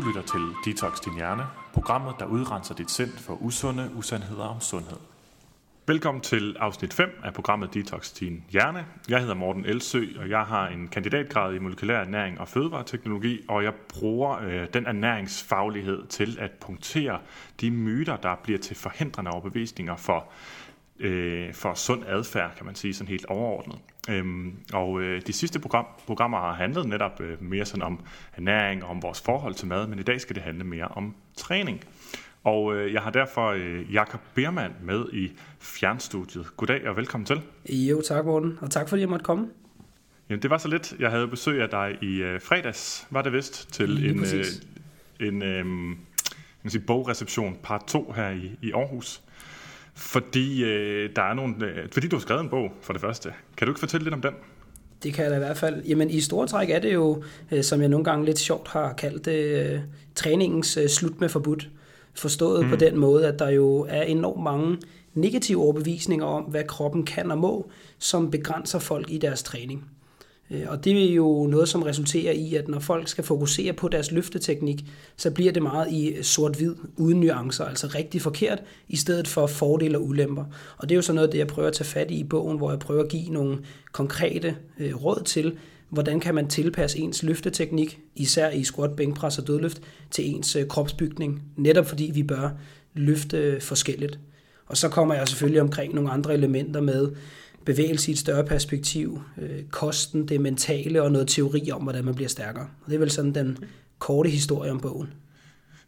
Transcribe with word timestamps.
Du 0.00 0.06
lytter 0.06 0.22
til 0.22 0.40
Detox 0.64 1.00
Din 1.00 1.14
Hjerne, 1.14 1.42
programmet, 1.72 2.14
der 2.18 2.26
udrenser 2.26 2.74
dit 2.74 2.90
sind 2.90 3.10
for 3.10 3.42
usunde 3.42 3.90
usandheder 3.96 4.44
om 4.44 4.60
sundhed. 4.60 4.96
Velkommen 5.86 6.20
til 6.20 6.56
afsnit 6.60 6.94
5 6.94 7.20
af 7.24 7.34
programmet 7.34 7.74
Detox 7.74 8.12
Din 8.12 8.44
Hjerne. 8.50 8.86
Jeg 9.08 9.20
hedder 9.20 9.34
Morten 9.34 9.64
Elsø, 9.64 10.06
og 10.18 10.30
jeg 10.30 10.42
har 10.42 10.68
en 10.68 10.88
kandidatgrad 10.88 11.54
i 11.54 11.58
molekylær 11.58 12.00
ernæring 12.00 12.40
og 12.40 12.48
fødevareteknologi, 12.48 13.40
og 13.48 13.64
jeg 13.64 13.74
bruger 13.88 14.38
øh, 14.38 14.66
den 14.74 14.86
ernæringsfaglighed 14.86 16.06
til 16.06 16.38
at 16.40 16.50
punktere 16.50 17.20
de 17.60 17.70
myter, 17.70 18.16
der 18.16 18.34
bliver 18.42 18.58
til 18.58 18.76
forhindrende 18.76 19.30
overbevisninger 19.30 19.96
for 19.96 20.28
øh, 20.98 21.54
for 21.54 21.74
sund 21.74 22.04
adfærd, 22.06 22.56
kan 22.56 22.66
man 22.66 22.74
sige, 22.74 22.94
sådan 22.94 23.08
helt 23.08 23.26
overordnet. 23.26 23.78
Øhm, 24.08 24.56
og 24.72 25.02
øh, 25.02 25.22
de 25.26 25.32
sidste 25.32 25.58
program, 25.58 25.86
programmer 26.06 26.38
har 26.38 26.52
handlet 26.52 26.86
netop 26.86 27.20
øh, 27.20 27.42
mere 27.42 27.64
sådan 27.64 27.82
om 27.82 28.00
ernæring 28.36 28.84
og 28.84 28.90
om 28.90 29.02
vores 29.02 29.20
forhold 29.20 29.54
til 29.54 29.68
mad, 29.68 29.86
men 29.86 29.98
i 29.98 30.02
dag 30.02 30.20
skal 30.20 30.36
det 30.36 30.42
handle 30.42 30.64
mere 30.64 30.88
om 30.88 31.14
træning. 31.36 31.84
Og 32.44 32.76
øh, 32.76 32.92
jeg 32.92 33.02
har 33.02 33.10
derfor 33.10 33.48
øh, 33.48 33.92
Jakob 33.92 34.20
Bermann 34.34 34.74
med 34.82 35.04
i 35.12 35.32
fjernstudiet. 35.60 36.46
Goddag 36.56 36.88
og 36.88 36.96
velkommen 36.96 37.26
til. 37.26 37.40
Jo, 37.68 38.02
tak 38.02 38.24
Morten, 38.24 38.58
og 38.60 38.70
tak 38.70 38.88
fordi 38.88 39.00
jeg 39.00 39.08
måtte 39.08 39.24
komme. 39.24 39.48
Jamen, 40.28 40.42
det 40.42 40.50
var 40.50 40.58
så 40.58 40.68
lidt. 40.68 40.94
Jeg 40.98 41.10
havde 41.10 41.28
besøg 41.28 41.62
af 41.62 41.68
dig 41.68 41.98
i 42.02 42.22
øh, 42.22 42.40
fredags, 42.40 43.06
var 43.10 43.22
det 43.22 43.32
vist, 43.32 43.72
til 43.72 43.88
Lige 43.88 44.10
en, 44.10 44.24
øh, 44.24 44.44
en 45.28 45.42
øh, 45.42 45.96
man 46.62 46.70
sige, 46.70 46.82
bogreception 46.82 47.56
part 47.62 47.84
2 47.86 48.12
her 48.16 48.30
i, 48.30 48.50
i 48.62 48.72
Aarhus. 48.72 49.22
Fordi, 50.00 50.64
øh, 50.64 51.10
der 51.16 51.22
er 51.22 51.34
nogle, 51.34 51.54
øh, 51.66 51.88
fordi 51.92 52.08
du 52.08 52.16
har 52.16 52.20
skrevet 52.20 52.42
en 52.42 52.48
bog, 52.48 52.70
for 52.82 52.92
det 52.92 53.02
første. 53.02 53.32
Kan 53.56 53.66
du 53.66 53.70
ikke 53.70 53.80
fortælle 53.80 54.04
lidt 54.04 54.14
om 54.14 54.20
den? 54.20 54.34
Det 55.02 55.14
kan 55.14 55.24
jeg 55.24 55.30
da 55.30 55.36
i 55.36 55.38
hvert 55.38 55.56
fald. 55.56 55.82
Jamen 55.84 56.10
i 56.10 56.20
store 56.20 56.46
træk 56.46 56.70
er 56.70 56.78
det 56.78 56.94
jo, 56.94 57.22
øh, 57.50 57.62
som 57.64 57.80
jeg 57.80 57.88
nogle 57.88 58.04
gange 58.04 58.24
lidt 58.24 58.38
sjovt 58.38 58.68
har 58.68 58.92
kaldt 58.92 59.24
det, 59.24 59.72
øh, 59.72 59.80
træningens 60.14 60.76
øh, 60.76 60.88
slut 60.88 61.20
med 61.20 61.28
forbudt. 61.28 61.68
Forstået 62.14 62.64
mm. 62.64 62.70
på 62.70 62.76
den 62.76 62.98
måde, 62.98 63.28
at 63.28 63.38
der 63.38 63.50
jo 63.50 63.86
er 63.88 64.02
enormt 64.02 64.42
mange 64.42 64.78
negative 65.14 65.62
overbevisninger 65.62 66.26
om, 66.26 66.42
hvad 66.42 66.64
kroppen 66.64 67.04
kan 67.04 67.30
og 67.30 67.38
må, 67.38 67.70
som 67.98 68.30
begrænser 68.30 68.78
folk 68.78 69.10
i 69.10 69.18
deres 69.18 69.42
træning. 69.42 69.84
Øh, 70.50 70.62
og 70.68 70.84
det 70.84 71.10
er 71.10 71.14
jo 71.14 71.46
noget, 71.50 71.68
som 71.68 71.82
resulterer 71.82 72.32
i, 72.32 72.54
at 72.54 72.68
når 72.68 72.78
folk 72.78 73.08
skal 73.08 73.24
fokusere 73.24 73.72
på 73.72 73.88
deres 73.88 74.10
løfteteknik, 74.10 74.84
så 75.16 75.30
bliver 75.30 75.52
det 75.52 75.62
meget 75.62 75.92
i 75.92 76.22
sort-hvid, 76.22 76.74
uden 76.96 77.20
nuancer, 77.20 77.64
altså 77.64 77.86
rigtig 77.86 78.22
forkert, 78.22 78.62
i 78.88 78.96
stedet 78.96 79.28
for 79.28 79.46
fordele 79.46 79.98
og 79.98 80.04
ulemper. 80.04 80.44
Og 80.76 80.88
det 80.88 80.94
er 80.94 80.96
jo 80.96 81.02
så 81.02 81.12
noget 81.12 81.28
af 81.28 81.32
det, 81.32 81.38
jeg 81.38 81.46
prøver 81.46 81.68
at 81.68 81.74
tage 81.74 81.86
fat 81.86 82.10
i 82.10 82.20
i 82.20 82.24
bogen, 82.24 82.56
hvor 82.56 82.70
jeg 82.70 82.78
prøver 82.78 83.02
at 83.02 83.08
give 83.08 83.30
nogle 83.30 83.58
konkrete 83.92 84.56
øh, 84.78 85.04
råd 85.04 85.22
til, 85.24 85.56
hvordan 85.88 86.20
kan 86.20 86.34
man 86.34 86.48
tilpasse 86.48 86.98
ens 86.98 87.22
løfteteknik, 87.22 88.00
især 88.14 88.50
i 88.50 88.64
squat, 88.64 88.96
bænkpres 88.96 89.38
og 89.38 89.46
dødløft, 89.46 89.82
til 90.10 90.34
ens 90.34 90.56
øh, 90.56 90.66
kropsbygning, 90.66 91.42
netop 91.56 91.86
fordi 91.86 92.10
vi 92.14 92.22
bør 92.22 92.50
løfte 92.94 93.36
øh, 93.36 93.60
forskelligt. 93.60 94.18
Og 94.66 94.76
så 94.76 94.88
kommer 94.88 95.14
jeg 95.14 95.28
selvfølgelig 95.28 95.60
omkring 95.60 95.94
nogle 95.94 96.10
andre 96.10 96.34
elementer 96.34 96.80
med 96.80 97.08
bevægelse 97.64 98.10
i 98.10 98.12
et 98.12 98.18
større 98.18 98.44
perspektiv, 98.44 99.22
øh, 99.42 99.62
kosten, 99.70 100.28
det 100.28 100.40
mentale 100.40 101.02
og 101.02 101.12
noget 101.12 101.28
teori 101.28 101.70
om, 101.70 101.82
hvordan 101.82 102.04
man 102.04 102.14
bliver 102.14 102.28
stærkere. 102.28 102.68
Og 102.84 102.86
det 102.86 102.94
er 102.94 102.98
vel 102.98 103.10
sådan 103.10 103.34
den 103.34 103.58
korte 103.98 104.30
historie 104.30 104.70
om 104.70 104.80
bogen. 104.80 105.12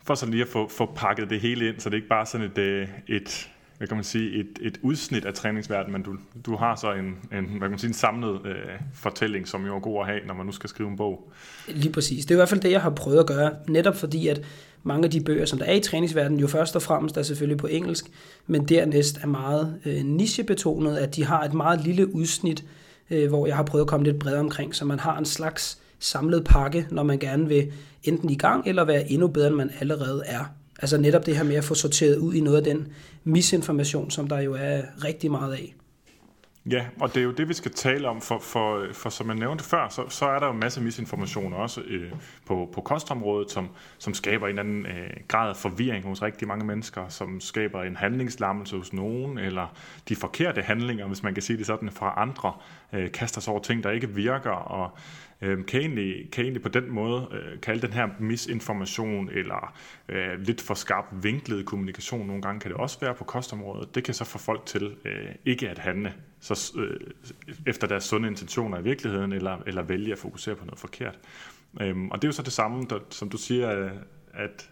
For 0.06 0.14
sådan 0.14 0.32
lige 0.32 0.42
at 0.42 0.48
få, 0.48 0.68
få 0.68 0.92
pakket 0.96 1.30
det 1.30 1.40
hele 1.40 1.68
ind, 1.68 1.80
så 1.80 1.88
det 1.88 1.94
er 1.94 1.98
ikke 1.98 2.08
bare 2.08 2.26
sådan 2.26 2.46
et, 2.46 2.58
øh, 2.58 2.88
et 3.08 3.48
hvad 3.82 3.88
kan 3.88 3.96
man 3.96 4.04
sige, 4.04 4.40
et, 4.40 4.58
et 4.60 4.78
udsnit 4.82 5.24
af 5.24 5.34
træningsverdenen, 5.34 5.92
men 5.92 6.02
du, 6.02 6.16
du 6.46 6.56
har 6.56 6.76
så 6.76 6.92
en, 6.92 7.04
en, 7.04 7.44
hvad 7.44 7.60
kan 7.60 7.70
man 7.70 7.78
sige, 7.78 7.88
en 7.88 7.94
samlet 7.94 8.46
øh, 8.46 8.54
fortælling, 8.94 9.48
som 9.48 9.66
jo 9.66 9.76
er 9.76 9.80
god 9.80 10.00
at 10.00 10.06
have, 10.06 10.20
når 10.26 10.34
man 10.34 10.46
nu 10.46 10.52
skal 10.52 10.68
skrive 10.68 10.88
en 10.88 10.96
bog. 10.96 11.32
Lige 11.68 11.92
præcis. 11.92 12.24
Det 12.24 12.30
er 12.30 12.34
i 12.34 12.38
hvert 12.38 12.48
fald 12.48 12.60
det, 12.60 12.70
jeg 12.70 12.80
har 12.80 12.90
prøvet 12.90 13.18
at 13.18 13.27
gøre, 13.27 13.56
netop 13.68 13.96
fordi, 13.96 14.28
at 14.28 14.42
mange 14.82 15.04
af 15.04 15.10
de 15.10 15.20
bøger, 15.20 15.44
som 15.44 15.58
der 15.58 15.64
er 15.64 15.74
i 15.74 15.80
træningsverdenen, 15.80 16.40
jo 16.40 16.46
først 16.46 16.76
og 16.76 16.82
fremmest 16.82 17.16
er 17.16 17.22
selvfølgelig 17.22 17.58
på 17.58 17.66
engelsk, 17.66 18.06
men 18.46 18.64
dernæst 18.64 19.18
er 19.22 19.26
meget 19.26 19.74
øh, 19.84 20.04
nichebetonet, 20.04 20.96
at 20.96 21.16
de 21.16 21.24
har 21.24 21.42
et 21.42 21.54
meget 21.54 21.84
lille 21.84 22.14
udsnit, 22.14 22.64
øh, 23.10 23.28
hvor 23.28 23.46
jeg 23.46 23.56
har 23.56 23.62
prøvet 23.62 23.84
at 23.84 23.88
komme 23.88 24.06
lidt 24.06 24.18
bredere 24.18 24.40
omkring, 24.40 24.74
så 24.74 24.84
man 24.84 24.98
har 24.98 25.18
en 25.18 25.24
slags 25.24 25.78
samlet 25.98 26.44
pakke, 26.44 26.86
når 26.90 27.02
man 27.02 27.18
gerne 27.18 27.48
vil 27.48 27.72
enten 28.04 28.30
i 28.30 28.36
gang, 28.36 28.68
eller 28.68 28.84
være 28.84 29.10
endnu 29.12 29.28
bedre, 29.28 29.46
end 29.46 29.56
man 29.56 29.70
allerede 29.80 30.22
er. 30.26 30.44
Altså 30.82 30.98
netop 30.98 31.26
det 31.26 31.36
her 31.36 31.44
med 31.44 31.56
at 31.56 31.64
få 31.64 31.74
sorteret 31.74 32.16
ud 32.16 32.34
i 32.34 32.40
noget 32.40 32.56
af 32.56 32.64
den 32.64 32.88
misinformation, 33.24 34.10
som 34.10 34.28
der 34.28 34.40
jo 34.40 34.54
er 34.54 34.82
rigtig 35.04 35.30
meget 35.30 35.52
af. 35.52 35.74
Ja, 36.70 36.86
og 37.00 37.14
det 37.14 37.20
er 37.20 37.24
jo 37.24 37.33
det, 37.33 37.48
vi 37.48 37.55
skal 37.55 37.73
tale 37.73 38.08
om, 38.08 38.20
for, 38.20 38.39
for, 38.39 38.86
for 38.92 39.11
som 39.11 39.28
jeg 39.28 39.36
nævnte 39.36 39.64
før, 39.64 39.89
så, 39.89 40.08
så 40.08 40.27
er 40.27 40.39
der 40.39 40.46
jo 40.46 40.52
en 40.52 40.61
masse 40.61 40.80
misinformation 40.80 41.52
også 41.52 41.80
øh, 41.80 42.12
på, 42.46 42.70
på 42.74 42.80
kostområdet, 42.80 43.50
som, 43.50 43.68
som 43.98 44.14
skaber 44.14 44.46
en 44.46 44.58
eller 44.58 44.62
anden 44.62 44.86
øh, 44.86 45.11
grad 45.28 45.48
af 45.48 45.56
forvirring 45.56 46.05
hos 46.05 46.23
rigtig 46.23 46.48
mange 46.48 46.64
mennesker, 46.64 47.08
som 47.08 47.40
skaber 47.40 47.83
en 47.83 47.96
handlingslammelse 47.96 48.77
hos 48.77 48.92
nogen, 48.92 49.39
eller 49.39 49.67
de 50.08 50.17
forkerte 50.17 50.62
handlinger, 50.62 51.06
hvis 51.06 51.23
man 51.23 51.34
kan 51.34 51.42
sige 51.42 51.56
det 51.56 51.67
sådan, 51.67 51.90
fra 51.90 52.14
andre, 52.17 52.52
øh, 52.92 53.12
kaster 53.12 53.40
sig 53.40 53.50
over 53.50 53.62
ting, 53.62 53.84
der 53.84 53.90
ikke 53.90 54.08
virker, 54.08 54.50
og 54.50 54.90
øh, 55.42 55.67
kan, 55.67 55.80
egentlig, 55.80 56.30
kan 56.33 56.45
egentlig 56.45 56.63
på 56.63 56.69
den 56.69 56.91
måde 56.91 57.29
øh, 57.33 57.61
kalde 57.61 57.83
den 57.83 57.92
her 57.92 58.08
misinformation, 58.20 59.29
eller 59.29 59.75
øh, 60.08 60.41
lidt 60.41 60.61
for 60.61 60.75
skarp 60.75 61.05
vinklet 61.23 61.67
kommunikation, 61.67 62.27
nogle 62.27 62.42
gange 62.42 62.61
kan 62.61 62.70
det 62.70 62.79
også 62.79 63.01
være 63.01 63.14
på 63.14 63.25
kostområdet, 63.25 63.95
det 63.95 64.05
kan 64.05 64.14
så 64.14 64.25
få 64.25 64.39
folk 64.39 64.67
til 64.67 64.97
øh, 65.05 65.29
ikke 65.45 65.69
at 65.69 65.79
handle 65.79 66.14
så, 66.41 66.73
øh, 66.79 67.01
efter 67.67 67.86
deres 67.86 68.05
sunde 68.05 68.29
intentioner 68.29 68.79
i 68.79 68.83
virkeligheden, 68.83 69.33
eller, 69.33 69.58
eller 69.67 69.83
vælge 69.83 70.13
at 70.13 70.19
fokusere 70.19 70.55
på 70.55 70.64
noget 70.64 70.79
forkert. 70.79 71.19
Øhm, 71.80 72.11
og 72.11 72.23
det 72.23 72.29
er 72.29 72.29
jo 72.29 72.33
så 72.33 72.42
det 72.42 72.53
samme, 72.53 72.86
der, 72.91 72.98
som 73.11 73.29
du 73.29 73.36
siger, 73.36 73.91
at 74.35 74.70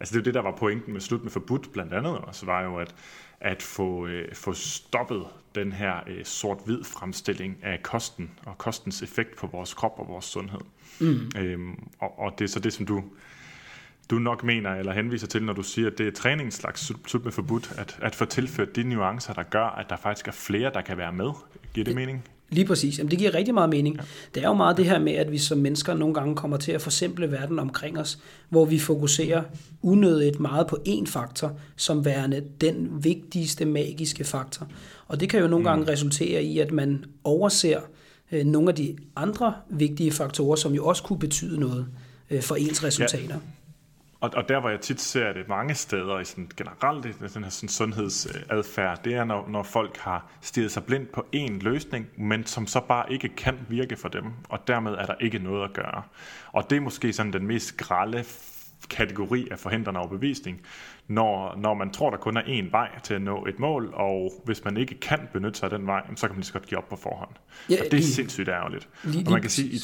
altså 0.00 0.12
det 0.12 0.14
er 0.14 0.20
jo 0.20 0.24
det, 0.24 0.34
der 0.34 0.42
var 0.42 0.56
pointen 0.56 0.92
med 0.92 1.00
slut 1.00 1.22
med 1.22 1.30
forbudt 1.30 1.72
blandt 1.72 1.92
andet 1.92 2.18
også, 2.18 2.46
var 2.46 2.62
jo 2.62 2.76
at, 2.76 2.94
at 3.42 3.62
få, 3.62 4.06
øh, 4.06 4.34
få 4.34 4.52
stoppet 4.52 5.24
den 5.54 5.72
her 5.72 5.94
øh, 6.06 6.24
sort-hvid 6.24 6.84
fremstilling 6.84 7.58
af 7.62 7.82
kosten 7.82 8.30
og 8.46 8.58
kostens 8.58 9.02
effekt 9.02 9.36
på 9.36 9.46
vores 9.46 9.74
krop 9.74 9.94
og 9.98 10.08
vores 10.08 10.24
sundhed. 10.24 10.60
Mm. 11.00 11.30
Øhm, 11.38 11.88
og, 11.98 12.18
og 12.18 12.38
det 12.38 12.44
er 12.44 12.48
så 12.48 12.60
det, 12.60 12.72
som 12.72 12.86
du 12.86 13.04
du 14.10 14.18
nok 14.18 14.44
mener 14.44 14.74
eller 14.74 14.92
henviser 14.92 15.26
til, 15.26 15.42
når 15.42 15.52
du 15.52 15.62
siger, 15.62 15.90
at 15.90 15.98
det 15.98 16.06
er 16.06 16.10
træningens 16.10 16.54
slags 16.54 16.92
med 17.24 17.32
forbudt, 17.32 17.72
at, 17.78 17.98
at 18.02 18.14
få 18.14 18.24
tilført 18.24 18.76
de 18.76 18.82
nuancer, 18.82 19.32
der 19.32 19.42
gør, 19.42 19.64
at 19.64 19.86
der 19.90 19.96
faktisk 19.96 20.28
er 20.28 20.32
flere, 20.32 20.72
der 20.72 20.80
kan 20.80 20.98
være 20.98 21.12
med. 21.12 21.30
Giver 21.74 21.84
det 21.84 21.94
mening? 21.94 22.24
Lige 22.52 22.64
præcis. 22.64 22.98
Jamen, 22.98 23.10
det 23.10 23.18
giver 23.18 23.34
rigtig 23.34 23.54
meget 23.54 23.70
mening. 23.70 23.96
Ja. 23.96 24.02
Det 24.34 24.42
er 24.42 24.48
jo 24.48 24.54
meget 24.54 24.76
det 24.76 24.84
her 24.84 24.98
med, 24.98 25.12
at 25.12 25.32
vi 25.32 25.38
som 25.38 25.58
mennesker 25.58 25.94
nogle 25.94 26.14
gange 26.14 26.36
kommer 26.36 26.56
til 26.56 26.72
at 26.72 26.82
forsimple 26.82 27.30
verden 27.30 27.58
omkring 27.58 27.98
os, 27.98 28.18
hvor 28.48 28.64
vi 28.64 28.78
fokuserer 28.78 29.42
unødigt 29.82 30.40
meget 30.40 30.66
på 30.66 30.78
én 30.88 31.06
faktor, 31.06 31.52
som 31.76 32.04
værende 32.04 32.42
den 32.60 33.04
vigtigste 33.04 33.64
magiske 33.64 34.24
faktor. 34.24 34.66
Og 35.08 35.20
det 35.20 35.28
kan 35.28 35.40
jo 35.40 35.46
nogle 35.46 35.68
gange 35.68 35.92
resultere 35.92 36.44
i, 36.44 36.58
at 36.58 36.72
man 36.72 37.04
overser 37.24 37.80
øh, 38.32 38.44
nogle 38.44 38.68
af 38.68 38.74
de 38.74 38.96
andre 39.16 39.54
vigtige 39.70 40.12
faktorer, 40.12 40.56
som 40.56 40.72
jo 40.72 40.86
også 40.86 41.02
kunne 41.02 41.18
betyde 41.18 41.60
noget 41.60 41.86
øh, 42.30 42.42
for 42.42 42.54
ens 42.54 42.84
resultater. 42.84 43.34
Ja. 43.34 43.61
Og, 44.22 44.30
og 44.36 44.48
der, 44.48 44.60
hvor 44.60 44.70
jeg 44.70 44.80
tit 44.80 45.00
ser 45.00 45.32
det 45.32 45.48
mange 45.48 45.74
steder 45.74 46.18
i 46.20 46.24
sådan 46.24 46.50
generelt 46.56 47.06
i 47.06 47.08
den 47.34 47.42
her 47.44 47.50
sådan 47.50 47.68
sundhedsadfærd, 47.68 49.02
det 49.04 49.14
er, 49.14 49.24
når, 49.24 49.48
når 49.48 49.62
folk 49.62 49.96
har 49.96 50.26
stirret 50.40 50.70
sig 50.72 50.84
blind 50.84 51.06
på 51.06 51.26
én 51.36 51.58
løsning, 51.60 52.06
men 52.16 52.46
som 52.46 52.66
så 52.66 52.80
bare 52.80 53.12
ikke 53.12 53.28
kan 53.28 53.58
virke 53.68 53.96
for 53.96 54.08
dem, 54.08 54.24
og 54.48 54.58
dermed 54.68 54.92
er 54.92 55.06
der 55.06 55.14
ikke 55.20 55.38
noget 55.38 55.64
at 55.64 55.72
gøre. 55.72 56.02
Og 56.52 56.70
det 56.70 56.76
er 56.76 56.80
måske 56.80 57.12
sådan 57.12 57.32
den 57.32 57.46
mest 57.46 57.76
grælde 57.76 58.24
kategori 58.90 59.48
af 59.50 59.58
forhindrende 59.58 60.00
overbevisning, 60.00 60.60
når, 61.08 61.56
når 61.56 61.74
man 61.74 61.90
tror, 61.90 62.10
der 62.10 62.16
kun 62.16 62.36
er 62.36 62.42
én 62.42 62.70
vej 62.70 62.88
til 63.02 63.14
at 63.14 63.22
nå 63.22 63.46
et 63.46 63.58
mål, 63.58 63.90
og 63.94 64.32
hvis 64.44 64.64
man 64.64 64.76
ikke 64.76 65.00
kan 65.00 65.18
benytte 65.32 65.58
sig 65.58 65.72
af 65.72 65.78
den 65.78 65.86
vej, 65.86 66.02
så 66.16 66.26
kan 66.26 66.30
man 66.34 66.36
lige 66.36 66.46
så 66.46 66.52
godt 66.52 66.66
give 66.66 66.78
op 66.78 66.88
på 66.88 66.96
forhånd. 66.96 67.30
Ja, 67.70 67.74
og 67.78 67.84
det 67.84 67.92
er 67.92 67.96
lige- 67.96 68.06
sindssygt 68.06 68.48
ærgerligt. 68.48 68.88
lige- 69.04 69.26
og 69.26 69.32
man 69.32 69.40
kan 69.40 69.50
sige, 69.50 69.68
i, 69.68 69.78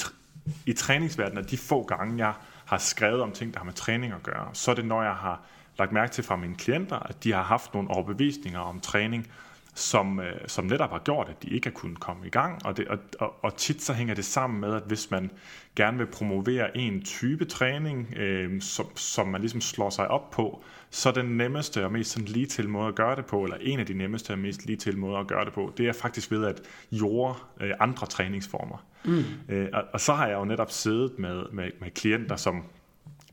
i 0.66 0.72
træningsverdenen, 0.72 1.44
at 1.44 1.50
de 1.50 1.56
få 1.58 1.82
gange, 1.84 2.26
jeg 2.26 2.34
har 2.68 2.78
skrevet 2.78 3.22
om 3.22 3.32
ting, 3.32 3.54
der 3.54 3.60
har 3.60 3.64
med 3.64 3.72
træning 3.72 4.12
at 4.12 4.22
gøre, 4.22 4.48
så 4.52 4.70
er 4.70 4.74
det, 4.74 4.84
når 4.84 5.02
jeg 5.02 5.14
har 5.14 5.42
lagt 5.78 5.92
mærke 5.92 6.12
til 6.12 6.24
fra 6.24 6.36
mine 6.36 6.54
klienter, 6.54 6.96
at 6.96 7.24
de 7.24 7.32
har 7.32 7.42
haft 7.42 7.74
nogle 7.74 7.90
overbevisninger 7.90 8.60
om 8.60 8.80
træning, 8.80 9.26
som, 9.74 10.20
øh, 10.20 10.40
som 10.46 10.64
netop 10.64 10.90
har 10.90 10.98
gjort, 10.98 11.28
at 11.28 11.42
de 11.42 11.48
ikke 11.48 11.68
har 11.68 11.74
kunnet 11.74 12.00
komme 12.00 12.26
i 12.26 12.30
gang. 12.30 12.66
Og, 12.66 12.76
det, 12.76 12.88
og, 12.88 12.98
og, 13.20 13.34
og 13.44 13.56
tit 13.56 13.82
så 13.82 13.92
hænger 13.92 14.14
det 14.14 14.24
sammen 14.24 14.60
med, 14.60 14.74
at 14.74 14.82
hvis 14.86 15.10
man 15.10 15.30
gerne 15.76 15.98
vil 15.98 16.06
promovere 16.06 16.76
en 16.76 17.04
type 17.04 17.44
træning, 17.44 18.14
øh, 18.16 18.62
som, 18.62 18.96
som 18.96 19.28
man 19.28 19.40
ligesom 19.40 19.60
slår 19.60 19.90
sig 19.90 20.08
op 20.08 20.30
på, 20.30 20.62
så 20.90 21.10
den 21.10 21.24
nemmeste 21.24 21.84
og 21.84 21.92
mest 21.92 22.10
sådan 22.10 22.28
lige 22.28 22.46
til 22.46 22.68
måde 22.68 22.88
at 22.88 22.94
gøre 22.94 23.16
det 23.16 23.26
på, 23.26 23.44
eller 23.44 23.56
en 23.60 23.80
af 23.80 23.86
de 23.86 23.94
nemmeste 23.94 24.30
og 24.30 24.38
mest 24.38 24.66
lige 24.66 24.76
til 24.76 24.98
måder 24.98 25.18
at 25.18 25.26
gøre 25.26 25.44
det 25.44 25.52
på, 25.52 25.72
det 25.76 25.88
er 25.88 25.92
faktisk 25.92 26.30
ved 26.30 26.44
at 26.44 26.62
jorde 26.92 27.34
øh, 27.60 27.70
andre 27.80 28.06
træningsformer. 28.06 28.84
Mm. 29.04 29.24
Øh, 29.48 29.68
og, 29.72 29.84
og 29.92 30.00
så 30.00 30.12
har 30.12 30.26
jeg 30.26 30.34
jo 30.34 30.44
netop 30.44 30.70
siddet 30.70 31.18
med, 31.18 31.42
med, 31.52 31.70
med 31.80 31.90
klienter, 31.90 32.36
som 32.36 32.64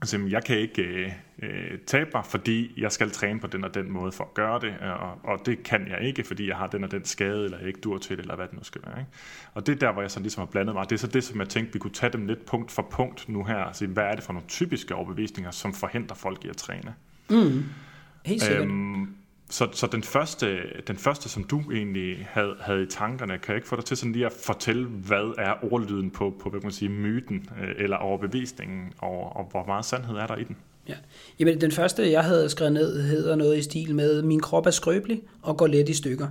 Altså, 0.01 0.19
jeg 0.29 0.43
kan 0.43 0.57
ikke 0.57 0.81
øh, 0.81 1.11
øh, 1.39 1.77
tabe 1.87 2.09
mig, 2.13 2.25
fordi 2.25 2.73
jeg 2.77 2.91
skal 2.91 3.11
træne 3.11 3.39
på 3.39 3.47
den 3.47 3.63
og 3.63 3.73
den 3.73 3.91
måde 3.91 4.11
for 4.11 4.23
at 4.23 4.33
gøre 4.33 4.59
det, 4.59 4.77
og, 4.79 5.19
og 5.23 5.45
det 5.45 5.63
kan 5.63 5.87
jeg 5.87 6.01
ikke, 6.01 6.23
fordi 6.23 6.47
jeg 6.47 6.57
har 6.57 6.67
den 6.67 6.83
og 6.83 6.91
den 6.91 7.05
skade, 7.05 7.43
eller 7.45 7.57
jeg 7.57 7.67
ikke 7.67 7.81
dur 7.81 7.97
til 7.97 8.17
det, 8.17 8.21
eller 8.21 8.35
hvad 8.35 8.47
det 8.47 8.57
nu 8.57 8.63
skal 8.63 8.81
være. 8.85 8.99
Ikke? 8.99 9.11
Og 9.53 9.67
det 9.67 9.75
er 9.75 9.79
der, 9.79 9.91
hvor 9.91 10.01
jeg 10.01 10.11
så 10.11 10.19
ligesom 10.19 10.41
har 10.41 10.45
blandet 10.45 10.75
mig. 10.75 10.89
Det 10.89 10.95
er 10.95 10.99
så 10.99 11.07
det, 11.07 11.23
som 11.23 11.39
jeg 11.39 11.49
tænkte, 11.49 11.73
vi 11.73 11.79
kunne 11.79 11.93
tage 11.93 12.11
dem 12.13 12.27
lidt 12.27 12.45
punkt 12.45 12.71
for 12.71 12.87
punkt 12.91 13.29
nu 13.29 13.43
her, 13.43 13.57
altså 13.57 13.87
hvad 13.87 14.03
er 14.03 14.15
det 14.15 14.23
for 14.23 14.33
nogle 14.33 14.47
typiske 14.47 14.95
overbevisninger, 14.95 15.51
som 15.51 15.73
forhindrer 15.73 16.15
folk 16.15 16.45
i 16.45 16.49
at 16.49 16.57
træne. 16.57 16.95
Mm. 17.29 17.63
Helt 18.25 18.41
sikkert. 18.41 18.67
Øhm, 18.67 19.07
så, 19.49 19.67
så 19.71 19.87
den, 19.87 20.03
første, 20.03 20.59
den 20.87 20.97
første, 20.97 21.29
som 21.29 21.43
du 21.43 21.61
egentlig 21.71 22.27
havde, 22.29 22.55
havde 22.59 22.83
i 22.83 22.85
tankerne, 22.85 23.37
kan 23.37 23.47
jeg 23.47 23.55
ikke 23.55 23.67
få 23.67 23.75
dig 23.75 23.85
til 23.85 23.97
sådan 23.97 24.11
lige 24.11 24.25
at 24.25 24.33
fortælle, 24.43 24.85
hvad 24.85 25.33
er 25.37 25.53
ordlyden 25.71 26.11
på, 26.11 26.33
på 26.39 26.49
hvad 26.49 26.59
kan 26.59 26.65
man 26.65 26.73
sige, 26.73 26.89
myten 26.89 27.49
øh, 27.61 27.83
eller 27.83 27.97
overbevisningen, 27.97 28.93
og, 28.97 29.35
og 29.35 29.47
hvor 29.51 29.65
meget 29.65 29.85
sandhed 29.85 30.15
er 30.15 30.27
der 30.27 30.35
i 30.35 30.43
den? 30.43 30.55
Ja. 30.87 30.95
Jamen, 31.39 31.61
den 31.61 31.71
første, 31.71 32.11
jeg 32.11 32.23
havde 32.23 32.49
skrevet 32.49 32.73
ned, 32.73 33.01
hedder 33.01 33.35
noget 33.35 33.57
i 33.57 33.61
stil 33.61 33.95
med, 33.95 34.21
min 34.21 34.39
krop 34.39 34.65
er 34.65 34.71
skrøbelig 34.71 35.21
og 35.41 35.57
går 35.57 35.67
let 35.67 35.89
i 35.89 35.93
stykker. 35.93 36.27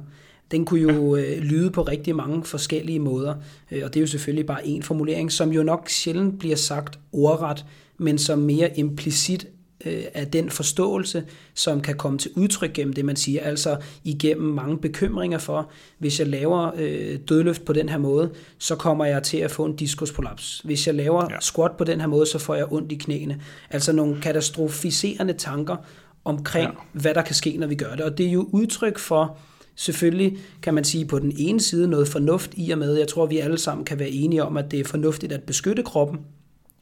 Den 0.50 0.64
kunne 0.64 0.80
jo 0.80 1.16
øh, 1.16 1.38
lyde 1.38 1.70
på 1.70 1.82
rigtig 1.82 2.16
mange 2.16 2.44
forskellige 2.44 2.98
måder, 2.98 3.34
øh, 3.70 3.82
og 3.84 3.94
det 3.94 3.96
er 3.96 4.00
jo 4.00 4.06
selvfølgelig 4.06 4.46
bare 4.46 4.66
en 4.66 4.82
formulering, 4.82 5.32
som 5.32 5.52
jo 5.52 5.62
nok 5.62 5.88
sjældent 5.88 6.38
bliver 6.38 6.56
sagt 6.56 6.98
ordret, 7.12 7.64
men 7.98 8.18
som 8.18 8.38
mere 8.38 8.78
implicit 8.78 9.46
øh, 9.86 10.04
af 10.14 10.26
den 10.26 10.50
forståelse, 10.50 11.24
som 11.54 11.80
kan 11.80 11.96
komme 11.96 12.18
til 12.18 12.30
udtryk 12.36 12.72
gennem 12.72 12.92
det, 12.92 13.04
man 13.04 13.16
siger, 13.16 13.42
altså 13.42 13.76
igennem 14.04 14.54
mange 14.54 14.78
bekymringer 14.78 15.38
for, 15.38 15.70
hvis 15.98 16.18
jeg 16.18 16.28
laver 16.28 16.70
øh, 16.76 17.18
dødløft 17.28 17.64
på 17.64 17.72
den 17.72 17.88
her 17.88 17.98
måde, 17.98 18.30
så 18.58 18.76
kommer 18.76 19.04
jeg 19.04 19.22
til 19.22 19.38
at 19.38 19.50
få 19.50 19.64
en 19.64 19.76
diskusprolaps. 19.76 20.60
Hvis 20.64 20.86
jeg 20.86 20.94
laver 20.94 21.26
ja. 21.30 21.40
squat 21.40 21.72
på 21.78 21.84
den 21.84 22.00
her 22.00 22.06
måde, 22.06 22.26
så 22.26 22.38
får 22.38 22.54
jeg 22.54 22.72
ondt 22.72 22.92
i 22.92 22.94
knæene. 22.94 23.40
Altså 23.70 23.92
nogle 23.92 24.20
katastrofiserende 24.20 25.32
tanker 25.32 25.76
omkring, 26.24 26.70
ja. 26.72 27.00
hvad 27.00 27.14
der 27.14 27.22
kan 27.22 27.34
ske, 27.34 27.56
når 27.56 27.66
vi 27.66 27.74
gør 27.74 27.94
det. 27.94 28.00
Og 28.00 28.18
det 28.18 28.26
er 28.26 28.30
jo 28.30 28.48
udtryk 28.52 28.98
for, 28.98 29.38
selvfølgelig 29.76 30.38
kan 30.62 30.74
man 30.74 30.84
sige 30.84 31.04
på 31.04 31.18
den 31.18 31.32
ene 31.36 31.60
side 31.60 31.88
noget 31.88 32.08
fornuft 32.08 32.50
i 32.56 32.70
og 32.70 32.78
med, 32.78 32.94
jeg 32.94 33.08
tror, 33.08 33.26
vi 33.26 33.38
alle 33.38 33.58
sammen 33.58 33.84
kan 33.84 33.98
være 33.98 34.10
enige 34.10 34.44
om, 34.44 34.56
at 34.56 34.70
det 34.70 34.80
er 34.80 34.84
fornuftigt 34.84 35.32
at 35.32 35.42
beskytte 35.42 35.82
kroppen, 35.82 36.18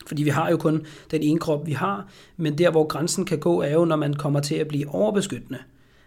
fordi 0.06 0.22
vi 0.22 0.31
har 0.31 0.50
jo 0.50 0.56
kun 0.56 0.87
den 1.10 1.22
ene 1.22 1.38
krop, 1.40 1.66
vi 1.66 1.72
har, 1.72 2.08
men 2.37 2.58
der, 2.58 2.70
hvor 2.70 2.87
grænsen 2.87 3.25
kan 3.25 3.38
gå, 3.38 3.62
er 3.62 3.72
jo, 3.72 3.84
når 3.84 3.96
man 3.96 4.14
kommer 4.14 4.40
til 4.40 4.54
at 4.54 4.69
blive 4.69 4.88
overbeskyttende. 4.88 5.58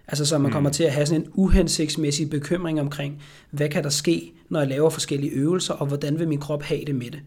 Altså 0.07 0.25
så 0.25 0.37
man 0.37 0.51
kommer 0.51 0.69
mm. 0.69 0.73
til 0.73 0.83
at 0.83 0.91
have 0.91 1.05
sådan 1.05 1.21
en 1.21 1.27
uhensigtsmæssig 1.33 2.29
bekymring 2.29 2.81
omkring, 2.81 3.21
hvad 3.49 3.69
kan 3.69 3.83
der 3.83 3.89
ske, 3.89 4.33
når 4.49 4.59
jeg 4.59 4.69
laver 4.69 4.89
forskellige 4.89 5.31
øvelser, 5.31 5.73
og 5.73 5.87
hvordan 5.87 6.19
vil 6.19 6.27
min 6.27 6.39
krop 6.39 6.63
have 6.63 6.85
det 6.85 6.95
med 6.95 7.11
det. 7.11 7.19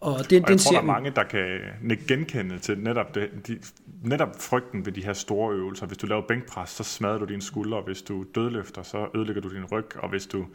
Og, 0.00 0.30
det, 0.30 0.44
og 0.44 0.50
jeg 0.50 0.58
tror, 0.58 0.72
der 0.72 0.78
er 0.78 0.84
mange, 0.84 1.10
der 1.10 1.24
kan 1.24 1.60
genkende 2.08 2.58
til 2.58 2.78
netop, 2.78 3.14
det, 3.14 3.30
de, 3.46 3.58
netop 4.02 4.36
frygten 4.40 4.86
ved 4.86 4.92
de 4.92 5.04
her 5.04 5.12
store 5.12 5.54
øvelser. 5.54 5.86
Hvis 5.86 5.98
du 5.98 6.06
laver 6.06 6.22
bænkpres, 6.28 6.70
så 6.70 6.84
smadrer 6.84 7.18
du 7.18 7.24
dine 7.24 7.42
skuldre. 7.42 7.80
Hvis 7.80 8.02
du 8.02 8.24
dødløfter, 8.34 8.82
så 8.82 9.08
ødelægger 9.14 9.42
du 9.42 9.54
din 9.54 9.64
ryg. 9.64 9.96
Og 9.96 10.08
hvis 10.08 10.26
du 10.26 10.46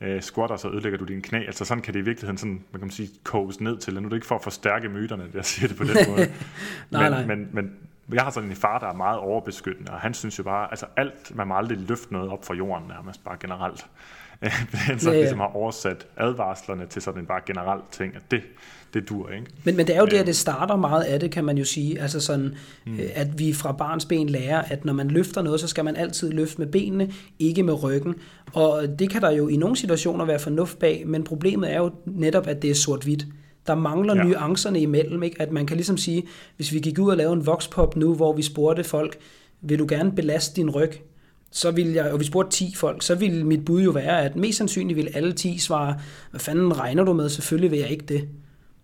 øh, 0.00 0.22
squatter, 0.22 0.56
så 0.56 0.68
ødelægger 0.68 0.98
du 0.98 1.04
dine 1.04 1.22
knæ. 1.22 1.38
Altså 1.38 1.64
sådan 1.64 1.82
kan 1.82 1.94
det 1.94 2.00
i 2.00 2.04
virkeligheden 2.04 2.38
sådan, 2.38 2.64
man 2.72 2.80
kan 2.80 2.90
sige, 2.90 3.08
koges 3.24 3.60
ned 3.60 3.78
til. 3.78 3.94
Nu 3.94 4.00
er 4.00 4.08
det 4.08 4.16
ikke 4.16 4.26
for 4.26 4.34
at 4.34 4.42
forstærke 4.42 4.88
myterne, 4.88 5.28
jeg 5.34 5.44
siger 5.44 5.68
det 5.68 5.76
på 5.76 5.84
den 5.84 5.96
måde. 6.10 6.32
nej, 6.90 7.10
men, 7.10 7.10
nej. 7.10 7.36
Men, 7.36 7.48
men 7.52 7.72
jeg 8.12 8.22
har 8.22 8.30
sådan 8.30 8.50
en 8.50 8.56
far, 8.56 8.78
der 8.78 8.86
er 8.86 8.94
meget 8.94 9.18
overbeskyttende, 9.18 9.92
og 9.92 10.00
han 10.00 10.14
synes 10.14 10.38
jo 10.38 10.42
bare, 10.42 10.70
altså 10.70 10.86
alt, 10.96 11.36
man 11.36 11.46
må 11.46 11.56
aldrig 11.56 11.78
løfte 11.78 12.12
noget 12.12 12.30
op 12.30 12.44
fra 12.44 12.54
jorden 12.54 12.88
nærmest, 12.88 13.24
bare 13.24 13.36
generelt. 13.40 13.86
han 14.72 14.98
så 15.00 15.10
ja, 15.10 15.16
ja. 15.16 15.20
ligesom 15.20 15.38
har 15.38 15.56
oversat 15.56 16.06
advarslerne 16.16 16.86
til 16.86 17.02
sådan 17.02 17.20
en 17.20 17.26
bare 17.26 17.40
generelt 17.46 17.84
ting, 17.90 18.16
at 18.16 18.30
det, 18.30 18.42
det 18.94 19.08
dur, 19.08 19.30
ikke? 19.30 19.46
Men, 19.64 19.76
men 19.76 19.86
det 19.86 19.96
er 19.96 20.00
jo 20.00 20.06
der, 20.06 20.24
det 20.24 20.36
starter 20.36 20.76
meget 20.76 21.02
af 21.02 21.20
det, 21.20 21.30
kan 21.30 21.44
man 21.44 21.58
jo 21.58 21.64
sige. 21.64 22.00
Altså 22.00 22.20
sådan, 22.20 22.54
mm. 22.86 22.94
Øh, 22.94 23.10
at 23.14 23.38
vi 23.38 23.52
fra 23.52 23.72
barns 23.72 24.04
ben 24.04 24.28
lærer, 24.28 24.62
at 24.62 24.84
når 24.84 24.92
man 24.92 25.08
løfter 25.08 25.42
noget, 25.42 25.60
så 25.60 25.68
skal 25.68 25.84
man 25.84 25.96
altid 25.96 26.30
løfte 26.30 26.58
med 26.58 26.66
benene, 26.66 27.12
ikke 27.38 27.62
med 27.62 27.82
ryggen. 27.82 28.14
Og 28.52 28.82
det 28.98 29.10
kan 29.10 29.22
der 29.22 29.30
jo 29.30 29.48
i 29.48 29.56
nogle 29.56 29.76
situationer 29.76 30.24
være 30.24 30.38
fornuft 30.38 30.78
bag, 30.78 31.02
men 31.06 31.24
problemet 31.24 31.72
er 31.72 31.78
jo 31.78 31.90
netop, 32.06 32.46
at 32.46 32.62
det 32.62 32.70
er 32.70 32.74
sort-hvidt. 32.74 33.26
Der 33.66 33.74
mangler 33.74 34.16
ja. 34.16 34.22
nuancerne 34.22 34.80
imellem, 34.80 35.22
ikke? 35.22 35.42
at 35.42 35.52
man 35.52 35.66
kan 35.66 35.76
ligesom 35.76 35.96
sige, 35.96 36.22
hvis 36.56 36.72
vi 36.72 36.78
gik 36.78 36.98
ud 36.98 37.10
og 37.10 37.16
lavede 37.16 37.36
en 37.36 37.46
voxpop 37.46 37.96
nu, 37.96 38.14
hvor 38.14 38.32
vi 38.32 38.42
spurgte 38.42 38.84
folk, 38.84 39.18
vil 39.60 39.78
du 39.78 39.86
gerne 39.88 40.12
belaste 40.12 40.56
din 40.56 40.70
ryg? 40.70 40.92
så 41.50 41.70
vil 41.70 41.92
jeg, 41.92 42.12
og 42.12 42.20
vi 42.20 42.24
spurgte 42.24 42.56
10 42.56 42.74
folk, 42.76 43.02
så 43.02 43.14
ville 43.14 43.44
mit 43.44 43.64
bud 43.64 43.82
jo 43.82 43.90
være, 43.90 44.22
at 44.22 44.36
mest 44.36 44.58
sandsynligt 44.58 44.96
vil 44.96 45.08
alle 45.14 45.32
10 45.32 45.58
svare, 45.58 45.98
hvad 46.30 46.40
fanden 46.40 46.78
regner 46.78 47.04
du 47.04 47.12
med? 47.12 47.28
Selvfølgelig 47.28 47.70
vil 47.70 47.78
jeg 47.78 47.88
ikke 47.88 48.04
det. 48.04 48.28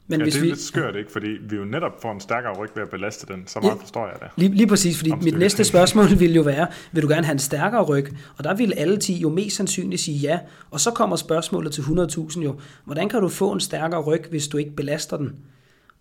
Men 0.08 0.20
ja, 0.20 0.24
hvis 0.24 0.34
det 0.34 0.40
er 0.40 0.44
vi... 0.44 0.48
lidt 0.48 0.60
skørt, 0.60 0.96
ikke? 0.96 1.12
Fordi 1.12 1.26
vi 1.48 1.56
jo 1.56 1.64
netop 1.64 2.02
får 2.02 2.12
en 2.12 2.20
stærkere 2.20 2.52
ryg 2.58 2.70
ved 2.74 2.82
at 2.82 2.90
belaste 2.90 3.26
den. 3.26 3.42
Så 3.46 3.60
meget 3.60 3.74
ja, 3.74 3.80
forstår 3.80 4.06
jeg 4.06 4.16
det. 4.20 4.28
Lige, 4.36 4.54
lige 4.54 4.66
præcis, 4.66 4.98
fordi 4.98 5.12
mit 5.22 5.38
næste 5.38 5.64
spørgsmål 5.64 6.06
vil 6.18 6.34
jo 6.34 6.42
være, 6.42 6.66
vil 6.92 7.02
du 7.02 7.08
gerne 7.08 7.24
have 7.24 7.32
en 7.32 7.38
stærkere 7.38 7.82
ryg? 7.82 8.06
Og 8.38 8.44
der 8.44 8.54
vil 8.54 8.72
alle 8.76 8.96
10 8.96 9.14
jo 9.14 9.28
mest 9.28 9.56
sandsynligt 9.56 10.02
sige 10.02 10.18
ja. 10.18 10.38
Og 10.70 10.80
så 10.80 10.90
kommer 10.90 11.16
spørgsmålet 11.16 11.72
til 11.72 11.82
100.000 11.82 12.42
jo, 12.42 12.60
hvordan 12.84 13.08
kan 13.08 13.20
du 13.20 13.28
få 13.28 13.52
en 13.52 13.60
stærkere 13.60 14.00
ryg, 14.00 14.24
hvis 14.30 14.48
du 14.48 14.56
ikke 14.56 14.76
belaster 14.76 15.16
den? 15.16 15.32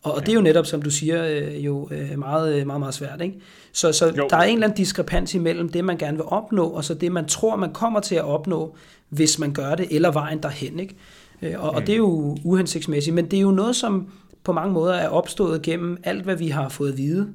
Og, 0.04 0.12
og 0.12 0.20
ja. 0.20 0.26
det 0.26 0.30
er 0.30 0.36
jo 0.36 0.42
netop, 0.42 0.66
som 0.66 0.82
du 0.82 0.90
siger, 0.90 1.26
øh, 1.26 1.66
jo 1.66 1.90
øh, 1.92 2.20
meget, 2.20 2.68
meget, 2.68 2.80
meget 2.80 2.94
svært. 2.94 3.22
Ikke? 3.22 3.40
Så, 3.72 3.92
så 3.92 4.28
der 4.30 4.38
er 4.38 4.44
en 4.44 4.54
eller 4.54 4.68
anden 4.68 4.78
diskrepans 4.78 5.34
imellem 5.34 5.70
det, 5.70 5.86
man 5.86 5.98
gerne 5.98 6.18
vil 6.18 6.26
opnå, 6.28 6.66
og 6.68 6.84
så 6.84 6.94
det, 6.94 7.12
man 7.12 7.26
tror, 7.26 7.56
man 7.56 7.74
kommer 7.74 8.00
til 8.00 8.16
at 8.16 8.24
opnå, 8.24 8.76
hvis 9.10 9.40
man 9.40 9.54
gør 9.54 9.76
det, 9.76 9.88
eller 9.92 10.12
vejen 10.12 10.44
derhen. 10.44 10.80
Ikke? 10.80 10.96
Øh, 11.42 11.54
og, 11.58 11.72
mm. 11.72 11.76
og 11.76 11.82
det 11.82 11.94
er 11.94 11.98
jo 11.98 12.38
uhensigtsmæssigt, 12.44 13.14
men 13.14 13.26
det 13.26 13.38
er 13.38 13.42
jo 13.42 13.52
noget, 13.52 13.76
som 13.76 14.08
på 14.44 14.52
mange 14.52 14.74
måder 14.74 14.94
er 14.94 15.10
opstået 15.10 15.62
gennem 15.62 15.98
alt, 16.04 16.24
hvad 16.24 16.36
vi 16.36 16.48
har 16.48 16.70
fået 16.70 16.92
at 16.92 16.98
vide 16.98 17.34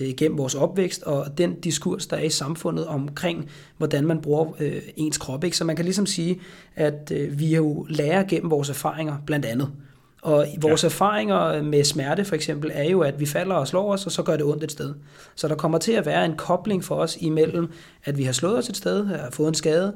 øh, 0.00 0.14
gennem 0.16 0.38
vores 0.38 0.54
opvækst, 0.54 1.02
og 1.02 1.38
den 1.38 1.60
diskurs, 1.60 2.06
der 2.06 2.16
er 2.16 2.22
i 2.22 2.30
samfundet 2.30 2.86
omkring, 2.86 3.50
hvordan 3.78 4.06
man 4.06 4.20
bruger 4.20 4.46
øh, 4.60 4.82
ens 4.96 5.18
krop. 5.18 5.44
Ikke? 5.44 5.56
Så 5.56 5.64
man 5.64 5.76
kan 5.76 5.84
ligesom 5.84 6.06
sige, 6.06 6.40
at 6.76 7.12
øh, 7.14 7.38
vi 7.38 7.54
jo 7.54 7.86
lærer 7.88 8.24
gennem 8.24 8.50
vores 8.50 8.70
erfaringer, 8.70 9.16
blandt 9.26 9.46
andet. 9.46 9.72
Og 10.22 10.46
vores 10.60 10.82
ja. 10.82 10.88
erfaringer 10.88 11.62
med 11.62 11.84
smerte 11.84 12.24
for 12.24 12.34
eksempel 12.34 12.70
er 12.74 12.90
jo, 12.90 13.00
at 13.00 13.20
vi 13.20 13.26
falder 13.26 13.54
og 13.54 13.68
slår 13.68 13.92
os, 13.92 14.06
og 14.06 14.12
så 14.12 14.22
gør 14.22 14.36
det 14.36 14.46
ondt 14.46 14.64
et 14.64 14.72
sted. 14.72 14.94
Så 15.34 15.48
der 15.48 15.54
kommer 15.54 15.78
til 15.78 15.92
at 15.92 16.06
være 16.06 16.24
en 16.24 16.36
kobling 16.36 16.84
for 16.84 16.94
os 16.94 17.16
imellem, 17.20 17.68
at 18.04 18.18
vi 18.18 18.24
har 18.24 18.32
slået 18.32 18.58
os 18.58 18.68
et 18.68 18.76
sted, 18.76 19.06
har 19.06 19.30
fået 19.30 19.48
en 19.48 19.54
skade, 19.54 19.92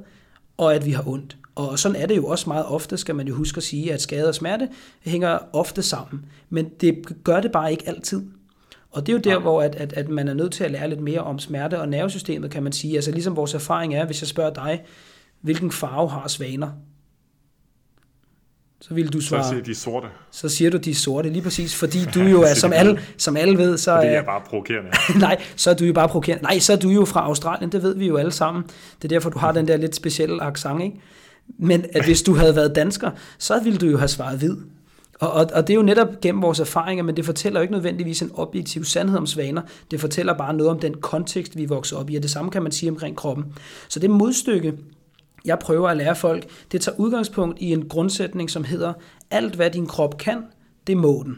og 0.60 0.74
at 0.74 0.86
vi 0.86 0.90
har 0.90 1.08
ondt. 1.08 1.36
Og 1.54 1.78
sådan 1.78 1.96
er 1.96 2.06
det 2.06 2.16
jo 2.16 2.26
også 2.26 2.48
meget 2.48 2.66
ofte, 2.66 2.96
skal 2.96 3.14
man 3.14 3.28
jo 3.28 3.34
huske 3.34 3.56
at 3.56 3.62
sige, 3.62 3.92
at 3.92 4.02
skade 4.02 4.28
og 4.28 4.34
smerte 4.34 4.68
hænger 5.00 5.38
ofte 5.52 5.82
sammen. 5.82 6.24
Men 6.50 6.68
det 6.80 7.06
gør 7.24 7.40
det 7.40 7.52
bare 7.52 7.70
ikke 7.70 7.88
altid. 7.88 8.22
Og 8.90 9.06
det 9.06 9.12
er 9.12 9.16
jo 9.16 9.34
der, 9.34 9.40
hvor 9.40 9.62
at, 9.62 9.74
at, 9.74 9.92
at 9.92 10.08
man 10.08 10.28
er 10.28 10.34
nødt 10.34 10.52
til 10.52 10.64
at 10.64 10.70
lære 10.70 10.88
lidt 10.88 11.00
mere 11.00 11.20
om 11.20 11.38
smerte 11.38 11.80
og 11.80 11.88
nervesystemet, 11.88 12.50
kan 12.50 12.62
man 12.62 12.72
sige. 12.72 12.94
Altså 12.94 13.10
ligesom 13.10 13.36
vores 13.36 13.54
erfaring 13.54 13.94
er, 13.94 14.06
hvis 14.06 14.22
jeg 14.22 14.28
spørger 14.28 14.52
dig, 14.52 14.84
hvilken 15.40 15.70
farve 15.70 16.10
har 16.10 16.28
svaner? 16.28 16.70
Så 18.80 18.94
vil 18.94 19.12
du 19.12 19.20
svare... 19.20 19.44
Så 19.44 19.48
siger 19.48 19.62
de 19.62 19.74
sorte. 19.74 20.06
Så 20.30 20.48
siger 20.48 20.70
du 20.70 20.76
de 20.76 20.94
sorte, 20.94 21.30
lige 21.30 21.42
præcis, 21.42 21.74
fordi 21.74 22.04
du 22.14 22.20
jo 22.20 22.42
er, 22.42 22.54
som 22.54 22.72
alle, 22.72 23.00
som 23.16 23.36
alle 23.36 23.58
ved, 23.58 23.78
så... 23.78 23.94
Fordi 23.94 24.06
jeg 24.06 24.14
er 24.14 24.24
bare 24.24 24.40
provokerende. 24.46 24.90
nej, 25.26 25.42
så 25.56 25.70
er 25.70 25.74
du 25.74 25.84
jo 25.84 25.92
bare 25.92 26.08
provokerende. 26.08 26.42
Nej, 26.42 26.58
så 26.58 26.72
er 26.72 26.76
du 26.76 26.88
jo 26.88 27.04
fra 27.04 27.20
Australien, 27.20 27.72
det 27.72 27.82
ved 27.82 27.96
vi 27.96 28.06
jo 28.06 28.16
alle 28.16 28.32
sammen. 28.32 28.64
Det 29.02 29.04
er 29.04 29.08
derfor, 29.08 29.30
du 29.30 29.38
har 29.38 29.52
den 29.52 29.68
der 29.68 29.76
lidt 29.76 29.94
specielle 29.94 30.42
accent, 30.42 30.82
ikke? 30.82 31.00
Men 31.58 31.84
at 31.92 32.04
hvis 32.04 32.22
du 32.22 32.34
havde 32.34 32.56
været 32.56 32.74
dansker, 32.74 33.10
så 33.38 33.60
ville 33.62 33.78
du 33.78 33.86
jo 33.86 33.98
have 33.98 34.08
svaret 34.08 34.38
hvid. 34.38 34.56
Og, 35.20 35.32
og, 35.32 35.46
og 35.54 35.66
det 35.66 35.72
er 35.72 35.76
jo 35.76 35.82
netop 35.82 36.08
gennem 36.22 36.42
vores 36.42 36.60
erfaringer, 36.60 37.04
men 37.04 37.16
det 37.16 37.24
fortæller 37.24 37.60
jo 37.60 37.62
ikke 37.62 37.74
nødvendigvis 37.74 38.22
en 38.22 38.30
objektiv 38.34 38.84
sandhed 38.84 39.18
om 39.18 39.26
svaner. 39.26 39.62
Det 39.90 40.00
fortæller 40.00 40.38
bare 40.38 40.54
noget 40.54 40.70
om 40.70 40.78
den 40.78 40.94
kontekst, 40.94 41.56
vi 41.56 41.64
vokser 41.64 41.96
op 41.96 42.10
i, 42.10 42.16
og 42.16 42.22
det 42.22 42.30
samme 42.30 42.50
kan 42.50 42.62
man 42.62 42.72
sige 42.72 42.90
omkring 42.90 43.16
kroppen. 43.16 43.44
Så 43.88 44.00
det 44.00 44.10
modstykke, 44.10 44.74
jeg 45.44 45.58
prøver 45.58 45.88
at 45.88 45.96
lære 45.96 46.16
folk, 46.16 46.46
det 46.72 46.80
tager 46.80 46.98
udgangspunkt 46.98 47.58
i 47.60 47.72
en 47.72 47.88
grundsætning, 47.88 48.50
som 48.50 48.64
hedder, 48.64 48.92
alt 49.30 49.54
hvad 49.54 49.70
din 49.70 49.86
krop 49.86 50.18
kan, 50.18 50.42
det 50.86 50.96
må 50.96 51.22
den. 51.26 51.36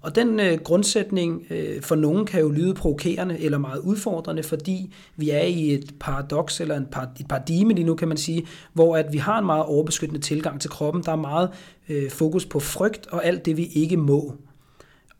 Og 0.00 0.14
den 0.14 0.40
øh, 0.40 0.58
grundsætning 0.64 1.46
øh, 1.50 1.82
for 1.82 1.94
nogen 1.94 2.26
kan 2.26 2.40
jo 2.40 2.48
lyde 2.50 2.74
provokerende 2.74 3.38
eller 3.38 3.58
meget 3.58 3.78
udfordrende, 3.78 4.42
fordi 4.42 4.92
vi 5.16 5.30
er 5.30 5.42
i 5.42 5.74
et 5.74 5.94
paradoks 6.00 6.60
eller 6.60 6.76
en 6.76 6.86
par, 6.92 7.12
et 7.20 7.28
paradigme 7.28 7.72
lige 7.72 7.84
nu, 7.84 7.94
kan 7.94 8.08
man 8.08 8.16
sige, 8.16 8.46
hvor 8.72 8.96
at 8.96 9.12
vi 9.12 9.18
har 9.18 9.38
en 9.38 9.46
meget 9.46 9.64
overbeskyttende 9.64 10.22
tilgang 10.22 10.60
til 10.60 10.70
kroppen. 10.70 11.02
Der 11.02 11.12
er 11.12 11.16
meget 11.16 11.50
øh, 11.88 12.10
fokus 12.10 12.46
på 12.46 12.60
frygt 12.60 13.06
og 13.06 13.24
alt 13.24 13.46
det, 13.46 13.56
vi 13.56 13.64
ikke 13.64 13.96
må. 13.96 14.34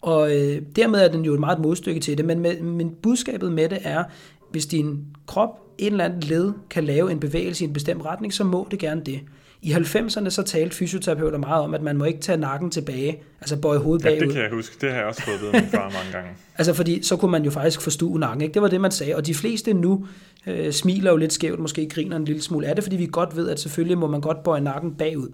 Og 0.00 0.36
øh, 0.36 0.62
dermed 0.76 1.00
er 1.00 1.08
den 1.08 1.25
jo 1.25 1.34
et 1.34 1.40
meget 1.40 1.58
modstykke 1.58 2.00
til 2.00 2.18
det, 2.18 2.25
men, 2.25 2.40
med, 2.40 2.60
men 2.60 2.90
budskabet 3.02 3.52
med 3.52 3.68
det 3.68 3.78
er, 3.82 4.04
hvis 4.50 4.66
din 4.66 5.04
krop, 5.26 5.60
en 5.78 5.92
eller 5.92 6.04
anden 6.04 6.20
led, 6.20 6.52
kan 6.70 6.84
lave 6.84 7.12
en 7.12 7.20
bevægelse 7.20 7.64
i 7.64 7.66
en 7.66 7.72
bestemt 7.72 8.04
retning, 8.04 8.34
så 8.34 8.44
må 8.44 8.68
det 8.70 8.78
gerne 8.78 9.00
det. 9.00 9.20
I 9.62 9.72
90'erne 9.72 10.30
så 10.30 10.42
talte 10.46 10.76
fysioterapeuter 10.76 11.38
meget 11.38 11.64
om, 11.64 11.74
at 11.74 11.82
man 11.82 11.96
må 11.96 12.04
ikke 12.04 12.20
tage 12.20 12.38
nakken 12.38 12.70
tilbage, 12.70 13.22
altså 13.40 13.56
bøje 13.56 13.78
hovedet 13.78 14.02
bagud. 14.02 14.18
Ja, 14.18 14.24
det 14.24 14.32
kan 14.32 14.42
jeg 14.42 14.50
huske. 14.50 14.76
Det 14.80 14.90
har 14.90 14.96
jeg 14.96 15.06
også 15.06 15.22
fået 15.22 15.42
ved 15.42 15.52
min 15.52 15.70
far 15.70 15.90
mange 15.90 16.12
gange. 16.12 16.30
altså 16.58 16.74
fordi 16.74 17.02
så 17.02 17.16
kunne 17.16 17.30
man 17.30 17.44
jo 17.44 17.50
faktisk 17.50 17.80
forstue 17.80 18.18
nakken, 18.18 18.42
ikke? 18.42 18.54
Det 18.54 18.62
var 18.62 18.68
det, 18.68 18.80
man 18.80 18.90
sagde. 18.90 19.16
Og 19.16 19.26
de 19.26 19.34
fleste 19.34 19.74
nu 19.74 20.06
øh, 20.46 20.72
smiler 20.72 21.10
jo 21.10 21.16
lidt 21.16 21.32
skævt, 21.32 21.60
måske 21.60 21.88
griner 21.88 22.16
en 22.16 22.24
lille 22.24 22.42
smule 22.42 22.66
af 22.66 22.74
det, 22.74 22.84
fordi 22.84 22.96
vi 22.96 23.08
godt 23.12 23.36
ved, 23.36 23.48
at 23.48 23.60
selvfølgelig 23.60 23.98
må 23.98 24.06
man 24.06 24.20
godt 24.20 24.42
bøje 24.42 24.60
nakken 24.60 24.94
bagud. 24.94 25.28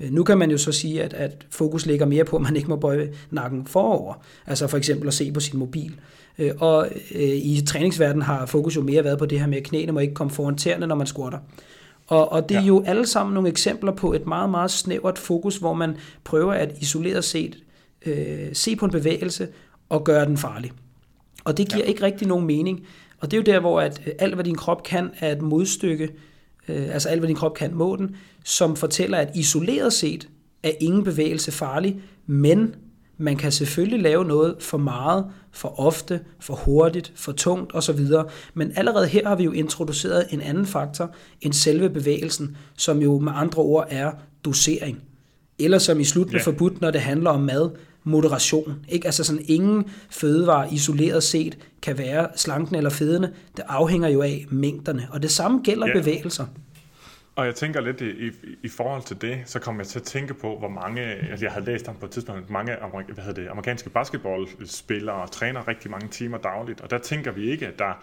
Øh, 0.00 0.10
nu 0.10 0.24
kan 0.24 0.38
man 0.38 0.50
jo 0.50 0.58
så 0.58 0.72
sige, 0.72 1.02
at, 1.02 1.12
at 1.12 1.46
fokus 1.50 1.86
ligger 1.86 2.06
mere 2.06 2.24
på, 2.24 2.36
at 2.36 2.42
man 2.42 2.56
ikke 2.56 2.68
må 2.68 2.76
bøje 2.76 3.12
nakken 3.30 3.66
forover. 3.66 4.14
Altså 4.46 4.66
for 4.66 4.76
eksempel 4.76 5.08
at 5.08 5.14
se 5.14 5.32
på 5.32 5.40
sin 5.40 5.58
mobil. 5.58 5.94
Øh, 6.38 6.52
og 6.58 6.88
øh, 7.14 7.20
i 7.22 7.62
træningsverdenen 7.66 8.22
har 8.22 8.46
fokus 8.46 8.76
jo 8.76 8.82
mere 8.82 9.04
været 9.04 9.18
på 9.18 9.26
det 9.26 9.40
her 9.40 9.46
med, 9.46 9.58
at 9.58 9.64
knæene 9.64 9.92
må 9.92 10.00
ikke 10.00 10.14
komme 10.14 10.30
foran 10.30 10.56
tæerne, 10.56 10.86
når 10.86 10.94
man 10.94 11.06
squatter. 11.06 11.38
Og, 12.06 12.32
og 12.32 12.48
det 12.48 12.56
er 12.56 12.60
ja. 12.60 12.66
jo 12.66 12.84
alle 12.86 13.06
sammen 13.06 13.34
nogle 13.34 13.48
eksempler 13.48 13.92
på 13.92 14.12
et 14.12 14.26
meget, 14.26 14.50
meget 14.50 14.70
snævert 14.70 15.18
fokus, 15.18 15.56
hvor 15.56 15.74
man 15.74 15.96
prøver 16.24 16.52
at 16.52 16.74
isoleret 16.80 17.24
set 17.24 17.58
øh, 18.06 18.48
se 18.52 18.76
på 18.76 18.84
en 18.84 18.90
bevægelse 18.90 19.48
og 19.88 20.04
gøre 20.04 20.24
den 20.24 20.36
farlig. 20.36 20.72
Og 21.44 21.56
det 21.56 21.68
giver 21.68 21.84
ja. 21.84 21.88
ikke 21.88 22.02
rigtig 22.02 22.28
nogen 22.28 22.46
mening. 22.46 22.86
Og 23.20 23.30
det 23.30 23.36
er 23.36 23.40
jo 23.40 23.54
der, 23.54 23.60
hvor 23.60 23.80
at 23.80 24.00
alt, 24.18 24.34
hvad 24.34 24.44
din 24.44 24.54
krop 24.54 24.82
kan, 24.82 25.10
er 25.20 25.32
et 25.32 25.42
modstykke, 25.42 26.10
øh, 26.68 26.94
altså 26.94 27.08
alt, 27.08 27.20
hvad 27.20 27.28
din 27.28 27.36
krop 27.36 27.54
kan, 27.54 27.74
må 27.74 27.96
den, 27.96 28.16
som 28.44 28.76
fortæller, 28.76 29.18
at 29.18 29.36
isoleret 29.36 29.92
set 29.92 30.28
er 30.62 30.72
ingen 30.80 31.04
bevægelse 31.04 31.52
farlig, 31.52 32.00
men 32.26 32.74
man 33.18 33.36
kan 33.36 33.52
selvfølgelig 33.52 34.00
lave 34.00 34.24
noget 34.24 34.56
for 34.60 34.78
meget, 34.78 35.26
for 35.52 35.80
ofte, 35.80 36.20
for 36.40 36.54
hurtigt, 36.54 37.12
for 37.16 37.32
tungt 37.32 37.74
osv. 37.74 38.00
Men 38.54 38.72
allerede 38.76 39.06
her 39.06 39.28
har 39.28 39.36
vi 39.36 39.44
jo 39.44 39.52
introduceret 39.52 40.26
en 40.30 40.40
anden 40.40 40.66
faktor 40.66 41.10
end 41.40 41.52
selve 41.52 41.90
bevægelsen, 41.90 42.56
som 42.76 43.02
jo 43.02 43.18
med 43.18 43.32
andre 43.34 43.62
ord 43.62 43.86
er 43.90 44.12
dosering. 44.44 45.02
Eller 45.58 45.78
som 45.78 46.00
i 46.00 46.04
slut 46.04 46.26
med 46.26 46.40
ja. 46.40 46.46
forbudt, 46.46 46.80
når 46.80 46.90
det 46.90 47.00
handler 47.00 47.30
om 47.30 47.40
mad, 47.40 47.70
moderation. 48.04 48.74
Ikke? 48.88 49.06
Altså 49.06 49.24
sådan 49.24 49.44
ingen 49.46 49.84
fødevare 50.10 50.72
isoleret 50.72 51.22
set 51.22 51.58
kan 51.82 51.98
være 51.98 52.28
slanken 52.36 52.76
eller 52.76 52.90
fedende. 52.90 53.30
Det 53.56 53.64
afhænger 53.68 54.08
jo 54.08 54.22
af 54.22 54.46
mængderne. 54.50 55.08
Og 55.10 55.22
det 55.22 55.30
samme 55.30 55.60
gælder 55.64 55.86
ja. 55.86 56.00
bevægelser. 56.00 56.46
Og 57.36 57.46
jeg 57.46 57.54
tænker 57.54 57.80
lidt 57.80 58.00
i, 58.00 58.28
i, 58.28 58.32
i 58.62 58.68
forhold 58.68 59.02
til 59.02 59.20
det, 59.20 59.42
så 59.46 59.58
kommer 59.58 59.82
jeg 59.82 59.88
til 59.88 59.98
at 59.98 60.04
tænke 60.04 60.34
på, 60.34 60.58
hvor 60.58 60.68
mange, 60.68 61.02
altså 61.02 61.44
jeg 61.44 61.52
havde 61.52 61.66
læst 61.66 61.88
om 61.88 61.96
på 61.96 62.06
et 62.06 62.10
tidspunkt, 62.10 62.50
mange 62.50 62.76
hvad 63.14 63.24
hedder 63.24 63.42
det, 63.42 63.50
amerikanske 63.50 63.90
basketballspillere 63.90 65.16
og 65.16 65.30
træner 65.30 65.68
rigtig 65.68 65.90
mange 65.90 66.08
timer 66.08 66.38
dagligt, 66.38 66.80
og 66.80 66.90
der 66.90 66.98
tænker 66.98 67.32
vi 67.32 67.50
ikke, 67.50 67.66
at 67.66 67.78
der 67.78 68.02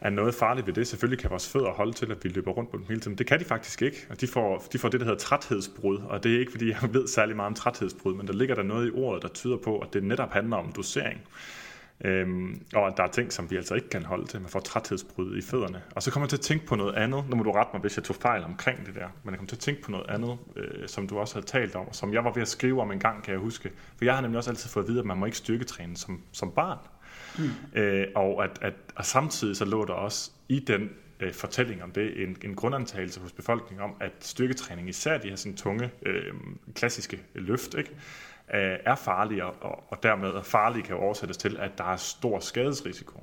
er 0.00 0.10
noget 0.10 0.34
farligt 0.34 0.66
ved 0.66 0.74
det. 0.74 0.86
Selvfølgelig 0.86 1.18
kan 1.18 1.30
vores 1.30 1.48
fødder 1.52 1.70
holde 1.70 1.92
til, 1.92 2.10
at 2.10 2.24
vi 2.24 2.28
løber 2.28 2.52
rundt 2.52 2.70
på 2.70 2.76
dem 2.76 2.86
hele 2.88 3.00
tiden. 3.00 3.18
Det 3.18 3.26
kan 3.26 3.40
de 3.40 3.44
faktisk 3.44 3.82
ikke, 3.82 4.06
og 4.10 4.20
de 4.20 4.26
får, 4.26 4.64
de 4.72 4.78
får 4.78 4.88
det, 4.88 5.00
der 5.00 5.06
hedder 5.06 5.18
træthedsbrud, 5.18 5.98
og 5.98 6.24
det 6.24 6.34
er 6.34 6.40
ikke, 6.40 6.52
fordi 6.52 6.68
jeg 6.68 6.78
ved 6.92 7.08
særlig 7.08 7.36
meget 7.36 7.46
om 7.46 7.54
træthedsbrud, 7.54 8.14
men 8.14 8.26
der 8.26 8.32
ligger 8.32 8.54
der 8.54 8.62
noget 8.62 8.88
i 8.88 8.90
ordet, 8.94 9.22
der 9.22 9.28
tyder 9.28 9.56
på, 9.56 9.78
at 9.78 9.88
det 9.92 10.04
netop 10.04 10.32
handler 10.32 10.56
om 10.56 10.72
dosering. 10.72 11.20
Øhm, 12.04 12.62
og 12.74 12.96
der 12.96 13.02
er 13.02 13.06
ting, 13.06 13.32
som 13.32 13.50
vi 13.50 13.56
altså 13.56 13.74
ikke 13.74 13.88
kan 13.88 14.04
holde 14.04 14.26
til. 14.26 14.40
Man 14.40 14.50
får 14.50 14.60
træthedsbrud 14.60 15.36
i 15.36 15.42
fødderne. 15.42 15.82
Og 15.94 16.02
så 16.02 16.10
kommer 16.10 16.24
jeg 16.24 16.30
til 16.30 16.36
at 16.36 16.40
tænke 16.40 16.66
på 16.66 16.76
noget 16.76 16.94
andet. 16.94 17.24
Nu 17.28 17.36
må 17.36 17.42
du 17.42 17.50
rette 17.50 17.70
mig, 17.72 17.80
hvis 17.80 17.96
jeg 17.96 18.04
tog 18.04 18.16
fejl 18.16 18.44
omkring 18.44 18.86
det 18.86 18.94
der. 18.94 19.08
Men 19.22 19.30
jeg 19.30 19.38
kommer 19.38 19.48
til 19.48 19.56
at 19.56 19.60
tænke 19.60 19.82
på 19.82 19.90
noget 19.90 20.06
andet, 20.08 20.38
øh, 20.56 20.88
som 20.88 21.08
du 21.08 21.18
også 21.18 21.34
havde 21.34 21.46
talt 21.46 21.74
om, 21.74 21.92
som 21.92 22.12
jeg 22.14 22.24
var 22.24 22.32
ved 22.32 22.42
at 22.42 22.48
skrive 22.48 22.80
om 22.80 22.92
en 22.92 22.98
gang, 22.98 23.22
kan 23.22 23.32
jeg 23.32 23.40
huske. 23.40 23.70
For 23.96 24.04
jeg 24.04 24.14
har 24.14 24.20
nemlig 24.20 24.38
også 24.38 24.50
altid 24.50 24.70
fået 24.70 24.84
at 24.84 24.88
vide, 24.88 24.98
at 24.98 25.06
man 25.06 25.18
må 25.18 25.26
ikke 25.26 25.38
styrketræne 25.38 25.96
som, 25.96 26.22
som 26.32 26.50
barn. 26.50 26.78
Mm. 27.38 27.80
Øh, 27.80 28.06
og 28.14 28.44
at, 28.44 28.58
at 28.60 28.74
og 28.94 29.04
samtidig 29.04 29.56
så 29.56 29.64
lå 29.64 29.84
der 29.84 29.92
også 29.92 30.30
i 30.48 30.58
den 30.58 30.90
øh, 31.20 31.34
fortælling 31.34 31.82
om 31.82 31.90
det 31.90 32.22
en, 32.22 32.36
en 32.44 32.54
grundantagelse 32.54 33.20
hos 33.20 33.32
befolkningen 33.32 33.84
om, 33.84 33.94
at 34.00 34.12
styrketræning, 34.20 34.88
især 34.88 35.18
de 35.18 35.28
her 35.28 35.36
sådan 35.36 35.56
tunge, 35.56 35.90
øh, 36.02 36.32
klassiske 36.74 37.22
løft, 37.34 37.74
ikke? 37.74 37.90
Øh, 38.54 38.76
er 38.84 38.94
farlige, 38.94 39.44
og, 39.44 39.84
og 39.88 40.02
dermed 40.02 40.28
er 40.28 40.42
farlige 40.42 40.82
kan 40.82 40.96
oversættes 40.96 41.36
til, 41.36 41.56
at 41.56 41.78
der 41.78 41.84
er 41.84 41.96
stor 41.96 42.40
skadesrisiko. 42.40 43.20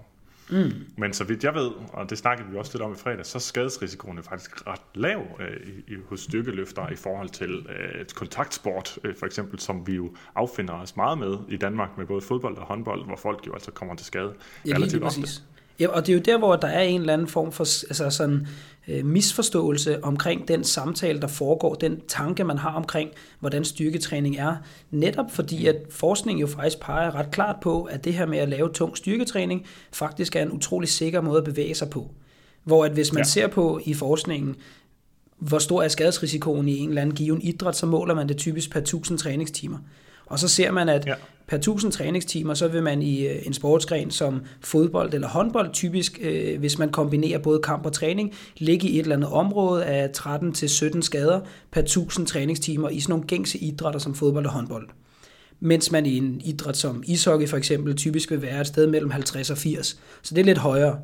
Mm. 0.50 0.72
Men 0.98 1.14
så 1.14 1.24
vidt 1.24 1.44
jeg 1.44 1.54
ved, 1.54 1.72
og 1.94 2.10
det 2.10 2.18
snakkede 2.18 2.50
vi 2.50 2.58
også 2.58 2.72
lidt 2.74 2.84
om 2.84 2.94
i 2.94 2.96
fredag, 2.96 3.26
så 3.26 3.38
er 3.38 3.40
skadesrisikoen 3.40 4.18
er 4.18 4.22
faktisk 4.22 4.68
ret 4.68 4.82
lav 4.94 5.22
øh, 5.40 5.68
i, 5.88 5.96
hos 6.10 6.22
styrkeløfter 6.22 6.90
i 6.90 6.96
forhold 6.96 7.30
til 7.30 7.68
øh, 7.70 8.06
kontaktsport, 8.16 9.00
øh, 9.04 9.16
for 9.16 9.26
eksempel, 9.26 9.60
som 9.60 9.88
vi 9.88 9.96
jo 9.96 10.16
affinder 10.36 10.74
os 10.74 10.96
meget 10.96 11.18
med 11.18 11.38
i 11.50 11.58
Danmark 11.58 11.98
med 11.98 12.06
både 12.06 12.22
fodbold 12.22 12.58
og 12.58 12.66
håndbold, 12.66 13.06
hvor 13.06 13.16
folk 13.16 13.48
jo 13.48 13.54
altså 13.54 13.72
kommer 13.72 13.96
til 13.96 14.06
skade 14.06 14.34
ja, 14.68 14.76
relativt 14.76 15.04
ofte. 15.04 15.28
Ja, 15.80 15.88
og 15.88 16.08
det 16.08 16.14
er 16.14 16.18
jo 16.18 16.22
der, 16.26 16.38
hvor 16.38 16.56
der 16.56 16.68
er 16.68 16.82
en 16.82 17.00
eller 17.00 17.14
anden 17.14 17.28
form 17.28 17.52
for 17.52 17.64
altså 17.64 18.10
sådan, 18.10 18.48
øh, 18.88 19.06
misforståelse 19.06 20.04
omkring 20.04 20.48
den 20.48 20.64
samtale, 20.64 21.22
der 21.22 21.28
foregår, 21.28 21.74
den 21.74 22.02
tanke, 22.08 22.44
man 22.44 22.58
har 22.58 22.74
omkring, 22.74 23.10
hvordan 23.40 23.66
styrketræning 23.66 24.38
er. 24.38 24.56
Netop 24.92 25.32
fordi, 25.32 25.68
at 25.68 25.76
forskning 25.90 26.42
jo 26.42 26.48
faktisk 26.48 26.80
peger 26.80 27.16
ret 27.16 27.32
klart 27.32 27.56
på, 27.62 27.84
at 27.84 28.06
det 28.06 28.14
her 28.14 28.26
med 28.26 28.38
at 28.38 28.50
lave 28.50 28.70
tung 28.70 28.98
styrketræning 28.98 29.66
faktisk 29.92 30.36
er 30.36 30.42
en 30.42 30.52
utrolig 30.52 30.90
sikker 30.90 31.22
måde 31.22 31.38
at 31.38 31.44
bevæge 31.44 31.76
sig 31.76 31.90
på. 31.90 32.12
Hvor 32.64 32.86
at 32.86 32.92
hvis 32.92 33.14
man 33.14 33.24
ja. 33.24 33.28
ser 33.28 33.48
på 33.48 33.80
i 33.86 33.94
forskningen, 33.94 34.56
hvor 35.38 35.60
stor 35.60 35.84
er 35.84 35.88
skadesrisikoen 35.88 36.68
i 36.68 36.78
en 36.78 36.90
eller 36.90 37.02
anden 37.02 37.16
given 37.16 37.42
idræt, 37.42 37.76
så 37.76 37.86
måler 37.86 38.14
man 38.14 38.28
det 38.28 38.38
typisk 38.38 38.72
per 38.72 38.80
1000 38.80 39.18
træningstimer. 39.18 39.78
Og 40.26 40.40
så 40.40 40.48
ser 40.48 40.72
man, 40.72 40.90
at 40.90 41.06
ja. 41.08 41.14
per 41.48 41.58
1000 41.58 41.92
træningstimer, 41.92 42.54
så 42.54 42.68
vil 42.68 42.84
man 42.84 43.02
i 43.02 43.28
øh, 43.28 43.46
en 43.46 43.54
sportsgren 43.54 44.12
som 44.12 44.42
fodbold 44.62 45.14
eller 45.14 45.28
håndbold, 45.28 45.74
typisk 45.74 46.20
øh, 46.22 46.60
hvis 46.60 46.80
man 46.80 46.92
kombinerer 46.92 47.40
både 47.40 47.60
kamp 47.60 47.86
og 47.86 47.94
træning, 47.94 48.34
ligge 48.58 48.88
i 48.88 48.96
et 48.96 49.04
eller 49.04 49.16
andet 49.16 49.30
område 49.30 49.86
af 49.86 50.10
13-17 50.18 51.02
skader 51.02 51.40
per 51.72 51.82
1000 51.82 52.28
træningstimer 52.28 52.90
i 52.90 53.00
sådan 53.00 53.12
nogle 53.12 53.28
gængse 53.28 53.58
idrætter 53.58 54.00
som 54.00 54.16
fodbold 54.16 54.46
og 54.46 54.52
håndbold. 54.52 54.90
Mens 55.60 55.92
man 55.92 56.06
i 56.06 56.18
en 56.18 56.42
idræt 56.46 56.78
som 56.78 57.04
ishockey 57.06 57.48
for 57.48 57.58
eksempel 57.58 57.96
typisk 57.96 58.32
vil 58.32 58.42
være 58.42 58.62
et 58.62 58.68
sted 58.68 58.88
mellem 58.88 59.12
50 59.12 59.50
og 59.50 59.58
80. 59.58 60.00
Så 60.22 60.36
det 60.36 60.42
er 60.42 60.46
lidt 60.46 60.58
højere. 60.58 61.00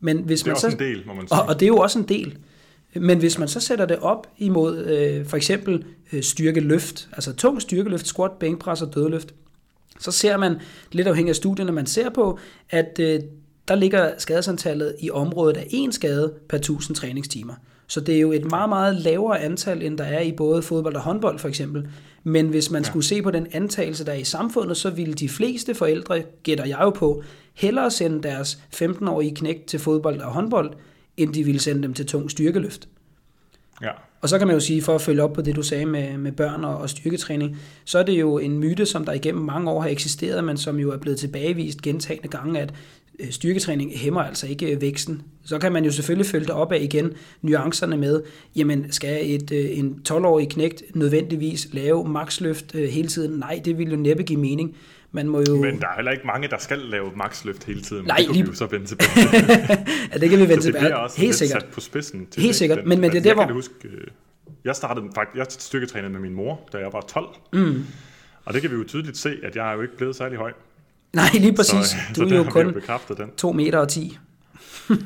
Men 0.00 0.18
hvis 0.18 0.40
det 0.40 0.46
er 0.46 0.50
man 0.50 0.54
også 0.54 0.70
så, 0.70 0.76
en 0.76 0.78
del, 0.78 1.02
må 1.06 1.14
man 1.14 1.28
sige. 1.28 1.40
Og, 1.40 1.48
og 1.48 1.60
det 1.60 1.66
er 1.66 1.68
jo 1.68 1.76
også 1.76 1.98
en 1.98 2.08
del. 2.08 2.38
Men 2.94 3.18
hvis 3.18 3.38
man 3.38 3.48
så 3.48 3.60
sætter 3.60 3.86
det 3.86 3.98
op 3.98 4.26
imod 4.38 4.84
øh, 4.84 5.26
for 5.26 5.36
eksempel 5.36 5.84
øh, 6.12 6.22
styrkeløft, 6.22 7.08
altså 7.12 7.32
tung 7.32 7.62
styrkeløft, 7.62 8.06
squat, 8.06 8.32
bænkpres 8.32 8.82
og 8.82 8.94
dødløft, 8.94 9.34
så 9.98 10.10
ser 10.10 10.36
man, 10.36 10.56
lidt 10.92 11.08
afhængig 11.08 11.30
af 11.30 11.36
studierne, 11.36 11.72
man 11.72 11.86
ser 11.86 12.10
på, 12.10 12.38
at 12.70 12.98
øh, 13.00 13.20
der 13.68 13.74
ligger 13.74 14.12
skadesantallet 14.18 14.94
i 15.00 15.10
området 15.10 15.56
af 15.56 15.66
en 15.70 15.92
skade 15.92 16.34
per 16.48 16.56
1000 16.56 16.96
træningstimer. 16.96 17.54
Så 17.86 18.00
det 18.00 18.16
er 18.16 18.20
jo 18.20 18.32
et 18.32 18.50
meget, 18.50 18.68
meget 18.68 18.96
lavere 18.96 19.40
antal, 19.40 19.82
end 19.82 19.98
der 19.98 20.04
er 20.04 20.20
i 20.20 20.32
både 20.32 20.62
fodbold 20.62 20.94
og 20.94 21.02
håndbold 21.02 21.38
for 21.38 21.48
eksempel. 21.48 21.88
Men 22.24 22.48
hvis 22.48 22.70
man 22.70 22.82
ja. 22.82 22.88
skulle 22.88 23.04
se 23.04 23.22
på 23.22 23.30
den 23.30 23.46
antagelse, 23.52 24.06
der 24.06 24.12
er 24.12 24.16
i 24.16 24.24
samfundet, 24.24 24.76
så 24.76 24.90
ville 24.90 25.14
de 25.14 25.28
fleste 25.28 25.74
forældre, 25.74 26.22
gætter 26.42 26.64
jeg 26.64 26.78
jo 26.80 26.90
på, 26.90 27.22
hellere 27.54 27.90
sende 27.90 28.22
deres 28.22 28.58
15-årige 28.74 29.34
knægt 29.34 29.66
til 29.66 29.78
fodbold 29.78 30.20
og 30.20 30.32
håndbold, 30.32 30.72
end 31.22 31.34
de 31.34 31.44
ville 31.44 31.60
sende 31.60 31.82
dem 31.82 31.94
til 31.94 32.06
tung 32.06 32.30
styrkeløft. 32.30 32.88
Ja. 33.82 33.90
Og 34.20 34.28
så 34.28 34.38
kan 34.38 34.46
man 34.46 34.56
jo 34.56 34.60
sige, 34.60 34.82
for 34.82 34.94
at 34.94 35.00
følge 35.00 35.22
op 35.22 35.32
på 35.32 35.42
det, 35.42 35.56
du 35.56 35.62
sagde 35.62 35.86
med, 35.86 36.18
med 36.18 36.32
børn 36.32 36.64
og, 36.64 36.76
og 36.76 36.90
styrketræning, 36.90 37.56
så 37.84 37.98
er 37.98 38.02
det 38.02 38.12
jo 38.12 38.38
en 38.38 38.58
myte, 38.58 38.86
som 38.86 39.04
der 39.04 39.12
igennem 39.12 39.44
mange 39.44 39.70
år 39.70 39.80
har 39.80 39.88
eksisteret, 39.88 40.44
men 40.44 40.56
som 40.56 40.78
jo 40.78 40.90
er 40.90 40.96
blevet 40.96 41.18
tilbagevist 41.18 41.82
gentagende 41.82 42.28
gange, 42.28 42.60
at 42.60 42.74
øh, 43.18 43.30
styrketræning 43.30 43.92
hæmmer 43.98 44.20
altså 44.20 44.46
ikke 44.46 44.74
øh, 44.74 44.80
væksten. 44.80 45.22
Så 45.44 45.58
kan 45.58 45.72
man 45.72 45.84
jo 45.84 45.90
selvfølgelig 45.90 46.26
følge 46.26 46.46
det 46.46 46.54
op 46.54 46.72
af 46.72 46.80
igen 46.82 47.12
nuancerne 47.42 47.96
med, 47.96 48.22
jamen 48.56 48.92
skal 48.92 49.34
et, 49.34 49.52
øh, 49.52 49.78
en 49.78 50.00
12-årig 50.08 50.48
knægt 50.48 50.82
nødvendigvis 50.94 51.68
lave 51.72 52.08
maksløft 52.08 52.72
hele 52.72 53.08
tiden? 53.08 53.38
Nej, 53.38 53.60
det 53.64 53.78
vil 53.78 53.90
jo 53.90 53.96
næppe 53.96 54.22
give 54.22 54.40
mening. 54.40 54.76
Man 55.12 55.28
må 55.28 55.42
jo... 55.48 55.56
Men 55.56 55.80
der 55.80 55.86
er 55.86 55.94
heller 55.94 56.12
ikke 56.12 56.26
mange, 56.26 56.48
der 56.48 56.58
skal 56.58 56.78
lave 56.78 57.12
maksløft 57.16 57.64
hele 57.64 57.82
tiden. 57.82 58.06
Nej, 58.06 58.16
det 58.16 58.26
kan 58.26 58.34
lige... 58.34 58.44
vi 58.44 58.50
jo 58.50 58.56
så 58.56 58.66
vende 58.66 58.86
tilbage 58.86 59.08
ja, 60.12 60.18
det 60.18 60.30
kan 60.30 60.38
vi 60.38 60.48
vende 60.48 60.62
tilbage. 60.62 60.82
Så 60.82 60.88
det 60.88 60.96
også 60.96 61.20
Helt 61.20 61.34
sikkert. 61.34 61.62
sat 61.62 61.70
på 61.70 61.80
spidsen. 61.80 62.26
Til 62.26 62.42
Helt 62.42 62.56
sikkert, 62.56 62.86
men, 62.86 63.00
men 63.00 63.10
det 63.10 63.18
er 63.18 63.22
der, 63.22 63.34
hvor... 63.34 63.44
Jeg 63.44 63.52
huske, 63.52 63.74
øh, 63.84 64.06
jeg 64.64 64.76
startede 64.76 65.06
faktisk, 65.14 65.38
jeg 65.38 65.46
styrketrænede 65.48 66.12
med 66.12 66.20
min 66.20 66.34
mor, 66.34 66.60
da 66.72 66.78
jeg 66.78 66.88
var 66.92 67.00
12. 67.00 67.26
Mm. 67.52 67.84
Og 68.44 68.54
det 68.54 68.62
kan 68.62 68.70
vi 68.70 68.76
jo 68.76 68.84
tydeligt 68.84 69.18
se, 69.18 69.36
at 69.42 69.56
jeg 69.56 69.70
er 69.70 69.74
jo 69.74 69.82
ikke 69.82 69.96
blevet 69.96 70.16
særlig 70.16 70.38
høj. 70.38 70.52
Nej, 71.12 71.28
lige 71.34 71.52
præcis. 71.52 71.86
Så, 72.14 72.22
du 72.22 72.28
så 72.28 72.34
er 72.34 72.38
jo 72.38 72.44
kun 72.44 72.82
2 73.36 73.52
meter 73.52 73.78
og 73.78 73.88
10. 73.88 74.18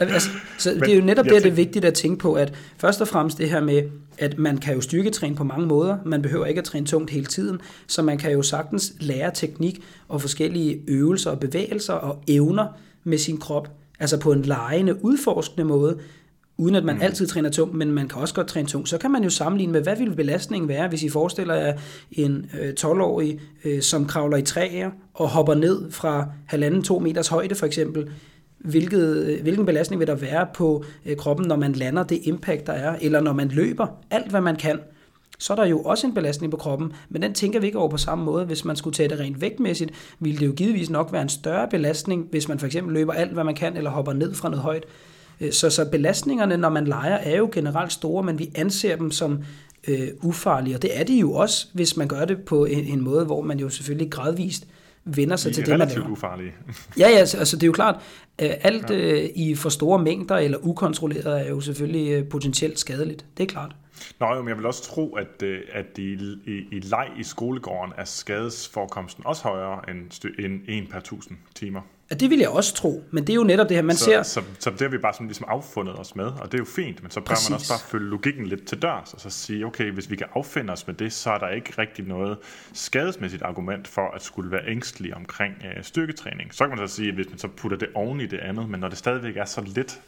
altså, 0.00 0.30
så 0.58 0.70
Men, 0.70 0.80
det 0.80 0.92
er 0.92 0.96
jo 0.96 1.04
netop 1.04 1.24
det, 1.24 1.42
det 1.42 1.46
er 1.46 1.54
vigtigt 1.54 1.84
at 1.84 1.94
tænke 1.94 2.18
på, 2.18 2.34
at 2.34 2.54
først 2.78 3.00
og 3.00 3.08
fremmest 3.08 3.38
det 3.38 3.50
her 3.50 3.60
med, 3.60 3.82
at 4.18 4.38
man 4.38 4.58
kan 4.58 4.74
jo 4.74 4.80
styrketræne 4.80 5.36
på 5.36 5.44
mange 5.44 5.66
måder. 5.66 5.98
Man 6.04 6.22
behøver 6.22 6.46
ikke 6.46 6.58
at 6.58 6.64
træne 6.64 6.86
tungt 6.86 7.10
hele 7.10 7.26
tiden, 7.26 7.60
så 7.86 8.02
man 8.02 8.18
kan 8.18 8.32
jo 8.32 8.42
sagtens 8.42 8.94
lære 9.00 9.30
teknik 9.34 9.82
og 10.08 10.20
forskellige 10.20 10.80
øvelser 10.88 11.30
og 11.30 11.40
bevægelser 11.40 11.92
og 11.92 12.22
evner 12.28 12.66
med 13.04 13.18
sin 13.18 13.36
krop, 13.36 13.70
altså 14.00 14.20
på 14.20 14.32
en 14.32 14.42
lejende, 14.42 15.04
udforskende 15.04 15.64
måde, 15.64 15.98
uden 16.56 16.74
at 16.74 16.84
man 16.84 16.96
mm. 16.96 17.02
altid 17.02 17.26
træner 17.26 17.50
tungt, 17.50 17.74
men 17.74 17.92
man 17.92 18.08
kan 18.08 18.20
også 18.20 18.34
godt 18.34 18.46
træne 18.46 18.68
tungt. 18.68 18.88
Så 18.88 18.98
kan 18.98 19.10
man 19.10 19.24
jo 19.24 19.30
sammenligne 19.30 19.72
med, 19.72 19.82
hvad 19.82 19.96
vil 19.96 20.16
belastningen 20.16 20.68
være, 20.68 20.88
hvis 20.88 21.02
I 21.02 21.08
forestiller 21.08 21.54
jer 21.54 21.78
en 22.12 22.50
øh, 22.60 22.72
12-årig, 22.80 23.40
øh, 23.64 23.82
som 23.82 24.06
kravler 24.06 24.36
i 24.36 24.42
træer 24.42 24.90
og 25.14 25.28
hopper 25.28 25.54
ned 25.54 25.90
fra 25.90 26.26
halvanden 26.46 26.82
to 26.82 26.98
meters 26.98 27.28
højde 27.28 27.54
for 27.54 27.66
eksempel 27.66 28.10
hvilket, 28.58 29.16
øh, 29.16 29.42
hvilken 29.42 29.66
belastning 29.66 30.00
vil 30.00 30.06
der 30.06 30.14
være 30.14 30.46
på 30.54 30.84
øh, 31.06 31.16
kroppen, 31.16 31.46
når 31.48 31.56
man 31.56 31.72
lander, 31.72 32.02
det 32.02 32.20
impact, 32.22 32.66
der 32.66 32.72
er, 32.72 32.96
eller 33.00 33.20
når 33.20 33.32
man 33.32 33.48
løber, 33.48 33.86
alt 34.10 34.30
hvad 34.30 34.40
man 34.40 34.56
kan, 34.56 34.78
så 35.38 35.52
er 35.52 35.56
der 35.56 35.66
jo 35.66 35.80
også 35.80 36.06
en 36.06 36.14
belastning 36.14 36.50
på 36.50 36.56
kroppen, 36.56 36.92
men 37.08 37.22
den 37.22 37.34
tænker 37.34 37.60
vi 37.60 37.66
ikke 37.66 37.78
over 37.78 37.88
på 37.88 37.96
samme 37.96 38.24
måde. 38.24 38.44
Hvis 38.44 38.64
man 38.64 38.76
skulle 38.76 38.94
tage 38.94 39.08
det 39.08 39.18
rent 39.18 39.40
vægtmæssigt, 39.40 39.90
ville 40.20 40.38
det 40.38 40.46
jo 40.46 40.52
givetvis 40.52 40.90
nok 40.90 41.12
være 41.12 41.22
en 41.22 41.28
større 41.28 41.68
belastning, 41.68 42.26
hvis 42.30 42.48
man 42.48 42.58
for 42.58 42.66
eksempel 42.66 42.94
løber 42.94 43.12
alt, 43.12 43.32
hvad 43.32 43.44
man 43.44 43.54
kan, 43.54 43.76
eller 43.76 43.90
hopper 43.90 44.12
ned 44.12 44.34
fra 44.34 44.48
noget 44.48 44.62
højt. 44.62 44.84
Øh, 45.40 45.52
så, 45.52 45.70
så 45.70 45.90
belastningerne, 45.90 46.56
når 46.56 46.68
man 46.68 46.86
leger, 46.86 47.16
er 47.16 47.36
jo 47.36 47.48
generelt 47.52 47.92
store, 47.92 48.22
men 48.22 48.38
vi 48.38 48.50
anser 48.54 48.96
dem 48.96 49.10
som 49.10 49.38
øh, 49.88 50.08
ufarlige, 50.22 50.76
og 50.76 50.82
det 50.82 51.00
er 51.00 51.04
de 51.04 51.18
jo 51.18 51.32
også, 51.32 51.66
hvis 51.72 51.96
man 51.96 52.08
gør 52.08 52.24
det 52.24 52.38
på 52.38 52.64
en, 52.64 52.84
en 52.84 53.00
måde, 53.00 53.24
hvor 53.24 53.42
man 53.42 53.58
jo 53.58 53.68
selvfølgelig 53.68 54.10
gradvist 54.10 54.66
vender 55.16 55.36
sig 55.36 55.54
til 55.54 55.66
det, 55.66 55.78
man 55.78 55.88
laver. 55.88 56.08
ufarlige. 56.08 56.52
ja, 56.98 57.08
ja, 57.08 57.16
altså, 57.16 57.38
altså 57.38 57.56
det 57.56 57.62
er 57.62 57.66
jo 57.66 57.72
klart, 57.72 57.94
øh, 58.42 58.50
alt 58.60 58.90
øh, 58.90 59.28
i 59.34 59.54
for 59.54 59.68
store 59.68 59.98
mængder 59.98 60.36
eller 60.36 60.58
ukontrolleret 60.62 61.46
er 61.46 61.48
jo 61.48 61.60
selvfølgelig 61.60 62.12
øh, 62.12 62.28
potentielt 62.28 62.78
skadeligt. 62.78 63.26
Det 63.36 63.42
er 63.42 63.48
klart. 63.48 63.76
Nå 64.20 64.26
jo, 64.26 64.42
men 64.42 64.48
jeg 64.48 64.56
vil 64.56 64.66
også 64.66 64.82
tro, 64.82 65.14
at, 65.14 65.42
at 65.72 65.98
i, 65.98 66.12
i, 66.46 66.66
i 66.72 66.80
leg 66.80 67.08
i 67.18 67.22
skolegården 67.22 67.92
er 67.96 68.04
skadesforekomsten 68.04 69.26
også 69.26 69.42
højere 69.42 69.90
end, 69.90 70.10
end 70.38 70.60
1 70.68 70.88
per 70.90 70.98
1000 70.98 71.36
timer. 71.54 71.80
Ja, 72.10 72.14
det 72.14 72.30
vil 72.30 72.38
jeg 72.38 72.48
også 72.48 72.74
tro, 72.74 73.04
men 73.10 73.26
det 73.26 73.30
er 73.30 73.34
jo 73.34 73.44
netop 73.44 73.68
det 73.68 73.76
her, 73.76 73.82
man 73.82 73.96
så, 73.96 74.04
ser... 74.04 74.22
Så, 74.22 74.42
så 74.58 74.70
det 74.70 74.80
har 74.80 74.88
vi 74.88 74.98
bare 74.98 75.12
sådan 75.12 75.26
ligesom 75.26 75.46
affundet 75.48 75.98
os 75.98 76.16
med, 76.16 76.24
og 76.24 76.44
det 76.44 76.54
er 76.54 76.58
jo 76.58 76.64
fint, 76.64 77.02
men 77.02 77.10
så 77.10 77.20
bør 77.20 77.50
man 77.50 77.54
også 77.54 77.72
bare 77.72 77.90
følge 77.90 78.10
logikken 78.10 78.46
lidt 78.46 78.66
til 78.66 78.82
dørs, 78.82 79.14
og 79.14 79.20
så 79.20 79.30
sige, 79.30 79.66
okay, 79.66 79.90
hvis 79.90 80.10
vi 80.10 80.16
kan 80.16 80.26
affinde 80.34 80.72
os 80.72 80.86
med 80.86 80.94
det, 80.94 81.12
så 81.12 81.30
er 81.30 81.38
der 81.38 81.48
ikke 81.48 81.72
rigtig 81.78 82.04
noget 82.06 82.38
skadesmæssigt 82.72 83.42
argument 83.42 83.88
for 83.88 84.14
at 84.14 84.22
skulle 84.22 84.50
være 84.50 84.68
ængstelig 84.68 85.14
omkring 85.14 85.54
øh, 85.64 85.84
styrketræning. 85.84 86.54
Så 86.54 86.68
kan 86.68 86.78
man 86.78 86.88
så 86.88 86.94
sige, 86.94 87.08
at 87.08 87.14
hvis 87.14 87.28
man 87.30 87.38
så 87.38 87.48
putter 87.48 87.78
det 87.78 87.88
oven 87.94 88.20
i 88.20 88.26
det 88.26 88.38
andet, 88.38 88.68
men 88.68 88.80
når 88.80 88.88
det 88.88 88.98
stadigvæk 88.98 89.36
er 89.36 89.44
så 89.44 89.60
lidt, 89.60 90.00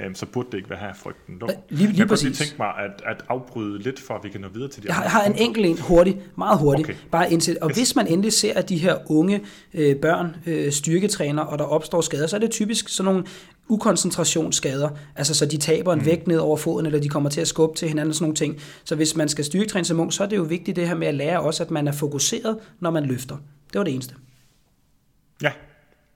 øh, 0.00 0.14
så 0.14 0.26
burde 0.26 0.48
det 0.52 0.58
ikke 0.58 0.70
være 0.70 0.78
her 0.78 0.94
frygten 0.94 1.38
lå. 1.38 1.48
Lige, 1.68 1.86
lige 1.86 1.98
jeg 1.98 2.08
præcis. 2.08 2.38
tænke 2.38 2.54
mig 2.58 2.68
at, 2.68 3.02
at 3.06 3.24
afbryde 3.28 3.78
lidt, 3.82 4.00
for 4.00 4.14
at 4.14 4.24
vi 4.24 4.28
kan 4.28 4.40
nå 4.40 4.48
videre 4.48 4.68
til 4.68 4.82
de 4.82 4.88
Jeg 4.88 4.94
har, 4.94 5.08
har 5.08 5.24
en 5.24 5.34
enkelt 5.34 5.66
en 5.66 5.78
hurtigt, 5.80 6.38
meget 6.38 6.58
hurtigt, 6.58 6.88
Okay. 6.88 6.98
bare 7.10 7.32
indsæt. 7.32 7.56
Og 7.56 7.72
hvis 7.74 7.96
man 7.96 8.06
endelig 8.06 8.32
ser, 8.32 8.54
at 8.54 8.68
de 8.68 8.76
her 8.76 9.10
unge 9.10 9.40
øh, 9.74 9.96
børn 9.96 10.36
øh, 10.46 10.72
styrketræner, 10.72 11.42
og 11.42 11.58
der 11.58 11.64
opstår 11.64 12.00
skader, 12.00 12.26
så 12.26 12.36
er 12.36 12.40
det 12.40 12.50
typisk 12.50 12.88
sådan 12.88 13.12
nogle 13.12 13.26
ukoncentrationsskader, 13.68 14.88
altså 15.16 15.34
så 15.34 15.46
de 15.46 15.56
taber 15.56 15.92
en 15.92 15.98
mm. 15.98 16.06
vægt 16.06 16.26
ned 16.26 16.38
over 16.38 16.56
foden, 16.56 16.86
eller 16.86 17.00
de 17.00 17.08
kommer 17.08 17.30
til 17.30 17.40
at 17.40 17.48
skubbe 17.48 17.76
til 17.78 17.88
hinanden 17.88 18.10
og 18.10 18.14
sådan 18.14 18.24
nogle 18.24 18.36
ting. 18.36 18.60
Så 18.84 18.94
hvis 18.94 19.16
man 19.16 19.28
skal 19.28 19.44
styrketræne 19.44 19.84
som 19.84 20.00
ung, 20.00 20.12
så 20.12 20.22
er 20.22 20.26
det 20.28 20.36
jo 20.36 20.42
vigtigt 20.42 20.76
det 20.76 20.88
her 20.88 20.94
med 20.94 21.06
at 21.06 21.14
lære 21.14 21.40
også, 21.40 21.62
at 21.62 21.70
man 21.70 21.88
er 21.88 21.92
fokuseret, 21.92 22.58
når 22.80 22.90
man 22.90 23.04
løfter. 23.04 23.36
Det 23.72 23.78
var 23.78 23.84
det 23.84 23.94
eneste. 23.94 24.14
Ja, 25.42 25.52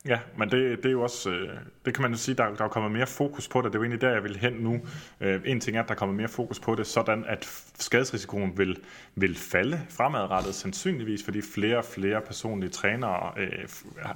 ja 0.07 0.19
men 0.37 0.51
det, 0.51 0.77
det 0.77 0.87
er 0.87 0.91
jo 0.91 1.03
også, 1.03 1.31
øh, 1.31 1.49
det 1.85 1.95
kan 1.95 2.03
man 2.03 2.11
jo 2.11 2.17
sige, 2.17 2.35
der, 2.35 2.55
der 2.55 2.65
er 2.65 2.69
kommet 2.69 2.93
mere 2.93 3.07
fokus 3.07 3.49
på 3.49 3.61
det. 3.61 3.73
Det 3.73 3.75
er 3.75 3.79
jo 3.79 3.83
egentlig 3.83 4.01
der, 4.01 4.11
jeg 4.11 4.23
vil 4.23 4.37
hen 4.37 4.53
nu. 4.53 4.81
Øh, 5.21 5.41
en 5.45 5.61
ting 5.61 5.77
er, 5.77 5.83
at 5.83 5.89
der 5.89 5.95
kommer 5.95 6.15
mere 6.15 6.29
fokus 6.29 6.61
på 6.61 6.75
det, 6.75 6.87
sådan 6.87 7.25
at 7.25 7.49
skadesrisikoen 7.79 8.59
vil, 8.59 8.79
vil 9.15 9.37
falde 9.37 9.81
fremadrettet 9.91 10.55
sandsynligvis, 10.55 11.25
fordi 11.25 11.43
flere 11.43 11.79
og 11.79 11.85
flere 11.85 12.21
personlige 12.21 12.71
trænere, 12.71 13.33
øh, 13.37 13.69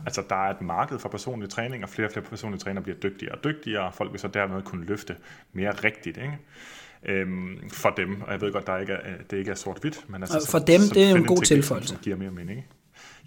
altså 0.07 0.23
der 0.29 0.47
er 0.47 0.51
et 0.51 0.61
marked 0.61 0.99
for 0.99 1.09
personlig 1.09 1.51
træning, 1.51 1.83
og 1.83 1.89
flere 1.89 2.09
og 2.09 2.13
flere 2.13 2.27
personlige 2.27 2.61
trænere 2.61 2.83
bliver 2.83 2.99
dygtigere 2.99 3.35
og 3.35 3.45
dygtigere, 3.45 3.85
og 3.85 3.95
folk 3.95 4.13
vil 4.13 4.21
så 4.21 4.29
dermed 4.29 4.63
kunne 4.63 4.87
løfte 4.87 5.17
mere 5.53 5.71
rigtigt, 5.71 6.17
ikke? 6.17 6.39
Øhm, 7.05 7.71
for 7.71 7.91
dem, 7.91 8.23
og 8.23 8.33
jeg 8.33 8.41
ved 8.41 8.53
godt, 8.53 8.67
der 8.67 8.79
ikke 8.79 8.93
er, 8.93 9.17
det 9.31 9.37
ikke 9.37 9.51
er 9.51 9.55
sort-hvidt, 9.55 10.05
men 10.09 10.23
altså, 10.23 10.51
for 10.51 10.59
dem, 10.59 10.81
det 10.95 11.11
er 11.11 11.15
en 11.15 11.25
god 11.25 11.43
tilføjelse. 11.43 11.89
Som 11.89 11.99
giver 12.03 12.17
mere 12.17 12.31
mening, 12.31 12.51
ikke? 12.51 12.69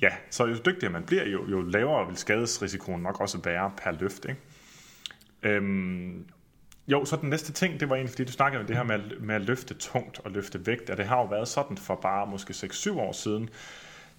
Ja, 0.02 0.10
så 0.30 0.46
jo 0.46 0.56
dygtigere 0.66 0.92
man 0.94 1.04
bliver, 1.04 1.26
jo, 1.28 1.48
jo 1.50 1.62
lavere 1.62 2.08
vil 2.08 2.18
skadesrisikoen 2.18 3.02
nok 3.02 3.22
også 3.22 3.40
være 3.44 3.72
per 3.84 3.92
løft. 3.92 4.26
Ikke? 4.26 4.42
Øhm, 5.44 6.26
jo, 6.88 7.06
så 7.06 7.16
den 7.16 7.30
næste 7.30 7.54
ting, 7.54 7.80
det 7.80 7.90
var 7.90 7.96
egentlig, 7.96 8.10
fordi 8.12 8.24
du 8.24 8.32
snakkede 8.32 8.62
om 8.62 8.68
det 8.68 8.76
her 8.76 8.84
med, 8.84 8.96
at- 8.96 9.22
med 9.22 9.36
at 9.36 9.42
løfte 9.42 9.74
tungt 9.74 10.20
og 10.20 10.32
løfte 10.32 10.66
vægt, 10.66 10.90
og 10.90 10.98
det 10.98 11.06
har 11.06 11.18
jo 11.18 11.26
været 11.26 11.48
sådan 11.48 11.78
for 11.78 11.96
bare 11.96 12.28
måske 12.28 12.52
6-7 12.54 13.00
år 13.00 13.12
siden, 13.12 13.50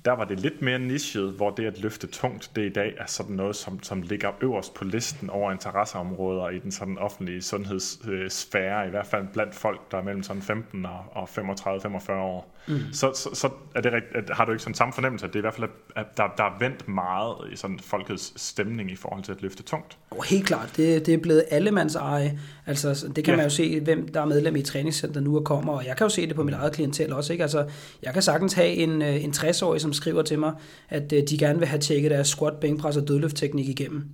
der 0.04 0.12
var 0.12 0.24
det 0.24 0.40
lidt 0.40 0.62
mere 0.62 0.78
nichet, 0.78 1.32
hvor 1.32 1.50
det 1.50 1.66
at 1.66 1.80
løfte 1.80 2.06
tungt, 2.06 2.50
det 2.56 2.66
i 2.66 2.72
dag 2.72 2.94
er 2.98 3.06
sådan 3.06 3.36
noget, 3.36 3.56
som, 3.56 3.82
som 3.82 4.02
ligger 4.02 4.30
øverst 4.40 4.74
på 4.74 4.84
listen 4.84 5.30
over 5.30 5.52
interesseområder 5.52 6.48
i 6.48 6.58
den 6.58 6.72
sådan 6.72 6.98
offentlige 6.98 7.42
sundhedssfære, 7.42 8.86
i 8.86 8.90
hvert 8.90 9.06
fald 9.06 9.26
blandt 9.32 9.54
folk, 9.54 9.90
der 9.90 9.98
er 9.98 10.02
mellem 10.02 10.22
sådan 10.22 10.42
15 10.42 10.86
og, 10.86 11.04
og 11.12 11.28
35-45 11.28 12.12
år. 12.12 12.56
Mm. 12.68 12.78
Så, 12.92 13.12
så, 13.14 13.30
så 13.34 13.50
er 13.74 13.80
det 13.80 13.90
at 13.90 14.30
har 14.30 14.44
du 14.44 14.52
ikke 14.52 14.62
sådan 14.62 14.74
samme 14.74 14.92
fornemmelse, 14.92 15.26
at 15.26 15.32
det 15.32 15.38
er 15.38 15.40
i 15.40 15.48
hvert 15.48 15.54
fald, 15.54 15.70
at 15.96 16.06
der, 16.16 16.28
der 16.36 16.44
er 16.44 16.58
vendt 16.58 16.88
meget 16.88 17.36
i 17.52 17.56
sådan 17.56 17.78
folkets 17.78 18.40
stemning 18.40 18.90
i 18.90 18.96
forhold 18.96 19.22
til 19.22 19.32
at 19.32 19.42
løfte 19.42 19.62
tungt? 19.62 19.98
Og 20.10 20.24
helt 20.24 20.46
klart, 20.46 20.72
det, 20.76 21.06
det 21.06 21.14
er 21.14 21.18
blevet 21.18 21.44
allemands 21.50 21.94
eje. 21.94 22.38
Altså, 22.70 23.08
det 23.16 23.24
kan 23.24 23.32
Ja. 23.32 23.36
man 23.36 23.46
jo 23.46 23.50
se, 23.50 23.80
hvem 23.80 24.08
der 24.08 24.20
er 24.20 24.24
medlem 24.24 24.56
i 24.56 24.62
træningscenter 24.62 25.20
nu 25.20 25.36
og 25.36 25.44
kommer, 25.44 25.72
og 25.72 25.86
jeg 25.86 25.96
kan 25.96 26.04
jo 26.04 26.08
se 26.08 26.26
det 26.26 26.36
på 26.36 26.42
mit 26.42 26.54
eget 26.54 26.72
klientel 26.72 27.12
også. 27.12 27.32
Ikke? 27.32 27.42
Altså, 27.42 27.66
jeg 28.02 28.12
kan 28.12 28.22
sagtens 28.22 28.52
have 28.52 28.68
en, 28.68 29.02
øh, 29.02 29.24
en 29.24 29.30
60-årig, 29.30 29.80
som 29.80 29.92
skriver 29.92 30.22
til 30.22 30.38
mig, 30.38 30.52
at 30.88 31.12
øh, 31.12 31.22
de 31.30 31.38
gerne 31.38 31.58
vil 31.58 31.68
have 31.68 31.80
tjekket 31.80 32.10
deres 32.10 32.28
squat, 32.28 32.54
bænkpres 32.54 32.96
og 32.96 33.08
dødløftteknik 33.08 33.68
igennem. 33.68 34.04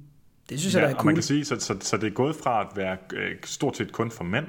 Det 0.51 0.61
synes 0.61 0.75
jeg, 0.75 0.83
der 0.83 0.89
er 0.89 0.95
og 0.95 0.97
man 0.97 1.03
cool. 1.03 1.15
kan 1.15 1.23
sige, 1.23 1.45
så, 1.45 1.57
så, 1.61 1.77
så 1.81 1.97
det 1.97 2.07
er 2.07 2.11
gået 2.11 2.37
fra 2.37 2.61
at 2.61 2.67
være 2.77 2.97
øh, 3.17 3.35
stort 3.45 3.77
set 3.77 3.93
kun 3.93 4.11
for 4.11 4.25
mænd, 4.25 4.47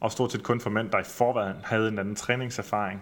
og 0.00 0.12
stort 0.12 0.32
set 0.32 0.42
kun 0.42 0.60
for 0.60 0.70
mænd, 0.70 0.90
der 0.90 0.98
i 0.98 1.04
forvejen 1.04 1.56
havde 1.62 1.88
en 1.88 1.98
anden 1.98 2.14
træningserfaring, 2.16 3.00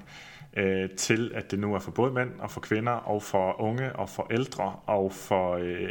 øh, 0.56 0.90
til 0.90 1.32
at 1.34 1.50
det 1.50 1.58
nu 1.58 1.74
er 1.74 1.78
for 1.78 1.90
både 1.90 2.12
mænd 2.12 2.30
og 2.38 2.50
for 2.50 2.60
kvinder, 2.60 2.92
og 2.92 3.22
for 3.22 3.60
unge 3.60 3.96
og 3.96 4.08
for 4.08 4.26
ældre, 4.32 4.76
og, 4.86 5.12
for, 5.12 5.54
øh, 5.54 5.88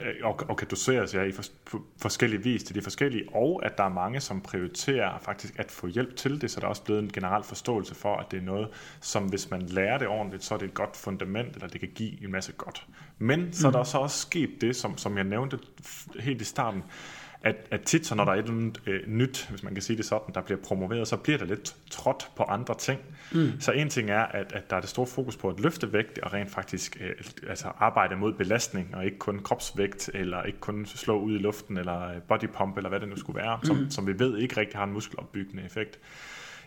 øh, 0.00 0.14
og, 0.22 0.40
og 0.48 0.56
kan 0.56 0.68
doseres 0.70 1.14
ja, 1.14 1.22
i 1.22 1.32
for, 1.32 1.42
på 1.70 1.82
forskellige 2.02 2.42
vis 2.42 2.64
til 2.64 2.74
de 2.74 2.82
forskellige, 2.82 3.24
og 3.34 3.60
at 3.64 3.78
der 3.78 3.84
er 3.84 3.88
mange, 3.88 4.20
som 4.20 4.40
prioriterer 4.40 5.18
faktisk 5.18 5.58
at 5.58 5.70
få 5.70 5.86
hjælp 5.86 6.16
til 6.16 6.40
det, 6.40 6.50
så 6.50 6.60
der 6.60 6.66
er 6.66 6.70
også 6.70 6.84
blevet 6.84 7.02
en 7.02 7.12
generel 7.12 7.44
forståelse 7.44 7.94
for, 7.94 8.16
at 8.16 8.26
det 8.30 8.38
er 8.38 8.42
noget, 8.42 8.68
som 9.00 9.24
hvis 9.24 9.50
man 9.50 9.62
lærer 9.62 9.98
det 9.98 10.08
ordentligt, 10.08 10.44
så 10.44 10.54
er 10.54 10.58
det 10.58 10.66
et 10.66 10.74
godt 10.74 10.96
fundament, 10.96 11.54
eller 11.54 11.68
det 11.68 11.80
kan 11.80 11.90
give 11.94 12.24
en 12.24 12.32
masse 12.32 12.52
godt. 12.52 12.86
Men 13.18 13.52
så 13.52 13.66
er 13.68 13.72
der 13.72 13.84
så 13.84 13.98
også 13.98 14.18
sket 14.18 14.50
det, 14.60 14.76
som, 14.76 14.98
som 14.98 15.16
jeg 15.16 15.24
nævnte 15.24 15.58
helt 16.20 16.42
i 16.42 16.44
starten, 16.44 16.82
at, 17.46 17.56
at 17.70 17.82
tit 17.82 18.06
så 18.06 18.14
når 18.14 18.24
der 18.24 18.32
er 18.32 18.36
et 18.36 18.42
eller 18.42 18.54
andet 18.54 18.82
øh, 18.86 19.00
nyt, 19.06 19.46
hvis 19.50 19.62
man 19.62 19.74
kan 19.74 19.82
sige 19.82 19.96
det 19.96 20.04
sådan, 20.04 20.34
der 20.34 20.40
bliver 20.40 20.60
promoveret, 20.64 21.08
så 21.08 21.16
bliver 21.16 21.38
der 21.38 21.44
lidt 21.44 21.76
trådt 21.90 22.30
på 22.36 22.42
andre 22.42 22.74
ting. 22.78 23.00
Mm. 23.32 23.52
Så 23.60 23.72
en 23.72 23.90
ting 23.90 24.10
er, 24.10 24.20
at, 24.22 24.52
at 24.52 24.70
der 24.70 24.76
er 24.76 24.80
det 24.80 24.88
store 24.88 25.06
fokus 25.06 25.36
på 25.36 25.48
at 25.48 25.60
løfte 25.60 25.92
vægt, 25.92 26.18
og 26.18 26.32
rent 26.32 26.50
faktisk 26.50 26.96
øh, 27.00 27.14
altså 27.48 27.68
arbejde 27.78 28.16
mod 28.16 28.32
belastning, 28.32 28.94
og 28.94 29.04
ikke 29.04 29.18
kun 29.18 29.38
kropsvægt, 29.38 30.10
eller 30.14 30.42
ikke 30.42 30.60
kun 30.60 30.86
slå 30.86 31.20
ud 31.20 31.34
i 31.34 31.38
luften, 31.38 31.76
eller 31.76 32.08
øh, 32.08 32.22
body 32.28 32.48
pump, 32.48 32.76
eller 32.76 32.88
hvad 32.88 33.00
det 33.00 33.08
nu 33.08 33.16
skulle 33.16 33.40
være, 33.40 33.58
som, 33.62 33.76
mm. 33.76 33.90
som 33.90 34.06
vi 34.06 34.18
ved 34.18 34.38
ikke 34.38 34.56
rigtig 34.60 34.78
har 34.78 34.84
en 34.84 34.92
muskelopbyggende 34.92 35.64
effekt. 35.64 35.98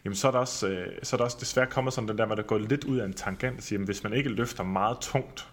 Jamen 0.05 0.15
så 0.15 0.27
er, 0.27 0.31
der 0.31 0.39
også, 0.39 0.67
øh, 0.67 0.87
så 1.03 1.15
er 1.15 1.17
der 1.17 1.25
også 1.25 1.37
desværre 1.39 1.67
kommet 1.67 1.93
sådan 1.93 2.07
den 2.07 2.17
der, 2.17 2.25
hvor 2.25 2.35
der 2.35 2.43
går 2.43 2.57
lidt 2.57 2.83
ud 2.83 2.97
af 2.97 3.05
en 3.05 3.13
tangent, 3.13 3.57
og 3.57 3.63
siger, 3.63 3.77
jamen, 3.77 3.85
hvis 3.85 4.03
man 4.03 4.13
ikke 4.13 4.29
løfter 4.29 4.63
meget 4.63 4.97
tungt, 5.01 5.47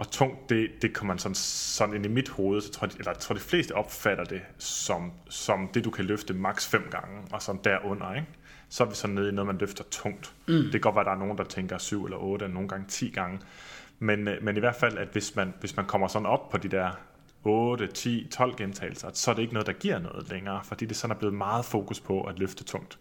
og 0.00 0.10
tungt, 0.10 0.50
det, 0.50 0.70
det 0.82 0.92
kommer 0.92 1.14
man 1.14 1.18
sådan, 1.18 1.34
sådan 1.34 1.94
ind 1.94 2.06
i 2.06 2.08
mit 2.08 2.28
hoved, 2.28 2.60
så 2.60 2.72
tror 2.72 2.86
jeg, 2.86 2.94
eller 2.98 3.10
jeg 3.10 3.18
tror 3.18 3.34
de 3.34 3.40
fleste 3.40 3.72
opfatter 3.72 4.24
det 4.24 4.40
som, 4.58 5.12
som 5.28 5.68
det, 5.74 5.84
du 5.84 5.90
kan 5.90 6.04
løfte 6.04 6.34
maks 6.34 6.68
fem 6.68 6.88
gange, 6.90 7.22
og 7.32 7.42
sådan 7.42 7.60
derunder, 7.64 8.14
ikke? 8.14 8.26
Så 8.68 8.84
er 8.84 8.88
vi 8.88 8.94
sådan 8.94 9.14
nede 9.14 9.28
i 9.28 9.32
noget, 9.32 9.46
man 9.46 9.58
løfter 9.58 9.84
tungt. 9.90 10.32
Mm. 10.48 10.54
Det 10.54 10.72
kan 10.72 10.80
godt 10.80 10.94
være, 10.94 11.00
at 11.00 11.06
der 11.06 11.12
er 11.12 11.18
nogen, 11.18 11.38
der 11.38 11.44
tænker 11.44 11.78
syv 11.78 12.04
eller 12.04 12.16
otte, 12.16 12.44
og 12.44 12.50
nogle 12.50 12.68
gange 12.68 12.86
10 12.88 13.10
gange. 13.10 13.38
Men, 13.98 14.28
øh, 14.28 14.44
men 14.44 14.56
i 14.56 14.60
hvert 14.60 14.74
fald, 14.74 14.98
at 14.98 15.08
hvis 15.12 15.36
man, 15.36 15.54
hvis 15.60 15.76
man 15.76 15.86
kommer 15.86 16.08
sådan 16.08 16.26
op 16.26 16.48
på 16.48 16.58
de 16.58 16.68
der 16.68 16.90
8, 17.44 17.86
10, 17.86 18.28
12 18.30 18.56
gentagelser, 18.56 19.10
så 19.14 19.30
er 19.30 19.34
det 19.34 19.42
ikke 19.42 19.54
noget, 19.54 19.66
der 19.66 19.72
giver 19.72 19.98
noget 19.98 20.30
længere, 20.30 20.60
fordi 20.64 20.84
det 20.84 20.96
sådan 20.96 21.16
er 21.16 21.18
blevet 21.18 21.34
meget 21.34 21.64
fokus 21.64 22.00
på 22.00 22.22
at 22.22 22.38
løfte 22.38 22.64
tungt. 22.64 22.98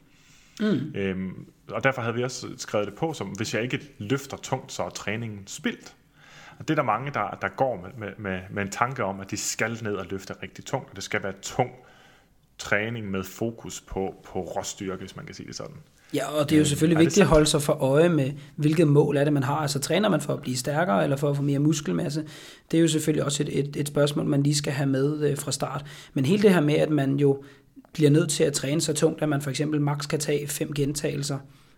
Mm. 0.59 0.95
Øhm, 0.95 1.45
og 1.69 1.83
derfor 1.83 2.01
havde 2.01 2.15
vi 2.15 2.23
også 2.23 2.47
skrevet 2.57 2.87
det 2.87 2.95
på 2.95 3.13
som, 3.13 3.27
hvis 3.27 3.53
jeg 3.53 3.63
ikke 3.63 3.79
løfter 3.97 4.37
tungt, 4.37 4.71
så 4.71 4.83
er 4.83 4.89
træningen 4.89 5.47
spildt. 5.47 5.95
Og 6.59 6.67
det 6.67 6.73
er 6.73 6.75
der 6.75 6.83
mange, 6.83 7.11
der, 7.11 7.37
der 7.41 7.47
går 7.47 7.81
med, 7.81 8.07
med, 8.07 8.13
med, 8.17 8.39
med 8.49 8.63
en 8.63 8.69
tanke 8.69 9.03
om, 9.03 9.19
at 9.19 9.31
de 9.31 9.37
skal 9.37 9.77
ned 9.83 9.93
og 9.93 10.05
løfte 10.09 10.33
rigtig 10.43 10.65
tungt, 10.65 10.89
og 10.89 10.95
det 10.95 11.03
skal 11.03 11.23
være 11.23 11.33
tung 11.41 11.71
træning 12.57 13.11
med 13.11 13.23
fokus 13.23 13.81
på, 13.81 14.15
på 14.23 14.39
råstyrke, 14.39 14.99
hvis 14.99 15.15
man 15.15 15.25
kan 15.25 15.35
sige 15.35 15.47
det 15.47 15.55
sådan. 15.55 15.75
Ja, 16.13 16.27
og 16.27 16.49
det 16.49 16.55
er 16.55 16.59
jo 16.59 16.65
selvfølgelig 16.65 16.95
er 16.95 16.99
det 16.99 17.05
vigtigt 17.05 17.23
at 17.23 17.27
holde 17.27 17.45
sig 17.45 17.61
for 17.61 17.73
øje 17.73 18.09
med, 18.09 18.31
hvilket 18.55 18.87
mål 18.87 19.17
er 19.17 19.23
det, 19.23 19.33
man 19.33 19.43
har. 19.43 19.55
Altså 19.55 19.79
træner 19.79 20.09
man 20.09 20.21
for 20.21 20.33
at 20.33 20.41
blive 20.41 20.57
stærkere, 20.57 21.03
eller 21.03 21.17
for 21.17 21.29
at 21.29 21.35
få 21.35 21.41
mere 21.41 21.59
muskelmasse? 21.59 22.25
Det 22.71 22.77
er 22.77 22.81
jo 22.81 22.87
selvfølgelig 22.87 23.25
også 23.25 23.43
et, 23.43 23.59
et, 23.59 23.75
et 23.75 23.87
spørgsmål, 23.87 24.25
man 24.25 24.43
lige 24.43 24.55
skal 24.55 24.73
have 24.73 24.89
med 24.89 25.29
øh, 25.29 25.37
fra 25.37 25.51
start. 25.51 25.85
Men 26.13 26.25
hele 26.25 26.41
det 26.41 26.53
her 26.53 26.61
med, 26.61 26.75
at 26.75 26.89
man 26.89 27.15
jo 27.15 27.43
bliver 27.93 28.09
nødt 28.09 28.29
til 28.29 28.43
at 28.43 28.53
træne 28.53 28.81
så 28.81 28.93
tungt, 28.93 29.21
at 29.21 29.29
man 29.29 29.41
for 29.41 29.49
eksempel 29.49 29.81
maks 29.81 30.05
kan 30.05 30.19
tage 30.19 30.47
fem 30.47 30.73
gentagelser, 30.73 31.37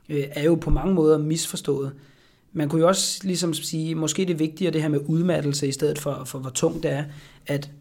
øh, 0.10 0.24
er 0.32 0.44
jo 0.44 0.56
på 0.56 0.70
mange 0.70 0.94
måder 0.94 1.18
misforstået. 1.18 1.92
Man 2.54 2.70
kunne 2.70 2.82
jo 2.82 2.88
også 2.88 3.20
ligesom 3.24 3.54
sige, 3.54 3.96
måske 3.96 4.26
det 4.26 4.34
er 4.34 4.38
vigtigere 4.38 4.74
det 4.74 4.82
her 4.82 4.90
med 4.90 5.00
udmattelse, 5.08 5.68
i 5.68 5.72
stedet 5.72 6.00
for, 6.00 6.22
for 6.26 6.40
hvor 6.40 6.50
tungt 6.50 6.84
det 6.84 6.92
er, 6.92 7.04
at 7.48 7.72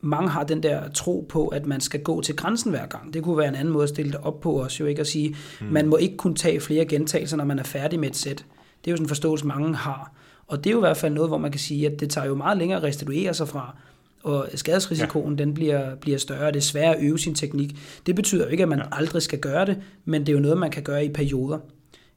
mange 0.00 0.28
har 0.28 0.44
den 0.44 0.62
der 0.62 0.88
tro 0.88 1.26
på, 1.28 1.48
at 1.48 1.66
man 1.66 1.80
skal 1.80 2.02
gå 2.02 2.20
til 2.20 2.36
grænsen 2.36 2.70
hver 2.70 2.86
gang. 2.86 3.14
Det 3.14 3.22
kunne 3.22 3.38
være 3.38 3.48
en 3.48 3.54
anden 3.54 3.72
måde 3.72 3.82
at 3.82 3.88
stille 3.88 4.12
det 4.12 4.20
op 4.20 4.40
på 4.40 4.62
os, 4.62 4.80
jo 4.80 4.86
ikke 4.86 5.00
at 5.00 5.06
sige, 5.06 5.36
mm. 5.60 5.66
man 5.66 5.86
må 5.86 5.96
ikke 5.96 6.16
kunne 6.16 6.34
tage 6.34 6.60
flere 6.60 6.84
gentagelser, 6.84 7.36
når 7.36 7.44
man 7.44 7.58
er 7.58 7.62
færdig 7.62 8.00
med 8.00 8.08
et 8.08 8.16
sæt. 8.16 8.44
Det 8.84 8.90
er 8.90 8.92
jo 8.92 8.96
sådan 8.96 9.04
en 9.04 9.08
forståelse, 9.08 9.46
mange 9.46 9.74
har. 9.74 10.12
Og 10.46 10.64
det 10.64 10.70
er 10.70 10.74
jo 10.74 10.78
i 10.78 10.86
hvert 10.86 10.96
fald 10.96 11.14
noget, 11.14 11.30
hvor 11.30 11.38
man 11.38 11.50
kan 11.50 11.60
sige, 11.60 11.86
at 11.86 12.00
det 12.00 12.10
tager 12.10 12.26
jo 12.26 12.34
meget 12.34 12.58
længere 12.58 12.78
at 12.78 12.84
restituere 12.84 13.34
sig 13.34 13.48
fra 13.48 13.76
og 14.22 14.48
skadesrisikoen 14.54 15.38
ja. 15.38 15.44
den 15.44 15.54
bliver, 15.54 15.94
bliver 15.94 16.18
større, 16.18 16.46
det 16.46 16.56
er 16.56 16.60
sværere 16.60 16.96
at 16.96 17.04
øve 17.04 17.18
sin 17.18 17.34
teknik. 17.34 17.76
Det 18.06 18.14
betyder 18.16 18.44
jo 18.44 18.50
ikke, 18.50 18.62
at 18.62 18.68
man 18.68 18.78
ja. 18.78 18.84
aldrig 18.92 19.22
skal 19.22 19.38
gøre 19.38 19.66
det, 19.66 19.78
men 20.04 20.20
det 20.20 20.28
er 20.28 20.32
jo 20.32 20.40
noget, 20.40 20.58
man 20.58 20.70
kan 20.70 20.82
gøre 20.82 21.04
i 21.04 21.08
perioder. 21.08 21.58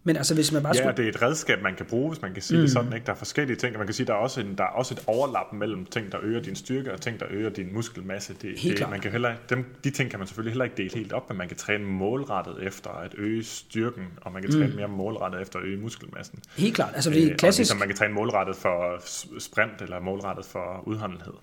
Men 0.07 0.17
altså, 0.17 0.35
hvis 0.35 0.51
man 0.51 0.63
bare 0.63 0.73
ja, 0.75 0.81
skulle... 0.81 0.97
det 0.97 1.05
er 1.05 1.09
et 1.09 1.21
redskab, 1.21 1.61
man 1.61 1.75
kan 1.75 1.85
bruge, 1.85 2.09
hvis 2.09 2.21
man 2.21 2.33
kan 2.33 2.41
sige 2.41 2.57
mm. 2.57 2.61
det 2.61 2.71
sådan. 2.71 2.93
Ikke? 2.93 3.05
Der 3.05 3.11
er 3.11 3.17
forskellige 3.17 3.57
ting, 3.57 3.75
og 3.75 3.77
man 3.77 3.87
kan 3.87 3.93
sige, 3.93 4.07
der 4.07 4.13
er 4.13 4.17
også, 4.17 4.41
en, 4.41 4.55
der 4.57 4.63
er 4.63 4.67
også 4.67 4.93
et 4.93 5.03
overlap 5.07 5.53
mellem 5.53 5.85
ting, 5.85 6.11
der 6.11 6.17
øger 6.21 6.41
din 6.41 6.55
styrke, 6.55 6.93
og 6.93 7.01
ting, 7.01 7.19
der 7.19 7.25
øger 7.29 7.49
din 7.49 7.73
muskelmasse. 7.73 8.33
Det, 8.41 8.59
helt 8.59 8.79
det, 8.79 8.89
man 8.89 8.99
kan 8.99 9.11
heller, 9.11 9.35
dem, 9.49 9.65
de 9.83 9.89
ting 9.89 10.09
kan 10.09 10.19
man 10.19 10.27
selvfølgelig 10.27 10.51
heller 10.51 10.65
ikke 10.65 10.77
dele 10.77 10.91
helt 10.95 11.13
op, 11.13 11.29
men 11.29 11.37
man 11.37 11.47
kan 11.47 11.57
træne 11.57 11.85
målrettet 11.85 12.63
efter 12.63 12.89
at 12.89 13.11
øge 13.17 13.43
styrken, 13.43 14.03
og 14.21 14.31
man 14.31 14.41
kan 14.41 14.51
træne 14.51 14.67
mm. 14.67 14.75
mere 14.75 14.87
målrettet 14.87 15.41
efter 15.41 15.59
at 15.59 15.65
øge 15.65 15.77
muskelmassen. 15.77 16.39
Helt 16.57 16.75
klart. 16.75 16.91
Altså, 16.95 17.09
det 17.09 17.31
er 17.31 17.37
klassisk... 17.37 17.43
Og 17.43 17.57
ligesom 17.57 17.77
man 17.77 17.87
kan 17.87 17.97
træne 17.97 18.13
målrettet 18.13 18.55
for 18.55 19.01
sprint, 19.39 19.81
eller 19.81 19.99
målrettet 19.99 20.45
for 20.45 20.83
udholdenhed. 20.85 21.33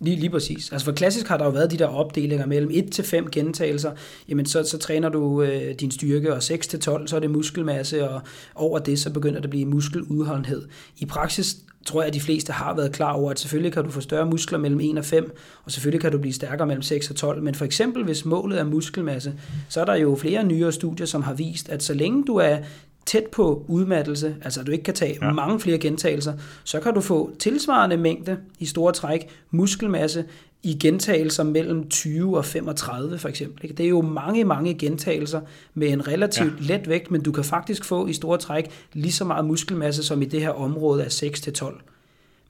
Lige, 0.00 0.16
lige 0.16 0.30
præcis. 0.30 0.72
Altså 0.72 0.84
for 0.84 0.92
klassisk 0.92 1.28
har 1.28 1.36
der 1.36 1.44
jo 1.44 1.50
været 1.50 1.70
de 1.70 1.78
der 1.78 1.86
opdelinger 1.86 2.46
mellem 2.46 2.70
1 2.72 2.92
til 2.92 3.04
5 3.04 3.30
gentagelser. 3.30 3.92
Jamen 4.28 4.46
så, 4.46 4.64
så 4.64 4.78
træner 4.78 5.08
du 5.08 5.42
øh, 5.42 5.74
din 5.74 5.90
styrke, 5.90 6.34
og 6.34 6.42
6 6.42 6.66
til 6.66 6.80
12, 6.80 7.08
så 7.08 7.16
er 7.16 7.20
det 7.20 7.30
muskelmasse, 7.30 8.10
og 8.10 8.20
over 8.54 8.78
det, 8.78 8.98
så 8.98 9.10
begynder 9.10 9.38
det 9.38 9.44
at 9.44 9.50
blive 9.50 9.66
muskeludholdenhed. 9.66 10.68
I 10.98 11.06
praksis 11.06 11.56
tror 11.86 12.00
jeg, 12.02 12.08
at 12.08 12.14
de 12.14 12.20
fleste 12.20 12.52
har 12.52 12.74
været 12.74 12.92
klar 12.92 13.12
over, 13.12 13.30
at 13.30 13.38
selvfølgelig 13.38 13.72
kan 13.72 13.84
du 13.84 13.90
få 13.90 14.00
større 14.00 14.26
muskler 14.26 14.58
mellem 14.58 14.80
1 14.80 14.98
og 14.98 15.04
5, 15.04 15.36
og 15.64 15.72
selvfølgelig 15.72 16.00
kan 16.00 16.12
du 16.12 16.18
blive 16.18 16.32
stærkere 16.32 16.66
mellem 16.66 16.82
6 16.82 17.10
og 17.10 17.16
12. 17.16 17.42
Men 17.42 17.54
for 17.54 17.64
eksempel, 17.64 18.04
hvis 18.04 18.24
målet 18.24 18.58
er 18.58 18.64
muskelmasse, 18.64 19.34
så 19.68 19.80
er 19.80 19.84
der 19.84 19.94
jo 19.94 20.16
flere 20.16 20.44
nyere 20.44 20.72
studier, 20.72 21.06
som 21.06 21.22
har 21.22 21.34
vist, 21.34 21.68
at 21.68 21.82
så 21.82 21.94
længe 21.94 22.24
du 22.24 22.36
er 22.36 22.58
tæt 23.06 23.24
på 23.32 23.64
udmattelse, 23.68 24.36
altså 24.42 24.60
at 24.60 24.66
du 24.66 24.72
ikke 24.72 24.84
kan 24.84 24.94
tage 24.94 25.18
ja. 25.22 25.32
mange 25.32 25.60
flere 25.60 25.78
gentagelser, 25.78 26.32
så 26.64 26.80
kan 26.80 26.94
du 26.94 27.00
få 27.00 27.30
tilsvarende 27.38 27.96
mængde 27.96 28.38
i 28.58 28.66
store 28.66 28.92
træk 28.92 29.28
muskelmasse 29.50 30.24
i 30.62 30.78
gentagelser 30.78 31.42
mellem 31.42 31.88
20 31.88 32.36
og 32.36 32.44
35 32.44 33.18
for 33.18 33.28
eksempel. 33.28 33.76
Det 33.76 33.84
er 33.84 33.88
jo 33.88 34.00
mange, 34.00 34.44
mange 34.44 34.74
gentagelser 34.74 35.40
med 35.74 35.88
en 35.88 36.08
relativt 36.08 36.68
ja. 36.68 36.76
let 36.76 36.88
vægt, 36.88 37.10
men 37.10 37.22
du 37.22 37.32
kan 37.32 37.44
faktisk 37.44 37.84
få 37.84 38.06
i 38.06 38.12
store 38.12 38.38
træk 38.38 38.70
lige 38.92 39.12
så 39.12 39.24
meget 39.24 39.44
muskelmasse 39.44 40.02
som 40.02 40.22
i 40.22 40.24
det 40.24 40.40
her 40.40 40.50
område 40.50 41.04
af 41.04 41.12
6 41.12 41.40
til 41.40 41.52
12. 41.52 41.80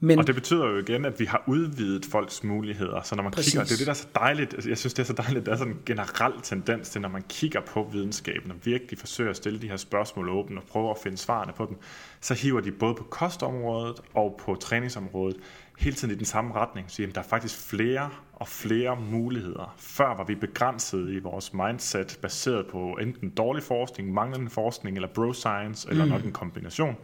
Men, 0.02 0.18
og 0.18 0.26
det 0.26 0.34
betyder 0.34 0.66
jo 0.66 0.78
igen, 0.78 1.04
at 1.04 1.20
vi 1.20 1.24
har 1.24 1.42
udvidet 1.46 2.04
folks 2.04 2.44
muligheder. 2.44 3.02
Så 3.02 3.14
når 3.14 3.22
man 3.22 3.32
præcis. 3.32 3.52
kigger, 3.52 3.64
det 3.64 3.72
er 3.72 3.76
det, 3.76 3.86
der 3.86 3.92
er 3.92 3.96
så 3.96 4.06
dejligt. 4.14 4.54
Altså, 4.54 4.68
jeg 4.68 4.78
synes, 4.78 4.94
det 4.94 5.02
er 5.02 5.06
så 5.06 5.12
dejligt, 5.12 5.46
der 5.46 5.52
er 5.52 5.56
sådan 5.56 5.72
en 5.72 5.80
generel 5.86 6.32
tendens 6.42 6.90
til, 6.90 7.00
når 7.00 7.08
man 7.08 7.24
kigger 7.28 7.60
på 7.60 7.88
videnskaben 7.92 8.50
og 8.50 8.56
virkelig 8.64 8.98
forsøger 8.98 9.30
at 9.30 9.36
stille 9.36 9.58
de 9.60 9.68
her 9.68 9.76
spørgsmål 9.76 10.28
åbent 10.28 10.58
og 10.58 10.64
prøver 10.64 10.90
at 10.90 10.98
finde 11.02 11.16
svarene 11.16 11.52
på 11.52 11.66
dem, 11.66 11.76
så 12.20 12.34
hiver 12.34 12.60
de 12.60 12.72
både 12.72 12.94
på 12.94 13.04
kostområdet 13.04 14.00
og 14.14 14.40
på 14.44 14.54
træningsområdet 14.54 15.36
hele 15.78 15.96
tiden 15.96 16.14
i 16.14 16.16
den 16.16 16.24
samme 16.24 16.54
retning. 16.54 16.90
Så 16.90 17.02
jamen, 17.02 17.14
der 17.14 17.20
er 17.20 17.24
faktisk 17.24 17.68
flere 17.68 18.10
og 18.32 18.48
flere 18.48 18.96
muligheder. 19.10 19.74
Før 19.78 20.16
var 20.16 20.24
vi 20.24 20.34
begrænset 20.34 21.12
i 21.12 21.18
vores 21.18 21.54
mindset, 21.54 22.18
baseret 22.22 22.66
på 22.66 22.98
enten 23.00 23.30
dårlig 23.30 23.62
forskning, 23.62 24.12
manglende 24.12 24.50
forskning, 24.50 24.96
eller 24.96 25.08
bro 25.08 25.32
science, 25.32 25.90
eller 25.90 26.04
mm. 26.04 26.10
nok 26.10 26.24
en 26.24 26.32
kombination 26.32 26.96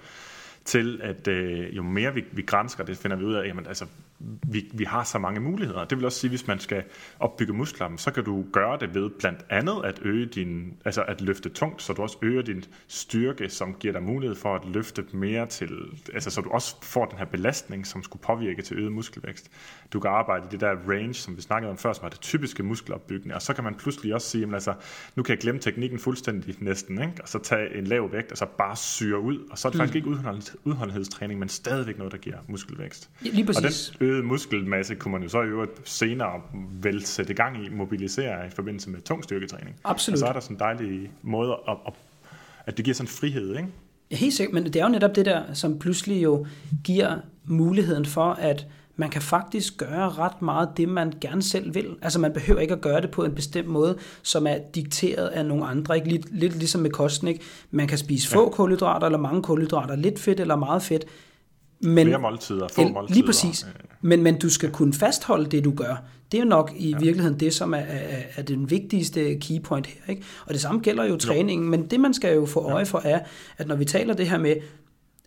til, 0.67 1.01
at 1.03 1.29
øh, 1.29 1.77
jo 1.77 1.83
mere 1.83 2.15
vi, 2.15 2.25
vi 2.33 2.43
grænsker 2.43 2.85
det, 2.85 2.97
finder 2.97 3.17
vi 3.17 3.25
ud 3.25 3.35
af, 3.35 3.47
jamen 3.47 3.67
altså, 3.67 3.87
vi, 4.21 4.71
vi 4.73 4.85
har 4.85 5.05
så 5.05 5.19
mange 5.19 5.41
muligheder. 5.41 5.85
Det 5.85 5.99
vil 5.99 6.05
også 6.05 6.19
sige, 6.19 6.29
hvis 6.29 6.47
man 6.47 6.59
skal 6.59 6.83
opbygge 7.21 7.53
muskler, 7.53 7.97
så 7.97 8.11
kan 8.11 8.25
du 8.25 8.45
gøre 8.53 8.79
det 8.81 8.95
ved 8.95 9.11
blandt 9.11 9.45
andet 9.51 9.85
at 9.85 9.99
øge 10.03 10.27
din, 10.27 10.77
altså 10.85 11.03
at 11.03 11.21
løfte 11.21 11.49
tungt, 11.49 11.83
så 11.83 11.93
du 11.93 12.03
også 12.03 12.19
øger 12.23 12.43
din 12.43 12.65
styrke, 12.89 13.49
som 13.49 13.75
giver 13.75 13.93
dig 13.93 14.03
mulighed 14.03 14.37
for 14.37 14.55
at 14.55 14.63
løfte 14.65 15.05
mere 15.13 15.47
til, 15.47 15.71
altså 16.15 16.31
så 16.31 16.41
du 16.41 16.51
også 16.51 16.77
får 16.83 17.05
den 17.05 17.19
her 17.19 17.25
belastning, 17.25 17.87
som 17.87 18.03
skulle 18.03 18.23
påvirke 18.23 18.63
til 18.63 18.79
øget 18.79 18.93
muskelvækst. 18.93 19.51
Du 19.93 20.01
kan 20.01 20.11
arbejde 20.11 20.47
i 20.47 20.49
det 20.51 20.61
der 20.61 20.75
range, 20.89 21.15
som 21.15 21.37
vi 21.37 21.43
snakkede 21.43 21.71
om 21.71 21.79
før, 21.79 21.93
som 21.93 22.05
er 22.05 22.09
det 22.09 22.21
typiske 22.21 22.63
muskelopbygning, 22.63 23.35
og 23.35 23.43
så 23.43 23.53
kan 23.53 23.65
man 23.65 23.75
pludselig 23.75 24.15
også 24.15 24.29
sige, 24.29 24.41
jamen 24.41 24.55
altså, 24.55 24.75
nu 25.17 25.23
kan 25.23 25.33
jeg 25.33 25.39
glemme 25.39 25.61
teknikken 25.61 25.99
fuldstændig 25.99 26.55
næsten, 26.61 27.03
ikke? 27.03 27.23
og 27.23 27.29
så 27.29 27.39
tage 27.39 27.79
en 27.79 27.87
lav 27.87 28.13
vægt, 28.13 28.33
og 28.33 28.39
så 28.39 28.47
bare 28.59 28.77
syre 28.77 29.21
ud, 29.21 29.39
og 29.51 29.59
så 29.59 29.69
er 29.69 29.71
det 29.73 29.79
mm. 29.79 29.81
faktisk 29.81 29.97
ikke 29.97 30.09
udholdenhedstræning, 30.65 31.41
men 31.41 31.49
stadigvæk 31.49 31.99
noget, 31.99 32.13
der 32.13 32.19
giver 32.19 32.37
muskelvækst. 32.49 33.11
Lige 33.21 33.47
præcis. 33.47 33.89
Og 33.89 34.01
den 34.01 34.06
øget 34.07 34.25
muskelmasse 34.25 34.95
kunne 34.95 35.13
man 35.13 35.23
jo 35.23 35.29
så 35.29 35.43
i 35.43 35.47
øvrigt 35.47 35.89
senere 35.89 36.41
vel 36.83 37.05
sætte 37.05 37.35
gang 37.35 37.67
i, 37.67 37.69
mobilisere 37.69 38.47
i 38.47 38.51
forbindelse 38.51 38.91
med 38.91 39.01
tung 39.01 39.25
styrketræning. 39.25 39.77
Absolut. 39.85 40.15
Og 40.15 40.19
så 40.19 40.27
er 40.27 40.33
der 40.33 40.41
sådan 40.41 40.57
en 40.57 40.61
dejlig 40.61 41.11
måde, 41.23 41.57
at, 41.69 41.77
at, 41.87 41.93
at 42.67 42.77
det 42.77 42.85
giver 42.85 42.95
sådan 42.95 43.09
frihed, 43.09 43.57
ikke? 43.57 43.69
Ja, 44.11 44.17
helt 44.17 44.35
sikkert, 44.35 44.55
men 44.55 44.65
det 44.65 44.77
er 44.77 44.85
jo 44.85 44.91
netop 44.91 45.17
det 45.17 45.27
der, 45.27 45.43
som 45.53 45.79
pludselig 45.79 46.23
jo 46.23 46.47
giver 46.85 47.17
muligheden 47.45 48.07
for, 48.07 48.33
at 48.33 48.67
man 48.97 49.11
kan 49.11 49.23
faktisk 49.23 49.77
gøre 49.79 50.09
ret 50.09 50.43
meget 50.43 50.69
det, 50.77 50.89
man 50.89 51.13
gerne 51.21 51.43
selv 51.43 51.75
vil. 51.75 51.97
Altså 52.03 52.21
man 52.21 52.33
behøver 52.33 52.61
ikke 52.61 52.75
at 52.75 52.81
gøre 52.81 53.01
det 53.01 53.11
på 53.11 53.25
en 53.25 53.35
bestemt 53.35 53.69
måde, 53.69 53.99
som 54.23 54.47
er 54.47 54.59
dikteret 54.75 55.27
af 55.27 55.47
nogle 55.47 55.67
andre. 55.67 55.97
Ikke? 55.97 56.09
Lidt, 56.09 56.39
lidt 56.39 56.57
ligesom 56.57 56.81
med 56.81 56.91
kosten. 56.91 57.29
Ikke? 57.29 57.41
Man 57.71 57.87
kan 57.89 57.99
spise 57.99 58.29
få 58.29 58.43
ja. 58.43 58.49
kulhydrater 58.49 59.07
eller 59.07 59.19
mange 59.19 59.43
kulhydrater, 59.43 59.97
lidt 59.97 60.19
fedt 60.19 60.41
eller 60.41 60.57
meget 60.57 60.83
fedt. 60.83 61.05
Men, 61.81 62.07
Flere 62.07 62.21
måltider, 62.21 62.69
få 62.69 62.89
måltider. 62.89 63.15
Lige 63.15 63.27
præcis. 63.27 63.67
Men, 64.01 64.23
men 64.23 64.39
du 64.39 64.51
skal 64.51 64.71
kunne 64.71 64.93
fastholde 64.93 65.47
det, 65.51 65.65
du 65.65 65.75
gør. 65.75 66.03
Det 66.33 66.39
er 66.39 66.43
jo 66.43 66.49
nok 66.49 66.73
i 66.77 66.91
ja. 66.91 66.99
virkeligheden 66.99 67.41
det, 67.41 67.55
som 67.55 67.75
er, 67.75 67.79
er, 67.79 68.23
er 68.37 68.43
den 68.43 68.71
vigtigste 68.71 69.35
key 69.35 69.63
point 69.63 69.87
her. 69.87 70.01
Ikke? 70.09 70.23
Og 70.47 70.53
det 70.53 70.61
samme 70.61 70.81
gælder 70.81 71.05
jo 71.05 71.17
træningen, 71.17 71.65
jo. 71.65 71.71
men 71.71 71.87
det 71.87 72.01
man 72.01 72.15
skal 72.15 72.35
jo 72.35 72.47
få 72.47 72.61
øje 72.61 72.87
for 72.87 73.03
er, 73.05 73.21
at 73.59 73.67
når 73.67 73.77
vi 73.77 73.85
taler 73.85 74.15
det 74.15 74.29
her 74.29 74.39
med 74.39 74.57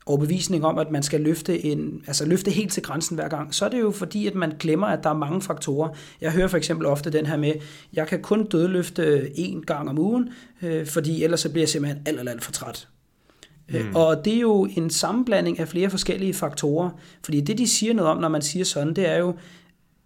overbevisning 0.06 0.66
om, 0.66 0.78
at 0.78 0.92
man 0.92 1.04
skal 1.04 1.22
løfte, 1.22 1.66
en, 1.66 2.04
altså 2.08 2.26
løfte 2.26 2.52
helt 2.52 2.72
til 2.72 2.84
grænsen 2.84 3.16
hver 3.16 3.28
gang, 3.28 3.54
så 3.54 3.66
er 3.66 3.70
det 3.70 3.80
jo 3.80 3.92
fordi, 3.92 4.28
at 4.28 4.36
man 4.36 4.54
glemmer, 4.60 4.88
at 4.88 5.04
der 5.04 5.10
er 5.10 5.14
mange 5.14 5.42
faktorer. 5.42 5.90
Jeg 6.22 6.32
hører 6.32 6.48
for 6.48 6.58
eksempel 6.58 6.86
ofte 6.88 7.10
den 7.10 7.26
her 7.26 7.38
med, 7.38 7.54
jeg 7.94 8.08
kan 8.08 8.22
kun 8.22 8.46
dødløfte 8.46 9.32
én 9.38 9.62
gang 9.62 9.90
om 9.90 10.00
ugen, 10.00 10.30
øh, 10.62 10.88
fordi 10.88 11.24
ellers 11.24 11.40
så 11.40 11.50
bliver 11.50 11.62
jeg 11.62 11.70
simpelthen 11.70 12.04
alt, 12.06 12.20
alt, 12.20 12.30
alt 12.30 12.44
for 12.44 12.52
træt. 12.52 12.88
Mm. 13.72 13.96
Og 13.96 14.26
det 14.26 14.34
er 14.34 14.40
jo 14.40 14.68
en 14.76 14.90
sammenblanding 14.90 15.60
af 15.60 15.68
flere 15.68 15.90
forskellige 15.90 16.34
faktorer, 16.34 16.90
fordi 17.24 17.42
det, 17.42 17.58
de 17.58 17.68
siger 17.68 17.94
noget 17.94 18.12
om, 18.12 18.18
når 18.18 18.30
man 18.30 18.42
siger 18.42 18.66
sådan, 18.66 18.94
det 18.94 19.10
er 19.10 19.18
jo 19.18 19.34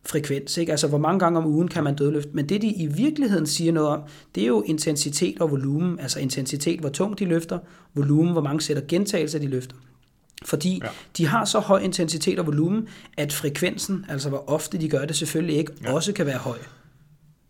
frekvens, 0.06 0.58
ikke? 0.58 0.71
altså 0.71 0.88
hvor 0.88 0.97
mange 0.97 1.19
gange 1.19 1.39
om 1.39 1.45
ugen 1.45 1.67
kan 1.67 1.84
man 1.84 1.95
dødløfte, 1.95 2.30
men 2.34 2.49
det, 2.49 2.62
de 2.62 2.67
i 2.67 2.86
virkeligheden 2.86 3.47
siger 3.47 3.71
noget 3.71 3.89
om, 3.89 4.02
det 4.36 4.43
er 4.43 4.47
jo 4.47 4.62
intensitet 4.62 5.41
og 5.41 5.52
volumen, 5.52 5.99
altså 5.99 6.19
intensitet, 6.19 6.80
hvor 6.80 6.89
tungt 6.89 7.19
de 7.19 7.26
løfter, 7.26 7.60
volumen, 7.93 8.32
hvor 8.32 8.41
mange 8.41 8.62
sætter 8.62 8.84
gentagelser 8.88 9.39
de 9.39 9.47
løfter. 9.47 9.76
Fordi 10.45 10.80
ja. 10.84 10.89
de 11.17 11.28
har 11.28 11.45
så 11.45 11.60
høj 11.60 11.80
intensitet 11.80 12.39
og 12.39 12.45
volumen, 12.45 12.88
at 13.17 13.34
frekvensen, 13.34 14.06
altså 14.10 14.30
hvor 14.30 14.49
ofte 14.49 14.78
de 14.78 14.89
gør 14.89 15.06
det, 15.06 15.15
selvfølgelig 15.15 15.58
ikke 15.58 15.71
ja. 15.84 15.93
også 15.93 16.13
kan 16.13 16.26
være 16.26 16.38
høj. 16.38 16.58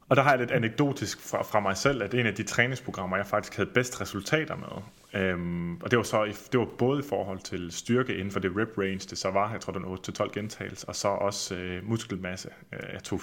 Og 0.09 0.15
der 0.15 0.21
har 0.21 0.29
jeg 0.29 0.39
lidt 0.39 0.51
anekdotisk 0.51 1.29
fra, 1.29 1.43
fra 1.43 1.59
mig 1.59 1.77
selv, 1.77 2.03
at 2.03 2.13
en 2.13 2.25
af 2.25 2.33
de 2.33 2.43
træningsprogrammer, 2.43 3.17
jeg 3.17 3.25
faktisk 3.25 3.55
havde 3.55 3.69
bedst 3.73 4.01
resultater 4.01 4.55
med, 4.55 5.21
øhm, 5.21 5.75
og 5.75 5.91
det 5.91 5.97
var 5.97 6.03
så 6.03 6.25
det 6.51 6.59
var 6.59 6.65
både 6.65 6.99
i 6.99 7.07
forhold 7.09 7.39
til 7.39 7.71
styrke 7.71 8.15
inden 8.15 8.31
for 8.31 8.39
det 8.39 8.51
rep 8.57 8.77
range, 8.77 8.99
det 9.09 9.17
så 9.17 9.31
var, 9.31 9.51
jeg 9.51 9.61
tror 9.61 9.73
det 9.73 9.81
var 9.81 10.27
8-12 10.27 10.33
gentagelser, 10.33 10.87
og 10.87 10.95
så 10.95 11.07
også 11.07 11.55
øh, 11.55 11.89
muskelmasse. 11.89 12.49
Øh, 12.73 12.79
jeg 12.93 13.03
tog 13.03 13.19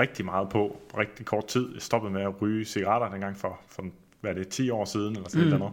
rigtig 0.00 0.24
meget 0.24 0.48
på, 0.48 0.80
rigtig 0.98 1.26
kort 1.26 1.46
tid. 1.46 1.72
Jeg 1.74 1.82
stoppede 1.82 2.12
med 2.12 2.22
at 2.22 2.42
ryge 2.42 2.64
cigaretter 2.64 3.10
dengang 3.10 3.36
for, 3.36 3.60
for 3.68 3.84
hvad 4.20 4.30
er 4.30 4.34
det, 4.34 4.48
10 4.48 4.70
år 4.70 4.84
siden, 4.84 5.16
eller 5.16 5.28
sådan 5.28 5.48
mm. 5.48 5.58
noget 5.58 5.72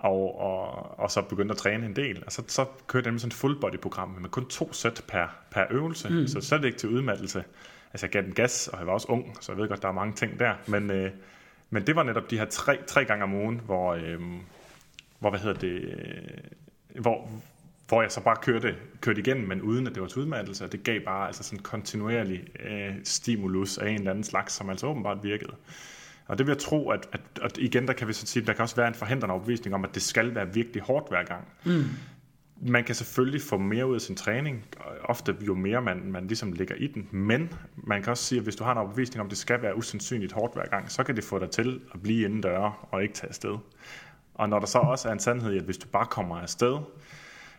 og, 0.00 0.40
og, 0.40 0.98
og 0.98 1.10
så 1.10 1.22
begyndte 1.22 1.52
at 1.52 1.58
træne 1.58 1.86
en 1.86 1.96
del. 1.96 2.22
Og 2.26 2.32
så, 2.32 2.42
så 2.46 2.66
kørte 2.86 3.06
jeg 3.06 3.12
med 3.12 3.20
sådan 3.20 3.28
et 3.28 3.34
full 3.34 3.60
body 3.60 3.78
program 3.78 4.08
med 4.08 4.30
kun 4.30 4.46
to 4.46 4.72
sæt 4.72 5.04
per, 5.08 5.26
per 5.50 5.64
øvelse, 5.70 6.08
mm. 6.08 6.26
så 6.26 6.40
slet 6.40 6.64
ikke 6.64 6.78
til 6.78 6.88
udmattelse. 6.88 7.44
Altså 7.92 8.06
jeg 8.06 8.10
gav 8.10 8.22
den 8.22 8.32
gas, 8.32 8.68
og 8.68 8.78
jeg 8.78 8.86
var 8.86 8.92
også 8.92 9.06
ung, 9.08 9.36
så 9.40 9.52
jeg 9.52 9.60
ved 9.60 9.68
godt, 9.68 9.82
der 9.82 9.88
er 9.88 9.92
mange 9.92 10.14
ting 10.14 10.40
der. 10.40 10.54
Men, 10.66 10.90
øh, 10.90 11.10
men 11.70 11.86
det 11.86 11.96
var 11.96 12.02
netop 12.02 12.30
de 12.30 12.38
her 12.38 12.44
tre, 12.44 12.78
tre 12.86 13.04
gange 13.04 13.24
om 13.24 13.34
ugen, 13.34 13.60
hvor, 13.64 13.94
øh, 13.94 14.20
hvor 15.18 15.30
hvad 15.30 15.40
hedder 15.40 15.60
det, 15.60 15.80
øh, 15.80 17.00
hvor, 17.00 17.28
hvor 17.88 18.02
jeg 18.02 18.12
så 18.12 18.20
bare 18.20 18.36
kørte, 18.42 18.76
kørte 19.00 19.20
igen, 19.20 19.48
men 19.48 19.62
uden 19.62 19.86
at 19.86 19.94
det 19.94 20.02
var 20.02 20.08
til 20.08 20.18
udmattelse, 20.18 20.64
og 20.64 20.72
det 20.72 20.84
gav 20.84 21.00
bare 21.00 21.26
altså 21.26 21.42
sådan 21.42 21.58
kontinuerlig 21.58 22.44
øh, 22.60 22.94
stimulus 23.04 23.78
af 23.78 23.88
en 23.88 23.94
eller 23.94 24.10
anden 24.10 24.24
slags, 24.24 24.52
som 24.52 24.70
altså 24.70 24.86
åbenbart 24.86 25.18
virkede. 25.22 25.52
Og 26.26 26.38
det 26.38 26.46
vil 26.46 26.52
jeg 26.52 26.58
tro, 26.58 26.90
at, 26.90 27.08
at, 27.12 27.20
at 27.42 27.58
igen, 27.58 27.86
der 27.86 27.92
kan 27.92 28.08
vi 28.08 28.12
så 28.12 28.26
sige, 28.26 28.46
der 28.46 28.52
kan 28.52 28.62
også 28.62 28.76
være 28.76 28.88
en 28.88 28.94
forhindrende 28.94 29.32
overbevisning 29.32 29.74
om, 29.74 29.84
at 29.84 29.94
det 29.94 30.02
skal 30.02 30.34
være 30.34 30.54
virkelig 30.54 30.82
hårdt 30.82 31.08
hver 31.08 31.24
gang. 31.24 31.44
Mm. 31.64 31.84
Man 32.62 32.84
kan 32.84 32.94
selvfølgelig 32.94 33.42
få 33.42 33.58
mere 33.58 33.86
ud 33.86 33.94
af 33.94 34.00
sin 34.00 34.16
træning, 34.16 34.64
ofte 35.04 35.36
jo 35.40 35.54
mere 35.54 35.82
man, 35.82 36.12
man 36.12 36.26
ligesom 36.26 36.52
ligger 36.52 36.74
i 36.74 36.86
den, 36.86 37.08
men 37.10 37.52
man 37.76 38.02
kan 38.02 38.10
også 38.10 38.24
sige, 38.24 38.38
at 38.38 38.44
hvis 38.44 38.56
du 38.56 38.64
har 38.64 38.72
en 38.72 38.78
overbevisning 38.78 39.20
om, 39.20 39.26
at 39.26 39.30
det 39.30 39.38
skal 39.38 39.62
være 39.62 39.76
usandsynligt 39.76 40.32
hårdt 40.32 40.54
hver 40.54 40.66
gang, 40.66 40.90
så 40.90 41.02
kan 41.02 41.16
det 41.16 41.24
få 41.24 41.38
dig 41.38 41.50
til 41.50 41.80
at 41.94 42.02
blive 42.02 42.24
inden 42.24 42.40
døre 42.40 42.72
og 42.90 43.02
ikke 43.02 43.14
tage 43.14 43.28
afsted. 43.28 43.56
Og 44.34 44.48
når 44.48 44.58
der 44.58 44.66
så 44.66 44.78
også 44.78 45.08
er 45.08 45.12
en 45.12 45.18
sandhed 45.18 45.52
i, 45.52 45.56
at 45.56 45.64
hvis 45.64 45.78
du 45.78 45.88
bare 45.88 46.06
kommer 46.06 46.36
afsted, 46.36 46.78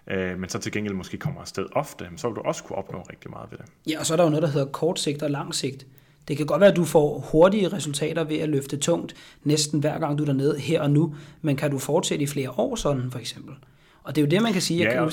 øh, 0.07 0.39
men 0.39 0.49
så 0.49 0.59
til 0.59 0.71
gengæld 0.71 0.93
måske 0.93 1.17
kommer 1.17 1.41
afsted 1.41 1.65
ofte, 1.71 2.09
så 2.17 2.27
vil 2.27 2.35
du 2.35 2.41
også 2.41 2.63
kunne 2.63 2.77
opnå 2.77 3.01
rigtig 3.01 3.31
meget 3.31 3.51
ved 3.51 3.57
det. 3.57 3.65
Ja, 3.91 3.99
og 3.99 4.05
så 4.05 4.13
er 4.13 4.17
der 4.17 4.23
jo 4.23 4.29
noget, 4.29 4.43
der 4.43 4.49
hedder 4.49 4.67
kort 4.67 4.99
sigt 4.99 5.23
og 5.23 5.31
lang 5.31 5.55
sigt. 5.55 5.85
Det 6.27 6.37
kan 6.37 6.45
godt 6.45 6.61
være, 6.61 6.69
at 6.69 6.75
du 6.75 6.85
får 6.85 7.19
hurtige 7.19 7.67
resultater 7.67 8.23
ved 8.23 8.37
at 8.37 8.49
løfte 8.49 8.77
tungt 8.77 9.15
næsten 9.43 9.79
hver 9.79 9.99
gang 9.99 10.17
du 10.17 10.23
er 10.23 10.25
dernede 10.25 10.59
her 10.59 10.81
og 10.81 10.91
nu, 10.91 11.15
men 11.41 11.55
kan 11.55 11.71
du 11.71 11.77
fortsætte 11.77 12.23
i 12.23 12.27
flere 12.27 12.49
år 12.49 12.75
sådan 12.75 13.11
for 13.11 13.19
eksempel? 13.19 13.55
Og 14.03 14.15
det 14.15 14.21
er 14.21 14.25
jo 14.25 14.29
det, 14.29 14.41
man 14.41 14.53
kan 14.53 14.61
sige. 14.61 14.83
Ja, 14.83 14.89
kan 14.89 14.99
og, 14.99 15.11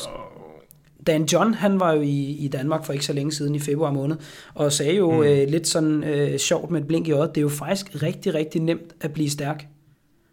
Dan 1.07 1.25
John, 1.25 1.55
han 1.55 1.81
var 1.81 1.93
jo 1.93 2.01
i, 2.01 2.31
i 2.31 2.49
Danmark 2.49 2.85
for 2.85 2.93
ikke 2.93 3.05
så 3.05 3.13
længe 3.13 3.33
siden, 3.33 3.55
i 3.55 3.59
februar 3.59 3.93
måned, 3.93 4.17
og 4.55 4.73
sagde 4.73 4.97
jo 4.97 5.13
mm. 5.13 5.23
øh, 5.23 5.49
lidt 5.49 5.67
sådan 5.67 6.05
øh, 6.05 6.39
sjovt 6.39 6.71
med 6.71 6.81
et 6.81 6.87
blink 6.87 7.09
i 7.09 7.13
øjet, 7.13 7.31
det 7.35 7.41
er 7.41 7.43
jo 7.43 7.49
faktisk 7.49 8.03
rigtig, 8.03 8.35
rigtig 8.35 8.63
nemt 8.63 8.95
at 9.01 9.13
blive 9.13 9.31
stærk. 9.31 9.67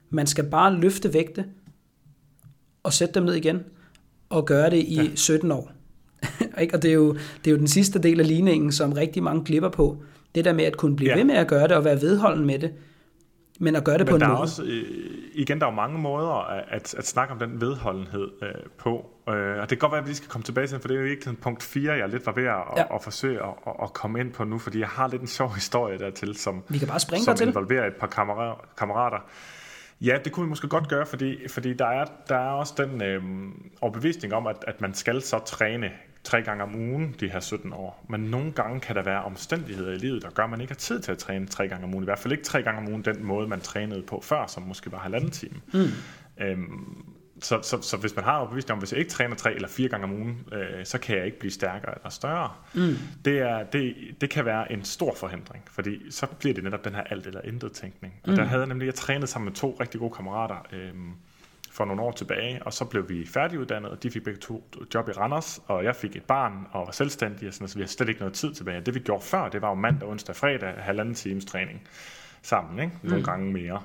Man 0.10 0.28
skal 0.28 0.44
bare 0.44 0.76
løfte 0.76 1.14
vægte, 1.14 1.46
og 2.84 2.94
sætte 2.94 3.14
dem 3.14 3.24
ned 3.24 3.34
igen, 3.34 3.64
og 4.30 4.46
gøre 4.46 4.70
det 4.70 4.78
i 4.78 4.96
ja. 4.96 5.16
17 5.16 5.52
år. 5.52 5.72
og 6.74 6.82
det 6.82 6.86
er, 6.86 6.94
jo, 6.94 7.14
det 7.14 7.48
er 7.48 7.52
jo 7.52 7.58
den 7.58 7.68
sidste 7.68 8.00
del 8.00 8.20
af 8.20 8.28
ligningen, 8.28 8.72
som 8.72 8.94
rigtig 8.94 9.24
mange 9.24 9.46
glipper 9.46 9.70
på. 9.70 10.04
Det 10.36 10.46
der 10.46 10.54
med 10.54 10.64
at 10.64 10.78
kunne 10.78 10.96
blive 10.96 11.12
ja. 11.12 11.18
ved 11.18 11.24
med 11.24 11.36
at 11.36 11.48
gøre 11.48 11.68
det, 11.68 11.72
og 11.72 11.86
være 11.86 12.02
vedholden 12.02 12.46
med 12.46 12.60
det, 12.60 12.72
men 13.60 13.76
at 13.76 13.84
gøre 13.84 13.98
det 13.98 14.06
men 14.06 14.10
på 14.10 14.16
en 14.16 14.22
der 14.22 14.28
måde. 14.28 14.38
Er 14.38 14.42
også, 14.42 14.64
øh, 14.64 14.84
igen, 15.34 15.60
der 15.60 15.66
er 15.66 15.72
jo 15.72 15.76
mange 15.76 16.00
måder 16.00 16.50
at, 16.50 16.94
at, 16.98 17.08
snakke 17.08 17.34
om 17.34 17.40
den 17.40 17.62
vedholdenhed 17.62 18.32
øh, 18.42 18.50
på. 18.78 19.10
Øh, 19.30 19.34
og 19.34 19.62
det 19.62 19.70
kan 19.70 19.78
godt 19.78 19.92
være, 19.92 20.00
at 20.00 20.06
vi 20.06 20.10
lige 20.10 20.18
skal 20.18 20.30
komme 20.30 20.44
tilbage 20.44 20.68
til 20.68 20.80
for 20.80 20.88
det 20.88 20.98
er 20.98 21.02
jo 21.02 21.08
ikke 21.08 21.34
punkt 21.34 21.64
4, 21.64 21.94
jeg 21.94 22.10
lidt 22.10 22.26
var 22.26 22.32
ved 22.32 22.44
at, 22.44 22.50
ja. 22.50 22.82
at, 22.82 22.88
at 22.94 23.04
forsøge 23.04 23.40
at, 23.44 23.74
at 23.84 23.94
komme 23.94 24.20
ind 24.20 24.34
på 24.34 24.44
nu, 24.44 24.58
fordi 24.58 24.80
jeg 24.80 24.88
har 24.88 25.08
lidt 25.08 25.22
en 25.22 25.28
sjov 25.28 25.54
historie 25.54 26.00
dertil, 26.00 26.36
som, 26.38 26.64
vi 26.70 26.78
kan 26.78 26.88
bare 26.88 27.00
springe 27.00 27.24
som 27.24 27.32
dertil. 27.32 27.48
involverer 27.48 27.88
et 27.88 27.96
par 28.00 28.08
kammerater. 28.08 28.66
kammerater. 28.78 29.18
Ja, 30.02 30.18
det 30.24 30.32
kunne 30.32 30.46
vi 30.46 30.50
måske 30.50 30.68
godt 30.68 30.90
gøre, 30.90 31.06
fordi, 31.06 31.48
fordi 31.48 31.74
der, 31.74 31.88
er, 31.88 32.06
der 32.30 32.36
er 32.36 32.52
også 32.52 32.74
den 32.78 33.04
øh, 33.04 33.24
overbevisning 33.82 34.34
om, 34.34 34.48
at, 34.48 34.64
at 34.68 34.82
man 34.82 34.94
skal 34.94 35.22
så 35.22 35.40
træne 35.40 35.92
tre 36.26 36.42
gange 36.42 36.64
om 36.64 36.76
ugen 36.76 37.16
de 37.20 37.30
her 37.30 37.40
17 37.40 37.74
år. 37.74 38.06
Men 38.10 38.20
nogle 38.20 38.52
gange 38.52 38.80
kan 38.80 38.96
der 38.96 39.04
være 39.04 39.24
omstændigheder 39.24 39.92
i 39.92 39.98
livet, 39.98 40.22
der 40.24 40.30
gør, 40.30 40.44
at 40.44 40.50
man 40.50 40.62
ikke 40.62 40.72
har 40.72 40.78
tid 40.78 41.00
til 41.00 41.12
at 41.12 41.18
træne 41.18 41.48
tre 41.48 41.68
gange 41.68 41.84
om 41.84 41.94
ugen. 41.94 42.04
I 42.04 42.06
hvert 42.06 42.20
fald 42.20 42.32
ikke 42.32 42.44
tre 42.44 42.64
gange 42.64 42.82
om 42.82 42.88
ugen 42.88 43.06
den 43.06 43.24
måde, 43.26 43.48
man 43.48 43.62
trænede 43.62 44.02
på 44.02 44.22
før, 44.24 44.48
som 44.48 44.64
måske 44.64 44.92
var 44.92 44.98
halvanden 44.98 45.32
time. 45.32 45.62
Mm. 45.74 45.80
Øhm, 46.44 47.06
så, 47.42 47.60
så, 47.62 47.82
så 47.82 47.98
hvis 47.98 48.16
man 48.16 48.26
har 48.26 48.38
overbevist 48.38 48.72
om, 48.72 48.78
hvis 48.78 48.92
jeg 48.92 49.00
ikke 49.00 49.12
træner 49.12 49.36
tre 49.36 49.54
eller 49.54 49.68
fire 49.68 49.90
gange 49.90 50.04
om 50.04 50.14
ugen, 50.14 50.48
øh, 50.52 50.86
så 50.86 50.98
kan 50.98 51.18
jeg 51.18 51.26
ikke 51.26 51.40
blive 51.40 51.52
stærkere 51.52 51.96
eller 51.98 52.10
større. 52.10 52.52
Mm. 52.74 52.96
Det, 53.26 53.40
er, 53.40 53.64
det, 53.64 53.96
det 54.22 54.30
kan 54.30 54.46
være 54.46 54.72
en 54.72 54.84
stor 54.84 55.16
forhindring, 55.16 55.64
fordi 55.72 56.12
så 56.12 56.28
bliver 56.40 56.54
det 56.54 56.64
netop 56.64 56.86
den 56.86 56.96
her 56.96 57.02
alt 57.02 57.28
eller 57.28 57.42
intet 57.42 57.72
tænkning. 57.72 58.14
Og 58.24 58.30
mm. 58.30 58.36
der 58.36 58.44
havde 58.44 58.62
jeg 58.62 58.68
nemlig, 58.68 58.86
jeg 58.86 58.96
trænet 58.96 59.30
sammen 59.30 59.46
med 59.46 59.54
to 59.54 59.78
rigtig 59.80 60.00
gode 60.00 60.14
kammerater, 60.16 60.66
øh, 60.74 60.94
for 61.76 61.86
nogle 61.86 62.02
år 62.02 62.12
tilbage, 62.12 62.64
og 62.64 62.74
så 62.74 62.86
blev 62.86 63.10
vi 63.10 63.26
færdiguddannet, 63.26 63.92
og 63.92 64.04
de 64.04 64.12
fik 64.12 64.24
begge 64.24 64.40
to 64.40 64.64
job 64.94 65.10
i 65.10 65.12
Randers, 65.12 65.62
og 65.68 65.84
jeg 65.84 65.96
fik 65.96 66.16
et 66.16 66.24
barn 66.24 66.68
og 66.72 66.86
var 66.86 66.92
selvstændig, 66.92 67.48
og 67.48 67.54
sådan, 67.54 67.68
så 67.68 67.76
vi 67.76 67.82
har 67.82 67.88
slet 67.88 68.10
ikke 68.10 68.20
noget 68.20 68.34
tid 68.34 68.54
tilbage. 68.54 68.82
Det 68.82 68.96
vi 68.96 69.00
gjorde 69.00 69.24
før, 69.24 69.50
det 69.50 69.62
var 69.62 69.70
jo 69.70 69.76
mandag, 69.76 70.10
onsdag, 70.10 70.36
fredag, 70.36 70.74
halvanden 70.78 71.16
times 71.16 71.46
træning 71.46 71.82
sammen, 72.42 72.80
ikke? 72.80 72.98
nogle 73.04 73.18
mm. 73.18 73.26
gange 73.26 73.52
mere, 73.54 73.82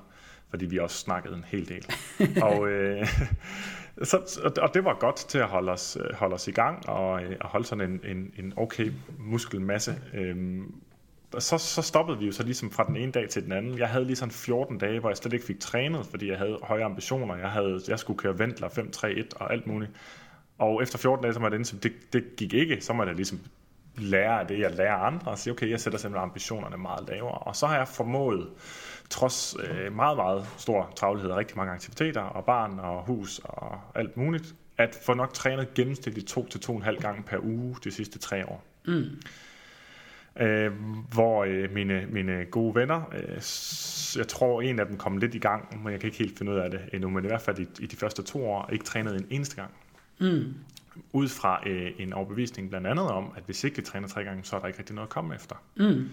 fordi 0.50 0.66
vi 0.66 0.78
også 0.78 0.96
snakkede 0.96 1.34
en 1.34 1.44
hel 1.46 1.68
del. 1.68 1.86
og, 2.48 2.68
øh, 2.68 3.06
så, 4.02 4.40
og 4.62 4.74
det 4.74 4.84
var 4.84 4.96
godt 5.00 5.16
til 5.16 5.38
at 5.38 5.46
holde 5.46 5.72
os, 5.72 5.98
holde 6.14 6.34
os 6.34 6.48
i 6.48 6.52
gang, 6.52 6.88
og, 6.88 7.22
øh, 7.22 7.36
og 7.40 7.48
holde 7.48 7.66
sådan 7.66 7.90
en, 7.90 8.00
en, 8.16 8.32
en 8.36 8.52
okay 8.56 8.92
muskelmasse. 9.18 9.96
Øh, 10.14 10.36
så, 11.38 11.58
så 11.58 11.82
stoppede 11.82 12.18
vi 12.18 12.26
jo 12.26 12.32
så 12.32 12.42
ligesom 12.42 12.70
fra 12.70 12.84
den 12.84 12.96
ene 12.96 13.12
dag 13.12 13.28
til 13.28 13.44
den 13.44 13.52
anden. 13.52 13.78
Jeg 13.78 13.88
havde 13.88 14.04
lige 14.04 14.16
sådan 14.16 14.32
14 14.32 14.78
dage, 14.78 15.00
hvor 15.00 15.10
jeg 15.10 15.16
slet 15.16 15.32
ikke 15.32 15.46
fik 15.46 15.60
trænet, 15.60 16.06
fordi 16.06 16.28
jeg 16.30 16.38
havde 16.38 16.58
høje 16.62 16.84
ambitioner. 16.84 17.36
Jeg, 17.36 17.50
havde, 17.50 17.80
jeg 17.88 17.98
skulle 17.98 18.18
køre 18.18 18.38
Ventler 18.38 18.68
5-3-1 18.68 19.28
og 19.36 19.52
alt 19.52 19.66
muligt. 19.66 19.90
Og 20.58 20.82
efter 20.82 20.98
14 20.98 21.22
dage, 21.22 21.34
så 21.34 21.40
var 21.40 21.48
det 21.48 21.58
ligesom, 21.58 21.78
det, 21.78 21.92
det 22.12 22.24
gik 22.36 22.52
ikke. 22.52 22.80
Så 22.80 22.92
må 22.92 23.04
jeg 23.04 23.14
ligesom 23.14 23.40
lære 23.96 24.40
af 24.40 24.46
det, 24.46 24.58
jeg 24.58 24.70
lærer 24.74 24.96
andre, 24.96 25.30
og 25.30 25.38
sige, 25.38 25.52
okay, 25.52 25.70
jeg 25.70 25.80
sætter 25.80 25.98
simpelthen 25.98 26.28
ambitionerne 26.28 26.76
meget 26.76 27.08
lavere. 27.08 27.38
Og 27.38 27.56
så 27.56 27.66
har 27.66 27.76
jeg 27.76 27.88
formået, 27.88 28.48
trods 29.10 29.56
øh, 29.62 29.92
meget, 29.96 30.16
meget 30.16 30.46
stor 30.58 30.92
travlhed 30.96 31.30
og 31.30 31.36
rigtig 31.36 31.56
mange 31.56 31.72
aktiviteter, 31.72 32.20
og 32.20 32.44
barn 32.44 32.78
og 32.78 33.04
hus 33.06 33.40
og 33.44 33.80
alt 33.94 34.16
muligt, 34.16 34.54
at 34.78 34.98
få 35.06 35.14
nok 35.14 35.34
trænet 35.34 35.74
gennemsnitligt 35.74 36.28
to 36.28 36.46
til 36.46 36.60
to 36.60 36.72
og 36.72 36.78
en 36.78 36.84
halv 36.84 37.00
gang 37.00 37.24
per 37.24 37.38
uge 37.38 37.76
de 37.84 37.90
sidste 37.90 38.18
tre 38.18 38.46
år. 38.46 38.64
Mm 38.86 39.20
øh, 40.36 40.72
hvor 41.12 41.44
øh, 41.44 41.72
mine, 41.72 42.06
mine 42.10 42.44
gode 42.44 42.74
venner, 42.74 43.02
øh, 43.14 43.36
jeg 44.18 44.28
tror 44.28 44.62
en 44.62 44.78
af 44.78 44.86
dem 44.86 44.96
kom 44.96 45.16
lidt 45.16 45.34
i 45.34 45.38
gang, 45.38 45.82
men 45.82 45.92
jeg 45.92 46.00
kan 46.00 46.06
ikke 46.06 46.18
helt 46.18 46.38
finde 46.38 46.52
ud 46.52 46.56
af 46.56 46.70
det 46.70 46.80
endnu, 46.92 47.10
men 47.10 47.24
i 47.24 47.26
hvert 47.26 47.42
fald 47.42 47.58
i, 47.58 47.66
i 47.80 47.86
de 47.86 47.96
første 47.96 48.22
to 48.22 48.50
år 48.50 48.68
ikke 48.72 48.84
trænet 48.84 49.16
en 49.16 49.26
eneste 49.30 49.56
gang. 49.56 49.70
Mm. 50.20 50.54
Ud 51.12 51.28
fra 51.28 51.62
øh, 51.68 51.92
en 51.98 52.12
overbevisning 52.12 52.70
blandt 52.70 52.86
andet 52.86 53.06
om, 53.06 53.32
at 53.36 53.42
hvis 53.46 53.64
ikke 53.64 53.76
vi 53.76 53.82
træner 53.82 54.08
tre 54.08 54.24
gange, 54.24 54.44
så 54.44 54.56
er 54.56 54.60
der 54.60 54.66
ikke 54.66 54.78
rigtig 54.78 54.94
noget 54.94 55.06
at 55.06 55.12
komme 55.12 55.34
efter. 55.34 55.56
Mm. 55.76 56.10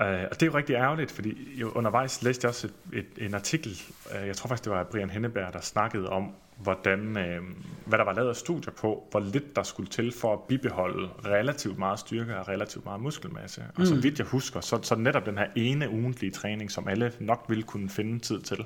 Uh, 0.00 0.06
og 0.06 0.40
det 0.40 0.42
er 0.42 0.46
jo 0.46 0.54
rigtig 0.54 0.74
ærgerligt, 0.74 1.10
fordi 1.10 1.60
jo 1.60 1.70
undervejs 1.70 2.22
læste 2.22 2.44
jeg 2.44 2.48
også 2.48 2.66
et, 2.66 2.98
et, 2.98 3.26
en 3.26 3.34
artikel, 3.34 3.82
uh, 4.06 4.26
jeg 4.26 4.36
tror 4.36 4.48
faktisk 4.48 4.64
det 4.64 4.72
var 4.72 4.84
Brian 4.84 5.10
Henneberg, 5.10 5.52
der 5.52 5.60
snakkede 5.60 6.08
om, 6.08 6.32
hvordan, 6.62 7.00
uh, 7.00 7.46
hvad 7.84 7.98
der 7.98 8.04
var 8.04 8.12
lavet 8.12 8.28
af 8.28 8.36
studier 8.36 8.72
på, 8.72 9.08
hvor 9.10 9.20
lidt 9.20 9.56
der 9.56 9.62
skulle 9.62 9.88
til 9.88 10.12
for 10.12 10.32
at 10.32 10.40
bibeholde 10.48 11.08
relativt 11.24 11.78
meget 11.78 11.98
styrke 11.98 12.36
og 12.36 12.48
relativt 12.48 12.84
meget 12.84 13.00
muskelmasse. 13.00 13.60
Mm. 13.60 13.80
Og 13.80 13.86
så 13.86 13.94
vidt 13.94 14.18
jeg 14.18 14.26
husker, 14.26 14.60
så, 14.60 14.78
så 14.82 14.94
netop 14.94 15.26
den 15.26 15.38
her 15.38 15.46
ene 15.56 15.90
ugentlige 15.90 16.30
træning, 16.30 16.70
som 16.70 16.88
alle 16.88 17.12
nok 17.20 17.44
ville 17.48 17.62
kunne 17.62 17.88
finde 17.88 18.18
tid 18.18 18.40
til, 18.40 18.64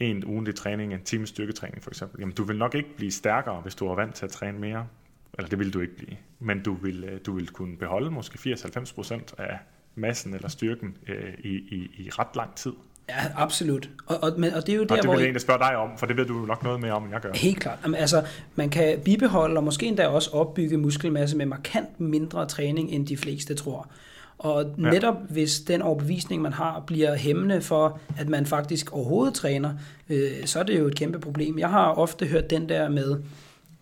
en 0.00 0.24
ugentlig 0.24 0.54
træning, 0.54 0.94
en 0.94 1.02
time 1.02 1.26
styrketræning 1.26 1.82
for 1.82 1.90
eksempel, 1.90 2.20
jamen 2.20 2.34
du 2.34 2.44
vil 2.44 2.58
nok 2.58 2.74
ikke 2.74 2.96
blive 2.96 3.10
stærkere, 3.10 3.60
hvis 3.60 3.74
du 3.74 3.86
er 3.86 3.94
vant 3.94 4.14
til 4.14 4.24
at 4.24 4.30
træne 4.30 4.58
mere. 4.58 4.86
Eller 5.38 5.48
det 5.48 5.58
vil 5.58 5.74
du 5.74 5.80
ikke 5.80 5.96
blive. 5.96 6.16
Men 6.38 6.62
du 6.62 6.74
vil, 6.74 7.20
du 7.26 7.32
vil 7.32 7.48
kunne 7.48 7.76
beholde 7.76 8.10
måske 8.10 8.54
80-90% 8.54 9.20
af 9.38 9.58
massen 9.94 10.34
eller 10.34 10.48
styrken 10.48 10.96
øh, 11.06 11.34
i, 11.38 11.48
i, 11.48 11.90
i 11.98 12.10
ret 12.10 12.36
lang 12.36 12.54
tid. 12.54 12.72
Ja, 13.08 13.14
absolut. 13.36 13.88
Og, 14.06 14.22
og, 14.22 14.32
men, 14.38 14.54
og 14.54 14.66
det 14.66 14.72
er 14.72 14.76
jo 14.76 14.84
der, 14.84 14.96
og 14.96 15.02
det 15.02 15.10
vil 15.10 15.16
jeg 15.16 15.24
egentlig 15.24 15.40
spørge 15.40 15.58
dig 15.58 15.76
om, 15.76 15.90
for 15.98 16.06
det 16.06 16.16
ved 16.16 16.26
du 16.26 16.34
nok 16.34 16.62
noget 16.62 16.80
mere 16.80 16.92
om, 16.92 17.02
end 17.02 17.12
jeg 17.12 17.20
gør. 17.20 17.32
Helt 17.34 17.60
klart. 17.60 17.78
Jamen, 17.84 18.00
altså, 18.00 18.22
man 18.54 18.70
kan 18.70 18.98
bibeholde 19.04 19.56
og 19.56 19.64
måske 19.64 19.86
endda 19.86 20.06
også 20.08 20.30
opbygge 20.32 20.76
muskelmasse 20.76 21.36
med 21.36 21.46
markant 21.46 22.00
mindre 22.00 22.46
træning, 22.46 22.90
end 22.90 23.06
de 23.06 23.16
fleste 23.16 23.54
tror. 23.54 23.88
Og 24.38 24.74
netop 24.76 25.14
ja. 25.14 25.32
hvis 25.32 25.60
den 25.60 25.82
overbevisning, 25.82 26.42
man 26.42 26.52
har, 26.52 26.82
bliver 26.86 27.16
hæmmende 27.16 27.60
for, 27.60 28.00
at 28.18 28.28
man 28.28 28.46
faktisk 28.46 28.92
overhovedet 28.92 29.34
træner, 29.34 29.74
øh, 30.10 30.44
så 30.44 30.58
er 30.58 30.62
det 30.62 30.78
jo 30.78 30.86
et 30.86 30.96
kæmpe 30.96 31.18
problem. 31.18 31.58
Jeg 31.58 31.70
har 31.70 31.92
ofte 31.92 32.26
hørt 32.26 32.50
den 32.50 32.68
der 32.68 32.88
med, 32.88 33.16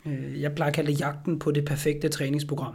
øh, 0.07 0.41
jeg 0.41 0.55
plejer 0.55 0.71
at 0.71 0.75
kalde 0.75 0.93
det 0.93 1.01
jagten 1.01 1.39
på 1.39 1.51
det 1.51 1.65
perfekte 1.65 2.09
træningsprogram 2.09 2.75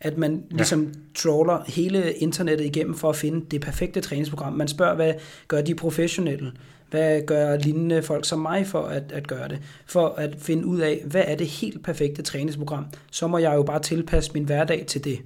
at 0.00 0.18
man 0.18 0.44
ligesom 0.50 0.82
ja. 0.82 0.90
trawler 1.14 1.64
hele 1.66 2.12
internettet 2.12 2.64
igennem 2.64 2.94
for 2.94 3.10
at 3.10 3.16
finde 3.16 3.46
det 3.50 3.60
perfekte 3.60 4.00
træningsprogram. 4.00 4.52
Man 4.52 4.68
spørger, 4.68 4.94
hvad 4.94 5.14
gør 5.48 5.62
de 5.62 5.74
professionelle? 5.74 6.52
Hvad 6.90 7.22
gør 7.26 7.56
lignende 7.56 8.02
folk 8.02 8.24
som 8.24 8.38
mig 8.38 8.66
for 8.66 8.82
at, 8.82 9.12
at 9.12 9.26
gøre 9.26 9.48
det? 9.48 9.58
For 9.86 10.08
at 10.08 10.36
finde 10.38 10.66
ud 10.66 10.80
af, 10.80 11.02
hvad 11.06 11.24
er 11.26 11.36
det 11.36 11.46
helt 11.46 11.82
perfekte 11.84 12.22
træningsprogram? 12.22 12.86
Så 13.10 13.26
må 13.26 13.38
jeg 13.38 13.54
jo 13.54 13.62
bare 13.62 13.82
tilpasse 13.82 14.30
min 14.34 14.44
hverdag 14.44 14.84
til 14.86 15.04
det. 15.04 15.18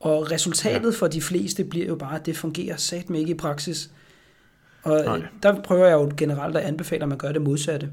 Og 0.00 0.32
resultatet 0.32 0.92
ja. 0.92 0.98
for 0.98 1.06
de 1.06 1.20
fleste 1.20 1.64
bliver 1.64 1.86
jo 1.86 1.94
bare, 1.94 2.14
at 2.18 2.26
det 2.26 2.36
fungerer 2.36 2.76
satme 2.76 3.18
ikke 3.18 3.30
i 3.30 3.34
praksis. 3.34 3.90
Og 4.82 5.04
Nej. 5.04 5.22
der 5.42 5.62
prøver 5.62 5.86
jeg 5.86 5.94
jo 5.94 6.12
generelt 6.16 6.56
at 6.56 6.62
anbefale, 6.62 7.02
at 7.02 7.08
man 7.08 7.18
gør 7.18 7.32
det 7.32 7.42
modsatte. 7.42 7.90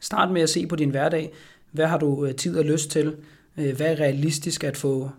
Start 0.00 0.32
med 0.32 0.42
at 0.42 0.50
se 0.50 0.66
på 0.66 0.76
din 0.76 0.90
hverdag. 0.90 1.32
Hvad 1.72 1.86
har 1.86 1.98
du 1.98 2.26
øh, 2.26 2.34
tid 2.34 2.58
og 2.58 2.64
lyst 2.64 2.90
til? 2.90 3.16
Øh, 3.58 3.76
hvad 3.76 3.92
er 3.92 4.00
realistisk 4.00 4.64
at 4.64 4.76
få 4.76 5.10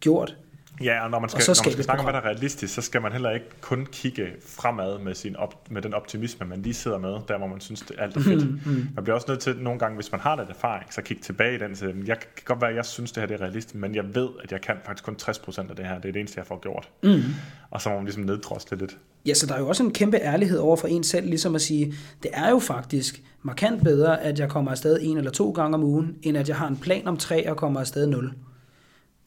gjort. 0.00 0.36
Ja, 0.84 1.04
og 1.04 1.10
når 1.10 1.18
man 1.18 1.28
skal, 1.28 1.38
og 1.38 1.42
så 1.42 1.54
skal 1.54 1.64
når 1.64 1.70
man 1.70 1.72
skal 1.72 1.84
snakke 1.84 2.00
om, 2.00 2.04
hvad 2.04 2.12
der 2.12 2.20
er 2.20 2.24
realistisk, 2.24 2.74
så 2.74 2.82
skal 2.82 3.02
man 3.02 3.12
heller 3.12 3.30
ikke 3.30 3.46
kun 3.60 3.86
kigge 3.92 4.26
fremad 4.46 4.98
med, 4.98 5.14
sin 5.14 5.36
op, 5.36 5.70
med 5.70 5.82
den 5.82 5.94
optimisme, 5.94 6.46
man 6.46 6.62
lige 6.62 6.74
sidder 6.74 6.98
med, 6.98 7.16
der 7.28 7.38
hvor 7.38 7.46
man 7.46 7.60
synes, 7.60 7.80
det 7.80 7.96
alt 7.98 8.16
er 8.16 8.20
fedt. 8.20 8.66
Mm, 8.66 8.72
mm. 8.72 8.88
Man 8.94 9.04
bliver 9.04 9.14
også 9.14 9.26
nødt 9.28 9.40
til 9.40 9.56
nogle 9.56 9.78
gange, 9.78 9.94
hvis 9.94 10.12
man 10.12 10.20
har 10.20 10.36
lidt 10.36 10.50
erfaring, 10.50 10.92
så 10.92 11.02
kigge 11.02 11.22
tilbage 11.22 11.54
i 11.54 11.58
den. 11.58 11.76
Så 11.76 11.86
jeg 12.06 12.18
kan 12.18 12.28
godt 12.44 12.60
være, 12.60 12.70
at 12.70 12.76
jeg 12.76 12.84
synes, 12.84 13.12
det 13.12 13.20
her 13.20 13.26
det 13.26 13.34
er 13.34 13.40
realistisk, 13.40 13.74
men 13.74 13.94
jeg 13.94 14.14
ved, 14.14 14.28
at 14.42 14.52
jeg 14.52 14.60
kan 14.60 14.76
faktisk 14.84 15.04
kun 15.04 15.16
60% 15.22 15.70
af 15.70 15.76
det 15.76 15.86
her. 15.86 15.94
Det 15.94 16.08
er 16.08 16.12
det 16.12 16.20
eneste, 16.20 16.38
jeg 16.38 16.46
får 16.46 16.60
gjort. 16.60 16.88
Mm. 17.02 17.22
Og 17.70 17.80
så 17.80 17.88
må 17.88 17.94
man 17.94 18.04
ligesom 18.04 18.22
neddrosle 18.22 18.78
lidt. 18.78 18.96
Ja, 19.26 19.34
så 19.34 19.46
der 19.46 19.54
er 19.54 19.58
jo 19.58 19.68
også 19.68 19.82
en 19.82 19.92
kæmpe 19.92 20.16
ærlighed 20.16 20.58
over 20.58 20.76
for 20.76 20.88
en 20.88 21.04
selv, 21.04 21.26
ligesom 21.26 21.54
at 21.54 21.60
sige, 21.60 21.94
det 22.22 22.30
er 22.34 22.50
jo 22.50 22.58
faktisk 22.58 23.22
markant 23.42 23.84
bedre, 23.84 24.22
at 24.22 24.38
jeg 24.38 24.48
kommer 24.48 24.70
afsted 24.70 24.98
en 25.02 25.16
eller 25.16 25.30
to 25.30 25.50
gange 25.50 25.74
om 25.74 25.84
ugen, 25.84 26.16
end 26.22 26.36
at 26.38 26.48
jeg 26.48 26.56
har 26.56 26.68
en 26.68 26.76
plan 26.76 27.06
om 27.06 27.16
tre 27.16 27.50
og 27.50 27.56
kommer 27.56 27.80
afsted 27.80 28.06
nul. 28.06 28.32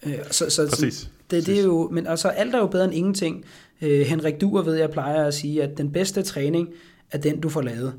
Øh, 0.06 0.14
så, 0.32 0.50
så, 0.50 0.68
Præcis. 0.70 1.10
Det, 1.32 1.46
det 1.46 1.60
er 1.60 1.64
jo, 1.64 1.90
men 1.92 2.08
altså, 2.08 2.28
alt 2.28 2.56
er 2.56 2.60
jo 2.60 2.68
bedre 2.68 2.86
end 2.86 2.94
ingenting. 2.94 3.46
Øh, 3.82 4.02
Henrik 4.02 4.42
Duer 4.42 4.62
ved, 4.62 4.76
jeg 4.76 4.90
plejer 4.90 5.26
at 5.26 5.34
sige, 5.34 5.64
at 5.64 5.78
den 5.78 5.92
bedste 5.92 6.22
træning 6.22 6.70
er 7.12 7.18
den, 7.18 7.42
du 7.42 7.50
får 7.50 7.62
lavet. 7.62 7.94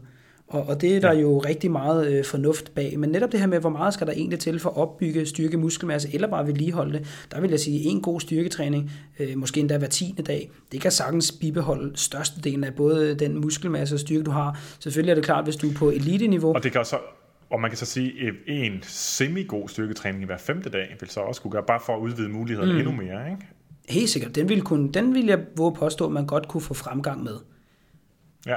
Og, 0.52 0.68
og 0.68 0.80
det 0.80 0.96
er 0.96 1.00
der 1.00 1.12
ja. 1.12 1.20
jo 1.20 1.38
rigtig 1.38 1.70
meget 1.70 2.12
øh, 2.12 2.24
fornuft 2.24 2.74
bag. 2.74 2.98
Men 2.98 3.10
netop 3.10 3.32
det 3.32 3.40
her 3.40 3.46
med, 3.46 3.60
hvor 3.60 3.70
meget 3.70 3.94
skal 3.94 4.06
der 4.06 4.12
egentlig 4.12 4.38
til 4.38 4.58
for 4.58 4.70
at 4.70 4.76
opbygge 4.76 5.26
styrke, 5.26 5.56
muskelmasse, 5.56 6.14
eller 6.14 6.28
bare 6.28 6.46
vedligeholde 6.46 6.98
det, 6.98 7.26
der 7.30 7.40
vil 7.40 7.50
jeg 7.50 7.60
sige, 7.60 7.84
en 7.84 8.02
god 8.02 8.20
styrketræning, 8.20 8.90
øh, 9.18 9.36
måske 9.36 9.60
endda 9.60 9.78
hver 9.78 9.88
tiende 9.88 10.22
dag, 10.22 10.50
det 10.72 10.80
kan 10.80 10.90
sagtens 10.90 11.32
bibeholde 11.32 11.92
størstedelen 11.96 12.64
af 12.64 12.74
både 12.74 13.14
den 13.14 13.40
muskelmasse 13.40 13.94
og 13.94 14.00
styrke, 14.00 14.24
du 14.24 14.30
har. 14.30 14.60
Selvfølgelig 14.78 15.10
er 15.10 15.14
det 15.14 15.24
klart, 15.24 15.44
hvis 15.44 15.56
du 15.56 15.68
er 15.68 15.74
på 15.74 15.90
elite-niveau. 15.90 16.54
Og 16.54 16.62
det 16.62 16.72
kan 16.72 16.80
også 16.80 16.96
og 17.50 17.60
man 17.60 17.70
kan 17.70 17.78
så 17.78 17.86
sige, 17.86 18.26
at 18.26 18.34
en 18.46 18.82
semi-god 18.82 19.68
styrketræning 19.68 20.26
hver 20.26 20.36
femte 20.36 20.70
dag 20.70 20.96
vil 21.00 21.10
så 21.10 21.20
også 21.20 21.42
kunne 21.42 21.50
gøre, 21.50 21.62
bare 21.66 21.80
for 21.86 21.96
at 21.96 22.00
udvide 22.00 22.28
mulighederne 22.28 22.72
mm. 22.72 22.78
endnu 22.78 22.92
mere, 22.92 23.30
ikke? 23.30 23.46
Helt 23.88 24.10
sikkert. 24.10 24.34
Den 24.34 24.48
vil, 24.48 24.62
kunne, 24.62 24.92
den 24.92 25.14
vil 25.14 25.26
jeg 25.26 25.38
våge 25.56 25.74
påstå, 25.74 26.06
at 26.06 26.12
man 26.12 26.26
godt 26.26 26.48
kunne 26.48 26.60
få 26.60 26.74
fremgang 26.74 27.22
med. 27.22 27.36
Ja 28.46 28.56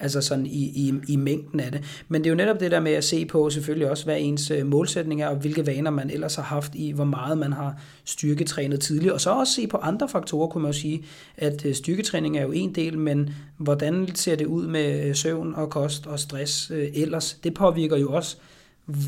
altså 0.00 0.20
sådan 0.20 0.46
i, 0.46 0.64
i, 0.64 0.94
i 1.08 1.16
mængden 1.16 1.60
af 1.60 1.72
det. 1.72 2.04
Men 2.08 2.24
det 2.24 2.30
er 2.30 2.30
jo 2.30 2.36
netop 2.36 2.60
det 2.60 2.70
der 2.70 2.80
med 2.80 2.92
at 2.92 3.04
se 3.04 3.26
på 3.26 3.50
selvfølgelig 3.50 3.90
også, 3.90 4.04
hvad 4.04 4.16
ens 4.20 4.50
øh, 4.50 4.66
målsætning 4.66 5.22
er, 5.22 5.28
og 5.28 5.36
hvilke 5.36 5.66
vaner 5.66 5.90
man 5.90 6.10
ellers 6.10 6.34
har 6.34 6.42
haft 6.42 6.74
i, 6.74 6.90
hvor 6.90 7.04
meget 7.04 7.38
man 7.38 7.52
har 7.52 7.82
styrketrænet 8.04 8.80
tidligere. 8.80 9.14
Og 9.14 9.20
så 9.20 9.30
også 9.30 9.54
se 9.54 9.66
på 9.66 9.76
andre 9.76 10.08
faktorer, 10.08 10.48
kunne 10.48 10.62
man 10.62 10.72
jo 10.72 10.78
sige, 10.78 11.04
at 11.36 11.64
øh, 11.64 11.74
styrketræning 11.74 12.38
er 12.38 12.42
jo 12.42 12.52
en 12.52 12.74
del, 12.74 12.98
men 12.98 13.30
hvordan 13.56 14.08
ser 14.14 14.36
det 14.36 14.46
ud 14.46 14.66
med 14.66 15.08
øh, 15.08 15.14
søvn 15.14 15.54
og 15.54 15.70
kost 15.70 16.06
og 16.06 16.20
stress 16.20 16.70
ellers? 16.94 17.38
Det 17.44 17.54
påvirker 17.54 17.96
jo 17.96 18.12
også, 18.12 18.36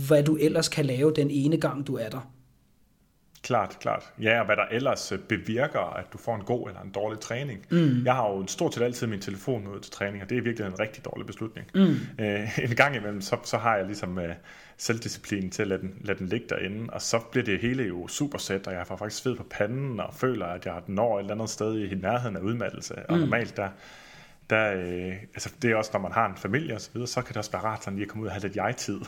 hvad 0.07 0.23
du 0.23 0.37
ellers 0.37 0.69
kan 0.69 0.85
lave 0.85 1.13
den 1.17 1.31
ene 1.31 1.57
gang, 1.57 1.87
du 1.87 1.97
er 1.97 2.09
der. 2.09 2.29
Klart, 3.43 3.77
klart. 3.81 4.13
Ja, 4.21 4.41
og 4.41 4.47
hvad 4.47 4.57
der 4.57 4.65
ellers 4.71 5.13
øh, 5.13 5.19
bevirker, 5.19 5.97
at 5.97 6.05
du 6.13 6.19
får 6.19 6.35
en 6.35 6.45
god 6.45 6.69
eller 6.69 6.81
en 6.81 6.91
dårlig 6.91 7.21
træning. 7.21 7.67
Mm. 7.71 8.05
Jeg 8.05 8.15
har 8.15 8.29
jo 8.29 8.47
stort 8.47 8.75
set 8.75 8.83
altid 8.83 9.07
min 9.07 9.21
telefon 9.21 9.67
ud 9.67 9.81
til 9.81 9.93
træning, 9.93 10.23
og 10.23 10.31
det 10.31 10.39
er 10.39 10.43
virkelig 10.43 10.67
en 10.67 10.81
rigtig 10.81 11.05
dårlig 11.05 11.27
beslutning. 11.27 11.67
Mm. 11.75 11.97
Øh, 12.25 12.59
en 12.71 12.77
gang 12.77 12.97
imellem, 12.97 13.21
så, 13.21 13.37
så 13.45 13.59
har 13.59 13.77
jeg 13.77 13.87
ligesom 13.87 14.19
uh, 14.19 14.25
selvdisciplin 14.77 15.51
til 15.51 15.63
at 15.63 15.69
lade 15.69 15.81
den, 15.81 15.95
lade 16.01 16.19
den 16.19 16.27
ligge 16.27 16.47
derinde, 16.49 16.93
og 16.93 17.03
så 17.03 17.21
bliver 17.31 17.45
det 17.45 17.61
hele 17.61 17.83
jo 17.83 18.09
super 18.09 18.39
sæt, 18.39 18.67
og 18.67 18.73
jeg 18.73 18.87
får 18.87 18.97
faktisk 18.97 19.23
sved 19.23 19.37
på 19.37 19.47
panden, 19.51 20.01
og 20.01 20.15
føler, 20.15 20.47
at 20.47 20.67
jeg 20.67 20.83
når 20.87 21.19
et 21.19 21.23
eller 21.23 21.35
andet 21.35 21.51
sted 21.51 21.79
i 21.79 21.95
nærheden 21.95 22.37
af 22.37 22.41
udmattelse. 22.41 22.95
Og 23.09 23.15
mm. 23.15 23.21
normalt, 23.21 23.57
der, 23.57 23.69
der, 24.53 24.73
øh, 24.73 25.15
altså 25.35 25.51
det 25.63 25.71
er 25.71 25.77
også, 25.77 25.91
når 25.93 26.01
man 26.01 26.13
har 26.13 26.27
en 26.27 26.37
familie 26.37 26.75
og 26.75 26.81
så 26.81 26.91
videre, 26.93 27.09
så 27.09 27.23
kan 27.23 27.29
det 27.29 27.37
også 27.37 27.53
være 27.53 27.63
rart 27.63 27.85
sådan 27.85 27.97
lige 27.97 28.05
at 28.05 28.11
komme 28.11 28.23
ud 28.23 28.29
og 28.29 28.35
have 28.35 28.43
lidt 28.43 28.57
jeg-tid. 28.57 29.01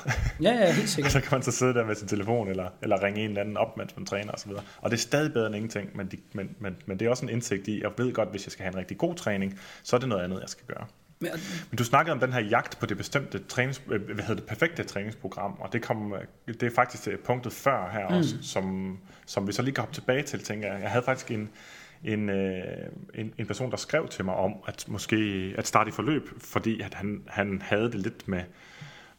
Ja, 0.43 0.51
ja, 0.51 0.73
helt 0.73 0.89
sikkert. 0.89 1.07
og 1.07 1.13
så 1.17 1.21
kan 1.21 1.29
man 1.33 1.43
så 1.43 1.51
sidde 1.51 1.75
der 1.75 1.87
med 1.87 1.95
sin 1.95 2.09
telefon, 2.09 2.49
eller, 2.49 2.69
eller 2.83 3.03
ringe 3.03 3.21
en 3.21 3.29
eller 3.29 3.41
anden 3.41 3.57
op, 3.57 3.77
mens 3.77 3.97
man 3.97 4.07
træner 4.07 4.33
og 4.33 4.39
så 4.39 4.49
videre. 4.49 4.63
Og 4.81 4.91
det 4.91 4.97
er 4.97 5.01
stadig 5.01 5.33
bedre 5.33 5.47
end 5.47 5.57
ingenting, 5.57 5.97
men, 5.97 6.07
de, 6.07 6.17
men, 6.35 6.57
men, 6.59 6.77
men 6.87 6.99
det 6.99 7.07
er 7.07 7.11
også 7.11 7.25
en 7.25 7.31
indsigt 7.31 7.69
i, 7.69 7.83
jeg 7.83 7.91
ved 7.99 8.13
godt, 8.13 8.31
hvis 8.31 8.47
jeg 8.47 8.53
skal 8.53 8.63
have 8.63 8.73
en 8.73 8.79
rigtig 8.79 8.99
god 8.99 9.15
træning, 9.15 9.61
så 9.83 9.97
er 9.97 10.01
det 10.01 10.09
noget 10.09 10.25
andet, 10.25 10.41
jeg 10.41 10.49
skal 10.49 10.67
gøre. 10.67 10.87
Men, 11.21 11.31
men 11.71 11.79
du 11.79 11.85
snakkede 11.85 12.13
om 12.13 12.21
den 12.21 12.33
her 12.33 12.41
jagt 12.41 12.79
på 12.79 12.87
det 12.87 12.97
bestemte 12.97 13.39
trænings, 13.39 13.83
øh, 13.91 14.03
hvad 14.03 14.25
hedder 14.25 14.35
det, 14.35 14.45
perfekte 14.45 14.85
træningsprogram, 14.85 15.57
og 15.61 15.73
det, 15.73 15.83
kom, 15.83 16.15
det 16.47 16.63
er 16.63 16.71
faktisk 16.75 17.09
punktet 17.25 17.53
før 17.53 17.91
her 17.93 18.09
mm. 18.09 18.15
også, 18.15 18.37
som, 18.43 18.99
som 19.27 19.47
vi 19.47 19.53
så 19.53 19.63
lige 19.63 19.75
kan 19.75 19.83
hoppe 19.83 19.95
tilbage 19.95 20.23
til, 20.23 20.43
tænker 20.43 20.73
jeg. 20.73 20.83
Jeg 20.83 20.91
havde 20.91 21.05
faktisk 21.05 21.31
en, 21.31 21.51
en, 22.05 22.29
øh, 22.29 22.63
en, 23.15 23.35
en 23.39 23.47
person, 23.47 23.71
der 23.71 23.77
skrev 23.77 24.09
til 24.09 24.25
mig 24.25 24.35
om 24.35 24.55
at 24.67 24.85
måske 24.89 25.55
at 25.59 25.67
starte 25.67 25.89
i 25.89 25.93
forløb, 25.93 26.29
fordi 26.39 26.81
at 26.81 26.95
han, 26.95 27.23
han 27.27 27.63
havde 27.63 27.85
det 27.85 27.95
lidt 27.95 28.29
med, 28.29 28.43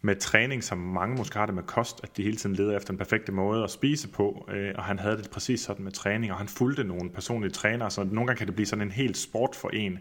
med 0.01 0.15
træning, 0.15 0.63
som 0.63 0.77
mange 0.77 1.15
måske 1.15 1.37
har 1.37 1.45
det 1.45 1.55
med 1.55 1.63
kost, 1.63 2.03
at 2.03 2.17
de 2.17 2.23
hele 2.23 2.37
tiden 2.37 2.55
leder 2.55 2.77
efter 2.77 2.91
en 2.91 2.97
perfekte 2.97 3.31
måde 3.31 3.63
at 3.63 3.71
spise 3.71 4.07
på, 4.07 4.49
øh, 4.51 4.73
og 4.75 4.83
han 4.83 4.99
havde 4.99 5.17
det 5.17 5.29
præcis 5.29 5.61
sådan 5.61 5.83
med 5.83 5.91
træning, 5.91 6.31
og 6.31 6.37
han 6.37 6.47
fulgte 6.47 6.83
nogle 6.83 7.09
personlige 7.09 7.51
trænere, 7.51 7.91
så 7.91 8.03
nogle 8.03 8.27
gange 8.27 8.37
kan 8.37 8.47
det 8.47 8.55
blive 8.55 8.65
sådan 8.65 8.87
en 8.87 8.91
helt 8.91 9.17
sport 9.17 9.55
for 9.55 9.69
en, 9.69 9.99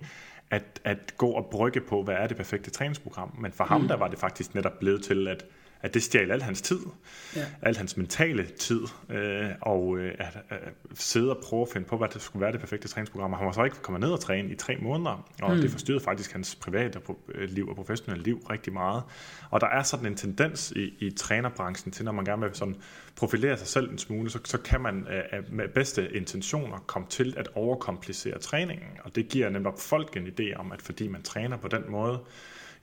at, 0.50 0.80
at 0.84 1.14
gå 1.16 1.26
og 1.30 1.48
brygge 1.50 1.80
på, 1.80 2.02
hvad 2.02 2.14
er 2.14 2.26
det 2.26 2.36
perfekte 2.36 2.70
træningsprogram. 2.70 3.36
Men 3.40 3.52
for 3.52 3.64
mm. 3.64 3.68
ham 3.68 3.88
der 3.88 3.96
var 3.96 4.08
det 4.08 4.18
faktisk 4.18 4.54
netop 4.54 4.78
blevet 4.78 5.02
til, 5.02 5.28
at 5.28 5.44
at 5.84 5.94
det 5.94 6.02
stjal 6.02 6.30
al 6.30 6.42
hans 6.42 6.62
tid, 6.62 6.80
ja. 7.36 7.44
al 7.62 7.76
hans 7.76 7.96
mentale 7.96 8.46
tid, 8.46 8.80
øh, 9.10 9.50
og 9.60 9.98
øh, 9.98 10.14
at, 10.18 10.36
at 10.50 10.58
sidde 10.94 11.30
og 11.36 11.42
prøve 11.44 11.62
at 11.62 11.68
finde 11.68 11.86
på, 11.86 11.96
hvad 11.96 12.08
det 12.08 12.22
skulle 12.22 12.40
være 12.40 12.52
det 12.52 12.60
perfekte 12.60 12.88
træningsprogram. 12.88 13.32
Og 13.32 13.38
han 13.38 13.46
var 13.46 13.52
så 13.52 13.64
ikke 13.64 13.76
kommet 13.82 14.00
ned 14.00 14.10
og 14.10 14.20
træne 14.20 14.50
i 14.50 14.54
tre 14.54 14.76
måneder, 14.76 15.28
og 15.42 15.54
mm. 15.54 15.60
det 15.60 15.70
forstyrrede 15.70 16.04
faktisk 16.04 16.32
hans 16.32 16.54
private 16.54 17.00
øh, 17.34 17.48
liv 17.50 17.68
og 17.68 17.76
professionelle 17.76 18.24
liv 18.24 18.46
rigtig 18.50 18.72
meget. 18.72 19.02
Og 19.50 19.60
der 19.60 19.66
er 19.66 19.82
sådan 19.82 20.06
en 20.06 20.16
tendens 20.16 20.72
i, 20.76 20.94
i 20.98 21.10
trænerbranchen 21.10 21.92
til, 21.92 22.04
når 22.04 22.12
man 22.12 22.24
gerne 22.24 22.42
vil 22.42 22.54
sådan 22.54 22.76
profilere 23.16 23.58
sig 23.58 23.66
selv 23.66 23.90
en 23.90 23.98
smule, 23.98 24.30
så, 24.30 24.38
så 24.44 24.58
kan 24.58 24.80
man 24.80 25.06
øh, 25.08 25.52
med 25.52 25.68
bedste 25.68 26.16
intentioner 26.16 26.78
komme 26.86 27.08
til 27.08 27.34
at 27.36 27.48
overkomplicere 27.54 28.38
træningen. 28.38 28.88
Og 29.04 29.16
det 29.16 29.28
giver 29.28 29.48
nemlig 29.50 29.72
folk 29.78 30.16
en 30.16 30.26
idé 30.26 30.54
om, 30.56 30.72
at 30.72 30.82
fordi 30.82 31.08
man 31.08 31.22
træner 31.22 31.56
på 31.56 31.68
den 31.68 31.82
måde, 31.88 32.18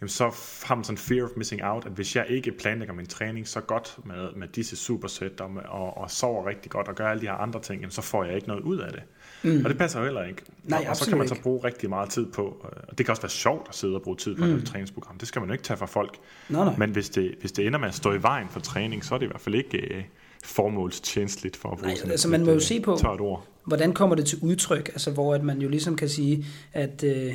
jamen 0.02 0.10
så 0.10 0.24
har 0.64 0.76
man 0.76 0.84
sådan 0.84 0.98
fear 0.98 1.24
of 1.24 1.30
missing 1.36 1.64
out, 1.64 1.86
at 1.86 1.92
hvis 1.92 2.16
jeg 2.16 2.26
ikke 2.30 2.52
planlægger 2.52 2.94
min 2.94 3.06
træning 3.06 3.48
så 3.48 3.62
godt 3.62 3.98
med, 4.06 4.36
med 4.36 4.48
disse 4.48 4.76
supersæt 4.76 5.42
og, 5.42 5.52
og, 5.70 5.98
og 5.98 6.12
sover 6.12 6.48
rigtig 6.48 6.72
godt 6.72 6.88
og 6.88 6.96
gør 6.96 7.08
alle 7.08 7.22
de 7.22 7.26
her 7.26 7.34
andre 7.34 7.62
ting, 7.62 7.82
jamen 7.82 7.92
så 7.92 8.02
får 8.02 8.24
jeg 8.24 8.36
ikke 8.36 8.48
noget 8.48 8.62
ud 8.62 8.78
af 8.78 8.92
det. 8.92 9.02
Mm. 9.44 9.64
Og 9.64 9.70
det 9.70 9.78
passer 9.78 10.00
jo 10.00 10.06
heller 10.06 10.24
ikke. 10.24 10.42
Nej, 10.64 10.86
og 10.90 10.96
så 10.96 11.10
kan 11.10 11.18
man 11.18 11.28
så 11.28 11.36
bruge 11.44 11.64
rigtig 11.64 11.90
meget 11.90 12.10
tid 12.10 12.26
på, 12.26 12.66
øh, 12.66 12.84
og 12.88 12.98
det 12.98 13.06
kan 13.06 13.12
også 13.12 13.22
være 13.22 13.30
sjovt 13.30 13.70
at 13.70 13.76
sidde 13.76 13.96
og 13.96 14.02
bruge 14.02 14.18
tid 14.18 14.36
på 14.36 14.46
mm. 14.46 14.56
et 14.56 14.66
træningsprogram. 14.66 15.18
Det 15.18 15.28
skal 15.28 15.40
man 15.40 15.50
jo 15.50 15.54
ikke 15.54 15.64
tage 15.64 15.78
fra 15.78 15.86
folk. 15.86 16.18
Nej, 16.50 16.66
nej. 16.66 16.76
Men 16.78 16.90
hvis 16.90 17.10
det, 17.10 17.36
hvis 17.40 17.52
det 17.52 17.68
ender 17.68 17.80
med 17.80 17.88
at 17.88 17.96
stå 17.96 18.14
i 18.14 18.22
vejen 18.22 18.48
for 18.50 18.60
træning, 18.60 19.06
så 19.06 19.16
er 19.16 19.20
det 19.20 19.26
i 19.26 19.30
hvert 19.30 19.42
fald 19.42 19.56
ikke 19.56 19.96
uh, 19.98 20.04
formålstjenestligt 20.44 21.58
for 21.58 21.70
at 21.70 21.78
bruge 21.78 21.88
Nej, 21.88 21.96
sådan 21.96 22.12
altså, 22.12 22.28
man 22.30 22.46
må 22.46 22.52
jo 22.52 22.60
se 22.60 22.82
på, 22.82 22.98
ord. 23.20 23.48
hvordan 23.66 23.94
kommer 23.94 24.16
det 24.16 24.26
til 24.26 24.38
udtryk, 24.42 24.90
altså 24.90 25.12
hvor 25.12 25.36
at 25.36 25.44
man 25.44 25.62
jo 25.62 25.70
ligesom 25.70 25.96
kan 25.96 26.10
sige, 26.10 26.46
at... 26.74 27.04
Uh, 27.04 27.34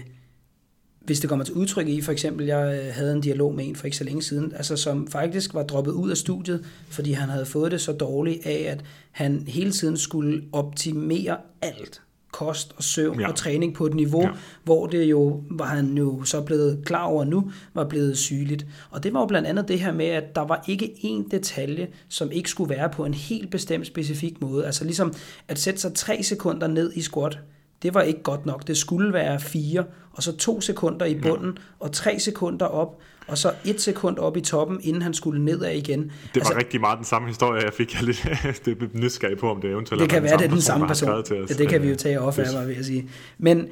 hvis 1.06 1.20
det 1.20 1.28
kommer 1.28 1.44
til 1.44 1.54
udtryk 1.54 1.88
i, 1.88 2.00
for 2.00 2.12
eksempel, 2.12 2.46
jeg 2.46 2.80
øh, 2.82 2.94
havde 2.94 3.12
en 3.12 3.20
dialog 3.20 3.54
med 3.54 3.68
en 3.68 3.76
for 3.76 3.84
ikke 3.84 3.96
så 3.96 4.04
længe 4.04 4.22
siden, 4.22 4.52
altså 4.56 4.76
som 4.76 5.08
faktisk 5.08 5.54
var 5.54 5.62
droppet 5.62 5.92
ud 5.92 6.10
af 6.10 6.16
studiet, 6.16 6.64
fordi 6.88 7.12
han 7.12 7.28
havde 7.28 7.46
fået 7.46 7.72
det 7.72 7.80
så 7.80 7.92
dårligt 7.92 8.46
af, 8.46 8.66
at 8.68 8.84
han 9.10 9.44
hele 9.48 9.70
tiden 9.70 9.96
skulle 9.96 10.42
optimere 10.52 11.36
alt 11.62 12.02
kost 12.32 12.72
og 12.76 12.82
søvn 12.82 13.20
ja. 13.20 13.28
og 13.28 13.34
træning 13.34 13.74
på 13.74 13.86
et 13.86 13.94
niveau, 13.94 14.22
ja. 14.22 14.30
hvor 14.64 14.86
det 14.86 15.04
jo, 15.04 15.42
var 15.50 15.64
han 15.64 15.98
jo 15.98 16.24
så 16.24 16.40
blevet 16.42 16.82
klar 16.84 17.04
over 17.04 17.24
nu, 17.24 17.50
var 17.74 17.84
blevet 17.84 18.18
sygeligt. 18.18 18.66
Og 18.90 19.02
det 19.02 19.12
var 19.12 19.20
jo 19.20 19.26
blandt 19.26 19.48
andet 19.48 19.68
det 19.68 19.80
her 19.80 19.92
med, 19.92 20.06
at 20.06 20.34
der 20.34 20.40
var 20.40 20.64
ikke 20.68 20.86
én 20.86 21.28
detalje, 21.30 21.88
som 22.08 22.30
ikke 22.32 22.50
skulle 22.50 22.70
være 22.70 22.90
på 22.90 23.04
en 23.04 23.14
helt 23.14 23.50
bestemt 23.50 23.86
specifik 23.86 24.40
måde. 24.40 24.66
Altså 24.66 24.84
ligesom 24.84 25.12
at 25.48 25.58
sætte 25.58 25.80
sig 25.80 25.94
tre 25.94 26.22
sekunder 26.22 26.66
ned 26.66 26.92
i 26.94 27.02
squat, 27.02 27.38
det 27.82 27.94
var 27.94 28.02
ikke 28.02 28.22
godt 28.22 28.46
nok. 28.46 28.66
Det 28.66 28.76
skulle 28.76 29.12
være 29.12 29.40
fire, 29.40 29.84
og 30.12 30.22
så 30.22 30.36
to 30.36 30.60
sekunder 30.60 31.06
i 31.06 31.14
bunden, 31.14 31.58
og 31.80 31.92
tre 31.92 32.18
sekunder 32.18 32.66
op, 32.66 32.98
og 33.28 33.38
så 33.38 33.52
et 33.64 33.80
sekund 33.80 34.18
op 34.18 34.36
i 34.36 34.40
toppen, 34.40 34.80
inden 34.82 35.02
han 35.02 35.14
skulle 35.14 35.44
nedad 35.44 35.70
igen. 35.70 36.00
Det 36.00 36.10
var 36.34 36.40
altså, 36.40 36.54
rigtig 36.56 36.80
meget 36.80 36.98
den 36.98 37.04
samme 37.04 37.28
historie, 37.28 37.64
jeg 37.64 37.72
fik. 37.72 37.94
Jeg 37.94 38.02
lidt, 38.02 38.26
det 38.64 38.78
blev 38.78 38.90
nysgerrig 38.92 39.38
på, 39.38 39.50
om 39.50 39.60
det 39.60 39.70
eventuelt 39.70 40.00
det 40.00 40.10
kan 40.10 40.22
være, 40.22 40.38
det 40.38 40.44
er 40.44 40.48
den 40.48 40.60
samme 40.60 40.86
person. 40.86 41.08
person. 41.08 41.46
Ja, 41.48 41.54
det 41.54 41.68
kan 41.68 41.82
vi 41.82 41.88
jo 41.88 41.96
tage 41.96 42.20
off 42.20 42.38
af, 42.38 42.68
vil 42.68 42.76
jeg 42.76 42.84
sige. 42.84 43.10
Men 43.38 43.68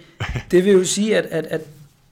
det 0.50 0.64
vil 0.64 0.72
jo 0.72 0.84
sige, 0.84 1.16
at, 1.16 1.24
at, 1.24 1.46
at 1.46 1.60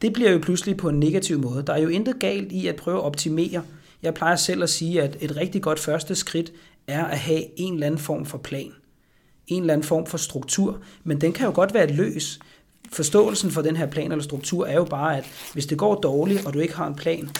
det 0.02 0.12
bliver 0.12 0.30
jo 0.30 0.38
pludselig 0.38 0.76
på 0.76 0.88
en 0.88 1.00
negativ 1.00 1.42
måde. 1.42 1.62
Der 1.66 1.72
er 1.72 1.80
jo 1.80 1.88
intet 1.88 2.18
galt 2.20 2.52
i 2.52 2.66
at 2.66 2.76
prøve 2.76 2.96
at 2.96 3.04
optimere. 3.04 3.62
Jeg 4.02 4.14
plejer 4.14 4.36
selv 4.36 4.62
at 4.62 4.70
sige, 4.70 5.02
at 5.02 5.16
et 5.20 5.36
rigtig 5.36 5.62
godt 5.62 5.78
første 5.78 6.14
skridt 6.14 6.52
er 6.86 7.04
at 7.04 7.18
have 7.18 7.42
en 7.56 7.74
eller 7.74 7.86
anden 7.86 8.00
form 8.00 8.26
for 8.26 8.38
plan 8.38 8.72
en 9.52 9.62
eller 9.62 9.72
anden 9.72 9.86
form 9.86 10.06
for 10.06 10.18
struktur, 10.18 10.78
men 11.04 11.20
den 11.20 11.32
kan 11.32 11.46
jo 11.46 11.52
godt 11.54 11.74
være 11.74 11.86
løs. 11.86 12.38
Forståelsen 12.92 13.50
for 13.50 13.62
den 13.62 13.76
her 13.76 13.86
plan 13.86 14.12
eller 14.12 14.24
struktur 14.24 14.66
er 14.66 14.74
jo 14.74 14.84
bare, 14.84 15.18
at 15.18 15.24
hvis 15.52 15.66
det 15.66 15.78
går 15.78 15.94
dårligt, 15.94 16.46
og 16.46 16.54
du 16.54 16.58
ikke 16.58 16.76
har 16.76 16.86
en 16.86 16.94
plan, 16.94 17.30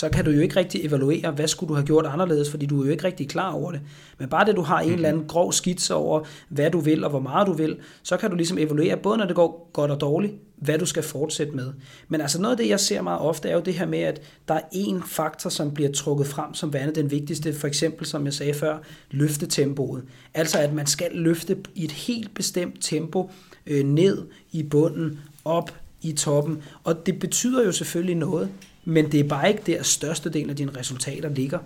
så 0.00 0.08
kan 0.08 0.24
du 0.24 0.30
jo 0.30 0.40
ikke 0.40 0.56
rigtig 0.56 0.84
evaluere, 0.84 1.30
hvad 1.30 1.48
skulle 1.48 1.68
du 1.68 1.74
have 1.74 1.86
gjort 1.86 2.06
anderledes, 2.06 2.50
fordi 2.50 2.66
du 2.66 2.80
er 2.80 2.84
jo 2.84 2.90
ikke 2.90 3.04
rigtig 3.04 3.28
klar 3.28 3.52
over 3.52 3.72
det. 3.72 3.80
Men 4.18 4.28
bare 4.28 4.44
det, 4.44 4.56
du 4.56 4.62
har 4.62 4.80
en 4.80 4.92
eller 4.92 5.08
anden 5.08 5.24
grov 5.28 5.52
skitse 5.52 5.94
over, 5.94 6.24
hvad 6.48 6.70
du 6.70 6.80
vil 6.80 7.04
og 7.04 7.10
hvor 7.10 7.20
meget 7.20 7.46
du 7.46 7.52
vil, 7.52 7.76
så 8.02 8.16
kan 8.16 8.30
du 8.30 8.36
ligesom 8.36 8.58
evaluere, 8.58 8.96
både 8.96 9.18
når 9.18 9.26
det 9.26 9.36
går 9.36 9.70
godt 9.72 9.90
og 9.90 10.00
dårligt, 10.00 10.32
hvad 10.56 10.78
du 10.78 10.86
skal 10.86 11.02
fortsætte 11.02 11.52
med. 11.52 11.72
Men 12.08 12.20
altså 12.20 12.40
noget 12.40 12.52
af 12.52 12.56
det, 12.56 12.68
jeg 12.68 12.80
ser 12.80 13.02
meget 13.02 13.20
ofte, 13.20 13.48
er 13.48 13.54
jo 13.54 13.60
det 13.60 13.74
her 13.74 13.86
med, 13.86 13.98
at 13.98 14.20
der 14.48 14.54
er 14.54 14.60
en 14.72 15.02
faktor, 15.02 15.50
som 15.50 15.74
bliver 15.74 15.92
trukket 15.92 16.26
frem 16.26 16.54
som 16.54 16.72
værende 16.72 16.94
den 16.94 17.10
vigtigste, 17.10 17.54
for 17.54 17.66
eksempel, 17.66 18.06
som 18.06 18.24
jeg 18.24 18.34
sagde 18.34 18.54
før, 18.54 18.78
løftetempoet. 19.10 20.02
Altså 20.34 20.58
at 20.58 20.72
man 20.72 20.86
skal 20.86 21.10
løfte 21.12 21.56
i 21.74 21.84
et 21.84 21.92
helt 21.92 22.34
bestemt 22.34 22.76
tempo 22.80 23.30
øh, 23.66 23.84
ned 23.84 24.26
i 24.52 24.62
bunden, 24.62 25.18
op 25.44 25.74
i 26.02 26.12
toppen. 26.12 26.62
Og 26.84 27.06
det 27.06 27.18
betyder 27.18 27.64
jo 27.64 27.72
selvfølgelig 27.72 28.16
noget, 28.16 28.48
men 28.90 29.12
det 29.12 29.20
er 29.20 29.24
bare 29.24 29.48
ikke 29.48 29.62
der 29.66 29.82
størstedelen 29.82 30.50
af 30.50 30.56
dine 30.56 30.72
resultater 30.78 31.28
ligger. 31.28 31.58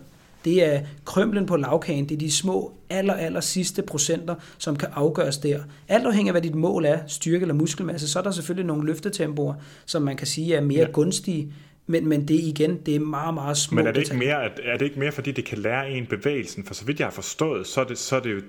Det 0.44 0.64
er 0.64 0.80
krømlen 1.04 1.46
på 1.46 1.56
lavkagen, 1.56 2.08
det 2.08 2.14
er 2.14 2.18
de 2.18 2.32
små, 2.32 2.72
aller, 2.90 3.14
aller 3.14 3.40
sidste 3.40 3.82
procenter, 3.82 4.34
som 4.58 4.76
kan 4.76 4.88
afgøres 4.92 5.38
der. 5.38 5.60
Alt 5.88 6.06
afhængig 6.06 6.30
af, 6.30 6.34
hvad 6.34 6.42
dit 6.42 6.54
mål 6.54 6.84
er, 6.84 6.98
styrke 7.06 7.42
eller 7.42 7.54
muskelmasse, 7.54 8.08
så 8.08 8.18
er 8.18 8.22
der 8.22 8.30
selvfølgelig 8.30 8.66
nogle 8.66 8.87
løftetempoer, 8.87 9.54
som 9.87 10.02
man 10.02 10.16
kan 10.16 10.26
sige 10.26 10.54
er 10.54 10.60
mere 10.60 10.80
ja. 10.80 10.90
gunstige, 10.90 11.52
men, 11.87 12.08
men 12.08 12.28
det 12.28 12.34
igen, 12.34 12.76
det 12.87 12.96
er 12.96 13.00
meget, 13.00 13.34
meget 13.34 13.56
små 13.56 13.76
Men 13.76 13.87
er 13.87 13.92
det, 13.92 14.00
ikke 14.00 14.16
mere, 14.16 14.44
er 14.64 14.78
det 14.78 14.84
ikke 14.84 14.98
mere, 14.98 15.12
fordi 15.12 15.32
det 15.32 15.44
kan 15.44 15.58
lære 15.58 15.90
en 15.90 16.06
bevægelsen? 16.06 16.64
For 16.64 16.74
så 16.74 16.84
vidt 16.84 16.98
jeg 16.98 17.06
har 17.06 17.12
forstået, 17.12 17.66
så 17.66 17.80
er 17.80 17.84
det, 17.84 17.98
så 17.98 18.16
er 18.16 18.20
det 18.20 18.32
jo, 18.32 18.40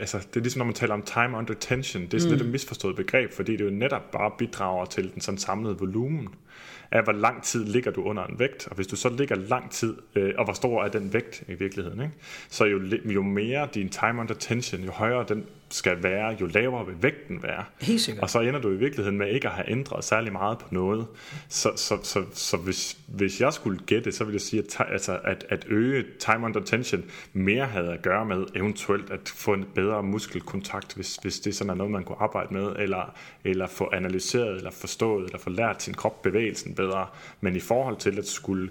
altså, 0.00 0.18
det 0.18 0.36
er 0.36 0.40
ligesom 0.40 0.58
når 0.58 0.64
man 0.64 0.74
taler 0.74 0.94
om 0.94 1.02
time 1.02 1.38
under 1.38 1.54
tension, 1.60 2.02
det 2.02 2.14
er 2.14 2.18
sådan 2.18 2.32
mm. 2.32 2.36
lidt 2.36 2.46
et 2.46 2.52
misforstået 2.52 2.96
begreb, 2.96 3.32
fordi 3.32 3.52
det 3.52 3.64
jo 3.64 3.70
netop 3.70 4.10
bare 4.10 4.30
bidrager 4.38 4.84
til 4.84 5.10
den 5.14 5.20
sådan 5.20 5.38
samlede 5.38 5.76
volumen 5.78 6.28
af, 6.94 7.04
hvor 7.04 7.12
lang 7.12 7.42
tid 7.42 7.64
ligger 7.64 7.90
du 7.90 8.02
under 8.02 8.26
en 8.26 8.38
vægt. 8.38 8.68
Og 8.68 8.76
hvis 8.76 8.86
du 8.86 8.96
så 8.96 9.08
ligger 9.08 9.36
lang 9.36 9.70
tid, 9.70 9.96
øh, 10.14 10.34
og 10.38 10.44
hvor 10.44 10.54
stor 10.54 10.84
er 10.84 10.88
den 10.88 11.12
vægt 11.12 11.42
i 11.48 11.54
virkeligheden, 11.54 12.00
ikke? 12.00 12.14
så 12.48 12.64
jo, 12.64 12.80
jo 13.04 13.22
mere 13.22 13.68
din 13.74 13.88
time 13.88 14.20
under 14.20 14.34
tension, 14.34 14.80
jo 14.80 14.90
højere 14.90 15.24
den 15.28 15.46
skal 15.74 16.02
være, 16.02 16.36
jo 16.40 16.46
lavere 16.46 16.86
vil 16.86 16.94
vægten 17.00 17.42
være. 17.42 17.64
Helt 17.80 18.00
sikkert. 18.00 18.22
Og 18.22 18.30
så 18.30 18.40
ender 18.40 18.60
du 18.60 18.70
i 18.70 18.76
virkeligheden 18.76 19.18
med 19.18 19.28
ikke 19.28 19.48
at 19.48 19.54
have 19.54 19.70
ændret 19.70 20.04
særlig 20.04 20.32
meget 20.32 20.58
på 20.58 20.68
noget. 20.70 21.06
Så, 21.48 21.72
så, 21.76 21.98
så, 22.02 22.24
så 22.32 22.56
hvis, 22.56 22.98
hvis 23.06 23.40
jeg 23.40 23.52
skulle 23.52 23.78
gætte, 23.86 24.12
så 24.12 24.24
ville 24.24 24.34
jeg 24.34 24.40
sige, 24.40 24.62
at, 24.62 24.86
altså, 24.92 25.20
at, 25.24 25.46
at 25.48 25.64
øge 25.68 26.04
time 26.18 26.44
under 26.44 26.60
tension 26.60 27.04
mere 27.32 27.66
havde 27.66 27.92
at 27.92 28.02
gøre 28.02 28.24
med 28.24 28.44
eventuelt 28.54 29.10
at 29.10 29.28
få 29.28 29.52
en 29.52 29.64
bedre 29.74 30.02
muskelkontakt, 30.02 30.94
hvis, 30.94 31.16
hvis 31.16 31.40
det 31.40 31.56
sådan 31.56 31.70
er 31.70 31.74
noget, 31.74 31.92
man 31.92 32.04
kunne 32.04 32.22
arbejde 32.22 32.54
med, 32.54 32.76
eller, 32.78 33.14
eller 33.44 33.66
få 33.66 33.90
analyseret, 33.92 34.56
eller 34.56 34.70
forstået, 34.70 35.24
eller 35.24 35.38
få 35.38 35.50
lært 35.50 35.82
sin 35.82 35.94
krop 35.94 36.22
bevægelsen 36.22 36.74
bedre. 36.74 37.06
Men 37.40 37.56
i 37.56 37.60
forhold 37.60 37.96
til 37.96 38.18
at 38.18 38.26
skulle 38.26 38.70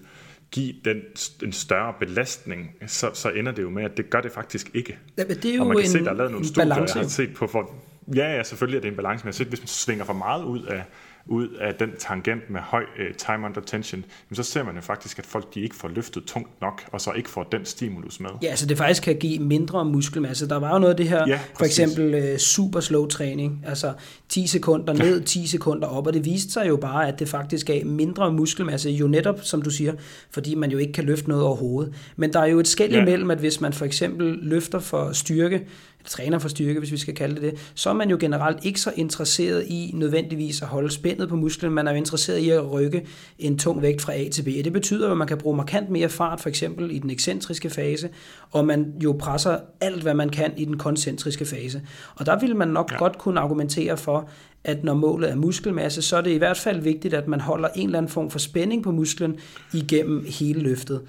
give 0.54 0.74
den 0.86 1.02
en 1.44 1.52
større 1.52 1.94
belastning, 2.00 2.76
så, 2.88 3.12
så 3.14 3.30
ender 3.30 3.52
det 3.52 3.62
jo 3.62 3.70
med, 3.70 3.84
at 3.84 3.98
det 3.98 4.10
gør 4.10 4.22
det 4.22 4.32
faktisk 4.32 4.72
ikke. 4.74 4.98
Ja, 5.18 5.24
det 5.24 5.46
er 5.46 5.56
jo 5.56 5.62
og 5.62 5.68
man 5.68 5.78
kan 5.78 5.86
en, 5.86 5.92
se, 5.92 6.00
der 6.04 6.12
er 6.12 6.14
lavet 6.14 6.32
nogle 6.32 6.48
studier, 6.48 6.74
balance. 6.76 6.98
jeg 6.98 7.06
har 7.06 7.10
set 7.10 7.34
på, 7.34 7.48
for, 7.48 7.72
ja, 8.16 8.36
ja, 8.36 8.44
selvfølgelig 8.44 8.78
er 8.78 8.82
det 8.82 8.88
en 8.88 8.96
balance, 8.96 9.24
men 9.24 9.28
jeg 9.28 9.34
har 9.34 9.38
set, 9.38 9.48
hvis 9.48 9.62
man 9.62 9.68
svinger 9.68 10.06
for 10.06 10.14
meget 10.14 10.44
ud 10.44 10.64
af, 10.64 10.84
ud 11.26 11.48
af 11.50 11.74
den 11.76 11.90
tangent 12.00 12.50
med 12.50 12.60
høj 12.62 12.84
uh, 13.00 13.16
time 13.18 13.46
under 13.46 13.62
tension, 13.62 14.00
jamen, 14.30 14.36
så 14.36 14.44
ser 14.44 14.64
man 14.64 14.76
jo 14.76 14.82
faktisk, 14.82 15.20
at 15.20 15.26
folk 15.26 15.54
de 15.56 15.62
ikke 15.62 15.76
får 15.76 15.88
løftet 15.88 16.24
tungt 16.26 16.62
nok, 16.62 16.84
og 16.92 17.02
så 17.02 17.12
ikke 17.12 17.30
får 17.30 17.44
den 17.44 17.66
stimulus 17.66 18.20
med. 18.20 18.30
Ja, 18.42 18.48
altså 18.48 18.66
det 18.66 18.78
faktisk 18.78 19.04
kan 19.04 19.16
give 19.16 19.40
mindre 19.40 19.86
muskelmasse. 19.86 20.50
Der 20.50 20.56
var 20.60 20.74
jo 20.74 20.80
noget 20.80 20.94
af 20.94 20.98
det 20.98 21.08
her, 21.10 21.28
Ja, 21.28 21.40
for 21.58 21.66
eksempel 21.66 22.32
uh, 22.34 22.38
super 22.38 22.80
slow 22.80 23.06
træning, 23.08 23.64
altså 23.68 23.94
10 24.30 24.48
sekunder 24.48 24.94
ned, 24.94 25.22
10 25.22 25.48
sekunder 25.48 25.88
op, 25.88 26.08
og 26.08 26.14
det 26.14 26.26
viste 26.26 26.52
sig 26.52 26.68
jo 26.68 26.76
bare, 26.78 27.08
at 27.08 27.20
det 27.20 27.30
faktisk 27.30 27.68
gav 27.68 27.86
mindre 27.86 28.34
muskelmasse, 28.34 28.90
jo 28.90 29.08
netop, 29.08 29.40
som 29.44 29.62
du 29.62 29.70
siger, 29.70 29.94
fordi 30.32 30.56
man 30.56 30.72
jo 30.72 30.78
ikke 30.78 30.94
kan 30.94 31.04
løfte 31.04 31.30
noget 31.30 31.44
overhovedet. 31.44 31.94
Men 32.16 32.34
der 32.34 32.40
er 32.40 32.46
jo 32.48 32.60
et 32.60 32.68
skæld 32.68 32.92
Ja. 32.94 33.02
imellem, 33.02 33.32
at 33.32 33.38
hvis 33.38 33.62
man 33.62 33.74
for 33.74 33.86
eksempel 33.86 34.40
løfter 34.42 34.80
for 34.80 35.12
styrke, 35.12 35.68
træner 36.06 36.40
for 36.40 36.50
styrke, 36.50 36.80
hvis 36.80 36.92
vi 36.92 36.98
skal 36.98 37.16
kalde 37.16 37.36
det 37.36 37.42
det, 37.42 37.72
så 37.76 37.90
er 37.90 37.94
man 37.94 38.10
jo 38.10 38.18
generelt 38.20 38.66
ikke 38.66 38.80
så 38.80 38.94
interesseret 38.96 39.66
i 39.68 39.92
nødvendigvis 39.94 40.62
at 40.62 40.68
holde 40.68 40.92
spændet 40.92 41.30
på 41.30 41.36
musklen, 41.36 41.72
man 41.72 41.88
er 41.88 41.92
jo 41.92 41.98
interesseret 41.98 42.38
i 42.38 42.50
at 42.50 42.72
rykke 42.72 43.06
en 43.40 43.58
tung 43.58 43.82
vægt 43.82 44.02
fra 44.02 44.14
A 44.14 44.30
til 44.30 44.44
B. 44.44 44.48
Og 44.58 44.64
det 44.64 44.74
betyder 44.74 45.12
at 45.12 45.18
man 45.18 45.28
kan 45.28 45.38
bruge 45.38 45.58
markant 45.58 45.90
mere 45.90 46.10
fart, 46.10 46.42
for 46.42 46.50
eksempel 46.50 46.92
i 46.92 47.00
den 47.00 47.10
ekscentriske 47.10 47.70
fase, 47.70 48.10
og 48.52 48.66
man 48.66 48.94
jo 49.04 49.16
presser 49.20 49.58
alt, 49.82 50.02
hvad 50.02 50.14
man 50.14 50.30
kan 50.30 50.54
i 50.58 50.66
den 50.66 50.78
koncentriske 50.78 51.46
fase. 51.46 51.82
Og 52.16 52.26
der 52.26 52.40
vil 52.40 52.56
man 52.56 52.68
nok. 52.68 52.92
Ja. 52.92 52.98
godt 52.98 53.18
kunne 53.18 53.40
argumentere 53.40 53.98
for, 53.98 54.30
at 54.64 54.84
når 54.84 54.94
målet 54.94 55.32
er 55.32 55.36
muskelmasse, 55.36 56.02
så 56.02 56.18
er 56.18 56.22
det 56.22 56.32
i 56.32 56.38
hvert 56.38 56.58
fald 56.58 56.82
vigtigt, 56.82 57.14
at 57.14 57.28
man 57.28 57.42
holder 57.42 57.70
en 57.76 57.86
eller 57.86 57.98
anden 57.98 58.12
form 58.12 58.30
for 58.30 58.40
spænding 58.40 58.84
på 58.84 58.92
musklen 58.92 59.36
igennem 59.74 60.26
hele 60.40 60.60
løftet. 60.60 61.02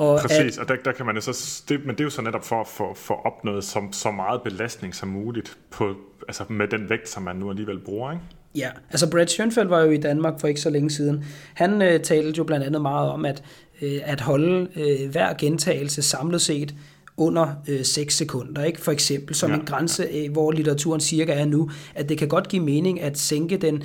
Og 0.00 0.20
Præcis, 0.20 0.58
og 0.58 0.68
der, 0.68 0.76
der 0.84 0.92
kan 0.92 1.06
man 1.06 1.14
jo 1.14 1.20
så, 1.20 1.62
det, 1.68 1.80
men 1.86 1.90
det 1.90 2.00
er 2.00 2.04
jo 2.04 2.10
så 2.10 2.22
netop 2.22 2.44
for 2.44 2.60
at 2.60 2.66
få, 2.66 2.94
få 2.94 3.14
opnået 3.14 3.64
så, 3.64 3.82
så 3.92 4.10
meget 4.10 4.42
belastning 4.42 4.94
som 4.94 5.08
muligt 5.08 5.58
på, 5.70 5.94
altså 6.28 6.44
med 6.48 6.68
den 6.68 6.90
vægt, 6.90 7.08
som 7.08 7.22
man 7.22 7.36
nu 7.36 7.50
alligevel 7.50 7.78
bruger. 7.78 8.12
Ikke? 8.12 8.24
Ja, 8.54 8.68
altså 8.90 9.10
Brad 9.10 9.26
Schoenfeldt 9.26 9.70
var 9.70 9.80
jo 9.80 9.90
i 9.90 9.96
Danmark 9.96 10.40
for 10.40 10.48
ikke 10.48 10.60
så 10.60 10.70
længe 10.70 10.90
siden. 10.90 11.24
Han 11.54 11.82
øh, 11.82 12.00
talte 12.00 12.38
jo 12.38 12.44
blandt 12.44 12.66
andet 12.66 12.82
meget 12.82 13.10
om, 13.10 13.24
at, 13.24 13.42
øh, 13.82 14.00
at 14.04 14.20
holde 14.20 14.68
øh, 14.76 15.10
hver 15.10 15.34
gentagelse 15.34 16.02
samlet 16.02 16.40
set 16.40 16.74
under 17.16 17.48
øh, 17.68 17.84
6 17.84 18.14
sekunder, 18.14 18.64
ikke? 18.64 18.80
For 18.80 18.92
eksempel 18.92 19.34
som 19.34 19.50
ja, 19.50 19.54
Ja, 19.54 19.60
en 19.60 19.66
grænse, 19.66 20.08
øh, 20.14 20.32
hvor 20.32 20.52
litteraturen 20.52 21.00
cirka 21.00 21.32
er 21.32 21.44
nu, 21.44 21.70
at 21.94 22.08
det 22.08 22.18
kan 22.18 22.28
godt 22.28 22.48
give 22.48 22.62
mening 22.62 23.00
at 23.00 23.18
sænke 23.18 23.56
den 23.56 23.82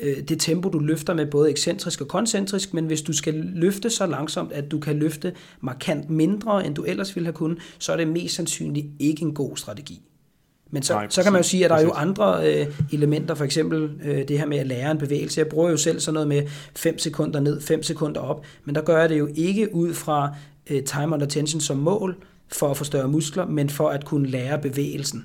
øh, 0.00 0.16
det 0.28 0.40
tempo, 0.40 0.68
du 0.68 0.78
løfter 0.78 1.14
med 1.14 1.26
både 1.26 1.50
ekscentrisk 1.50 2.00
og 2.00 2.08
koncentrisk, 2.08 2.74
men 2.74 2.86
hvis 2.86 3.02
du 3.02 3.12
skal 3.12 3.34
løfte 3.34 3.90
så 3.90 4.06
langsomt, 4.06 4.52
at 4.52 4.70
du 4.70 4.78
kan 4.78 4.96
løfte 4.96 5.32
markant 5.60 6.10
mindre, 6.10 6.66
end 6.66 6.74
du 6.74 6.84
ellers 6.84 7.16
ville 7.16 7.26
have 7.26 7.32
kunnet, 7.32 7.58
så 7.78 7.92
er 7.92 7.96
det 7.96 8.08
mest 8.08 8.34
sandsynligt 8.34 8.86
ikke 8.98 9.22
en 9.22 9.34
god 9.34 9.56
strategi. 9.56 10.02
Men 10.70 10.82
så, 10.82 10.94
Nej, 10.94 11.08
så 11.08 11.22
kan 11.22 11.32
man 11.32 11.38
jo 11.38 11.48
sige, 11.48 11.64
at 11.64 11.70
der 11.70 11.76
er 11.76 11.82
jo 11.82 11.90
andre 11.90 12.54
øh, 12.54 12.66
elementer, 12.92 13.34
for 13.34 13.44
eksempel 13.44 13.90
øh, 14.04 14.28
det 14.28 14.38
her 14.38 14.46
med 14.46 14.58
at 14.58 14.66
lære 14.66 14.90
en 14.90 14.98
bevægelse. 14.98 15.40
Jeg 15.40 15.48
bruger 15.48 15.70
jo 15.70 15.76
selv 15.76 16.00
sådan 16.00 16.14
noget 16.14 16.28
med 16.28 16.42
5 16.76 16.98
sekunder 16.98 17.40
ned, 17.40 17.60
5 17.60 17.82
sekunder 17.82 18.20
op, 18.20 18.44
men 18.64 18.74
der 18.74 18.82
gør 18.82 19.00
jeg 19.00 19.08
det 19.08 19.18
jo 19.18 19.28
ikke 19.34 19.74
ud 19.74 19.94
fra 19.94 20.34
øh, 20.70 20.84
time 20.84 21.14
under 21.14 21.26
tension 21.26 21.60
som 21.60 21.76
mål 21.76 22.16
for 22.48 22.70
at 22.70 22.76
få 22.76 22.84
større 22.84 23.08
muskler, 23.08 23.46
men 23.46 23.70
for 23.70 23.88
at 23.88 24.04
kunne 24.04 24.28
lære 24.28 24.58
bevægelsen. 24.58 25.24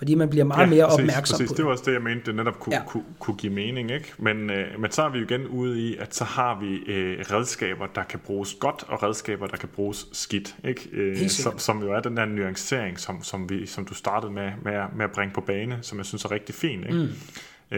Fordi 0.00 0.14
man 0.14 0.30
bliver 0.30 0.44
meget 0.44 0.68
mere 0.68 0.84
præcis, 0.86 1.00
opmærksom 1.00 1.34
præcis. 1.36 1.48
på 1.50 1.56
Det 1.56 1.64
var 1.64 1.70
også 1.70 1.84
det, 1.86 1.92
jeg 1.92 2.02
mente, 2.02 2.22
det 2.26 2.34
netop 2.34 2.58
kunne, 2.60 2.74
Ja. 2.74 2.80
ja. 2.80 2.86
kunne, 2.86 3.02
kunne 3.18 3.36
give 3.36 3.52
mening. 3.52 3.90
Ikke? 3.90 4.12
Men, 4.18 4.50
øh, 4.50 4.80
men 4.80 4.90
så 4.90 5.02
er 5.02 5.08
vi 5.08 5.18
jo 5.18 5.24
igen 5.24 5.46
ude 5.46 5.80
i, 5.80 5.96
at 5.96 6.14
så 6.14 6.24
har 6.24 6.60
vi 6.60 6.92
øh, 6.92 7.18
redskaber, 7.32 7.86
der 7.86 8.02
kan 8.02 8.18
bruges 8.18 8.54
godt, 8.54 8.84
og 8.88 9.02
redskaber, 9.02 9.46
der 9.46 9.56
kan 9.56 9.68
bruges 9.68 10.06
skidt. 10.12 10.56
Ikke? 10.64 10.88
Øh, 10.92 11.28
som, 11.28 11.58
som 11.58 11.82
jo 11.82 11.92
er 11.92 12.00
den 12.00 12.16
der 12.16 12.24
nuancering, 12.24 12.98
som, 13.00 13.22
som, 13.22 13.50
vi, 13.50 13.66
som 13.66 13.84
du 13.84 13.94
startede 13.94 14.32
med, 14.32 14.50
med, 14.64 14.72
at- 14.72 14.96
med 14.96 15.04
at 15.04 15.10
bringe 15.12 15.34
på 15.34 15.40
bane, 15.40 15.78
som 15.82 15.98
jeg 15.98 16.06
synes 16.06 16.24
er 16.24 16.30
rigtig 16.30 16.54
fin. 16.54 16.80
Ikke? 16.80 16.92
Mm. 16.92 17.08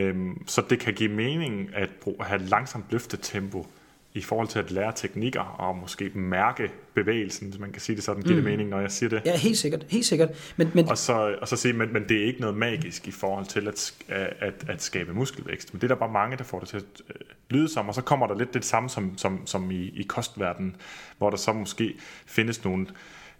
Øhm, 0.01 0.47
så 0.49 0.63
det 0.71 0.79
kan 0.79 0.95
give 0.95 1.13
mening 1.13 1.69
at, 1.75 1.89
bruge, 2.03 2.17
at 2.21 2.27
have 2.27 2.43
langsomt 2.49 2.85
løftetempo 2.91 3.67
i 4.15 4.21
forhold 4.21 4.49
til 4.49 4.59
at 4.59 4.71
lære 4.71 4.93
teknikker 4.97 5.41
og 5.41 5.77
måske 5.77 6.11
mærke 6.15 6.71
bevægelsen, 6.95 7.49
hvis 7.49 7.61
man 7.61 7.73
kan 7.73 7.81
sige 7.81 7.97
det 7.97 8.05
sådan, 8.05 8.23
giver 8.23 8.37
mm. 8.37 8.43
det 8.43 8.51
mening, 8.51 8.69
når 8.69 8.81
jeg 8.81 8.91
siger 8.91 9.11
det. 9.11 9.23
Ja, 9.25 9.37
helt 9.37 9.59
sikkert. 9.59 9.87
Helt 9.89 10.05
sikkert. 10.05 10.53
Men, 10.57 10.71
men 10.75 10.89
Og 10.89 10.99
så, 10.99 11.37
og 11.41 11.49
så 11.49 11.57
sige, 11.57 11.73
men, 11.73 11.93
men 11.93 12.09
det 12.09 12.23
er 12.23 12.27
ikke 12.27 12.41
noget 12.41 12.57
magisk 12.57 13.09
i 13.09 13.11
forhold 13.11 13.47
til 13.47 13.69
at, 13.69 13.95
at, 14.41 14.65
at 14.69 14.83
skabe 14.83 15.15
muskelvækst. 15.15 15.75
Men 15.75 15.81
det 15.81 15.85
er 15.85 15.89
der 15.89 16.01
bare 16.01 16.13
mange, 16.13 16.37
der 16.37 16.45
får 16.45 16.59
det 16.59 16.69
til 16.69 16.77
at 16.77 16.85
øh, 17.11 17.17
lyde 17.51 17.69
som. 17.69 17.89
Og 17.89 17.95
så 17.95 18.03
kommer 18.03 18.27
der 18.27 18.39
lidt 18.39 18.55
det 18.55 18.65
samme 18.65 18.89
som, 18.89 19.19
som, 19.19 19.47
som 19.47 19.71
i, 19.71 19.93
i 19.95 20.03
kostverdenen, 20.09 20.77
hvor 21.19 21.31
der 21.31 21.37
så 21.37 21.53
måske 21.53 21.95
findes 22.27 22.65
nogle 22.65 22.87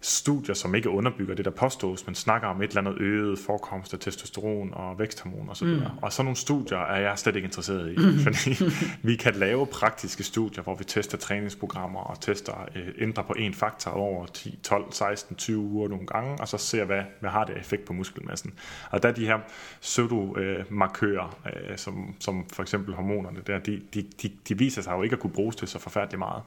studier, 0.05 0.55
som 0.55 0.75
ikke 0.75 0.89
underbygger 0.89 1.35
det, 1.35 1.45
der 1.45 1.51
påstås, 1.51 2.05
men 2.05 2.15
snakker 2.15 2.47
om 2.47 2.61
et 2.61 2.67
eller 2.67 2.81
andet 2.81 3.01
øget 3.01 3.39
forekomst 3.39 3.93
af 3.93 3.99
testosteron 3.99 4.73
og 4.73 4.99
væksthormon 4.99 5.49
osv. 5.49 5.67
Mm. 5.67 5.81
Og 6.01 6.13
sådan 6.13 6.25
nogle 6.25 6.37
studier 6.37 6.77
er 6.77 6.99
jeg 6.99 7.19
slet 7.19 7.35
ikke 7.35 7.45
interesseret 7.45 7.91
i, 7.91 7.95
mm. 7.95 8.19
fordi 8.19 8.63
vi 9.09 9.15
kan 9.15 9.35
lave 9.35 9.67
praktiske 9.67 10.23
studier, 10.23 10.63
hvor 10.63 10.75
vi 10.75 10.83
tester 10.83 11.17
træningsprogrammer 11.17 11.99
og 11.99 12.21
tester, 12.21 12.69
øh, 12.75 12.87
ændrer 12.97 13.23
på 13.23 13.33
en 13.33 13.53
faktor 13.53 13.91
over 13.91 14.25
10, 14.25 14.59
12, 14.63 14.91
16, 14.91 15.35
20 15.35 15.57
uger 15.57 15.87
nogle 15.87 16.07
gange, 16.07 16.41
og 16.41 16.47
så 16.47 16.57
ser, 16.57 16.85
hvad, 16.85 17.01
hvad 17.19 17.29
har 17.29 17.43
det 17.43 17.57
effekt 17.57 17.85
på 17.85 17.93
muskelmassen. 17.93 18.53
Og 18.89 19.03
der 19.03 19.09
er 19.09 19.13
de 19.13 19.25
her 19.25 19.39
pseudomarkører, 19.81 21.39
øh, 21.45 21.77
som, 21.77 22.15
som 22.19 22.45
for 22.53 22.61
eksempel 22.61 22.93
hormonerne 22.93 23.39
der, 23.47 23.59
de, 23.59 23.81
de, 23.93 24.05
de, 24.21 24.31
de 24.49 24.57
viser 24.57 24.81
sig 24.81 24.91
jo 24.91 25.01
ikke 25.01 25.13
at 25.13 25.19
kunne 25.19 25.33
bruges 25.33 25.55
til 25.55 25.67
så 25.67 25.79
forfærdeligt 25.79 26.19
meget. 26.19 26.43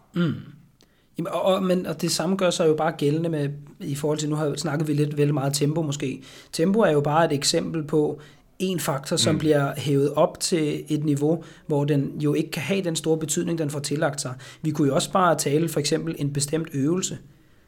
Jamen, 1.18 1.32
og, 1.32 1.42
og, 1.42 1.62
men, 1.62 1.86
og 1.86 2.02
det 2.02 2.10
samme 2.10 2.36
gør 2.36 2.50
sig 2.50 2.68
jo 2.68 2.74
bare 2.74 2.92
gældende 2.92 3.28
med, 3.28 3.48
i 3.80 3.94
forhold 3.94 4.18
til, 4.18 4.28
nu 4.28 4.36
har 4.36 4.54
snakket 4.56 4.88
vi 4.88 4.92
lidt 4.92 5.16
vel 5.16 5.34
meget 5.34 5.54
tempo 5.54 5.82
måske. 5.82 6.22
Tempo 6.52 6.80
er 6.80 6.90
jo 6.90 7.00
bare 7.00 7.24
et 7.24 7.32
eksempel 7.32 7.84
på 7.84 8.20
en 8.58 8.80
faktor, 8.80 9.16
som 9.16 9.34
mm. 9.34 9.38
bliver 9.38 9.72
hævet 9.76 10.12
op 10.14 10.40
til 10.40 10.84
et 10.88 11.04
niveau, 11.04 11.44
hvor 11.66 11.84
den 11.84 12.20
jo 12.20 12.34
ikke 12.34 12.50
kan 12.50 12.62
have 12.62 12.82
den 12.82 12.96
store 12.96 13.18
betydning, 13.18 13.58
den 13.58 13.70
får 13.70 13.80
tillagt 13.80 14.20
sig. 14.20 14.34
Vi 14.62 14.70
kunne 14.70 14.88
jo 14.88 14.94
også 14.94 15.12
bare 15.12 15.34
tale 15.34 15.68
for 15.68 15.80
eksempel 15.80 16.16
en 16.18 16.32
bestemt 16.32 16.68
øvelse. 16.72 17.18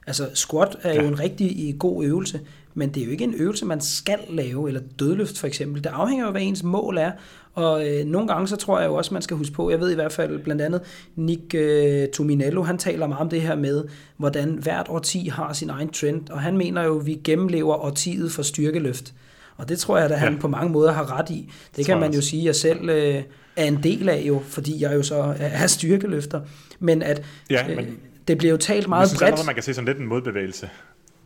Altså 0.08 0.28
squat 0.34 0.76
er 0.82 0.92
ja. 0.94 1.02
jo 1.02 1.08
en 1.08 1.20
rigtig 1.20 1.76
god 1.78 2.04
øvelse, 2.04 2.40
men 2.74 2.88
det 2.88 3.00
er 3.00 3.04
jo 3.04 3.10
ikke 3.10 3.24
en 3.24 3.34
øvelse, 3.34 3.66
man 3.66 3.80
skal 3.80 4.18
lave, 4.30 4.68
eller 4.68 4.80
dødløft 4.98 5.38
for 5.38 5.46
eksempel. 5.46 5.84
Det 5.84 5.90
afhænger 5.90 6.24
jo 6.24 6.26
af, 6.26 6.32
hvad 6.32 6.42
ens 6.42 6.62
mål 6.62 6.98
er, 6.98 7.12
og 7.54 7.88
øh, 7.88 8.04
nogle 8.06 8.28
gange 8.28 8.48
så 8.48 8.56
tror 8.56 8.80
jeg 8.80 8.88
jo 8.88 8.94
også, 8.94 9.14
man 9.14 9.22
skal 9.22 9.36
huske 9.36 9.54
på, 9.54 9.70
jeg 9.70 9.80
ved 9.80 9.90
i 9.90 9.94
hvert 9.94 10.12
fald 10.12 10.38
blandt 10.38 10.62
andet 10.62 10.80
Nick 11.16 11.54
øh, 11.54 12.08
Tominello, 12.08 12.62
han 12.62 12.78
taler 12.78 13.06
meget 13.06 13.20
om 13.20 13.28
det 13.28 13.40
her 13.40 13.56
med, 13.56 13.84
hvordan 14.16 14.48
hvert 14.62 14.86
årti 14.88 15.28
har 15.28 15.52
sin 15.52 15.70
egen 15.70 15.88
trend, 15.88 16.30
og 16.30 16.40
han 16.40 16.56
mener 16.56 16.82
jo, 16.84 17.00
at 17.00 17.06
vi 17.06 17.20
gennemlever 17.24 17.74
årtiet 17.84 18.32
for 18.32 18.42
styrkeløft. 18.42 19.14
Og 19.56 19.68
det 19.68 19.78
tror 19.78 19.96
jeg, 19.98 20.10
at 20.10 20.18
han 20.18 20.32
ja. 20.32 20.40
på 20.40 20.48
mange 20.48 20.72
måder 20.72 20.92
har 20.92 21.18
ret 21.18 21.30
i. 21.30 21.50
Det 21.76 21.86
kan 21.86 22.00
man 22.00 22.14
jo 22.14 22.20
sige, 22.20 22.40
at 22.40 22.46
jeg 22.46 22.54
selv 22.54 22.88
øh, 22.88 23.22
er 23.56 23.64
en 23.64 23.82
del 23.82 24.08
af 24.08 24.22
jo, 24.26 24.40
fordi 24.44 24.82
jeg 24.82 24.94
jo 24.94 25.02
så 25.02 25.34
er 25.38 25.66
styrkeløfter. 25.66 26.40
Men 26.78 27.02
at 27.02 27.22
Ja, 27.50 27.70
øh, 27.70 27.76
men- 27.76 27.98
det 28.28 28.38
bliver 28.38 28.50
jo 28.52 28.56
talt 28.56 28.88
meget 28.88 29.08
synes 29.08 29.22
allerede, 29.22 29.36
bredt. 29.36 29.46
man 29.46 29.54
kan 29.54 29.62
se 29.62 29.74
sådan 29.74 29.88
lidt 29.88 29.98
en 29.98 30.06
modbevægelse. 30.06 30.70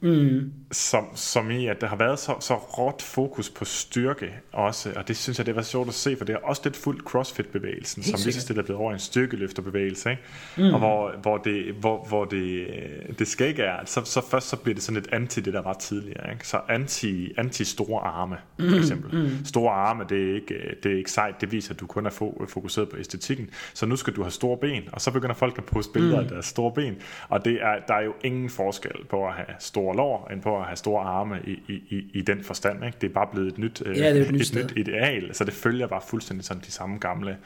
Mm. 0.02 0.52
Som, 0.72 1.04
som 1.14 1.50
i, 1.50 1.66
at 1.66 1.80
der 1.80 1.86
har 1.86 1.96
været 1.96 2.18
så, 2.18 2.34
så 2.40 2.54
råt 2.54 3.02
fokus 3.02 3.50
på 3.50 3.64
styrke 3.64 4.32
også, 4.52 4.92
og 4.96 5.08
det 5.08 5.16
synes 5.16 5.38
jeg, 5.38 5.46
det 5.46 5.56
var 5.56 5.62
sjovt 5.62 5.88
at 5.88 5.94
se, 5.94 6.16
for 6.16 6.24
det 6.24 6.32
er 6.32 6.38
også 6.38 6.62
lidt 6.64 6.76
fuldt 6.76 7.02
CrossFit-bevægelsen, 7.02 8.02
som 8.02 8.20
lige 8.24 8.32
så 8.32 8.40
stille 8.40 8.62
er 8.62 8.64
blevet 8.64 8.80
over 8.80 8.90
i 8.90 8.94
en 8.94 9.00
styrkeløfterbevægelse, 9.00 10.10
ikke? 10.10 10.22
Mm. 10.56 10.74
og 10.74 10.78
hvor, 10.78 11.14
hvor, 11.22 11.36
det, 11.38 11.74
hvor, 11.74 12.06
hvor 12.08 12.24
det, 12.24 12.66
det 13.18 13.28
skal 13.28 13.48
ikke 13.48 13.62
er, 13.62 13.76
så, 13.84 14.04
så 14.04 14.20
først 14.30 14.48
så 14.48 14.56
bliver 14.56 14.74
det 14.74 14.82
sådan 14.82 15.02
lidt 15.02 15.12
anti 15.12 15.40
det, 15.40 15.54
der 15.54 15.62
var 15.62 15.72
tidligere, 15.72 16.32
ikke? 16.32 16.48
så 16.48 16.60
anti, 16.68 17.32
anti 17.38 17.64
store 17.64 18.00
arme, 18.00 18.36
for 18.60 18.76
eksempel. 18.76 19.22
Mm. 19.22 19.44
Store 19.44 19.72
arme, 19.72 20.04
det 20.08 20.30
er, 20.30 20.34
ikke, 20.34 20.54
det 20.82 20.92
er 20.92 20.96
ikke 20.96 21.10
sejt, 21.10 21.40
det 21.40 21.52
viser, 21.52 21.74
at 21.74 21.80
du 21.80 21.86
kun 21.86 22.06
er 22.06 22.10
fo- 22.10 22.46
fokuseret 22.46 22.88
på 22.88 22.96
æstetikken, 22.96 23.50
så 23.74 23.86
nu 23.86 23.96
skal 23.96 24.12
du 24.12 24.22
have 24.22 24.30
store 24.32 24.56
ben, 24.56 24.82
og 24.92 25.00
så 25.00 25.10
begynder 25.10 25.34
folk 25.34 25.58
at 25.58 25.64
poste 25.64 25.92
billeder 25.92 26.20
mm. 26.20 26.24
af 26.24 26.30
deres 26.30 26.46
store 26.46 26.72
ben, 26.72 26.94
og 27.28 27.44
det 27.44 27.58
er, 27.62 27.74
der 27.88 27.94
er 27.94 28.02
jo 28.02 28.14
ingen 28.24 28.50
forskel 28.50 29.04
på 29.10 29.26
at 29.26 29.32
have 29.32 29.46
store 29.58 29.91
lår, 29.92 30.30
end 30.32 30.42
på 30.42 30.58
at 30.58 30.64
have 30.64 30.76
store 30.76 31.02
arme 31.04 31.36
i, 31.46 31.50
i, 31.50 31.96
i, 31.96 32.02
i 32.14 32.22
den 32.22 32.44
forstand. 32.44 32.84
Ikke? 32.84 32.98
Det 33.00 33.08
er 33.08 33.14
bare 33.14 33.26
blevet 33.32 33.48
et 33.48 33.58
nyt, 33.58 33.82
øh, 33.86 33.98
Ja, 33.98 34.14
det 34.14 34.20
er 34.20 34.24
et 34.24 34.32
nyt 34.32 34.40
et 34.40 34.54
nyt 34.54 34.72
ideal, 34.76 35.34
så 35.34 35.44
det 35.44 35.54
følger 35.54 35.86
bare 35.86 36.00
fuldstændig 36.06 36.44
sådan 36.44 36.62
de 36.66 36.72
samme 36.72 36.98
gamle... 36.98 37.36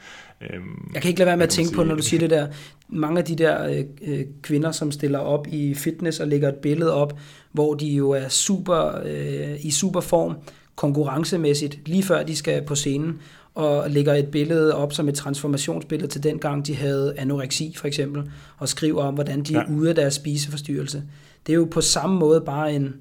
Øhm, 0.41 0.91
Jeg 0.93 1.01
kan 1.01 1.09
ikke 1.09 1.19
lade 1.19 1.27
være 1.27 1.37
med 1.37 1.43
at 1.43 1.49
tænke 1.49 1.71
på, 1.71 1.81
sige? 1.81 1.87
når 1.87 1.95
du 1.95 2.01
siger 2.01 2.19
det 2.19 2.29
der, 2.29 2.47
mange 2.89 3.19
af 3.19 3.25
de 3.25 3.35
der 3.35 3.69
øh, 3.69 3.83
øh, 4.01 4.25
kvinder, 4.41 4.71
som 4.71 4.91
stiller 4.91 5.19
op 5.19 5.47
i 5.47 5.73
fitness 5.73 6.19
og 6.19 6.27
lægger 6.27 6.49
et 6.49 6.55
billede 6.55 6.93
op, 6.93 7.19
hvor 7.51 7.73
de 7.73 7.87
jo 7.87 8.09
er 8.09 8.27
super 8.27 9.01
øh, 9.05 9.65
i 9.65 9.71
super 9.71 10.01
form, 10.01 10.37
konkurrencemæssigt, 10.75 11.87
lige 11.87 12.03
før 12.03 12.23
de 12.23 12.35
skal 12.35 12.65
på 12.65 12.75
scenen, 12.75 13.21
og 13.57 13.89
lægger 13.89 14.13
et 14.13 14.27
billede 14.27 14.75
op 14.75 14.93
som 14.93 15.09
et 15.09 15.15
transformationsbillede 15.15 16.11
til 16.11 16.23
den 16.23 16.39
gang, 16.39 16.67
de 16.67 16.75
havde 16.75 17.13
anoreksi 17.17 17.73
for 17.77 17.87
eksempel, 17.87 18.23
og 18.57 18.69
skriver 18.69 19.03
om, 19.03 19.13
hvordan 19.13 19.43
de 19.43 19.53
ja. 19.53 19.59
er 19.59 19.65
ude 19.69 19.89
af 19.89 19.95
deres 19.95 20.13
spiseforstyrrelse. 20.13 21.03
Det 21.47 21.53
er 21.53 21.57
jo 21.57 21.67
på 21.71 21.81
samme 21.81 22.19
måde 22.19 22.41
bare 22.41 22.73
en, 22.73 22.93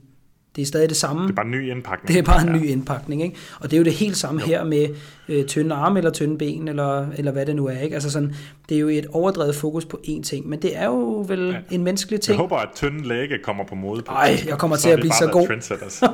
det 0.57 0.62
er 0.62 0.66
stadig 0.66 0.88
det 0.88 0.97
samme. 0.97 1.22
Det 1.22 1.30
er 1.30 1.34
bare 1.34 1.44
en 1.44 1.51
ny 1.51 1.70
indpakning. 1.70 2.09
Det 2.09 2.18
er 2.18 2.22
bare 2.22 2.47
en 2.47 2.53
ny 2.53 2.66
indpakning, 2.66 3.22
ikke? 3.22 3.36
Og 3.61 3.70
det 3.70 3.76
er 3.76 3.78
jo 3.78 3.84
det 3.84 3.92
helt 3.92 4.16
samme 4.16 4.40
jo. 4.40 4.47
her 4.47 4.64
med 4.64 4.88
øh, 5.28 5.44
tynde 5.44 5.74
arme 5.74 5.99
eller 5.99 6.11
tynde 6.11 6.38
ben, 6.38 6.68
eller, 6.68 7.07
eller 7.16 7.32
hvad 7.32 7.47
det 7.47 7.57
nu 7.57 7.66
er, 7.66 7.78
ikke? 7.78 7.94
Altså 7.94 8.11
sådan, 8.11 8.34
det 8.68 8.74
er 8.74 8.78
jo 8.78 8.88
et 8.88 9.07
overdrevet 9.12 9.55
fokus 9.55 9.84
på 9.84 10.01
én 10.05 10.22
ting, 10.22 10.49
men 10.49 10.62
det 10.62 10.76
er 10.76 10.86
jo 10.86 11.24
vel 11.28 11.49
ja. 11.49 11.74
en 11.74 11.84
menneskelig 11.84 12.20
ting. 12.20 12.34
Jeg 12.34 12.40
håber, 12.40 12.57
at 12.57 12.68
tynde 12.74 13.09
læge 13.09 13.38
kommer 13.42 13.64
på 13.64 13.74
mode. 13.74 14.03
På 14.03 14.12
Ej, 14.12 14.38
jeg 14.47 14.59
kommer 14.59 14.76
til 14.76 14.88
at 14.88 15.01
blive 15.01 15.12
så 15.12 15.28
god. 15.32 15.47
Trendsetters. 15.47 16.03
ja. 16.03 16.09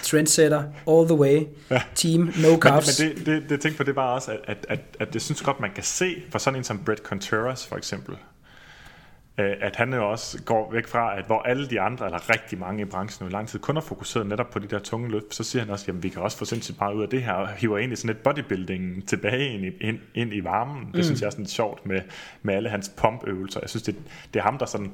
Trendsetter, 0.10 0.62
all 0.88 1.08
the 1.08 1.16
way. 1.16 1.42
Ja. 1.70 1.82
Team, 1.94 2.20
no 2.20 2.58
carbs. 2.58 3.00
Men, 3.00 3.08
men 3.08 3.18
det, 3.18 3.26
det, 3.26 3.50
det 3.50 3.60
tænker 3.60 3.76
på, 3.76 3.84
det 3.84 3.96
var 3.96 4.14
også, 4.14 4.30
at, 4.30 4.38
at, 4.48 4.66
at, 4.68 4.80
at 5.00 5.14
det 5.14 5.22
synes 5.22 5.42
godt, 5.42 5.60
man 5.60 5.70
kan 5.74 5.84
se, 5.84 6.22
for 6.30 6.38
sådan 6.38 6.58
en 6.58 6.64
som 6.64 6.78
Brett 6.78 7.00
Contreras 7.00 7.66
for 7.66 7.76
eksempel, 7.76 8.14
at 9.38 9.76
han 9.76 9.94
jo 9.94 10.10
også 10.10 10.42
går 10.42 10.72
væk 10.72 10.86
fra, 10.86 11.18
at 11.18 11.24
hvor 11.26 11.42
alle 11.42 11.66
de 11.66 11.80
andre, 11.80 12.06
eller 12.06 12.30
rigtig 12.30 12.58
mange 12.58 12.82
i 12.82 12.84
branchen 12.84 13.28
i 13.28 13.32
lang 13.32 13.48
tid, 13.48 13.58
kun 13.58 13.76
har 13.76 13.82
fokuseret 13.82 14.26
netop 14.26 14.50
på 14.50 14.58
de 14.58 14.66
der 14.66 14.78
tunge 14.78 15.10
løft, 15.10 15.34
så 15.34 15.44
siger 15.44 15.62
han 15.62 15.72
også, 15.72 15.84
jamen 15.88 16.02
vi 16.02 16.08
kan 16.08 16.22
også 16.22 16.38
få 16.38 16.44
sindssygt 16.44 16.80
meget 16.80 16.94
ud 16.94 17.02
af 17.02 17.08
det 17.08 17.22
her, 17.22 17.32
og 17.32 17.48
hiver 17.48 17.78
egentlig 17.78 17.98
sådan 17.98 18.16
et 18.16 18.18
bodybuilding 18.18 19.08
tilbage 19.08 19.54
ind 19.54 19.64
i, 19.64 19.70
ind, 19.80 19.98
ind 20.14 20.34
i 20.34 20.44
varmen. 20.44 20.86
Det 20.86 20.94
mm. 20.94 21.02
synes 21.02 21.20
jeg 21.20 21.26
er 21.26 21.30
sådan 21.30 21.46
sjovt 21.46 21.86
med, 21.86 22.00
med 22.42 22.54
alle 22.54 22.68
hans 22.68 22.92
pumpøvelser. 22.96 23.60
Jeg 23.60 23.70
synes, 23.70 23.82
det, 23.82 23.96
det 24.34 24.40
er 24.40 24.44
ham, 24.44 24.58
der 24.58 24.66
sådan, 24.66 24.90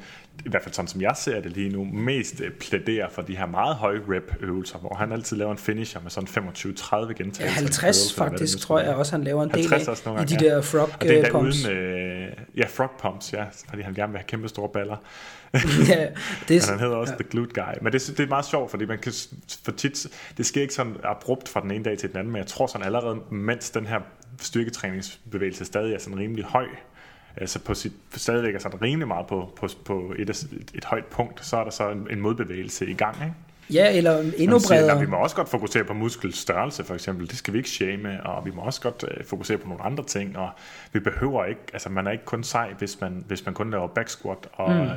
i 0.47 0.49
hvert 0.49 0.63
fald 0.63 0.75
sådan 0.75 0.89
som 0.89 1.01
jeg 1.01 1.13
ser 1.17 1.41
det 1.41 1.53
lige 1.53 1.69
nu, 1.69 1.85
mest 1.85 2.41
øh, 2.41 2.51
plæderer 2.51 3.09
for 3.09 3.23
de 3.23 3.37
her 3.37 3.47
meget 3.47 3.77
høje 3.77 4.01
rep 4.09 4.37
øvelser, 4.41 4.79
hvor 4.79 4.95
han 4.95 5.13
altid 5.13 5.37
laver 5.37 5.53
en 5.53 5.59
finisher 5.59 6.01
med 6.01 6.11
sådan 6.11 6.29
25-30 6.29 7.13
gentagelser. 7.13 7.45
Ja, 7.45 7.51
50 7.51 8.15
faktisk, 8.15 8.59
tror 8.59 8.81
jeg 8.81 8.95
også, 8.95 9.13
han 9.13 9.25
laver 9.25 9.43
en 9.43 9.51
del 9.51 9.73
af, 9.75 10.23
i 10.23 10.25
de 10.25 10.45
der 10.45 10.63
frog 10.63 10.83
og 10.83 11.01
det 11.01 11.19
er 11.19 11.25
øh, 11.27 11.31
pumps. 11.31 11.67
Uden, 11.67 11.77
øh, 11.77 12.29
ja, 12.57 12.65
frog 12.67 12.91
pumps, 12.99 13.33
ja, 13.33 13.45
fordi 13.69 13.83
han 13.83 13.95
gerne 13.95 14.13
vil 14.13 14.19
have 14.19 14.27
kæmpe 14.33 14.49
store 14.49 14.69
baller. 14.69 14.97
ja, 15.89 16.09
det 16.49 16.57
er, 16.57 16.71
han 16.71 16.81
hedder 16.81 16.97
også 16.97 17.13
ja. 17.13 17.23
The 17.23 17.31
Glute 17.31 17.63
Guy. 17.63 17.75
Men 17.83 17.93
det, 17.93 18.15
det 18.17 18.21
er 18.21 18.29
meget 18.29 18.45
sjovt, 18.45 18.71
fordi 18.71 18.85
man 18.85 18.99
kan, 18.99 19.13
for 19.65 19.73
tit, 19.73 20.07
det 20.37 20.47
sker 20.47 20.63
ikke 20.63 20.75
sådan 20.75 20.97
abrupt 21.05 21.49
fra 21.49 21.61
den 21.61 21.71
ene 21.71 21.85
dag 21.85 21.99
til 21.99 22.09
den 22.09 22.19
anden, 22.19 22.33
men 22.33 22.39
jeg 22.39 22.47
tror 22.47 22.67
sådan 22.67 22.87
allerede, 22.87 23.21
mens 23.31 23.71
den 23.71 23.87
her 23.87 24.01
styrketræningsbevægelse 24.41 25.65
stadig 25.65 25.95
er 25.95 25.99
sådan 25.99 26.19
rimelig 26.19 26.45
høj, 26.45 26.67
altså 27.37 27.59
på 27.59 27.75
sit, 27.75 27.93
stadigvæk 28.15 28.55
er 28.55 28.59
sådan 28.59 28.83
rimelig 28.83 29.09
meget 29.09 29.27
på, 29.27 29.53
på, 29.57 29.69
på 29.85 30.15
et, 30.19 30.31
et, 30.31 30.71
et 30.75 30.85
højt 30.85 31.07
punkt, 31.07 31.47
så 31.47 31.57
er 31.57 31.65
der 31.65 31.71
så 31.71 31.91
en, 31.91 32.07
en 32.11 32.21
modbevægelse 32.21 32.87
i 32.87 32.95
gang, 32.95 33.17
ikke? 33.23 33.35
Ja, 33.75 33.97
eller 33.97 34.19
endnu 34.37 34.59
siger, 34.59 34.81
bredere. 34.81 35.01
vi 35.01 35.07
må 35.07 35.17
også 35.17 35.37
godt 35.37 35.49
fokusere 35.49 35.85
på 35.85 35.95
muskelstørrelse, 35.95 36.85
for 36.85 36.95
eksempel. 36.95 37.29
Det 37.29 37.37
skal 37.37 37.53
vi 37.53 37.59
ikke 37.59 37.71
shame, 37.71 38.27
og 38.27 38.45
vi 38.45 38.51
må 38.51 38.63
også 38.63 38.81
godt 38.81 39.03
uh, 39.03 39.25
fokusere 39.27 39.59
på 39.59 39.69
nogle 39.69 39.83
andre 39.83 40.05
ting, 40.05 40.39
og 40.39 40.51
vi 40.93 41.01
behøver 41.01 41.45
ikke, 41.45 41.61
altså 41.73 41.89
man 41.89 42.07
er 42.07 42.11
ikke 42.11 42.25
kun 42.25 42.45
sej, 42.45 42.73
hvis 42.79 43.01
man, 43.01 43.25
hvis 43.27 43.45
man 43.47 43.55
kun 43.55 43.71
laver 43.71 43.87
back 43.87 44.09
squat 44.09 44.49
og 44.53 44.75
mm. 44.75 44.91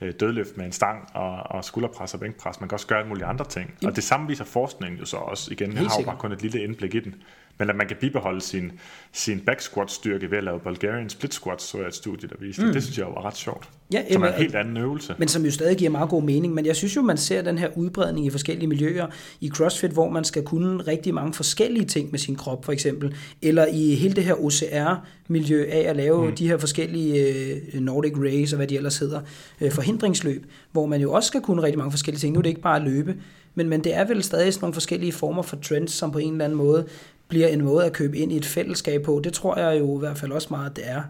uh, 0.00 0.08
dødløft 0.20 0.56
med 0.56 0.66
en 0.66 0.72
stang 0.72 1.10
og, 1.14 1.38
og 1.44 1.64
skulderpres 1.64 2.14
og 2.14 2.20
bænkpres. 2.20 2.60
Man 2.60 2.68
kan 2.68 2.74
også 2.76 2.86
gøre 2.86 2.98
alle 2.98 3.08
mulige 3.08 3.26
andre 3.26 3.44
ting. 3.44 3.70
Yep. 3.70 3.88
Og 3.88 3.96
det 3.96 4.04
samme 4.04 4.28
viser 4.28 4.44
forskningen 4.44 5.00
jo 5.00 5.06
så 5.06 5.16
også. 5.16 5.52
Igen, 5.52 5.72
jeg 5.72 5.80
har 5.80 6.00
jo 6.00 6.04
bare 6.04 6.16
kun 6.18 6.32
et 6.32 6.42
lille 6.42 6.62
indblik 6.62 6.94
i 6.94 7.00
den 7.00 7.14
men 7.58 7.70
at 7.70 7.76
man 7.76 7.88
kan 7.88 7.96
bibeholde 8.00 8.40
sin, 8.40 8.72
sin 9.12 9.40
back 9.40 9.60
squat 9.60 9.90
styrke 9.90 10.30
ved 10.30 10.38
at 10.38 10.44
lave 10.44 10.60
Bulgarian 10.60 11.08
split 11.08 11.34
squats, 11.34 11.64
så 11.64 11.78
er 11.78 11.86
et 11.86 11.94
studie, 11.94 12.28
der 12.28 12.34
viste 12.40 12.62
mm. 12.62 12.66
det. 12.66 12.74
Det 12.74 12.82
synes 12.82 12.98
jeg 12.98 13.06
var 13.06 13.26
ret 13.26 13.36
sjovt. 13.36 13.68
Ja, 13.92 14.02
som 14.12 14.22
er 14.22 14.26
en 14.26 14.34
helt 14.34 14.54
anden 14.54 14.76
øvelse. 14.76 15.14
Men 15.18 15.28
som 15.28 15.44
jo 15.44 15.50
stadig 15.50 15.76
giver 15.76 15.90
meget 15.90 16.08
god 16.08 16.22
mening. 16.22 16.54
Men 16.54 16.66
jeg 16.66 16.76
synes 16.76 16.96
jo, 16.96 17.02
man 17.02 17.16
ser 17.16 17.42
den 17.42 17.58
her 17.58 17.68
udbredning 17.76 18.26
i 18.26 18.30
forskellige 18.30 18.68
miljøer. 18.68 19.06
I 19.40 19.48
CrossFit, 19.48 19.90
hvor 19.90 20.10
man 20.10 20.24
skal 20.24 20.42
kunne 20.42 20.82
rigtig 20.82 21.14
mange 21.14 21.34
forskellige 21.34 21.86
ting 21.86 22.10
med 22.10 22.18
sin 22.18 22.36
krop, 22.36 22.64
for 22.64 22.72
eksempel. 22.72 23.14
Eller 23.42 23.66
i 23.66 23.94
hele 23.94 24.14
det 24.14 24.24
her 24.24 24.34
OCR-miljø 24.34 25.66
af 25.70 25.90
at 25.90 25.96
lave 25.96 26.26
mm. 26.26 26.36
de 26.36 26.48
her 26.48 26.58
forskellige 26.58 27.36
øh, 27.74 27.80
Nordic 27.80 28.12
Race 28.16 28.54
og 28.54 28.56
hvad 28.56 28.66
de 28.66 28.76
ellers 28.76 28.98
hedder, 28.98 29.20
øh, 29.60 29.72
forhindringsløb, 29.72 30.46
hvor 30.72 30.86
man 30.86 31.00
jo 31.00 31.12
også 31.12 31.26
skal 31.26 31.40
kunne 31.40 31.62
rigtig 31.62 31.78
mange 31.78 31.90
forskellige 31.90 32.20
ting. 32.20 32.32
Nu 32.32 32.38
er 32.38 32.42
det 32.42 32.50
ikke 32.50 32.60
bare 32.60 32.76
at 32.76 32.82
løbe, 32.82 33.14
men, 33.54 33.68
men 33.68 33.84
det 33.84 33.94
er 33.94 34.04
vel 34.04 34.22
stadig 34.22 34.54
sådan 34.54 34.64
nogle 34.64 34.74
forskellige 34.74 35.12
former 35.12 35.42
for 35.42 35.56
trends, 35.56 35.92
som 35.92 36.12
på 36.12 36.18
en 36.18 36.32
eller 36.32 36.44
anden 36.44 36.58
måde 36.58 36.86
bliver 37.28 37.48
en 37.48 37.64
måde 37.64 37.86
at 37.86 37.92
købe 37.92 38.18
ind 38.18 38.32
i 38.32 38.36
et 38.36 38.44
fællesskab 38.44 39.02
på. 39.02 39.20
Det 39.24 39.32
tror 39.32 39.58
jeg 39.58 39.78
jo 39.78 39.96
i 39.96 39.98
hvert 39.98 40.18
fald 40.18 40.32
også 40.32 40.48
meget, 40.50 40.76
det 40.76 40.88
er. 40.88 41.02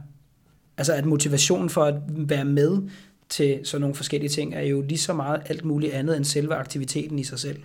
Altså 0.76 0.92
at 0.92 1.04
motivationen 1.04 1.70
for 1.70 1.84
at 1.84 1.94
være 2.08 2.44
med 2.44 2.82
til 3.28 3.60
sådan 3.64 3.80
nogle 3.80 3.94
forskellige 3.94 4.30
ting 4.30 4.54
er 4.54 4.62
jo 4.62 4.82
lige 4.82 4.98
så 4.98 5.12
meget 5.12 5.42
alt 5.46 5.64
muligt 5.64 5.92
andet 5.92 6.16
end 6.16 6.24
selve 6.24 6.54
aktiviteten 6.54 7.18
i 7.18 7.24
sig 7.24 7.38
selv. 7.38 7.62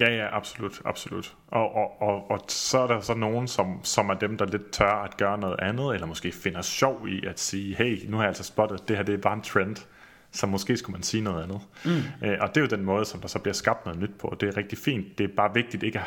Ja, 0.00 0.10
ja, 0.10 0.36
absolut, 0.36 0.80
absolut. 0.84 1.34
Og, 1.48 1.74
og, 1.74 2.02
og, 2.02 2.30
og 2.30 2.40
så 2.48 2.78
er 2.78 2.86
der 2.86 3.00
så 3.00 3.14
nogen, 3.14 3.48
som, 3.48 3.80
som 3.82 4.08
er 4.08 4.14
dem, 4.14 4.36
der 4.36 4.46
lidt 4.46 4.72
tør 4.72 5.04
at 5.04 5.16
gøre 5.16 5.38
noget 5.38 5.60
andet, 5.62 5.94
eller 5.94 6.06
måske 6.06 6.32
finder 6.32 6.62
sjov 6.62 7.08
i 7.08 7.26
at 7.26 7.40
sige, 7.40 7.74
hey, 7.76 8.10
nu 8.10 8.16
har 8.16 8.24
jeg 8.24 8.28
altså 8.28 8.44
spottet, 8.44 8.88
det 8.88 8.96
her 8.96 9.02
det 9.02 9.14
er 9.14 9.18
bare 9.18 9.34
en 9.34 9.42
trend, 9.42 9.76
så 10.32 10.46
måske 10.46 10.76
skulle 10.76 10.94
man 10.94 11.02
sige 11.02 11.22
noget 11.22 11.42
andet. 11.42 11.60
Mm. 11.84 12.26
Øh, 12.28 12.38
og 12.40 12.48
det 12.48 12.56
er 12.56 12.60
jo 12.60 12.66
den 12.66 12.84
måde, 12.84 13.04
som 13.04 13.20
der 13.20 13.28
så 13.28 13.38
bliver 13.38 13.54
skabt 13.54 13.86
noget 13.86 14.00
nyt 14.00 14.18
på. 14.18 14.36
Det 14.40 14.48
er 14.48 14.56
rigtig 14.56 14.78
fint. 14.78 15.18
Det 15.18 15.24
er 15.24 15.34
bare 15.36 15.54
vigtigt 15.54 15.82
ikke 15.82 15.98
at 15.98 16.04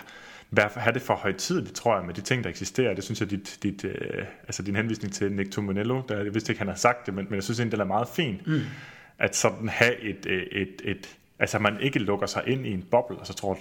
have 0.57 0.93
det 0.93 1.01
for 1.01 1.15
højtidligt, 1.15 1.75
tror 1.75 1.97
jeg, 1.97 2.05
med 2.05 2.13
de 2.13 2.21
ting, 2.21 2.43
der 2.43 2.49
eksisterer. 2.49 2.93
Det 2.93 3.03
synes 3.03 3.21
jeg, 3.21 3.29
dit, 3.29 3.59
dit, 3.63 3.85
øh, 3.85 4.25
altså 4.43 4.63
din 4.63 4.75
henvisning 4.75 5.13
til 5.13 5.31
Nick 5.31 5.51
Tomonello, 5.51 6.01
der, 6.09 6.23
jeg 6.23 6.33
vidste 6.33 6.51
ikke, 6.51 6.59
han 6.59 6.67
har 6.67 6.75
sagt 6.75 7.05
det, 7.05 7.13
men, 7.13 7.25
men 7.29 7.35
jeg 7.35 7.43
synes 7.43 7.59
egentlig, 7.59 7.77
det 7.77 7.83
er 7.83 7.87
meget 7.87 8.07
fint, 8.07 8.47
mm. 8.47 8.61
at 9.19 9.35
sådan 9.35 9.67
have 9.67 9.99
et, 9.99 10.25
et, 10.25 10.47
et, 10.51 10.81
et, 10.83 11.17
altså 11.39 11.59
man 11.59 11.79
ikke 11.79 11.99
lukker 11.99 12.27
sig 12.27 12.43
ind 12.47 12.65
i 12.65 12.71
en 12.71 12.83
boble, 12.91 13.17
og 13.17 13.27
så 13.27 13.33
tror, 13.33 13.57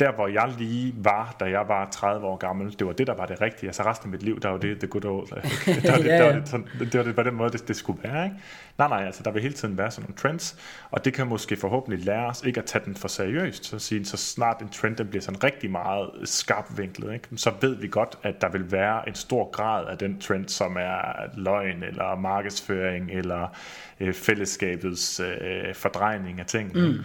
der 0.00 0.12
hvor 0.12 0.28
jeg 0.28 0.52
lige 0.58 0.94
var, 0.96 1.36
da 1.40 1.44
jeg 1.44 1.68
var 1.68 1.88
30 1.90 2.26
år 2.26 2.36
gammel, 2.36 2.78
det 2.78 2.86
var 2.86 2.92
det, 2.92 3.06
der 3.06 3.14
var 3.14 3.26
det 3.26 3.40
rigtige. 3.40 3.68
Altså 3.68 3.82
resten 3.82 4.06
af 4.06 4.10
mit 4.10 4.22
liv, 4.22 4.40
der 4.40 4.48
var 4.48 4.58
det 4.58 4.78
the 4.78 4.88
good 4.88 5.04
old. 5.04 5.26
det, 5.26 5.90
var 5.90 5.96
det, 5.96 6.04
ja, 6.04 6.16
ja. 6.16 6.24
det, 6.24 6.34
var 6.34 6.40
det, 6.40 6.48
sådan, 6.48 6.66
det 6.78 6.94
var 6.94 7.02
det 7.02 7.14
på 7.14 7.22
den 7.22 7.34
måde, 7.34 7.50
det, 7.50 7.68
det 7.68 7.76
skulle 7.76 8.02
være. 8.02 8.24
Ikke? 8.24 8.36
Nej, 8.78 8.88
nej, 8.88 9.04
altså 9.06 9.22
der 9.22 9.30
vil 9.30 9.42
hele 9.42 9.54
tiden 9.54 9.78
være 9.78 9.90
sådan 9.90 10.02
nogle 10.02 10.16
trends, 10.16 10.56
og 10.90 11.04
det 11.04 11.12
kan 11.12 11.26
måske 11.26 11.56
forhåbentlig 11.56 12.04
lære 12.04 12.26
os 12.26 12.42
ikke 12.42 12.60
at 12.60 12.66
tage 12.66 12.84
den 12.84 12.96
for 12.96 13.08
seriøst. 13.08 13.64
Så, 13.64 13.78
sige, 13.78 14.04
så 14.04 14.16
snart 14.16 14.62
en 14.62 14.68
trend 14.68 14.96
den 14.96 15.06
bliver 15.06 15.22
sådan 15.22 15.44
rigtig 15.44 15.70
meget 15.70 16.10
skarp 16.24 16.78
vinklet, 16.78 17.14
ikke? 17.14 17.28
så 17.36 17.52
ved 17.60 17.74
vi 17.74 17.88
godt, 17.88 18.18
at 18.22 18.40
der 18.40 18.48
vil 18.48 18.72
være 18.72 19.08
en 19.08 19.14
stor 19.14 19.50
grad 19.50 19.86
af 19.86 19.98
den 19.98 20.20
trend, 20.20 20.48
som 20.48 20.76
er 20.76 21.02
løgn, 21.34 21.82
eller 21.82 22.16
markedsføring, 22.16 23.10
eller 23.10 23.56
øh, 24.00 24.14
fællesskabets 24.14 25.20
øh, 25.20 25.74
fordrejning 25.74 26.40
af 26.40 26.46
ting. 26.46 26.72
Mm. 26.74 26.98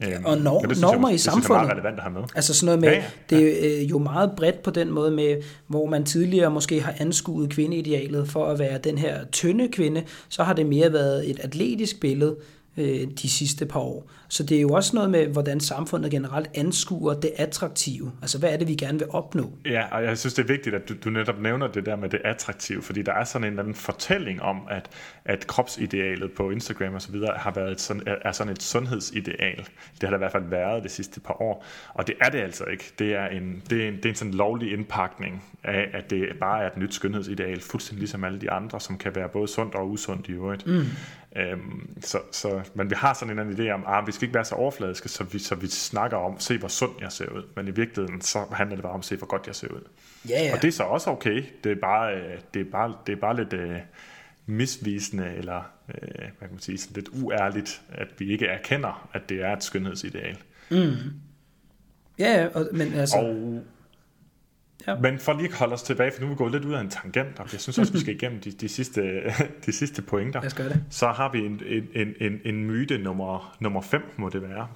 Ja, 0.00 0.18
og 0.24 0.38
nor- 0.38 0.60
det, 0.60 0.80
normer 0.80 1.08
jeg, 1.08 1.14
i 1.14 1.18
samfundet. 1.18 1.48
Det 1.48 1.54
er 1.54 1.58
meget 1.58 1.70
relevant 1.72 1.96
at 1.96 2.02
have 2.02 2.12
med. 2.12 2.22
Altså 2.34 2.54
sådan 2.54 2.66
noget 2.66 2.80
med, 2.80 2.88
ja, 2.88 2.94
ja. 2.94 3.36
det 3.36 3.82
er 3.82 3.86
jo 3.86 3.98
meget 3.98 4.30
bredt 4.36 4.62
på 4.62 4.70
den 4.70 4.90
måde 4.90 5.10
med, 5.10 5.42
hvor 5.66 5.86
man 5.86 6.04
tidligere 6.04 6.50
måske 6.50 6.80
har 6.80 6.94
anskuet 6.98 7.50
kvindeidealet 7.50 8.28
for 8.28 8.46
at 8.46 8.58
være 8.58 8.78
den 8.78 8.98
her 8.98 9.24
tynde 9.32 9.68
kvinde, 9.68 10.02
så 10.28 10.42
har 10.42 10.52
det 10.52 10.66
mere 10.66 10.92
været 10.92 11.30
et 11.30 11.40
atletisk 11.40 12.00
billede, 12.00 12.36
øh, 12.76 13.08
de 13.22 13.28
sidste 13.28 13.66
par 13.66 13.80
år. 13.80 14.10
Så 14.28 14.42
det 14.42 14.56
er 14.56 14.60
jo 14.60 14.68
også 14.68 14.96
noget 14.96 15.10
med, 15.10 15.26
hvordan 15.26 15.60
samfundet 15.60 16.10
generelt 16.10 16.50
anskuer 16.54 17.14
det 17.14 17.30
attraktive. 17.36 18.12
Altså, 18.22 18.38
hvad 18.38 18.52
er 18.52 18.56
det, 18.56 18.68
vi 18.68 18.74
gerne 18.74 18.98
vil 18.98 19.08
opnå? 19.10 19.52
Ja, 19.64 19.84
og 19.90 20.04
jeg 20.04 20.18
synes, 20.18 20.34
det 20.34 20.42
er 20.42 20.46
vigtigt, 20.46 20.74
at 20.74 20.88
du, 20.88 20.94
du 21.04 21.10
netop 21.10 21.40
nævner 21.40 21.66
det 21.66 21.86
der 21.86 21.96
med 21.96 22.08
det 22.08 22.20
attraktive, 22.24 22.82
fordi 22.82 23.02
der 23.02 23.12
er 23.12 23.24
sådan 23.24 23.44
en 23.44 23.52
eller 23.52 23.62
anden 23.62 23.74
fortælling 23.74 24.42
om, 24.42 24.60
at, 24.70 24.90
at 25.24 25.46
kropsidealet 25.46 26.32
på 26.32 26.50
Instagram 26.50 26.94
og 26.94 27.02
så 27.02 27.12
videre 27.12 27.32
har 27.36 27.50
været 27.50 27.72
et 27.72 27.80
sådan, 27.80 28.02
er 28.22 28.32
sådan 28.32 28.52
et 28.52 28.62
sundhedsideal. 28.62 29.68
Det 30.00 30.02
har 30.02 30.08
der 30.08 30.16
i 30.16 30.18
hvert 30.18 30.32
fald 30.32 30.48
været 30.50 30.82
det 30.82 30.90
sidste 30.90 31.20
par 31.20 31.42
år. 31.42 31.64
Og 31.94 32.06
det 32.06 32.14
er 32.20 32.30
det 32.30 32.38
altså 32.38 32.64
ikke. 32.64 32.92
Det 32.98 33.14
er 33.14 33.26
en, 33.26 33.62
det 33.70 33.84
er 33.84 33.88
en, 33.88 33.96
det 33.96 34.04
er 34.04 34.08
en 34.08 34.14
sådan 34.14 34.34
lovlig 34.34 34.72
indpakning 34.72 35.44
af, 35.64 35.90
at 35.92 36.10
det 36.10 36.28
bare 36.40 36.62
er 36.62 36.66
et 36.66 36.76
nyt 36.76 36.94
skønhedsideal, 36.94 37.60
fuldstændig 37.60 38.00
ligesom 38.00 38.24
alle 38.24 38.40
de 38.40 38.50
andre, 38.50 38.80
som 38.80 38.98
kan 38.98 39.14
være 39.14 39.28
både 39.28 39.48
sundt 39.48 39.74
og 39.74 39.90
usundt 39.90 40.28
i 40.28 40.32
øvrigt. 40.32 40.66
Mm. 40.66 40.84
Øhm, 41.36 42.00
så, 42.00 42.18
så, 42.32 42.60
men 42.74 42.90
vi 42.90 42.94
har 42.98 43.14
sådan 43.14 43.32
en 43.32 43.38
anden 43.38 43.56
idé 43.58 43.70
om, 43.70 43.84
at 43.86 43.94
ah, 43.94 44.06
vi 44.06 44.12
skal 44.12 44.26
ikke 44.26 44.34
være 44.34 44.44
så 44.44 44.54
overfladiske, 44.54 45.08
så 45.08 45.24
vi, 45.24 45.38
så 45.38 45.54
vi 45.54 45.66
snakker 45.66 46.16
om, 46.16 46.40
se 46.40 46.58
hvor 46.58 46.68
sund 46.68 46.92
jeg 47.00 47.12
ser 47.12 47.28
ud. 47.28 47.42
Men 47.56 47.68
i 47.68 47.70
virkeligheden, 47.70 48.20
så 48.20 48.44
handler 48.52 48.76
det 48.76 48.82
bare 48.82 48.92
om, 48.92 49.02
se 49.02 49.16
hvor 49.16 49.26
godt 49.26 49.46
jeg 49.46 49.54
ser 49.54 49.68
ud. 49.68 49.88
Ja, 50.28 50.42
ja. 50.42 50.54
Og 50.54 50.62
det 50.62 50.68
er 50.68 50.72
så 50.72 50.82
også 50.82 51.10
okay. 51.10 51.44
Det 51.64 51.72
er 51.72 51.76
bare, 51.80 52.14
øh, 52.14 52.38
det 52.54 52.60
er 52.66 52.70
bare, 52.70 52.94
det 53.06 53.12
er 53.12 53.16
bare 53.16 53.36
lidt 53.36 53.52
uh, 53.52 53.76
misvisende, 54.46 55.34
eller 55.36 55.72
uh, 55.88 56.18
hvad 56.18 56.48
kan 56.48 56.50
man 56.50 56.60
sige, 56.60 56.78
sådan 56.78 56.94
lidt 56.94 57.08
uærligt, 57.22 57.82
at 57.92 58.08
vi 58.18 58.32
ikke 58.32 58.46
erkender, 58.46 59.08
at 59.12 59.28
det 59.28 59.42
er 59.42 59.52
et 59.52 59.64
skønhedsideal. 59.64 60.36
Mm. 60.70 60.92
Ja, 62.18 62.42
ja, 62.42 62.48
men 62.72 62.94
altså... 62.94 63.16
Og 63.16 63.62
Ja. 64.86 64.94
Men 64.94 65.18
for 65.18 65.32
lige 65.32 65.48
at 65.48 65.54
holde 65.54 65.74
os 65.74 65.82
tilbage, 65.82 66.12
for 66.12 66.20
nu 66.20 66.26
er 66.26 66.30
vi 66.30 66.36
gået 66.36 66.52
lidt 66.52 66.64
ud 66.64 66.74
af 66.74 66.80
en 66.80 66.90
tangent, 66.90 67.38
og 67.38 67.48
jeg 67.52 67.60
synes 67.60 67.78
også, 67.78 67.92
vi 67.92 67.98
skal 67.98 68.14
igennem 68.14 68.40
de, 68.40 68.50
de, 68.50 68.68
sidste, 68.68 69.22
de 69.66 69.72
sidste 69.72 70.02
pointer. 70.02 70.42
Jeg 70.42 70.50
skal 70.50 70.64
det. 70.64 70.84
Så 70.90 71.08
har 71.08 71.32
vi 71.32 71.38
en, 71.38 71.62
en, 71.94 72.14
en, 72.20 72.40
en 72.44 72.64
myte 72.64 72.98
nummer, 72.98 73.56
nummer 73.60 73.80
5, 73.80 74.02
må 74.16 74.28
det 74.28 74.42
være, 74.42 74.68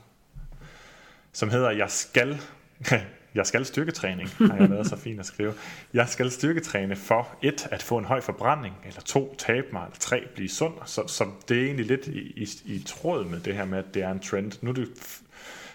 som 1.33 1.51
hedder, 1.51 1.71
jeg 1.71 1.91
skal, 1.91 2.41
jeg 3.35 3.47
skal 3.47 3.65
styrketræning, 3.65 4.29
har 4.29 4.57
jeg 4.57 4.71
været 4.71 4.87
så 4.87 4.97
fint 4.97 5.21
at 5.21 5.27
skrive. 5.27 5.53
Jeg 5.95 6.09
skal 6.09 6.31
styrketræne 6.31 6.97
for 6.97 7.29
et, 7.43 7.69
at 7.71 7.83
få 7.83 7.99
en 7.99 8.05
høj 8.05 8.21
forbrænding, 8.21 8.75
eller 8.87 9.01
to, 9.01 9.35
tabe 9.39 9.67
mig, 9.73 9.83
eller 9.85 9.99
tre, 9.99 10.23
blive 10.35 10.49
sund. 10.49 10.75
Så, 10.85 11.07
så 11.07 11.25
det 11.49 11.59
er 11.59 11.65
egentlig 11.65 11.87
lidt 11.87 12.07
i, 12.07 12.21
i, 12.21 12.49
i 12.65 12.83
tråd 12.87 13.25
med 13.25 13.41
det 13.41 13.55
her 13.55 13.65
med, 13.65 13.79
at 13.79 13.95
det 13.95 14.03
er 14.03 14.11
en 14.11 14.21
trend. 14.21 14.53
Nu 14.63 14.71
er 14.71 14.75
det 14.75 14.89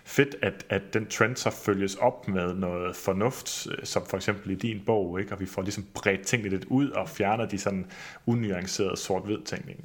fedt, 0.06 0.36
at, 0.42 0.66
at 0.70 0.94
den 0.94 1.06
trend 1.06 1.36
så 1.36 1.50
følges 1.50 1.96
op 1.96 2.28
med 2.28 2.56
noget 2.56 2.96
fornuft, 2.96 3.68
øh, 3.68 3.78
som 3.84 4.06
for 4.10 4.18
eksempel 4.18 4.52
i 4.52 4.56
din 4.56 4.82
bog, 4.86 5.20
ikke? 5.20 5.34
og 5.34 5.40
vi 5.40 5.46
får 5.46 5.62
ligesom 5.62 5.86
bredt 5.94 6.22
tingene 6.22 6.50
lidt 6.50 6.66
ud 6.66 6.90
og 6.90 7.10
fjerner 7.10 7.46
de 7.46 7.58
sådan 7.58 7.86
unuancerede 8.26 8.98
sort-hvid 8.98 9.38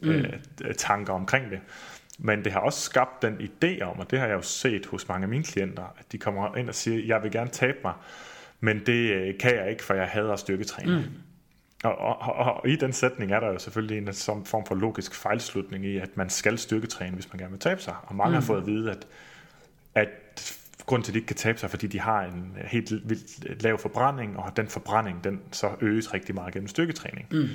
mm. 0.03 0.11
øh, 0.11 0.75
tanker 0.75 1.13
omkring 1.13 1.51
det. 1.51 1.61
Men 2.19 2.45
det 2.45 2.53
har 2.53 2.61
også 2.61 2.81
skabt 2.81 3.23
den 3.23 3.35
idé 3.35 3.83
om, 3.83 3.99
og 3.99 4.11
det 4.11 4.19
har 4.19 4.27
jeg 4.27 4.35
jo 4.35 4.43
set 4.43 4.87
hos 4.87 5.09
mange 5.09 5.23
af 5.23 5.29
mine 5.29 5.45
klienter, 5.45 5.95
at 5.99 6.13
de 6.13 6.19
kommer 6.19 6.57
ind 6.57 6.69
og 6.69 6.75
siger, 6.75 7.07
jeg 7.07 7.23
vil 7.23 7.31
gerne 7.33 7.51
tabe 7.51 7.79
mig, 7.85 7.95
men 8.61 8.87
det 8.87 9.11
øh, 9.11 9.39
kan 9.39 9.57
jeg 9.57 9.71
ikke, 9.71 9.85
for 9.85 9.95
jeg 9.95 10.07
hader 10.07 10.37
styrketræning. 10.37 10.99
Mm. 10.99 11.05
Og, 11.85 11.99
og, 11.99 12.19
og, 12.21 12.55
og 12.55 12.69
i 12.69 12.77
den 12.77 12.93
sætning 12.93 13.33
er 13.33 13.41
der 13.41 13.47
jo 13.47 13.59
selvfølgelig 13.59 13.99
en 13.99 14.13
som 14.13 14.45
form 14.45 14.67
for 14.67 14.75
logisk 14.75 15.15
fejlslutning 15.15 15.87
i, 15.87 15.99
at 15.99 16.17
man 16.17 16.31
skal 16.31 16.59
styrketræne, 16.59 17.15
hvis 17.15 17.33
man 17.33 17.39
gerne 17.39 17.51
vil 17.51 17.61
tabe 17.61 17.83
sig. 17.83 17.95
Og 18.03 18.15
mange 18.15 18.31
mm. 18.31 18.35
har 18.35 18.41
fået 18.41 18.61
at 18.61 18.67
vide, 18.67 18.91
at, 18.91 19.07
at 19.95 20.09
grund 20.87 21.03
til, 21.03 21.11
at 21.11 21.15
de 21.15 21.19
ikke 21.19 21.27
kan 21.27 21.37
tabe 21.37 21.59
sig, 21.59 21.71
fordi 21.71 21.87
de 21.87 22.01
har 22.01 22.23
en 22.23 22.57
helt 22.65 22.91
vildt 22.91 23.63
lav 23.63 23.79
forbrænding, 23.79 24.37
og 24.37 24.57
den 24.57 24.69
forbrænding, 24.69 25.25
den 25.25 25.41
så 25.53 25.69
øges 25.81 26.15
rigtig 26.15 26.35
meget 26.35 26.55
gennem 26.55 26.69
styrketræning. 26.69 27.27
Mm. 27.31 27.49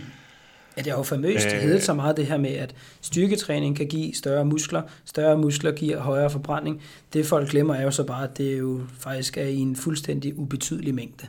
Ja, 0.77 0.81
det 0.81 0.91
er 0.91 0.95
jo 0.95 1.03
famøst 1.03 1.47
øh, 1.53 1.61
heddet 1.61 1.83
så 1.83 1.93
meget 1.93 2.17
det 2.17 2.25
her 2.25 2.37
med, 2.37 2.49
at 2.49 2.75
styrketræning 3.01 3.77
kan 3.77 3.87
give 3.87 4.13
større 4.13 4.45
muskler, 4.45 4.81
større 5.05 5.37
muskler 5.37 5.71
giver 5.71 5.99
højere 5.99 6.29
forbrænding. 6.29 6.81
Det 7.13 7.25
folk 7.25 7.49
glemmer 7.49 7.75
er 7.75 7.83
jo 7.83 7.91
så 7.91 8.03
bare, 8.03 8.23
at 8.23 8.37
det 8.37 8.59
jo 8.59 8.81
faktisk 8.99 9.37
er 9.37 9.45
i 9.45 9.57
en 9.57 9.75
fuldstændig 9.75 10.37
ubetydelig 10.37 10.95
mængde 10.95 11.27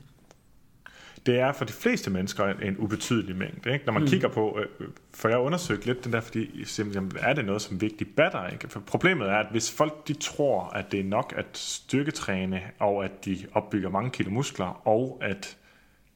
det 1.26 1.40
er 1.40 1.52
for 1.52 1.64
de 1.64 1.72
fleste 1.72 2.10
mennesker 2.10 2.44
en, 2.44 2.62
en 2.62 2.76
ubetydelig 2.78 3.36
mængde. 3.36 3.72
Ikke? 3.72 3.86
Når 3.86 3.92
man 3.92 4.02
mm. 4.02 4.08
kigger 4.08 4.28
på, 4.28 4.58
øh, 4.60 4.88
for 5.14 5.28
jeg 5.28 5.36
har 5.36 5.42
undersøgt 5.42 5.86
lidt 5.86 6.04
den 6.04 6.12
der, 6.12 6.20
fordi 6.20 6.64
simpelthen, 6.64 7.12
er 7.20 7.32
det 7.32 7.44
noget, 7.44 7.62
som 7.62 7.80
virkelig 7.80 8.08
batter? 8.16 8.48
Ikke? 8.48 8.68
For 8.68 8.80
problemet 8.80 9.28
er, 9.28 9.36
at 9.36 9.46
hvis 9.50 9.72
folk 9.72 10.08
de 10.08 10.14
tror, 10.14 10.64
at 10.64 10.92
det 10.92 11.00
er 11.00 11.04
nok 11.04 11.34
at 11.36 11.46
styrketræne, 11.52 12.62
og 12.78 13.04
at 13.04 13.24
de 13.24 13.38
opbygger 13.52 13.90
mange 13.90 14.10
kilo 14.10 14.30
muskler, 14.30 14.88
og 14.88 15.18
at, 15.22 15.56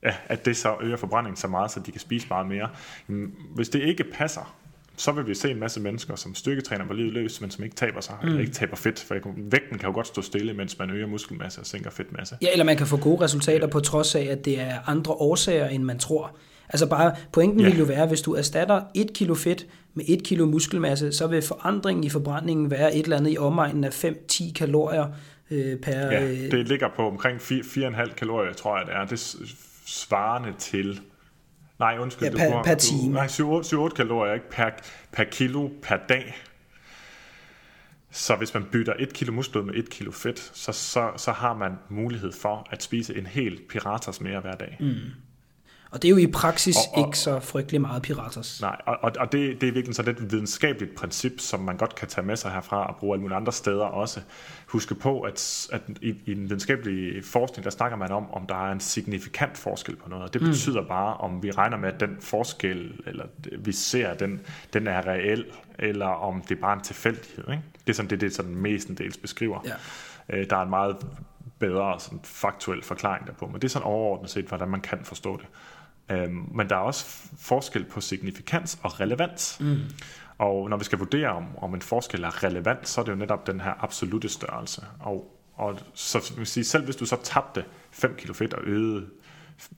ja, 0.03 0.15
at 0.27 0.45
det 0.45 0.57
så 0.57 0.77
øger 0.81 0.97
forbrændingen 0.97 1.37
så 1.37 1.49
meget, 1.49 1.71
så 1.71 1.81
de 1.81 1.91
kan 1.93 2.01
spise 2.01 2.27
meget 2.31 2.47
mere. 2.47 2.69
Hvis 3.55 3.69
det 3.69 3.83
ikke 3.83 4.05
passer, 4.05 4.60
så 5.01 5.13
vil 5.13 5.27
vi 5.27 5.35
se 5.35 5.51
en 5.51 5.61
masse 5.61 5.81
mennesker, 5.81 6.17
som 6.17 6.35
styrketræner 6.35 6.87
på 6.87 6.93
livet 6.93 7.13
løs, 7.13 7.41
men 7.41 7.51
som 7.51 7.65
ikke 7.65 7.77
taber 7.77 8.01
sig, 8.01 8.15
mm. 8.23 8.29
eller 8.29 8.41
ikke 8.41 8.53
taber 8.53 8.77
fedt, 8.77 9.01
for 9.01 9.15
vægten 9.37 9.79
kan 9.79 9.89
jo 9.89 9.95
godt 9.95 10.07
stå 10.07 10.23
stille, 10.23 10.55
mens 10.55 10.79
man 10.79 10.91
øger 10.91 11.07
muskelmasse 11.07 11.61
og 11.61 11.67
sænker 11.67 11.91
fedtmasse. 11.91 12.37
Ja, 12.43 12.49
eller 12.53 12.65
man 12.65 12.77
kan 12.77 12.87
få 12.87 12.97
gode 12.97 13.25
resultater 13.25 13.67
på 13.67 13.81
trods 13.81 14.15
af, 14.15 14.23
at 14.31 14.45
det 14.45 14.61
er 14.61 14.79
andre 14.87 15.13
årsager, 15.13 15.69
end 15.69 15.83
man 15.83 15.99
tror. 15.99 16.37
Altså 16.69 16.87
bare, 16.87 17.15
pointen 17.33 17.61
ja. 17.61 17.69
vil 17.69 17.79
jo 17.79 17.85
være, 17.85 18.07
hvis 18.07 18.23
du 18.23 18.35
erstatter 18.35 18.83
1 18.95 19.13
kilo 19.15 19.35
fedt 19.35 19.67
med 19.95 20.05
1 20.09 20.25
kilo 20.25 20.47
muskelmasse, 20.47 21.13
så 21.13 21.27
vil 21.27 21.43
forandringen 21.43 22.05
i 22.05 22.09
forbrændingen 22.09 22.71
være 22.71 22.95
et 22.95 23.03
eller 23.03 23.17
andet 23.17 23.33
i 23.33 23.39
omegnen 23.39 23.85
af 23.85 24.05
5-10 24.05 24.53
kalorier 24.53 25.07
øh, 25.51 25.77
per... 25.77 25.93
Ja, 25.93 26.25
øh, 26.25 26.51
det 26.51 26.69
ligger 26.69 26.89
på 26.97 27.07
omkring 27.07 27.41
4,5 27.41 28.15
kalorier, 28.15 28.53
tror 28.53 28.79
jeg 28.79 28.87
det 28.87 28.95
er. 28.95 29.05
Det 29.05 29.45
svarende 29.87 30.53
til 30.59 31.01
Nej, 31.81 31.99
undskyld. 31.99 32.29
Ja, 32.29 32.37
per, 32.37 32.57
du, 32.57 32.63
per 32.65 32.75
time. 32.75 33.13
Nej, 33.15 33.27
7-8 33.27 33.89
kalorier 33.89 34.35
ikke 34.35 34.51
per, 34.51 34.71
per 35.13 35.25
kilo 35.25 35.71
per 35.83 35.97
dag. 36.09 36.37
Så 38.11 38.37
hvis 38.37 38.55
man 38.55 38.65
bytter 38.73 38.95
1 38.99 39.13
kilo 39.13 39.33
muskelblod 39.33 39.65
med 39.65 39.75
1 39.75 39.91
kilo 39.91 40.11
fedt, 40.11 40.51
så, 40.55 40.73
så, 40.73 41.13
så 41.17 41.33
har 41.33 41.55
man 41.55 41.73
mulighed 41.89 42.33
for 42.33 42.67
at 42.71 42.83
spise 42.83 43.19
en 43.19 43.27
hel 43.27 43.61
piratas 43.69 44.21
mere 44.21 44.41
hver 44.41 44.55
dag. 44.55 44.77
Mm. 44.81 44.97
Og 45.91 46.03
det 46.03 46.09
er 46.09 46.11
jo 46.11 46.17
i 46.17 46.27
praksis 46.27 46.77
og, 46.77 46.83
og, 47.03 47.09
ikke 47.09 47.19
så 47.19 47.41
frygtelig 47.41 47.81
meget 47.81 48.03
piratas. 48.03 48.61
Nej, 48.61 48.77
og, 48.87 49.13
og 49.19 49.33
det, 49.33 49.61
det 49.61 49.69
er 49.69 49.73
virkelig 49.73 49.95
sådan 49.97 50.15
et 50.15 50.33
videnskabeligt 50.33 50.95
princip, 50.95 51.33
som 51.39 51.61
man 51.61 51.77
godt 51.77 51.95
kan 51.95 52.09
tage 52.09 52.27
med 52.27 52.37
sig 52.37 52.51
herfra 52.51 52.87
og 52.87 52.97
bruge 52.97 53.15
alle 53.15 53.23
mulige 53.23 53.37
andre 53.37 53.53
steder 53.53 53.85
også. 53.85 54.21
Huske 54.67 54.95
på, 54.95 55.21
at, 55.21 55.69
at 55.73 55.83
i, 56.01 56.15
i 56.27 56.35
den 56.35 56.43
videnskabelige 56.43 57.23
forskning, 57.23 57.65
der 57.65 57.71
snakker 57.71 57.97
man 57.97 58.13
om, 58.13 58.31
om 58.33 58.47
der 58.47 58.69
er 58.69 58.73
en 58.73 58.81
signifikant 58.81 59.59
forskel 59.59 59.97
på 59.97 60.09
noget. 60.09 60.25
Og 60.25 60.35
det 60.35 60.43
mm. 60.43 60.49
betyder 60.49 60.83
bare, 60.83 61.17
om 61.17 61.43
vi 61.43 61.51
regner 61.51 61.77
med, 61.77 61.93
at 61.93 62.01
den 62.01 62.17
forskel, 62.21 63.01
eller 63.07 63.25
vi 63.59 63.73
ser, 63.73 64.15
den, 64.15 64.41
den 64.73 64.87
er 64.87 65.07
reel, 65.07 65.45
eller 65.79 66.07
om 66.07 66.43
det 66.49 66.57
er 66.57 66.61
bare 66.61 66.73
en 66.73 66.83
tilfældighed. 66.83 67.45
Ikke? 67.51 67.63
Det 67.87 67.93
er 67.93 67.95
sådan 67.97 68.11
det, 68.11 68.21
det 68.21 68.35
sådan 68.35 68.55
mestendels 68.55 69.17
beskriver. 69.17 69.61
Ja. 69.65 70.37
Øh, 70.37 70.51
der 70.51 70.57
er 70.57 70.63
en 70.63 70.71
meget 70.71 70.97
bedre 71.59 72.01
sådan 72.01 72.21
faktuel 72.25 72.83
forklaring 72.83 73.27
derpå, 73.27 73.47
men 73.47 73.55
det 73.55 73.65
er 73.65 73.69
sådan 73.69 73.87
overordnet 73.87 74.31
set, 74.31 74.45
hvordan 74.45 74.69
man 74.69 74.81
kan 74.81 74.99
forstå 75.05 75.37
det. 75.37 75.47
Øhm, 76.11 76.49
men 76.55 76.69
der 76.69 76.77
er 76.77 76.81
også 76.81 77.05
forskel 77.39 77.85
på 77.85 78.01
signifikans 78.01 78.79
og 78.83 79.01
relevans. 79.01 79.57
Mm. 79.61 79.79
Og 80.39 80.71
når 80.71 80.77
vi 80.77 80.85
skal 80.85 80.99
vurdere, 80.99 81.29
om, 81.29 81.59
om 81.59 81.75
en 81.75 81.83
forskel 81.83 82.25
er 82.25 82.45
relevant, 82.45 82.89
så 82.89 83.01
er 83.01 83.05
det 83.05 83.13
jo 83.13 83.17
netop 83.17 83.47
den 83.47 83.61
her 83.61 83.85
absolute 83.85 84.29
størrelse. 84.29 84.85
Og, 85.01 85.39
og 85.55 85.79
så 85.95 86.33
vil 86.37 86.47
sige, 86.47 86.65
selv 86.65 86.85
hvis 86.85 86.97
du 86.97 87.07
så 87.07 87.17
tabte 87.23 87.65
5 87.91 88.15
kilo 88.19 88.35
fedt 88.35 88.55
og 88.55 88.63
øgede 88.65 89.07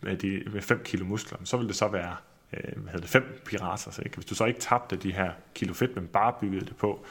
med, 0.01 0.16
de, 0.16 0.43
med 0.53 0.62
5 0.62 0.80
kilo 0.85 1.05
muskler, 1.05 1.39
så 1.45 1.57
vil 1.57 1.68
det 1.68 1.76
så 1.76 1.89
være 1.89 2.16
øh, 2.53 2.83
hvad 2.83 2.93
hedder 2.93 3.01
det, 3.01 3.09
5 3.09 3.43
pirater. 3.47 4.01
Ikke? 4.05 4.16
Hvis 4.16 4.26
du 4.26 4.35
så 4.35 4.45
ikke 4.45 4.61
tabte 4.61 4.97
de 4.97 5.12
her 5.12 5.30
kilo 5.55 5.74
fedt, 5.74 5.97
men 5.97 6.07
bare 6.07 6.35
byggede 6.41 6.64
det 6.64 6.76
på, 6.76 7.05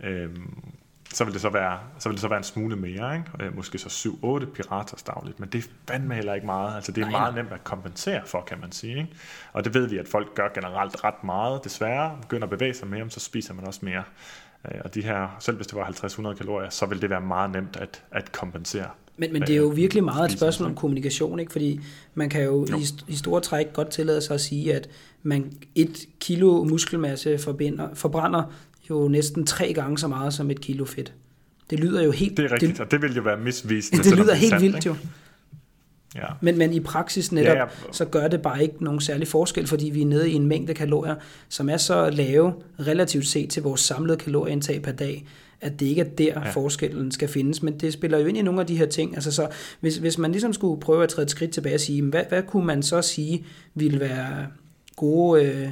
øh, 0.00 0.30
så 1.14 1.24
vil 1.24 1.32
det 1.32 1.40
så 1.40 1.48
være, 1.50 1.78
så 1.98 2.08
vil 2.08 2.16
det 2.16 2.20
så 2.20 2.28
være 2.28 2.38
en 2.38 2.44
smule 2.44 2.76
mere, 2.76 3.16
ikke? 3.16 3.30
Øh, 3.40 3.56
måske 3.56 3.78
så 3.78 3.88
7-8 3.88 4.52
pirater 4.54 5.02
dagligt, 5.06 5.40
men 5.40 5.48
det 5.48 5.64
er 5.64 5.68
fandme 5.88 6.14
heller 6.14 6.34
ikke 6.34 6.46
meget. 6.46 6.76
Altså, 6.76 6.92
det 6.92 7.00
er 7.02 7.10
Nej. 7.10 7.20
meget 7.20 7.34
nemt 7.34 7.52
at 7.52 7.64
kompensere 7.64 8.22
for, 8.26 8.40
kan 8.40 8.60
man 8.60 8.72
sige. 8.72 8.98
Ikke? 8.98 9.16
Og 9.52 9.64
det 9.64 9.74
ved 9.74 9.88
vi, 9.88 9.98
at 9.98 10.08
folk 10.08 10.34
gør 10.34 10.48
generelt 10.54 11.04
ret 11.04 11.24
meget, 11.24 11.64
desværre. 11.64 12.18
Begynder 12.20 12.44
at 12.44 12.50
bevæge 12.50 12.74
sig 12.74 12.88
mere, 12.88 13.10
så 13.10 13.20
spiser 13.20 13.54
man 13.54 13.66
også 13.66 13.80
mere. 13.82 14.02
Øh, 14.64 14.80
og 14.84 14.94
de 14.94 15.02
her, 15.02 15.36
selv 15.38 15.56
hvis 15.56 15.66
det 15.66 15.76
var 15.76 15.84
50-100 15.84 16.34
kalorier, 16.34 16.70
så 16.70 16.86
vil 16.86 17.02
det 17.02 17.10
være 17.10 17.20
meget 17.20 17.50
nemt 17.50 17.76
at, 17.76 18.02
at 18.10 18.32
kompensere. 18.32 18.90
Men, 19.16 19.32
men 19.32 19.42
det 19.42 19.50
er 19.50 19.56
jo 19.56 19.68
virkelig 19.68 20.04
meget 20.04 20.30
et 20.30 20.38
spørgsmål 20.38 20.68
om 20.68 20.74
kommunikation, 20.74 21.40
ikke? 21.40 21.52
fordi 21.52 21.80
man 22.14 22.28
kan 22.28 22.44
jo, 22.44 22.66
jo. 22.70 22.76
I, 22.76 22.84
i 23.08 23.16
store 23.16 23.40
træk 23.40 23.72
godt 23.72 23.90
tillade 23.90 24.20
sig 24.20 24.34
at 24.34 24.40
sige, 24.40 24.74
at 24.74 24.88
man 25.22 25.52
et 25.74 26.06
kilo 26.20 26.64
muskelmasse 26.64 27.38
forbinder, 27.38 27.88
forbrænder 27.94 28.42
jo 28.90 29.08
næsten 29.08 29.46
tre 29.46 29.72
gange 29.72 29.98
så 29.98 30.08
meget 30.08 30.34
som 30.34 30.50
et 30.50 30.60
kilo 30.60 30.84
fedt. 30.84 31.12
Det 31.70 31.80
lyder 31.80 32.02
jo 32.02 32.10
helt... 32.10 32.36
Det 32.36 32.44
er 32.44 32.52
rigtigt, 32.52 32.72
det, 32.72 32.80
og 32.80 32.90
det 32.90 33.02
vil 33.02 33.14
jo 33.14 33.22
være 33.22 33.36
misvisende. 33.36 34.04
Det 34.04 34.18
lyder 34.18 34.34
helt 34.34 34.60
vildt 34.60 34.76
ikke? 34.76 34.88
jo. 34.88 34.96
Ja. 36.16 36.26
Men, 36.40 36.58
men 36.58 36.72
i 36.72 36.80
praksis 36.80 37.32
netop, 37.32 37.56
ja, 37.56 37.62
ja. 37.62 37.68
så 37.92 38.04
gør 38.04 38.28
det 38.28 38.42
bare 38.42 38.62
ikke 38.62 38.84
nogen 38.84 39.00
særlig 39.00 39.28
forskel, 39.28 39.66
fordi 39.66 39.90
vi 39.90 40.02
er 40.02 40.06
nede 40.06 40.30
i 40.30 40.34
en 40.34 40.46
mængde 40.46 40.74
kalorier, 40.74 41.14
som 41.48 41.68
er 41.68 41.76
så 41.76 42.10
lave 42.10 42.54
relativt 42.78 43.26
set 43.26 43.50
til 43.50 43.62
vores 43.62 43.80
samlede 43.80 44.16
kalorieindtag 44.16 44.82
per 44.82 44.92
dag, 44.92 45.26
at 45.66 45.80
det 45.80 45.86
ikke 45.86 46.00
er 46.00 46.04
der 46.04 46.24
ja. 46.24 46.50
forskellen 46.50 47.12
skal 47.12 47.28
findes. 47.28 47.62
Men 47.62 47.80
det 47.80 47.92
spiller 47.92 48.18
jo 48.18 48.26
ind 48.26 48.36
i 48.36 48.42
nogle 48.42 48.60
af 48.60 48.66
de 48.66 48.76
her 48.76 48.86
ting. 48.86 49.14
Altså 49.14 49.32
så, 49.32 49.48
hvis, 49.80 49.96
hvis 49.96 50.18
man 50.18 50.32
ligesom 50.32 50.52
skulle 50.52 50.80
prøve 50.80 51.02
at 51.02 51.08
træde 51.08 51.24
et 51.24 51.30
skridt 51.30 51.50
tilbage 51.50 51.74
og 51.74 51.80
sige, 51.80 52.02
hvad, 52.02 52.24
hvad 52.28 52.42
kunne 52.42 52.66
man 52.66 52.82
så 52.82 53.02
sige 53.02 53.46
ville 53.74 54.00
være 54.00 54.46
gode 54.96 55.44
øh, 55.44 55.68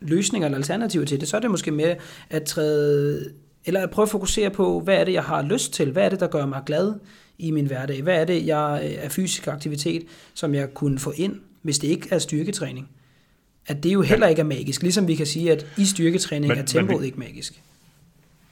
løsninger 0.00 0.46
eller 0.46 0.58
alternativer 0.58 1.04
til 1.04 1.20
det, 1.20 1.28
så 1.28 1.36
er 1.36 1.40
det 1.40 1.50
måske 1.50 1.70
med 1.70 1.96
at 2.30 2.42
træde, 2.42 3.32
eller 3.64 3.80
at 3.80 3.90
prøve 3.90 4.04
at 4.04 4.10
fokusere 4.10 4.50
på, 4.50 4.80
hvad 4.80 4.96
er 4.96 5.04
det, 5.04 5.12
jeg 5.12 5.22
har 5.22 5.42
lyst 5.42 5.72
til? 5.72 5.90
Hvad 5.92 6.04
er 6.04 6.08
det, 6.08 6.20
der 6.20 6.26
gør 6.26 6.46
mig 6.46 6.62
glad 6.66 6.94
i 7.38 7.50
min 7.50 7.66
hverdag? 7.66 8.02
Hvad 8.02 8.20
er 8.20 8.24
det, 8.24 8.46
jeg 8.46 8.80
øh, 8.84 9.04
er 9.04 9.08
fysisk 9.08 9.46
aktivitet, 9.46 10.02
som 10.34 10.54
jeg 10.54 10.74
kunne 10.74 10.98
få 10.98 11.12
ind, 11.16 11.36
hvis 11.62 11.78
det 11.78 11.88
ikke 11.88 12.08
er 12.10 12.18
styrketræning? 12.18 12.88
At 13.66 13.82
det 13.82 13.92
jo 13.92 14.02
heller 14.02 14.26
ikke 14.26 14.40
er 14.40 14.44
magisk, 14.44 14.82
ligesom 14.82 15.08
vi 15.08 15.14
kan 15.14 15.26
sige, 15.26 15.52
at 15.52 15.66
i 15.78 15.84
styrketræning 15.84 16.48
men, 16.48 16.58
er 16.58 16.64
tempoet 16.64 17.00
vi, 17.00 17.06
ikke 17.06 17.18
magisk. 17.18 17.62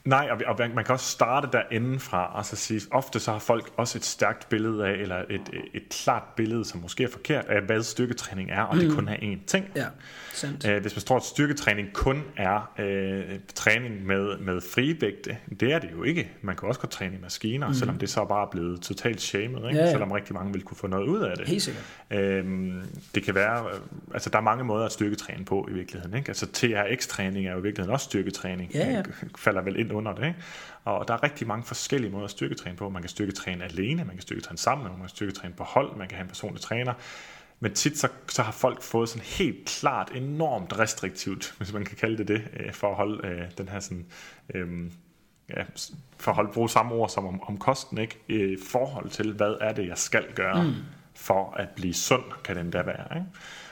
Nej, 0.07 0.29
og, 0.31 0.41
og 0.45 0.69
man 0.75 0.85
kan 0.85 0.93
også 0.93 1.05
starte 1.05 1.47
derindefra. 1.51 2.33
Altså 2.35 2.55
sige, 2.55 2.81
ofte 2.91 3.19
så 3.19 3.31
har 3.31 3.39
folk 3.39 3.73
også 3.77 3.97
et 3.97 4.05
stærkt 4.05 4.49
billede 4.49 4.87
af, 4.87 4.91
eller 4.91 5.23
et, 5.29 5.41
et 5.73 5.89
klart 5.89 6.23
billede, 6.35 6.65
som 6.65 6.81
måske 6.81 7.03
er 7.03 7.07
forkert, 7.07 7.45
af 7.45 7.61
hvad 7.61 7.83
styrketræning 7.83 8.51
er, 8.51 8.61
og 8.61 8.75
mm. 8.75 8.81
det 8.81 8.91
kun 8.91 9.07
er 9.07 9.15
én 9.15 9.45
ting. 9.47 9.65
Ja, 9.75 9.85
sandt. 10.33 10.65
Æh, 10.65 10.81
hvis 10.81 10.95
man 10.95 11.03
tror, 11.03 11.15
at 11.15 11.23
styrketræning 11.23 11.93
kun 11.93 12.23
er 12.37 12.71
øh, 12.79 13.39
træning 13.55 14.05
med, 14.05 14.37
med 14.37 14.61
frivægte, 14.61 15.37
det 15.59 15.73
er 15.73 15.79
det 15.79 15.89
jo 15.91 16.03
ikke. 16.03 16.31
Man 16.41 16.55
kan 16.55 16.67
også 16.67 16.81
godt 16.81 16.91
træne 16.91 17.15
i 17.15 17.19
maskiner, 17.21 17.67
mm. 17.67 17.73
selvom 17.73 17.97
det 17.97 18.09
så 18.09 18.25
bare 18.25 18.45
er 18.45 18.49
blevet 18.51 18.81
totalt 18.81 19.21
shamed, 19.21 19.57
ikke? 19.57 19.79
Ja, 19.79 19.85
ja. 19.85 19.91
selvom 19.91 20.11
rigtig 20.11 20.35
mange 20.35 20.53
vil 20.53 20.61
kunne 20.61 20.77
få 20.77 20.87
noget 20.87 21.07
ud 21.07 21.21
af 21.21 21.37
det. 21.37 21.47
Helt 21.47 21.61
sikkert. 21.61 21.83
Æm, 22.11 22.81
det 23.15 23.23
kan 23.23 23.35
være, 23.35 23.65
altså 24.13 24.29
der 24.29 24.37
er 24.37 24.41
mange 24.41 24.63
måder 24.63 24.85
at 24.85 24.91
styrketræne 24.91 25.45
på 25.45 25.67
i 25.71 25.73
virkeligheden. 25.73 26.17
Ikke? 26.17 26.29
Altså 26.29 26.45
TRX-træning 26.51 27.47
er 27.47 27.51
jo 27.51 27.59
i 27.59 27.61
virkeligheden 27.61 27.93
også 27.93 28.03
styrketræning. 28.03 28.71
Ja, 28.73 28.89
ja. 28.89 29.01
falder 29.37 29.61
vel 29.61 29.79
ind 29.79 29.91
under 29.97 30.13
det. 30.13 30.27
Ikke? 30.27 30.39
Og 30.83 31.07
der 31.07 31.13
er 31.13 31.23
rigtig 31.23 31.47
mange 31.47 31.63
forskellige 31.63 32.11
måder 32.11 32.25
at 32.25 32.31
styrketræne 32.31 32.77
på. 32.77 32.89
Man 32.89 33.01
kan 33.01 33.09
styrketræne 33.09 33.63
alene, 33.63 34.03
man 34.03 34.15
kan 34.15 34.21
styrketræne 34.21 34.57
sammen, 34.57 34.87
man 34.91 34.99
kan 34.99 35.09
styrketræne 35.09 35.53
på 35.53 35.63
hold, 35.63 35.95
man 35.95 36.07
kan 36.07 36.15
have 36.15 36.23
en 36.23 36.29
personlig 36.29 36.61
træner. 36.61 36.93
Men 37.59 37.73
tit 37.73 37.97
så, 37.97 38.07
så 38.29 38.41
har 38.41 38.51
folk 38.51 38.81
fået 38.81 39.09
sådan 39.09 39.25
helt 39.25 39.65
klart 39.65 40.11
enormt 40.15 40.79
restriktivt, 40.79 41.51
hvis 41.57 41.73
man 41.73 41.85
kan 41.85 41.97
kalde 41.97 42.17
det 42.17 42.27
det, 42.27 42.47
øh, 42.59 42.73
for 42.73 42.89
at 42.89 42.95
holde 42.95 43.27
øh, 43.27 43.41
den 43.57 43.69
her 43.69 43.79
sådan, 43.79 44.05
øh, 44.53 44.91
ja, 45.49 45.63
for 46.17 46.31
at 46.31 46.35
holde, 46.35 46.51
bruge 46.53 46.69
samme 46.69 46.95
ord 46.95 47.09
som 47.09 47.25
om, 47.25 47.41
om 47.43 47.57
kosten, 47.57 47.97
ikke? 47.97 48.19
I 48.27 48.57
forhold 48.69 49.09
til, 49.09 49.33
hvad 49.33 49.55
er 49.61 49.73
det, 49.73 49.87
jeg 49.87 49.97
skal 49.97 50.33
gøre 50.35 50.63
mm. 50.63 50.73
for 51.15 51.53
at 51.57 51.69
blive 51.69 51.93
sund, 51.93 52.23
kan 52.43 52.55
den 52.55 52.71
da 52.71 52.81
være. 52.81 53.17
Ikke? 53.17 53.27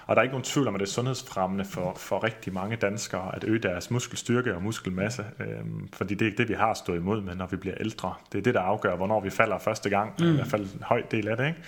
Og 0.08 0.16
der 0.16 0.20
er 0.20 0.24
ikke 0.24 0.34
nogen 0.34 0.44
tvivl 0.44 0.68
om, 0.68 0.76
at 0.76 0.80
det 0.80 0.88
er 0.88 0.92
sundhedsfremmende 0.92 1.66
for, 1.66 1.94
for 1.98 2.24
rigtig 2.24 2.54
mange 2.54 2.76
danskere 2.76 3.36
at 3.36 3.44
øge 3.44 3.60
deres 3.60 3.92
muskelstyrke 3.92 4.56
og 4.56 4.64
muskelmasse, 4.64 5.26
øh, 5.40 5.48
fordi 5.94 6.14
det 6.14 6.22
er 6.22 6.26
ikke 6.26 6.38
det, 6.38 6.50
vi 6.50 6.54
har 6.54 6.74
stået 6.74 6.98
imod 6.98 7.22
med, 7.22 7.36
når 7.36 7.48
vi 7.48 7.56
bliver 7.56 7.76
ældre. 7.80 8.14
Det 8.32 8.38
er 8.38 8.42
det, 8.42 8.54
der 8.54 8.62
afgør, 8.62 8.96
hvornår 8.96 9.22
vi 9.22 9.30
falder 9.30 9.58
første 9.58 9.90
gang, 9.90 10.14
mm. 10.20 10.32
i 10.32 10.36
hvert 10.36 10.48
fald 10.48 10.62
en 10.62 10.84
høj 10.84 11.02
del 11.12 11.28
af 11.28 11.38
det. 11.38 11.48
Ikke? 11.48 11.60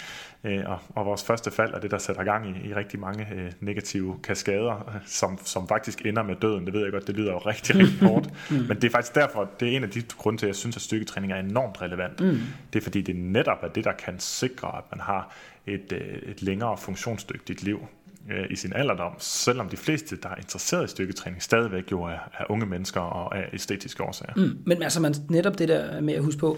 Øh, 0.44 0.70
og, 0.70 0.80
og 0.90 1.06
vores 1.06 1.24
første 1.24 1.52
fald 1.52 1.74
er 1.74 1.80
det, 1.80 1.92
der 1.92 1.98
sætter 1.98 2.24
gang 2.24 2.48
i, 2.48 2.70
i 2.70 2.74
rigtig 2.74 3.00
mange 3.00 3.28
øh, 3.36 3.52
negative 3.60 4.20
kaskader, 4.24 5.00
som, 5.06 5.40
som 5.44 5.68
faktisk 5.68 6.06
ender 6.06 6.24
med 6.24 6.36
døden. 6.36 6.66
Det 6.66 6.74
ved 6.74 6.84
jeg 6.84 6.92
godt, 6.92 7.08
det 7.08 7.16
lyder 7.16 7.32
jo 7.32 7.38
rigtig, 7.38 7.76
rigtig 7.76 8.00
hårdt. 8.10 8.30
mm. 8.52 8.56
Men 8.58 8.70
det 8.70 8.84
er 8.84 8.90
faktisk 8.90 9.16
derfor, 9.16 9.50
det 9.60 9.72
er 9.72 9.78
en 9.78 9.84
af 9.84 9.90
de 9.90 10.04
grunde 10.18 10.40
til, 10.40 10.46
at 10.46 10.48
jeg 10.48 10.56
synes, 10.56 10.76
at 10.76 10.82
styrketræning 10.82 11.34
er 11.34 11.40
enormt 11.40 11.82
relevant. 11.82 12.20
Mm. 12.20 12.40
Det 12.74 12.80
er 12.80 12.84
fordi, 12.84 13.02
det 13.02 13.16
netop 13.16 13.64
er 13.64 13.68
det, 13.68 13.84
der 13.84 13.94
kan 13.94 14.20
sikre, 14.20 14.68
at 14.68 14.84
man 14.92 15.00
har 15.00 15.34
et, 15.68 15.92
øh, 15.92 16.32
et 16.32 16.42
længere 16.42 16.78
funktionsdygtigt 16.78 17.64
liv 17.64 17.88
øh, 18.32 18.46
i 18.50 18.56
sin 18.56 18.74
alderdom, 18.76 19.14
selvom 19.20 19.70
de 19.70 19.78
fleste, 19.78 20.18
der 20.24 20.30
er 20.30 20.36
interesseret 20.36 20.86
i 20.86 20.88
styrketræning, 20.88 21.44
stadigvæk 21.44 21.92
jo 21.92 22.04
er, 22.04 22.18
er 22.40 22.52
unge 22.52 22.66
mennesker 22.66 23.02
og 23.02 23.38
er 23.38 23.44
æstetiske 23.54 24.04
årsager. 24.04 24.34
Mm, 24.36 24.58
men 24.66 24.84
altså 24.84 25.02
man, 25.02 25.16
netop 25.30 25.60
det 25.60 25.68
der 25.68 26.02
med 26.02 26.14
at 26.14 26.24
huske 26.24 26.40
på, 26.40 26.58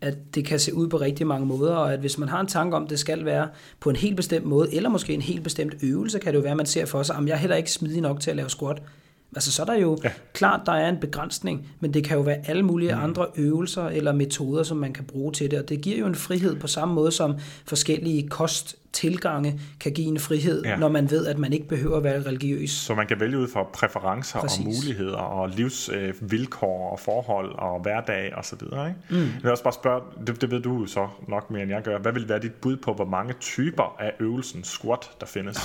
at 0.00 0.34
det 0.34 0.44
kan 0.44 0.58
se 0.58 0.74
ud 0.74 0.88
på 0.88 0.96
rigtig 0.96 1.26
mange 1.26 1.46
måder, 1.46 1.76
og 1.76 1.92
at 1.92 1.98
hvis 1.98 2.18
man 2.18 2.28
har 2.28 2.40
en 2.40 2.46
tanke 2.46 2.76
om, 2.76 2.84
at 2.84 2.90
det 2.90 2.98
skal 2.98 3.24
være 3.24 3.48
på 3.80 3.90
en 3.90 3.96
helt 3.96 4.16
bestemt 4.16 4.46
måde, 4.46 4.74
eller 4.74 4.88
måske 4.88 5.14
en 5.14 5.22
helt 5.22 5.44
bestemt 5.44 5.74
øvelse, 5.82 6.18
kan 6.18 6.32
det 6.32 6.38
jo 6.38 6.42
være, 6.42 6.50
at 6.50 6.56
man 6.56 6.66
ser 6.66 6.86
for 6.86 7.02
sig, 7.02 7.16
at 7.16 7.26
jeg 7.26 7.32
er 7.32 7.38
heller 7.38 7.56
ikke 7.56 7.72
smidig 7.72 8.00
nok 8.00 8.20
til 8.20 8.30
at 8.30 8.36
lave 8.36 8.50
squat. 8.50 8.82
Altså 9.36 9.52
så 9.52 9.62
er 9.62 9.66
der 9.66 9.74
jo 9.74 9.98
ja. 10.04 10.10
klart, 10.32 10.60
der 10.66 10.72
er 10.72 10.88
en 10.88 10.96
begrænsning, 11.00 11.68
men 11.80 11.94
det 11.94 12.04
kan 12.04 12.16
jo 12.16 12.22
være 12.22 12.48
alle 12.48 12.62
mulige 12.62 12.94
mm. 12.94 13.02
andre 13.02 13.26
øvelser 13.36 13.86
eller 13.86 14.12
metoder, 14.12 14.62
som 14.62 14.76
man 14.76 14.92
kan 14.92 15.04
bruge 15.04 15.32
til 15.32 15.50
det, 15.50 15.58
og 15.58 15.68
det 15.68 15.80
giver 15.80 15.98
jo 15.98 16.06
en 16.06 16.14
frihed 16.14 16.56
på 16.56 16.66
samme 16.66 16.94
måde 16.94 17.12
som 17.12 17.34
forskellige 17.66 18.28
kosttilgange 18.96 19.60
kan 19.80 19.92
give 19.92 20.06
en 20.06 20.20
frihed, 20.20 20.62
ja. 20.64 20.76
når 20.76 20.88
man 20.88 21.10
ved, 21.10 21.26
at 21.26 21.38
man 21.38 21.52
ikke 21.52 21.68
behøver 21.68 21.96
at 21.96 22.04
være 22.04 22.22
religiøs. 22.22 22.70
Så 22.70 22.94
man 22.94 23.06
kan 23.06 23.20
vælge 23.20 23.38
ud 23.38 23.48
fra 23.48 23.62
præferencer 23.62 24.40
Præcis. 24.40 24.58
og 24.58 24.64
muligheder 24.64 25.16
og 25.16 25.48
livsvilkår 25.48 26.90
og 26.90 27.00
forhold 27.00 27.54
og 27.58 27.80
hverdag 27.82 28.34
og 28.36 28.44
så 28.44 28.56
videre. 28.60 28.88
Ikke? 28.88 29.00
Mm. 29.10 29.16
Jeg 29.16 29.42
vil 29.42 29.50
også 29.50 29.64
bare 29.64 29.74
spørge, 29.74 30.02
det, 30.26 30.40
det 30.40 30.50
ved 30.50 30.60
du 30.60 30.86
så 30.86 31.08
nok 31.28 31.50
mere 31.50 31.62
end 31.62 31.70
jeg 31.70 31.82
gør, 31.82 31.98
hvad 31.98 32.12
vil 32.12 32.28
være 32.28 32.40
dit 32.40 32.54
bud 32.54 32.76
på, 32.76 32.92
hvor 32.92 33.04
mange 33.04 33.34
typer 33.40 33.96
af 33.98 34.12
øvelsen 34.20 34.64
squat 34.64 35.10
der 35.20 35.26
findes? 35.26 35.58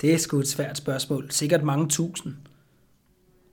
det 0.00 0.14
er 0.14 0.18
sgu 0.18 0.38
et 0.38 0.48
svært 0.48 0.78
spørgsmål. 0.78 1.26
Sikkert 1.30 1.62
mange 1.62 1.88
tusind. 1.88 2.34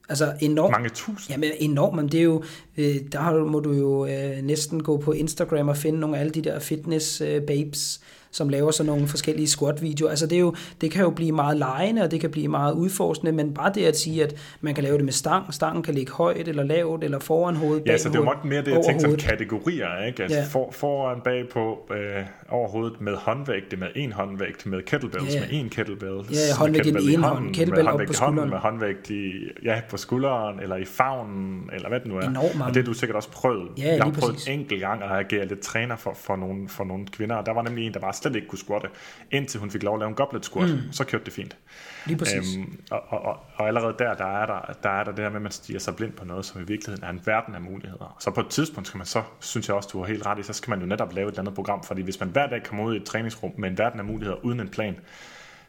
Altså 0.09 0.33
enormt. 0.39 0.71
Mange 0.71 0.89
tusind? 0.89 1.31
Jamen 1.31 1.51
enormt, 1.59 1.95
men 1.95 2.07
det 2.07 2.19
er 2.19 2.23
jo, 2.23 2.43
øh, 2.77 2.95
der 3.11 3.45
må 3.45 3.59
du 3.59 3.73
jo 3.73 4.05
øh, 4.05 4.41
næsten 4.43 4.83
gå 4.83 4.97
på 4.97 5.11
Instagram 5.11 5.67
og 5.67 5.77
finde 5.77 5.99
nogle 5.99 6.17
af 6.17 6.19
alle 6.19 6.31
de 6.31 6.41
der 6.41 6.59
fitness 6.59 7.21
øh, 7.21 7.41
babes, 7.41 8.01
som 8.31 8.49
laver 8.49 8.71
sådan 8.71 8.91
nogle 8.91 9.07
forskellige 9.07 9.47
squat-videoer. 9.47 10.09
Altså 10.09 10.27
det, 10.27 10.35
er 10.35 10.39
jo, 10.39 10.55
det 10.81 10.91
kan 10.91 11.03
jo 11.03 11.09
blive 11.09 11.31
meget 11.31 11.57
lejende, 11.57 12.01
og 12.01 12.11
det 12.11 12.21
kan 12.21 12.31
blive 12.31 12.47
meget 12.47 12.73
udforskende, 12.73 13.31
men 13.31 13.53
bare 13.53 13.71
det 13.75 13.85
at 13.85 13.97
sige, 13.97 14.23
at 14.23 14.35
man 14.61 14.73
kan 14.73 14.83
lave 14.83 14.97
det 14.97 15.05
med 15.05 15.13
stang, 15.13 15.53
stangen 15.53 15.83
kan 15.83 15.93
ligge 15.93 16.11
højt 16.11 16.47
eller 16.47 16.63
lavt, 16.63 17.03
eller 17.03 17.19
foran 17.19 17.55
hovedet, 17.55 17.85
Ja, 17.85 17.97
så 17.97 18.09
det 18.09 18.15
er 18.15 18.19
jo 18.19 18.33
mere 18.43 18.61
det, 18.61 18.71
jeg 18.71 18.81
tænkte 18.85 19.01
som 19.01 19.15
kategorier, 19.15 20.05
ikke? 20.07 20.23
Altså 20.23 20.39
ja. 20.39 20.45
for, 20.49 20.71
foran, 20.71 21.21
bag 21.23 21.49
på, 21.53 21.77
øh, 21.91 22.25
over 22.49 22.69
hovedet 22.69 23.01
med 23.01 23.15
håndvægte, 23.15 23.77
med 23.77 23.87
en 23.95 24.11
håndvægt, 24.11 24.65
med 24.65 24.81
kettlebells, 24.81 25.35
ja. 25.35 25.39
med 25.39 25.47
en 25.51 25.69
kettlebell. 25.69 26.25
Ja, 26.31 26.55
håndvægt 26.57 26.87
i 26.87 26.91
den 26.91 27.09
ene 27.09 27.23
hånd, 27.23 27.53
kettlebell 27.53 27.87
op 27.87 27.99
på 28.07 28.13
skulderen. 28.13 28.49
med 28.49 28.57
håndvægt 28.57 29.09
i, 29.09 29.31
ja, 29.63 29.81
på 29.89 29.97
skulderen, 29.97 30.59
eller 30.59 30.75
i 30.75 30.85
favnen, 30.85 31.69
eller 31.73 31.89
hvad 31.89 31.99
det 31.99 32.07
nu 32.07 32.17
er. 32.17 32.21
Enormt, 32.21 32.61
og 32.61 32.67
det 32.67 32.75
har 32.75 32.83
du 32.83 32.93
sikkert 32.93 33.15
også 33.15 33.31
prøvet. 33.31 33.69
Ja, 33.77 33.95
jeg 33.95 34.03
har 34.03 34.11
prøvet 34.11 34.47
en 34.47 34.59
enkelt 34.59 34.81
gang 34.81 35.03
at 35.03 35.11
agere 35.11 35.45
lidt 35.47 35.59
træner 35.59 35.95
for, 35.95 36.13
for, 36.13 36.35
nogle, 36.35 36.69
for 36.69 36.83
nogle 36.83 37.05
kvinder, 37.11 37.35
og 37.35 37.45
der 37.45 37.53
var 37.53 37.61
nemlig 37.61 37.87
en, 37.87 37.93
der 37.93 37.99
bare 37.99 38.13
slet 38.21 38.35
ikke 38.35 38.47
kunne 38.47 38.59
squatte, 38.59 38.87
indtil 39.31 39.59
hun 39.59 39.71
fik 39.71 39.83
lov 39.83 39.95
at 39.95 39.99
lave 39.99 40.09
en 40.09 40.15
goblet 40.15 40.45
squat. 40.45 40.69
Mm. 40.69 40.91
Så 40.91 41.03
kørte 41.03 41.25
det 41.25 41.33
fint. 41.33 41.57
Lige 42.05 42.17
præcis. 42.17 42.57
Øhm, 42.57 42.81
og, 42.91 43.03
og, 43.07 43.21
og, 43.21 43.39
og 43.55 43.67
allerede 43.67 43.95
der, 43.99 44.13
der 44.13 44.25
er 44.25 44.45
der, 44.45 44.73
der 44.83 44.89
er 44.89 45.03
der 45.03 45.11
det 45.11 45.19
her 45.19 45.29
med, 45.29 45.35
at 45.35 45.41
man 45.41 45.51
stiger 45.51 45.79
sig 45.79 45.95
blind 45.95 46.13
på 46.13 46.25
noget, 46.25 46.45
som 46.45 46.61
i 46.61 46.63
virkeligheden 46.63 47.03
er 47.03 47.09
en 47.09 47.21
verden 47.25 47.55
af 47.55 47.61
muligheder. 47.61 48.17
Så 48.19 48.31
på 48.31 48.41
et 48.41 48.47
tidspunkt 48.47 48.87
skal 48.87 48.97
man 48.97 49.07
så, 49.07 49.23
synes 49.39 49.67
jeg 49.67 49.75
også, 49.75 49.89
du 49.93 49.99
har 49.99 50.07
helt 50.07 50.25
ret 50.25 50.39
i, 50.39 50.43
så 50.43 50.53
skal 50.53 50.69
man 50.69 50.79
jo 50.79 50.85
netop 50.85 51.13
lave 51.13 51.27
et 51.27 51.31
eller 51.31 51.41
andet 51.41 51.55
program, 51.55 51.83
fordi 51.83 52.01
hvis 52.01 52.19
man 52.19 52.29
hver 52.29 52.47
dag 52.47 52.63
kommer 52.63 52.83
ud 52.83 52.93
i 52.93 52.97
et 52.97 53.03
træningsrum 53.03 53.51
med 53.57 53.69
en 53.69 53.77
verden 53.77 53.99
af 53.99 54.05
muligheder 54.05 54.45
uden 54.45 54.59
en 54.59 54.69
plan, 54.69 54.95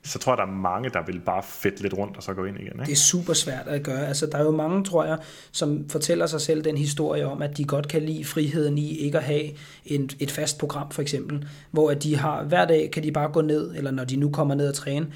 så 0.04 0.18
tror 0.18 0.32
jeg, 0.32 0.38
der 0.38 0.44
er 0.44 0.56
mange, 0.56 0.90
der 0.90 1.04
vil 1.06 1.20
bare 1.20 1.42
fedt 1.42 1.80
lidt 1.80 1.94
rundt 1.94 2.16
og 2.16 2.22
så 2.22 2.34
gå 2.34 2.44
ind 2.44 2.56
igen. 2.56 2.66
Ikke? 2.66 2.84
Det 2.84 2.92
er 2.92 2.96
super 2.96 3.32
svært 3.32 3.66
at 3.68 3.82
gøre. 3.82 4.06
Altså, 4.06 4.26
der 4.26 4.38
er 4.38 4.42
jo 4.42 4.50
mange, 4.50 4.84
tror 4.84 5.04
jeg, 5.04 5.18
som 5.52 5.88
fortæller 5.88 6.26
sig 6.26 6.40
selv 6.40 6.64
den 6.64 6.76
historie 6.76 7.26
om, 7.26 7.42
at 7.42 7.56
de 7.56 7.64
godt 7.64 7.88
kan 7.88 8.02
lide 8.02 8.24
friheden 8.24 8.78
i 8.78 8.96
ikke 8.96 9.18
at 9.18 9.24
have 9.24 9.50
en, 9.86 10.10
et 10.18 10.30
fast 10.30 10.58
program, 10.58 10.90
for 10.90 11.02
eksempel, 11.02 11.48
hvor 11.70 11.90
at 11.90 12.02
de 12.02 12.16
har, 12.16 12.42
hver 12.42 12.64
dag 12.64 12.90
kan 12.90 13.02
de 13.02 13.12
bare 13.12 13.28
gå 13.32 13.40
ned, 13.40 13.74
eller 13.76 13.90
når 13.90 14.04
de 14.04 14.16
nu 14.16 14.30
kommer 14.30 14.54
ned 14.54 14.68
og 14.68 14.74
træne, 14.74 15.06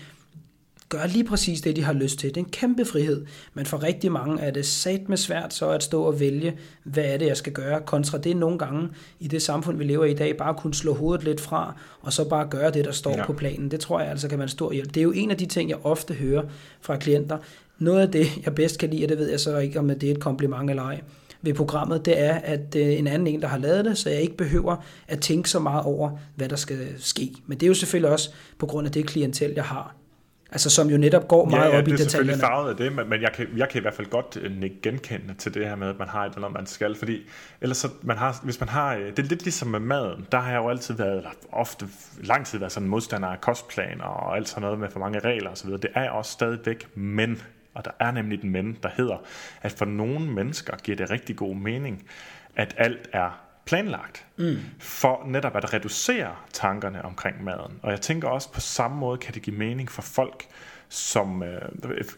gør 0.97 1.07
lige 1.07 1.25
præcis 1.25 1.61
det, 1.61 1.77
de 1.77 1.83
har 1.83 1.93
lyst 1.93 2.19
til. 2.19 2.29
Det 2.29 2.37
er 2.37 2.45
en 2.45 2.51
kæmpe 2.51 2.85
frihed, 2.85 3.27
men 3.55 3.67
for 3.67 3.83
rigtig 3.83 4.13
mange 4.13 4.43
er 4.43 4.51
det 4.51 4.67
sat 4.67 5.09
med 5.09 5.17
svært 5.17 5.55
så 5.55 5.71
at 5.71 5.83
stå 5.83 6.03
og 6.03 6.21
vælge, 6.21 6.59
hvad 6.85 7.05
er 7.05 7.17
det, 7.17 7.27
jeg 7.27 7.37
skal 7.37 7.53
gøre, 7.53 7.81
kontra 7.87 8.19
det 8.19 8.37
nogle 8.37 8.59
gange 8.59 8.89
i 9.21 9.29
det 9.29 9.43
samfund, 9.43 9.79
vi 9.79 9.85
lever 9.85 10.05
i 10.05 10.11
i 10.15 10.17
dag, 10.17 10.37
bare 10.37 10.55
kunne 10.55 10.75
slå 10.75 10.95
hovedet 10.95 11.25
lidt 11.25 11.41
fra, 11.41 11.77
og 12.01 12.13
så 12.13 12.29
bare 12.29 12.47
gøre 12.51 12.71
det, 12.71 12.85
der 12.85 12.93
står 12.93 13.11
ja. 13.11 13.27
på 13.27 13.33
planen. 13.33 13.71
Det 13.71 13.81
tror 13.81 14.01
jeg 14.01 14.11
altså 14.11 14.29
kan 14.29 14.39
være 14.39 14.45
en 14.45 14.49
stor 14.49 14.73
hjælp. 14.73 14.95
Det 14.95 14.97
er 15.01 15.03
jo 15.05 15.13
en 15.13 15.31
af 15.31 15.37
de 15.37 15.47
ting, 15.47 15.71
jeg 15.71 15.79
ofte 15.83 16.15
hører 16.15 16.43
fra 16.81 16.97
klienter. 16.97 17.39
Noget 17.79 18.01
af 18.01 18.11
det, 18.11 18.27
jeg 18.45 18.55
bedst 18.55 18.79
kan 18.79 18.91
lide, 18.91 19.05
og 19.05 19.09
det 19.09 19.19
ved 19.19 19.31
jeg 19.31 19.41
så 19.41 19.59
ikke, 19.59 19.79
om 19.79 19.89
det 19.89 20.03
er 20.03 20.11
et 20.11 20.21
kompliment 20.21 20.71
eller 20.71 20.83
ej, 20.83 21.01
ved 21.43 21.55
programmet, 21.55 22.05
det 22.05 22.21
er, 22.21 22.35
at 22.35 22.77
øh, 22.77 22.99
en 22.99 23.07
anden 23.07 23.29
en, 23.29 23.43
der 23.43 23.49
har 23.49 23.59
lavet 23.59 23.85
det, 23.85 23.99
så 23.99 24.11
jeg 24.11 24.21
ikke 24.21 24.37
behøver 24.37 24.77
at 25.09 25.21
tænke 25.21 25.51
så 25.51 25.59
meget 25.59 25.85
over, 25.85 26.11
hvad 26.37 26.49
der 26.49 26.57
skal 26.57 26.79
ske. 26.99 27.33
Men 27.47 27.59
det 27.59 27.67
er 27.67 27.69
jo 27.69 27.75
selvfølgelig 27.75 28.11
også 28.11 28.31
på 28.59 28.67
grund 28.67 28.87
af 28.87 28.93
det 28.93 29.07
klientel, 29.07 29.53
jeg 29.57 29.65
har. 29.65 30.04
Altså 30.55 30.71
som 30.71 30.89
jo 30.91 30.97
netop 30.97 31.29
går 31.29 31.45
meget 31.45 31.65
ja, 31.65 31.75
ja, 31.75 31.79
op 31.79 31.89
i 31.89 31.91
detaljerne. 31.91 31.99
Det 31.99 32.07
er 32.07 32.11
selvfølgelig 32.11 32.41
farvet 32.41 32.71
af 32.71 32.77
det, 32.77 33.09
men 33.09 33.23
jeg 33.23 33.33
kan, 33.33 33.49
jeg 33.57 33.69
kan 33.69 33.81
i 33.81 33.83
hvert 33.83 33.95
fald 33.95 34.07
godt 34.07 34.39
øh, 34.43 34.71
genkende 34.83 35.35
til 35.39 35.55
det 35.55 35.67
her 35.67 35.77
med, 35.77 35.89
at 35.89 35.99
man 35.99 36.09
har 36.09 36.25
et 36.25 36.35
eller 36.35 36.47
andet, 36.49 36.61
man 36.61 36.67
skal, 36.67 36.97
fordi 36.97 37.23
ellers 37.61 37.77
så, 37.77 37.89
man 38.03 38.17
har, 38.17 38.41
hvis 38.43 38.61
man 38.61 38.69
har, 38.69 38.95
øh, 38.95 39.07
det 39.07 39.19
er 39.19 39.23
lidt 39.23 39.43
ligesom 39.43 39.69
med 39.69 39.81
maden, 39.81 40.27
der 40.33 40.39
har 40.39 40.51
jeg 40.51 40.59
jo 40.59 40.69
altid 40.69 40.95
været, 40.95 41.17
eller 41.17 41.31
ofte 41.53 41.87
lang 42.23 42.47
tid 42.47 42.59
været 42.59 42.73
sådan 42.73 42.89
modstander 42.89 43.29
af 43.29 43.41
kostplaner 43.41 44.05
og 44.05 44.37
alt 44.37 44.49
sådan 44.49 44.63
noget 44.63 44.79
med 44.79 44.91
for 44.91 45.01
mange 45.01 45.19
regler 45.19 45.51
osv. 45.51 45.71
Det 45.71 45.87
er 45.95 46.03
jeg 46.03 46.11
også 46.11 46.33
stadigvæk, 46.33 46.89
men, 46.95 47.43
og 47.75 47.85
der 47.85 47.91
er 48.01 48.11
nemlig 48.11 48.43
den 48.43 48.51
men, 48.51 48.79
der 48.83 48.89
hedder, 48.97 49.17
at 49.63 49.73
for 49.73 49.85
nogle 49.85 50.21
mennesker 50.21 50.77
giver 50.77 50.97
det 50.97 51.11
rigtig 51.11 51.37
god 51.37 51.55
mening, 51.55 52.05
at 52.57 52.75
alt 52.79 53.09
er 53.13 53.44
planlagt, 53.65 54.27
mm. 54.37 54.57
for 54.79 55.23
netop 55.27 55.57
at 55.57 55.75
reducere 55.75 56.35
tankerne 56.53 57.05
omkring 57.05 57.45
maden. 57.45 57.81
Og 57.83 57.91
jeg 57.91 58.01
tænker 58.01 58.29
også, 58.29 58.53
på 58.53 58.61
samme 58.61 58.97
måde 58.97 59.19
kan 59.19 59.35
det 59.35 59.43
give 59.43 59.57
mening 59.57 59.91
for 59.91 60.03
folk, 60.03 60.47
som 60.89 61.43
øh, 61.43 61.61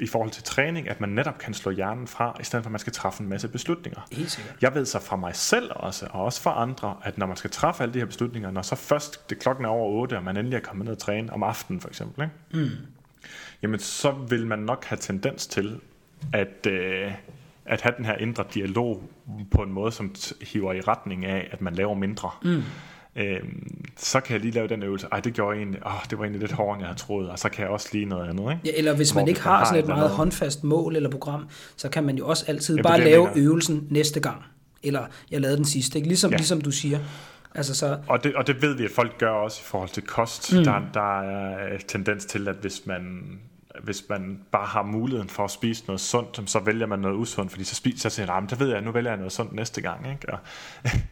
i 0.01 0.07
forhold 0.07 0.31
til 0.31 0.43
træning, 0.43 0.89
at 0.89 1.01
man 1.01 1.09
netop 1.09 1.39
kan 1.39 1.55
slå 1.55 1.71
hjernen 1.71 2.07
fra, 2.07 2.37
i 2.41 2.45
stedet 2.45 2.65
for 2.65 2.69
at 2.69 2.73
man 2.73 2.79
skal 2.79 2.93
træffe 2.93 3.23
en 3.23 3.29
masse 3.29 3.49
beslutninger. 3.49 4.01
Jeg 4.61 4.75
ved 4.75 4.87
så 4.87 4.99
fra 4.99 5.17
mig 5.17 5.37
selv 5.37 5.71
også, 5.71 6.07
og 6.11 6.25
også 6.25 6.43
fra 6.43 6.63
andre, 6.63 6.97
at 7.03 7.19
når 7.19 7.27
man 7.27 7.37
skal 7.37 7.51
træffe 7.51 7.83
alle 7.83 7.95
de 7.95 7.99
her 7.99 8.07
beslutninger, 8.07 8.51
når 8.51 8.63
så 8.63 8.77
først 8.77 9.31
det 9.31 9.39
klokken 9.39 9.65
er 9.65 9.69
over 9.69 10.01
8, 10.01 10.17
og 10.17 10.25
man 10.25 10.37
endelig 10.37 10.57
er 10.57 10.61
kommet 10.61 10.85
ned 10.85 10.93
og 10.93 10.99
træne 10.99 11.33
om 11.33 11.43
aftenen 11.43 11.81
for 11.81 11.89
eksempel, 11.89 12.23
ikke? 12.23 12.67
Mm. 12.67 12.77
jamen 13.63 13.81
så 13.81 14.11
vil 14.11 14.47
man 14.47 14.59
nok 14.59 14.85
have 14.85 14.99
tendens 14.99 15.47
til 15.47 15.81
at, 16.33 16.67
øh, 16.67 17.13
at 17.69 17.81
have 17.81 17.95
den 17.97 18.05
her 18.05 18.17
indre 18.17 18.45
dialog 18.55 19.03
på 19.51 19.62
en 19.62 19.73
måde, 19.73 19.93
som 19.93 20.14
hiver 20.43 20.73
i 20.73 20.81
retning 20.81 21.25
af, 21.25 21.49
at 21.53 21.61
man 21.61 21.75
laver 21.75 21.95
mindre. 21.95 22.31
Mm. 22.45 22.62
Øhm, 23.17 23.85
så 23.97 24.21
kan 24.21 24.33
jeg 24.33 24.41
lige 24.41 24.53
lave 24.53 24.69
den 24.69 24.83
øvelse. 24.83 25.07
Ej, 25.12 25.21
det 25.21 25.35
gjorde 25.35 25.57
egentlig, 25.57 25.87
åh, 25.87 25.93
det 26.11 26.19
var 26.19 26.25
egentlig 26.25 26.41
lidt 26.41 26.53
hårdere, 26.53 26.75
end 26.75 26.83
jeg 26.83 26.89
havde 26.89 26.99
troet, 26.99 27.31
og 27.31 27.39
så 27.39 27.49
kan 27.49 27.62
jeg 27.62 27.71
også 27.71 27.89
lige 27.93 28.05
noget 28.05 28.29
andet. 28.29 28.43
Ikke? 28.43 28.61
Ja, 28.64 28.71
eller 28.75 28.97
hvis 28.97 29.14
man 29.14 29.29
ikke 29.29 29.41
har 29.41 29.64
sådan 29.64 29.79
et 29.79 29.87
meget 29.87 30.01
noget. 30.01 30.17
håndfast 30.17 30.64
mål 30.64 30.97
eller 30.97 31.11
program, 31.11 31.49
så 31.77 31.89
kan 31.89 32.05
man 32.05 32.17
jo 32.17 32.29
også 32.29 32.45
altid 32.49 32.77
ja, 32.77 32.83
bare 32.83 33.01
lave 33.01 33.29
øvelsen 33.37 33.87
næste 33.91 34.21
gang. 34.21 34.45
Eller 34.83 35.07
jeg 35.31 35.41
lavede 35.41 35.57
den 35.57 35.64
sidste, 35.64 35.99
ikke? 35.99 36.09
Ligesom, 36.09 36.31
ja. 36.31 36.37
ligesom 36.37 36.61
du 36.61 36.71
siger. 36.71 36.99
Altså 37.55 37.75
så... 37.75 37.99
og, 38.07 38.25
det, 38.25 38.35
og 38.35 38.47
det 38.47 38.62
ved 38.62 38.77
vi, 38.77 38.85
at 38.85 38.91
folk 38.91 39.19
gør 39.19 39.31
også 39.31 39.61
i 39.64 39.67
forhold 39.67 39.89
til 39.89 40.03
kost. 40.03 40.53
Mm. 40.53 40.64
Der, 40.64 40.83
der 40.95 41.21
er 41.21 41.79
tendens 41.89 42.25
til, 42.25 42.49
at 42.49 42.57
hvis 42.57 42.87
man 42.87 43.23
hvis 43.83 44.05
man 44.09 44.41
bare 44.53 44.66
har 44.66 44.83
muligheden 44.83 45.29
for 45.29 45.45
at 45.45 45.51
spise 45.51 45.85
noget 45.87 46.01
sundt, 46.01 46.51
så 46.51 46.59
vælger 46.59 46.87
man 46.87 46.99
noget 46.99 47.16
usundt, 47.16 47.51
fordi 47.51 47.64
så 47.64 47.74
spiser 47.74 48.07
jeg 48.07 48.12
sig 48.12 48.29
ramme. 48.29 48.49
Der 48.49 48.57
ved 48.57 48.68
jeg, 48.68 48.81
nu 48.81 48.91
vælger 48.91 49.11
jeg 49.11 49.18
noget 49.18 49.33
sundt 49.33 49.53
næste 49.53 49.81
gang. 49.81 50.11
Ikke? 50.11 50.33
Og, 50.33 50.39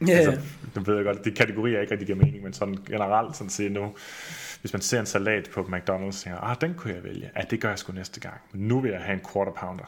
yeah. 0.08 0.18
altså, 0.26 0.40
nu 0.74 0.82
ved 0.82 0.96
jeg 0.96 1.04
godt, 1.04 1.24
de 1.24 1.30
kategorier 1.30 1.80
ikke 1.80 1.92
rigtig 1.92 2.06
giver 2.06 2.18
mening, 2.18 2.44
men 2.44 2.52
sådan 2.52 2.78
generelt 2.86 3.36
sådan 3.36 3.50
set 3.50 3.72
nu, 3.72 3.92
hvis 4.64 4.72
man 4.72 4.82
ser 4.82 5.00
en 5.00 5.06
salat 5.06 5.50
på 5.52 5.60
McDonald's, 5.60 6.24
tænker 6.24 6.38
ah, 6.40 6.56
den 6.60 6.74
kunne 6.74 6.94
jeg 6.94 7.04
vælge. 7.04 7.30
Ja, 7.36 7.42
det 7.50 7.60
gør 7.60 7.68
jeg 7.68 7.78
sgu 7.78 7.92
næste 7.92 8.20
gang. 8.20 8.34
Men 8.52 8.68
nu 8.68 8.80
vil 8.80 8.90
jeg 8.90 9.00
have 9.00 9.14
en 9.14 9.20
quarter 9.32 9.52
pounder. 9.52 9.84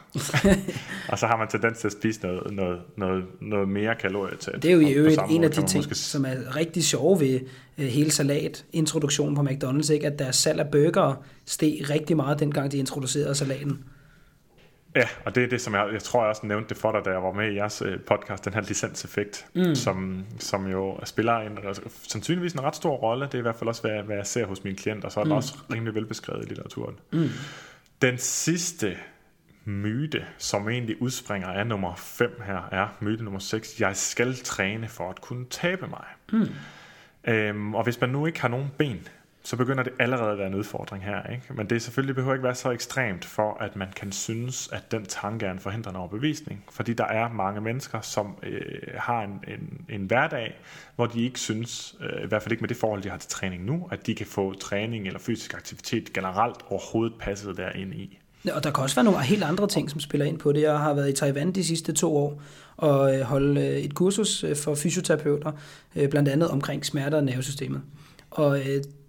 og 1.11 1.19
så 1.19 1.27
har 1.27 1.37
man 1.37 1.47
tendens 1.47 1.79
til 1.79 1.87
at 1.87 1.91
spise 1.91 2.21
noget, 2.23 2.53
noget, 2.53 2.81
noget, 2.97 3.25
noget 3.41 3.69
mere 3.69 3.95
kalorier 3.95 4.37
til. 4.37 4.53
Det 4.53 4.65
er 4.65 4.73
jo 4.73 4.79
i 4.79 4.91
øvrigt 4.91 5.21
en 5.29 5.43
af 5.43 5.51
de 5.51 5.65
ting, 5.67 5.77
måske... 5.77 5.95
som 5.95 6.25
er 6.25 6.55
rigtig 6.55 6.83
sjove 6.83 7.19
ved 7.19 7.39
uh, 7.77 7.83
hele 7.83 8.11
salat-introduktionen 8.11 9.35
på 9.35 9.41
McDonald's, 9.41 9.93
ikke? 9.93 10.07
at 10.07 10.19
deres 10.19 10.35
salg 10.35 10.59
af 10.59 10.71
burger 10.71 11.23
steg 11.45 11.89
rigtig 11.89 12.15
meget, 12.15 12.39
dengang 12.39 12.71
de 12.71 12.77
introducerede 12.77 13.35
salaten. 13.35 13.83
Ja, 14.95 15.07
og 15.25 15.35
det 15.35 15.43
er 15.43 15.47
det, 15.47 15.61
som 15.61 15.73
jeg, 15.73 15.89
jeg 15.93 16.03
tror, 16.03 16.21
jeg 16.21 16.29
også 16.29 16.45
nævnte 16.45 16.69
det 16.69 16.77
for 16.77 16.91
dig, 16.91 17.05
da 17.05 17.09
jeg 17.09 17.23
var 17.23 17.31
med 17.31 17.51
i 17.51 17.55
jeres 17.55 17.81
øh, 17.81 17.99
podcast, 17.99 18.45
den 18.45 18.53
her 18.53 18.61
licenseffekt, 18.61 19.45
mm. 19.55 19.75
som, 19.75 20.25
som 20.39 20.67
jo 20.67 20.99
spiller 21.05 21.33
en, 21.33 21.59
sandsynligvis 22.03 22.53
en 22.53 22.63
ret 22.63 22.75
stor 22.75 22.95
rolle. 22.95 23.25
Det 23.25 23.33
er 23.33 23.37
i 23.37 23.41
hvert 23.41 23.55
fald 23.55 23.67
også, 23.67 23.81
hvad, 23.81 24.03
hvad 24.03 24.15
jeg 24.15 24.25
ser 24.25 24.45
hos 24.45 24.63
mine 24.63 24.77
klienter, 24.77 25.09
så 25.09 25.19
er 25.19 25.23
den 25.23 25.31
mm. 25.31 25.37
også 25.37 25.55
rimelig 25.73 25.95
velbeskrevet 25.95 26.45
i 26.45 26.47
litteraturen. 26.47 26.95
Mm. 27.11 27.29
Den 28.01 28.17
sidste 28.17 28.97
myte, 29.65 30.25
som 30.37 30.69
egentlig 30.69 31.01
udspringer 31.01 31.47
af 31.47 31.67
nummer 31.67 31.95
5 31.95 32.41
her, 32.45 32.69
er 32.71 32.87
myte 32.99 33.23
nummer 33.23 33.39
6. 33.39 33.79
Jeg 33.79 33.95
skal 33.95 34.35
træne 34.35 34.87
for 34.87 35.09
at 35.09 35.21
kunne 35.21 35.45
tabe 35.49 35.87
mig. 35.87 36.05
Mm. 36.31 36.47
Øhm, 37.27 37.75
og 37.75 37.83
hvis 37.83 38.01
man 38.01 38.09
nu 38.09 38.25
ikke 38.25 38.41
har 38.41 38.47
nogen 38.47 38.71
ben, 38.77 39.07
så 39.47 39.55
begynder 39.55 39.83
det 39.83 39.93
allerede 39.99 40.31
at 40.31 40.37
være 40.37 40.47
en 40.47 40.55
udfordring 40.55 41.03
her. 41.03 41.31
Ikke? 41.31 41.53
Men 41.53 41.69
det 41.69 41.81
selvfølgelig 41.81 42.15
behøver 42.15 42.33
ikke 42.33 42.43
være 42.43 42.55
så 42.55 42.71
ekstremt 42.71 43.25
for, 43.25 43.57
at 43.63 43.75
man 43.75 43.87
kan 43.95 44.11
synes, 44.11 44.69
at 44.73 44.91
den 44.91 45.05
tanke 45.05 45.45
er 45.45 45.51
en 45.51 45.59
forhindrende 45.59 45.99
overbevisning. 45.99 46.63
Fordi 46.71 46.93
der 46.93 47.05
er 47.05 47.29
mange 47.29 47.61
mennesker, 47.61 48.01
som 48.01 48.35
øh, 48.43 48.61
har 48.95 49.21
en, 49.21 49.31
en, 49.47 49.85
en 49.89 50.05
hverdag, 50.05 50.59
hvor 50.95 51.05
de 51.05 51.23
ikke 51.23 51.39
synes, 51.39 51.95
øh, 52.01 52.23
i 52.23 52.27
hvert 52.27 52.41
fald 52.41 52.51
ikke 52.51 52.61
med 52.61 52.69
det 52.69 52.77
forhold, 52.77 53.01
de 53.03 53.09
har 53.09 53.17
til 53.17 53.29
træning 53.29 53.65
nu, 53.65 53.87
at 53.91 54.07
de 54.07 54.15
kan 54.15 54.25
få 54.25 54.53
træning 54.53 55.07
eller 55.07 55.19
fysisk 55.19 55.53
aktivitet 55.53 56.13
generelt 56.13 56.57
overhovedet 56.69 57.13
passet 57.19 57.57
derind 57.57 57.93
i. 57.93 58.19
Og 58.53 58.63
der 58.63 58.71
kan 58.71 58.83
også 58.83 58.95
være 58.95 59.05
nogle 59.05 59.23
helt 59.23 59.43
andre 59.43 59.67
ting, 59.67 59.89
som 59.89 59.99
spiller 59.99 60.25
ind 60.25 60.39
på 60.39 60.51
det. 60.51 60.61
Jeg 60.61 60.79
har 60.79 60.93
været 60.93 61.09
i 61.09 61.13
Taiwan 61.13 61.51
de 61.51 61.63
sidste 61.63 61.93
to 61.93 62.17
år 62.17 62.41
og 62.77 63.15
øh, 63.15 63.21
holdt 63.21 63.57
øh, 63.57 63.65
et 63.65 63.95
kursus 63.95 64.43
øh, 64.43 64.55
for 64.55 64.75
fysioterapeuter, 64.75 65.51
blandt 65.93 66.29
andet 66.29 66.49
omkring 66.49 66.85
smerter 66.85 67.17
og 67.17 67.23
nervesystemet. 67.23 67.81
Og 68.31 68.59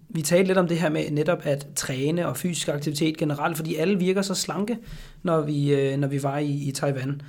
vi 0.09 0.21
talte 0.21 0.47
lidt 0.47 0.57
om 0.57 0.67
det 0.67 0.77
her 0.77 0.89
med 0.89 1.11
netop 1.11 1.39
at 1.43 1.67
træne 1.75 2.27
og 2.27 2.37
fysisk 2.37 2.67
aktivitet 2.67 3.17
generelt, 3.17 3.57
fordi 3.57 3.75
alle 3.75 3.99
virker 3.99 4.21
så 4.21 4.35
slanke, 4.35 4.77
når 5.23 5.41
vi, 5.41 5.95
når 5.97 6.07
vi 6.07 6.23
var 6.23 6.37
i, 6.37 6.67
i 6.67 6.71
Taiwan. 6.71 7.21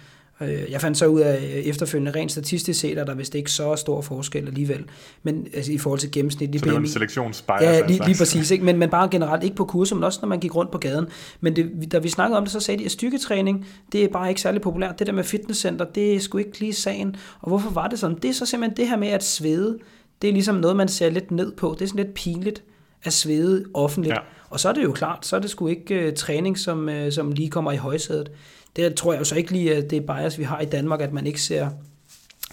Øh, 0.43 0.71
jeg 0.71 0.81
fandt 0.81 0.99
så 0.99 1.07
ud 1.07 1.21
af 1.21 1.37
øh, 1.37 1.51
efterfølgende, 1.51 2.11
rent 2.11 2.33
statistisk 2.33 2.81
set, 2.81 2.99
at 2.99 3.07
der 3.07 3.15
vist 3.15 3.35
ikke 3.35 3.51
så 3.51 3.77
stor 3.77 4.01
forskel 4.01 4.47
alligevel, 4.47 4.85
men 5.23 5.47
altså, 5.55 5.73
i 5.73 5.79
forhold 5.79 6.01
til 6.01 6.11
gennemsnit. 6.11 6.61
Så 6.61 6.65
det 6.65 6.73
var 6.73 6.79
en 6.79 6.89
selektionsbias? 6.89 7.63
Ja, 7.63 7.87
lige, 7.87 8.07
lige 8.07 8.19
præcis. 8.19 8.51
Ikke? 8.51 8.65
Men, 8.65 8.79
men 8.79 8.91
bare 8.91 9.09
generelt 9.09 9.45
ikke 9.45 9.57
på 9.57 9.65
kurser, 9.65 9.97
men 9.97 10.05
også 10.05 10.19
når 10.23 10.29
man 10.29 10.41
gik 10.41 10.57
rundt 10.57 10.71
på 10.71 10.79
gaden. 10.79 11.07
Men 11.41 11.57
det, 11.57 11.93
da 11.93 11.99
vi 11.99 12.09
snakkede 12.09 12.39
om 12.39 12.45
det, 12.45 12.53
så 12.53 12.61
sagde 12.61 12.79
de, 12.79 12.85
at 12.85 12.91
styrketræning, 12.91 13.67
det 13.93 14.05
er 14.05 14.09
bare 14.09 14.29
ikke 14.29 14.41
særlig 14.41 14.61
populært. 14.61 14.99
Det 14.99 15.07
der 15.07 15.13
med 15.13 15.25
fitnesscenter, 15.25 15.85
det 15.85 16.15
er 16.15 16.21
sgu 16.21 16.39
ikke 16.39 16.61
lige 16.61 16.75
sagen. 16.75 17.17
Og 17.41 17.49
hvorfor 17.49 17.71
var 17.71 17.89
det 17.89 17.99
sådan? 17.99 18.17
Det 18.23 18.29
er 18.29 18.35
så 18.35 18.47
simpelthen 18.47 18.77
det 18.77 18.89
her 18.89 18.97
med 18.97 19.09
at 19.09 19.25
svede. 19.25 19.79
Det 20.23 20.29
er 20.29 20.33
ligesom 20.33 20.55
noget, 20.55 20.77
man 20.77 20.89
ser 20.89 21.11
lidt 21.11 21.31
ned 21.31 21.53
på. 21.53 21.77
Det 21.79 21.85
er 21.85 21.89
sådan 21.89 22.05
lidt 22.05 22.15
pinligt 22.15 22.63
at 23.05 23.13
svede 23.13 23.65
offentligt. 23.75 24.15
Ja. 24.15 24.21
Og 24.51 24.61
så 24.61 24.69
er 24.69 24.73
det 24.73 24.85
jo 24.85 24.93
klart, 24.93 25.27
så 25.27 25.37
er 25.37 25.41
det 25.41 25.51
sgu 25.51 25.67
ikke 25.67 26.07
uh, 26.07 26.15
træning, 26.15 26.59
som, 26.59 26.89
uh, 26.89 27.13
som 27.13 27.33
lige 27.33 27.51
kommer 27.51 27.73
i 27.73 27.77
højsædet. 27.77 28.31
Det 28.77 28.95
tror 28.95 29.13
jeg 29.13 29.21
jo 29.21 29.25
så 29.25 29.35
ikke 29.35 29.53
lige, 29.53 29.77
at 29.77 29.91
det 29.91 29.97
er 29.97 30.15
bias, 30.15 30.39
vi 30.39 30.45
har 30.45 30.61
i 30.61 30.65
Danmark, 30.65 31.01
at 31.01 31.13
man 31.13 31.27
ikke 31.27 31.43
ser 31.43 31.71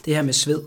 det 0.06 0.16
her 0.16 0.22
med 0.22 0.34
sved. 0.34 0.62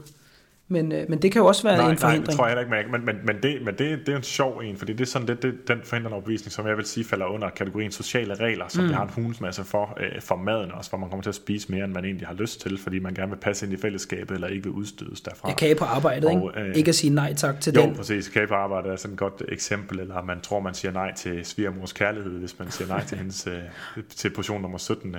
Men, 0.73 0.93
øh, 0.93 1.07
men 1.09 1.23
det 1.23 1.33
kan 1.33 1.41
jo 1.41 1.47
også 1.47 1.63
være 1.63 1.77
nej, 1.77 1.91
en 1.91 1.99
forhindring. 1.99 2.27
Nej, 2.27 2.31
det 2.31 2.37
tror 2.37 2.49
jeg 2.49 2.79
ikke, 2.79 2.91
men, 2.91 3.05
men, 3.05 3.17
men, 3.25 3.37
det, 3.43 3.63
men 3.65 3.75
det, 3.79 3.99
det 4.07 4.13
er 4.13 4.17
en 4.17 4.23
sjov 4.23 4.59
en, 4.59 4.77
fordi 4.77 4.93
det 4.93 5.01
er 5.01 5.07
sådan 5.07 5.29
det, 5.29 5.43
det, 5.43 5.69
den 5.69 5.79
forhindrende 5.85 6.17
opvisning, 6.17 6.53
som 6.53 6.67
jeg 6.67 6.77
vil 6.77 6.85
sige 6.85 7.05
falder 7.05 7.27
under 7.27 7.51
kategorien 7.51 7.91
sociale 7.91 8.35
regler, 8.35 8.65
som 8.69 8.85
mm. 8.85 8.91
vi 8.91 8.95
har 8.95 9.03
en 9.03 9.11
hulsmasse 9.15 9.65
for, 9.65 9.99
øh, 10.01 10.21
for 10.21 10.37
maden 10.37 10.73
også, 10.73 10.91
hvor 10.91 10.99
man 10.99 11.09
kommer 11.09 11.23
til 11.23 11.31
at 11.31 11.35
spise 11.35 11.73
mere, 11.73 11.85
end 11.85 11.93
man 11.93 12.05
egentlig 12.05 12.27
har 12.27 12.35
lyst 12.35 12.61
til, 12.61 12.79
fordi 12.79 12.99
man 12.99 13.15
gerne 13.15 13.31
vil 13.31 13.39
passe 13.39 13.67
ind 13.67 13.75
i 13.75 13.77
fællesskabet, 13.77 14.35
eller 14.35 14.49
ikke 14.49 14.63
vil 14.63 14.73
udstødes 14.73 15.21
derfra. 15.21 15.49
Ja, 15.49 15.55
kage 15.55 15.75
på 15.75 15.85
arbejdet, 15.85 16.25
og, 16.25 16.53
ikke? 16.57 16.69
Øh, 16.69 16.77
ikke 16.77 16.89
at 16.89 16.95
sige 16.95 17.15
nej 17.15 17.35
tak 17.35 17.61
til 17.61 17.75
jo, 17.75 17.81
den. 17.81 17.91
Jo, 17.91 17.97
præcis. 17.97 18.29
Kage 18.29 18.47
på 18.47 18.55
arbejdet 18.55 18.93
er 18.93 18.97
sådan 18.97 19.13
et 19.13 19.19
godt 19.19 19.43
eksempel, 19.49 20.01
eller 20.01 20.23
man 20.23 20.41
tror, 20.41 20.61
man 20.61 20.75
siger 20.75 20.93
nej 20.93 21.15
til 21.15 21.45
svigermors 21.45 21.93
kærlighed, 21.93 22.39
hvis 22.39 22.59
man 22.59 22.71
siger 22.71 22.89
nej 22.89 23.05
til 23.05 23.19
hendes 23.19 23.47
øh, 23.47 24.03
til 24.09 24.31
portion 24.31 24.63
nummer 24.63 24.79
17. 24.79 25.15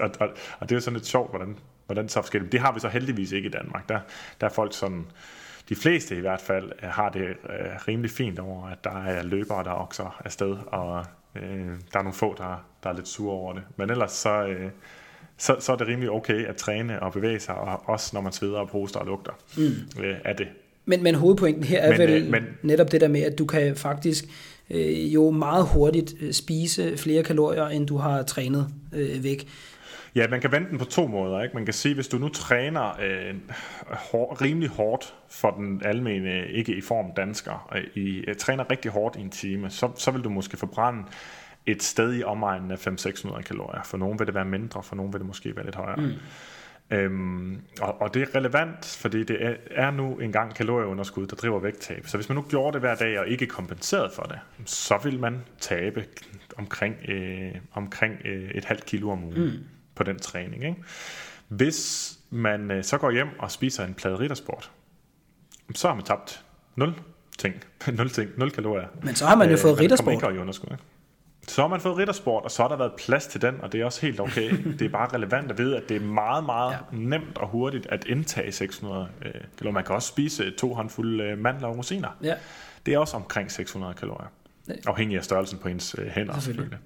og, 0.00 0.10
og, 0.20 0.28
og, 0.58 0.68
det 0.68 0.72
er 0.72 0.76
jo 0.76 0.80
sådan 0.80 0.96
lidt 0.96 1.06
sjovt, 1.06 1.30
hvordan, 1.30 1.56
hvordan 1.88 2.08
så 2.08 2.20
forskelligt. 2.20 2.52
Det 2.52 2.60
har 2.60 2.72
vi 2.72 2.80
så 2.80 2.88
heldigvis 2.88 3.32
ikke 3.32 3.46
i 3.46 3.50
Danmark. 3.50 3.88
Der, 3.88 4.00
der 4.40 4.46
er 4.46 4.50
folk 4.50 4.74
sådan 4.74 5.06
de 5.68 5.76
fleste 5.76 6.16
i 6.16 6.20
hvert 6.20 6.40
fald 6.40 6.72
øh, 6.82 6.88
har 6.88 7.08
det 7.08 7.26
øh, 7.28 7.88
rimelig 7.88 8.10
fint 8.10 8.38
over, 8.38 8.66
at 8.66 8.84
der 8.84 9.04
er 9.04 9.22
løbere, 9.22 9.64
der 9.64 9.70
okser 9.70 10.20
afsted, 10.24 10.56
og 10.66 11.04
øh, 11.36 11.66
der 11.92 11.98
er 11.98 12.02
nogle 12.02 12.12
få, 12.12 12.34
der, 12.38 12.64
der 12.82 12.90
er 12.90 12.94
lidt 12.94 13.08
sure 13.08 13.32
over 13.32 13.52
det. 13.52 13.62
Men 13.76 13.90
ellers 13.90 14.12
så, 14.12 14.46
øh, 14.46 14.70
så, 15.36 15.56
så 15.60 15.72
er 15.72 15.76
det 15.76 15.86
rimelig 15.86 16.10
okay 16.10 16.46
at 16.46 16.56
træne 16.56 17.02
og 17.02 17.12
bevæge 17.12 17.40
sig, 17.40 17.54
og 17.54 17.82
også 17.88 18.10
når 18.14 18.20
man 18.20 18.32
sveder 18.32 18.58
og 18.58 18.68
poster 18.68 19.00
og 19.00 19.06
lugter 19.06 19.32
mm. 19.56 20.02
øh, 20.02 20.16
af 20.24 20.36
det. 20.36 20.48
Men, 20.84 21.02
men 21.02 21.14
hovedpointen 21.14 21.64
her 21.64 21.80
er 21.80 21.90
men, 21.90 21.98
vel 21.98 22.22
øh, 22.22 22.30
men, 22.30 22.42
netop 22.62 22.92
det 22.92 23.00
der 23.00 23.08
med, 23.08 23.22
at 23.22 23.38
du 23.38 23.46
kan 23.46 23.76
faktisk 23.76 24.24
øh, 24.70 25.14
jo 25.14 25.30
meget 25.30 25.66
hurtigt 25.66 26.14
øh, 26.20 26.32
spise 26.32 26.96
flere 26.96 27.22
kalorier, 27.22 27.66
end 27.66 27.86
du 27.86 27.96
har 27.96 28.22
trænet 28.22 28.68
øh, 28.92 29.24
væk. 29.24 29.48
Ja, 30.14 30.28
man 30.28 30.40
kan 30.40 30.52
vende 30.52 30.70
den 30.70 30.78
på 30.78 30.84
to 30.84 31.06
måder. 31.06 31.42
Ikke? 31.42 31.54
Man 31.54 31.64
kan 31.64 31.74
sige, 31.74 31.94
hvis 31.94 32.08
du 32.08 32.18
nu 32.18 32.28
træner 32.28 33.00
øh, 33.02 33.34
hår, 33.90 34.42
rimelig 34.42 34.68
hårdt 34.68 35.14
for 35.28 35.50
den 35.50 35.82
almene, 35.84 36.48
ikke 36.48 36.76
i 36.76 36.80
form 36.80 37.06
dansker, 37.16 37.68
øh, 37.74 38.02
i, 38.02 38.18
øh, 38.18 38.36
træner 38.36 38.70
rigtig 38.70 38.90
hårdt 38.90 39.16
i 39.16 39.20
en 39.20 39.30
time, 39.30 39.70
så, 39.70 39.90
så 39.96 40.10
vil 40.10 40.24
du 40.24 40.30
måske 40.30 40.56
forbrænde 40.56 41.04
et 41.66 41.82
sted 41.82 42.14
i 42.14 42.22
omegnen 42.22 42.70
af 42.70 42.86
500-600 42.86 43.42
kalorier. 43.42 43.82
For 43.84 43.96
nogen 43.96 44.18
vil 44.18 44.26
det 44.26 44.34
være 44.34 44.44
mindre, 44.44 44.82
for 44.82 44.96
nogen 44.96 45.12
vil 45.12 45.18
det 45.18 45.26
måske 45.26 45.56
være 45.56 45.64
lidt 45.64 45.76
højere. 45.76 45.96
Mm. 45.96 46.12
Øhm, 46.90 47.60
og, 47.80 48.00
og 48.00 48.14
det 48.14 48.22
er 48.22 48.34
relevant, 48.34 48.98
fordi 49.00 49.24
det 49.24 49.44
er, 49.44 49.54
er 49.70 49.90
nu 49.90 50.18
engang 50.18 50.54
kalorieunderskud, 50.54 51.26
der 51.26 51.36
driver 51.36 51.60
vægttab. 51.60 52.06
Så 52.06 52.16
hvis 52.16 52.28
man 52.28 52.36
nu 52.36 52.44
gjorde 52.48 52.72
det 52.72 52.80
hver 52.80 52.94
dag 52.94 53.18
og 53.18 53.28
ikke 53.28 53.46
kompenserede 53.46 54.10
for 54.14 54.22
det, 54.22 54.38
så 54.64 54.98
vil 55.04 55.20
man 55.20 55.42
tabe 55.60 56.04
omkring, 56.56 56.96
øh, 57.08 57.54
omkring 57.72 58.14
øh, 58.24 58.50
et 58.50 58.64
halvt 58.64 58.86
kilo 58.86 59.10
om 59.10 59.24
ugen. 59.24 59.44
Mm 59.44 59.64
på 59.98 60.04
den 60.04 60.18
træning. 60.18 60.64
Ikke? 60.64 60.76
Hvis 61.48 62.12
man 62.30 62.70
øh, 62.70 62.84
så 62.84 62.98
går 62.98 63.10
hjem 63.10 63.28
og 63.38 63.50
spiser 63.50 63.84
en 63.84 63.94
plade 63.94 64.18
riddersport, 64.18 64.70
så 65.74 65.88
har 65.88 65.94
man 65.94 66.04
tabt 66.04 66.44
0 66.76 66.94
ting, 67.38 67.54
0 67.98 68.10
ting, 68.10 68.30
0 68.36 68.50
kalorier. 68.50 68.86
Men 69.02 69.14
så 69.14 69.26
har 69.26 69.36
man 69.36 69.48
jo 69.48 69.54
øh, 69.54 69.58
fået 69.58 69.80
riddersport. 69.80 70.12
Ikke 70.12 70.34
i 70.34 70.38
underskud, 70.38 70.68
ikke? 70.72 70.84
Så 71.48 71.60
har 71.60 71.68
man 71.68 71.80
fået 71.80 71.96
riddersport, 71.96 72.44
og 72.44 72.50
så 72.50 72.62
har 72.62 72.68
der 72.68 72.76
været 72.76 72.92
plads 72.98 73.26
til 73.26 73.42
den, 73.42 73.60
og 73.60 73.72
det 73.72 73.80
er 73.80 73.84
også 73.84 74.00
helt 74.00 74.20
okay. 74.20 74.64
det 74.78 74.82
er 74.82 74.88
bare 74.88 75.08
relevant 75.14 75.50
at 75.50 75.58
vide, 75.58 75.76
at 75.76 75.88
det 75.88 75.96
er 75.96 76.00
meget, 76.00 76.44
meget 76.44 76.72
ja. 76.72 76.96
nemt 76.98 77.38
og 77.38 77.48
hurtigt 77.48 77.86
at 77.86 78.04
indtage 78.04 78.52
600 78.52 79.08
øh, 79.22 79.32
kalorier. 79.58 79.72
Man 79.72 79.84
kan 79.84 79.94
også 79.94 80.08
spise 80.08 80.50
to 80.50 80.74
håndfulde 80.74 81.24
øh, 81.24 81.38
mandler 81.38 81.68
og 81.68 81.76
rosiner. 81.78 82.08
Ja. 82.22 82.34
Det 82.86 82.94
er 82.94 82.98
også 82.98 83.16
omkring 83.16 83.50
600 83.50 83.94
kalorier. 83.94 84.28
Afhængig 84.86 85.16
af 85.16 85.24
størrelsen 85.24 85.58
på 85.58 85.68
ens 85.68 85.96
øh, 85.98 86.06
hænder. 86.06 86.12
Selvfølgelig. 86.12 86.34
selvfølgelig. 86.34 86.78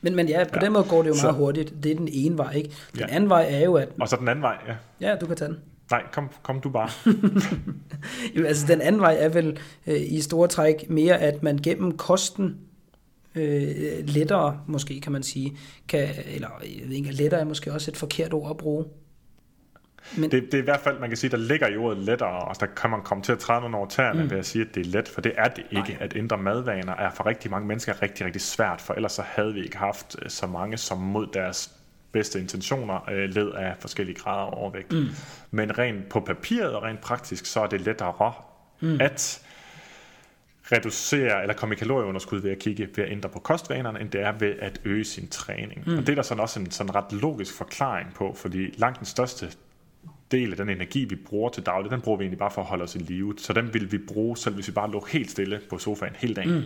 Men, 0.00 0.16
men 0.16 0.28
ja, 0.28 0.44
på 0.44 0.50
ja. 0.54 0.60
den 0.60 0.72
måde 0.72 0.84
går 0.84 1.02
det 1.02 1.08
jo 1.08 1.14
meget 1.14 1.20
så, 1.20 1.30
hurtigt. 1.32 1.74
Det 1.82 1.92
er 1.92 1.96
den 1.96 2.08
ene 2.12 2.38
vej, 2.38 2.52
ikke? 2.52 2.70
Den 2.92 3.00
ja. 3.00 3.06
anden 3.06 3.30
vej 3.30 3.46
er 3.50 3.64
jo, 3.64 3.74
at... 3.74 3.88
Og 4.00 4.08
så 4.08 4.16
den 4.16 4.28
anden 4.28 4.42
vej, 4.42 4.56
ja. 4.68 4.74
Ja, 5.08 5.16
du 5.16 5.26
kan 5.26 5.36
tage 5.36 5.48
den. 5.48 5.58
Nej, 5.90 6.02
kom, 6.12 6.30
kom 6.42 6.60
du 6.60 6.70
bare. 6.70 6.90
jo, 8.36 8.44
altså 8.44 8.66
den 8.66 8.80
anden 8.80 9.00
vej 9.00 9.16
er 9.20 9.28
vel 9.28 9.58
øh, 9.86 10.00
i 10.00 10.20
store 10.20 10.48
træk 10.48 10.90
mere, 10.90 11.18
at 11.18 11.42
man 11.42 11.58
gennem 11.58 11.96
kosten 11.96 12.56
øh, 13.34 14.04
lettere, 14.04 14.60
måske 14.66 15.00
kan 15.00 15.12
man 15.12 15.22
sige, 15.22 15.56
kan, 15.88 16.08
eller 16.26 16.48
jeg 16.62 16.88
ved 16.88 16.96
ikke, 16.96 17.12
lettere 17.12 17.40
er 17.40 17.44
måske 17.44 17.72
også 17.72 17.90
et 17.90 17.96
forkert 17.96 18.34
ord 18.34 18.50
at 18.50 18.56
bruge, 18.56 18.84
men... 20.16 20.30
Det, 20.30 20.42
det 20.42 20.54
er 20.54 20.58
i 20.58 20.64
hvert 20.64 20.80
fald, 20.80 20.98
man 20.98 21.10
kan 21.10 21.16
sige, 21.16 21.30
der 21.30 21.36
ligger 21.36 21.68
i 21.68 21.76
ordet 21.76 21.98
lettere, 21.98 22.38
og 22.38 22.60
der 22.60 22.66
kan 22.66 22.90
man 22.90 23.02
komme 23.02 23.22
til 23.24 23.32
at 23.32 23.38
træde 23.38 23.60
nogle 23.60 23.76
over 23.76 23.88
tæerne 23.88 24.22
mm. 24.22 24.30
ved 24.30 24.38
at 24.38 24.46
sige, 24.46 24.64
at 24.64 24.74
det 24.74 24.86
er 24.86 24.90
let, 24.90 25.08
for 25.08 25.20
det 25.20 25.32
er 25.36 25.48
det 25.48 25.64
ikke. 25.70 25.92
Nej. 25.92 25.96
At 26.00 26.16
ændre 26.16 26.38
madvaner 26.38 26.94
er 26.94 27.10
for 27.10 27.26
rigtig 27.26 27.50
mange 27.50 27.68
mennesker 27.68 28.02
rigtig, 28.02 28.26
rigtig 28.26 28.42
svært, 28.42 28.80
for 28.80 28.94
ellers 28.94 29.12
så 29.12 29.22
havde 29.22 29.54
vi 29.54 29.64
ikke 29.64 29.76
haft 29.76 30.16
øh, 30.22 30.30
så 30.30 30.46
mange, 30.46 30.76
som 30.76 30.98
mod 30.98 31.26
deres 31.32 31.72
bedste 32.12 32.40
intentioner 32.40 33.10
øh, 33.10 33.28
led 33.28 33.50
af 33.50 33.74
forskellige 33.80 34.16
grader 34.16 34.46
af 34.46 34.50
overvægt. 34.52 34.92
Mm. 34.92 35.06
Men 35.50 35.78
rent 35.78 36.08
på 36.08 36.20
papiret 36.20 36.74
og 36.74 36.82
rent 36.82 37.00
praktisk, 37.00 37.46
så 37.46 37.60
er 37.60 37.66
det 37.66 37.80
lettere 37.80 38.32
mm. 38.80 39.00
at 39.00 39.42
reducere 40.72 41.42
eller 41.42 41.54
komme 41.54 41.74
i 41.74 41.78
kalorieunderskud 41.78 42.40
ved 42.40 42.50
at 42.50 42.58
kigge 42.58 42.88
ved 42.96 43.04
at 43.04 43.12
ændre 43.12 43.28
på 43.28 43.38
kostvanerne, 43.38 44.00
end 44.00 44.10
det 44.10 44.20
er 44.20 44.32
ved 44.32 44.54
at 44.60 44.80
øge 44.84 45.04
sin 45.04 45.28
træning. 45.28 45.82
Mm. 45.86 45.98
Og 45.98 46.00
det 46.00 46.08
er 46.08 46.14
der 46.14 46.22
sådan 46.22 46.40
også 46.40 46.60
en 46.60 46.70
sådan 46.70 46.94
ret 46.94 47.12
logisk 47.12 47.56
forklaring 47.56 48.14
på, 48.14 48.34
fordi 48.36 48.74
langt 48.76 48.98
den 48.98 49.06
største 49.06 49.52
del 50.30 50.50
af 50.50 50.56
den 50.56 50.68
energi, 50.68 51.04
vi 51.04 51.16
bruger 51.16 51.50
til 51.50 51.66
daglig, 51.66 51.90
den 51.90 52.00
bruger 52.00 52.18
vi 52.18 52.24
egentlig 52.24 52.38
bare 52.38 52.50
for 52.50 52.60
at 52.60 52.66
holde 52.66 52.84
os 52.84 52.94
i 52.94 52.98
live. 52.98 53.34
Så 53.38 53.52
den 53.52 53.74
vil 53.74 53.92
vi 53.92 53.98
bruge, 53.98 54.36
selv 54.36 54.54
hvis 54.54 54.68
vi 54.68 54.72
bare 54.72 54.90
lå 54.90 55.06
helt 55.10 55.30
stille 55.30 55.60
på 55.70 55.78
sofaen 55.78 56.16
hele 56.16 56.34
dagen. 56.34 56.54
Mm. 56.54 56.62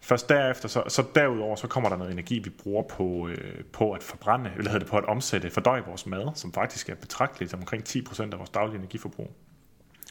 Først 0.00 0.28
derefter, 0.28 0.68
så, 0.68 0.82
så 0.88 1.04
derudover, 1.14 1.56
så 1.56 1.66
kommer 1.66 1.88
der 1.88 1.96
noget 1.96 2.12
energi, 2.12 2.38
vi 2.38 2.50
bruger 2.50 2.82
på, 2.82 3.28
øh, 3.28 3.64
på 3.72 3.92
at 3.92 4.02
forbrænde, 4.02 4.50
eller 4.56 4.70
hedder 4.70 4.78
det 4.78 4.88
på 4.88 4.96
at 4.96 5.04
omsætte, 5.04 5.50
fordøje 5.50 5.82
vores 5.86 6.06
mad, 6.06 6.28
som 6.34 6.52
faktisk 6.52 6.88
er 6.88 6.94
betragteligt 6.94 7.50
som 7.50 7.60
omkring 7.60 7.82
10% 7.88 8.22
af 8.22 8.38
vores 8.38 8.50
daglige 8.50 8.78
energiforbrug 8.78 9.30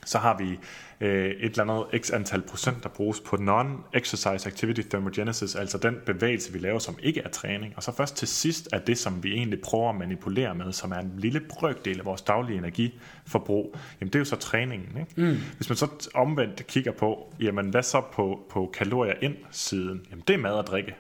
så 0.06 0.18
har 0.18 0.38
vi 0.38 0.60
øh, 1.01 1.26
et 1.26 1.60
eller 1.60 1.64
andet 1.64 2.01
x 2.01 2.12
antal 2.12 2.41
procent, 2.41 2.84
der 2.84 2.89
bruges 2.89 3.20
på 3.20 3.36
non-exercise 3.36 4.47
activity 4.47 4.82
thermogenesis, 4.82 5.56
altså 5.56 5.78
den 5.78 5.95
bevægelse, 6.06 6.53
vi 6.53 6.60
laver, 6.60 6.80
som 6.80 6.97
ikke 7.03 7.22
er 7.22 7.30
træning. 7.30 7.74
Og 7.78 7.84
så 7.84 7.91
først 7.91 8.16
til 8.18 8.28
sidst 8.28 8.70
er 8.74 8.80
det, 8.80 8.97
som 8.97 9.24
vi 9.24 9.34
egentlig 9.34 9.62
prøver 9.62 9.89
at 9.89 9.95
manipulere 9.95 10.56
med, 10.56 10.74
som 10.74 10.91
er 10.91 10.99
en 10.99 11.14
lille 11.18 11.39
brøkdel 11.39 11.99
af 11.99 12.06
vores 12.06 12.22
daglige 12.22 12.58
energiforbrug, 12.58 13.76
jamen 14.01 14.14
det 14.14 14.16
er 14.16 14.20
jo 14.20 14.26
så 14.26 14.36
træningen. 14.36 14.97
Ikke? 14.99 15.22
Mm. 15.22 15.38
Hvis 15.56 15.70
man 15.70 15.76
så 15.76 16.10
omvendt 16.14 16.68
kigger 16.68 16.91
på, 16.91 17.34
jamen 17.39 17.70
hvad 17.70 17.84
så 17.84 18.01
på, 18.12 18.45
på 18.49 18.72
kalorier 18.74 19.14
ind 19.22 19.36
siden? 19.51 20.01
Jamen 20.12 20.24
det 20.28 20.34
er 20.34 20.38
mad 20.38 20.51
og 20.51 20.68
drikke. 20.68 20.95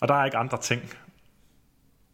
Og 0.00 0.08
der 0.08 0.14
er 0.14 0.24
ikke 0.24 0.36
andre 0.36 0.60
ting. 0.60 0.82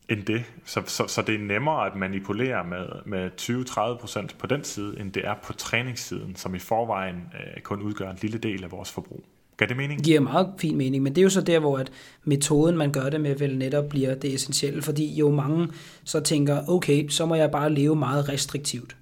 End 0.09 0.23
det. 0.23 0.45
Så, 0.65 0.83
så, 0.87 1.07
så 1.07 1.23
det 1.23 1.35
er 1.35 1.39
nemmere 1.39 1.87
at 1.87 1.97
manipulere 1.97 2.65
med, 2.65 2.87
med 3.07 3.31
20-30% 3.41 4.37
på 4.39 4.47
den 4.47 4.65
side, 4.65 5.01
end 5.01 5.13
det 5.13 5.27
er 5.27 5.35
på 5.43 5.53
træningssiden, 5.53 6.37
som 6.37 6.55
i 6.55 6.59
forvejen 6.59 7.17
øh, 7.17 7.63
kun 7.63 7.83
udgør 7.83 8.11
en 8.11 8.19
lille 8.23 8.39
del 8.39 8.65
af 8.65 8.73
vores 8.73 8.91
forbrug. 8.91 9.25
Gør 9.57 9.67
det 9.67 9.77
mening? 9.77 9.99
Det 9.99 10.07
giver 10.07 10.21
meget 10.21 10.49
fin 10.59 10.77
mening, 10.77 11.03
men 11.03 11.15
det 11.15 11.21
er 11.21 11.23
jo 11.23 11.31
så 11.31 11.41
der, 11.41 11.59
hvor 11.59 11.79
at 11.79 11.93
metoden, 12.25 12.77
man 12.77 12.93
gør 12.93 13.11
det 13.11 13.21
med, 13.21 13.37
vel 13.37 13.59
netop 13.59 13.89
bliver 13.89 14.15
det 14.15 14.35
essentielle, 14.35 14.83
fordi 14.83 15.15
jo 15.15 15.31
mange 15.31 15.69
så 16.05 16.21
tænker, 16.21 16.69
okay, 16.69 17.09
så 17.09 17.27
må 17.27 17.35
jeg 17.35 17.51
bare 17.51 17.73
leve 17.73 17.97
meget 17.97 18.29
restriktivt. 18.29 18.97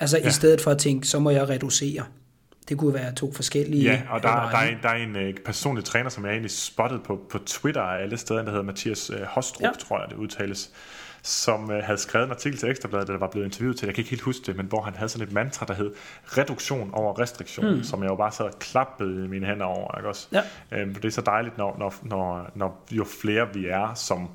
Altså 0.00 0.18
ja. 0.18 0.28
i 0.28 0.30
stedet 0.30 0.60
for 0.60 0.70
at 0.70 0.78
tænke, 0.78 1.06
så 1.06 1.18
må 1.18 1.30
jeg 1.30 1.48
reducere. 1.48 2.04
Det 2.68 2.78
kunne 2.78 2.94
være 2.94 3.14
to 3.14 3.32
forskellige 3.32 3.82
Ja, 3.82 4.02
og 4.10 4.22
der, 4.22 4.28
der, 4.28 4.58
er, 4.58 4.74
der 4.82 4.88
er 4.88 4.94
en 4.94 5.16
uh, 5.16 5.34
personlig 5.44 5.84
træner, 5.84 6.10
som 6.10 6.24
jeg 6.24 6.32
egentlig 6.32 6.50
spottet 6.50 7.02
på, 7.02 7.20
på 7.30 7.38
Twitter 7.38 7.82
af 7.82 8.02
alle 8.02 8.16
steder, 8.16 8.42
der 8.42 8.50
hedder 8.50 8.64
Mathias 8.64 9.10
uh, 9.10 9.16
Hostrup, 9.22 9.62
ja. 9.62 9.70
tror 9.78 10.00
jeg 10.00 10.08
det 10.10 10.16
udtales, 10.16 10.70
som 11.22 11.64
uh, 11.64 11.76
havde 11.76 11.98
skrevet 11.98 12.26
en 12.26 12.32
artikel 12.32 12.58
til 12.58 12.68
Ekstrabladet, 12.68 13.08
der 13.08 13.18
var 13.18 13.28
blevet 13.28 13.46
interviewet 13.46 13.76
til, 13.76 13.86
jeg 13.86 13.94
kan 13.94 14.02
ikke 14.02 14.10
helt 14.10 14.22
huske 14.22 14.42
det, 14.46 14.56
men 14.56 14.66
hvor 14.66 14.82
han 14.82 14.94
havde 14.94 15.08
sådan 15.08 15.28
et 15.28 15.32
mantra, 15.32 15.66
der 15.66 15.74
hed 15.74 15.92
reduktion 16.24 16.90
over 16.92 17.18
restriktion, 17.18 17.76
mm. 17.76 17.82
som 17.82 18.02
jeg 18.02 18.10
jo 18.10 18.16
bare 18.16 18.32
sad 18.32 18.44
og 18.44 18.58
klappede 18.58 19.28
mine 19.28 19.46
hænder 19.46 19.66
over. 19.66 19.98
Ikke 19.98 20.08
også? 20.08 20.28
Ja. 20.32 20.42
Uh, 20.72 20.94
det 20.94 21.04
er 21.04 21.10
så 21.10 21.20
dejligt, 21.20 21.58
når, 21.58 21.76
når, 21.78 21.94
når, 22.02 22.50
når 22.54 22.84
jo 22.90 23.04
flere 23.22 23.54
vi 23.54 23.66
er, 23.66 23.94
som 23.94 24.28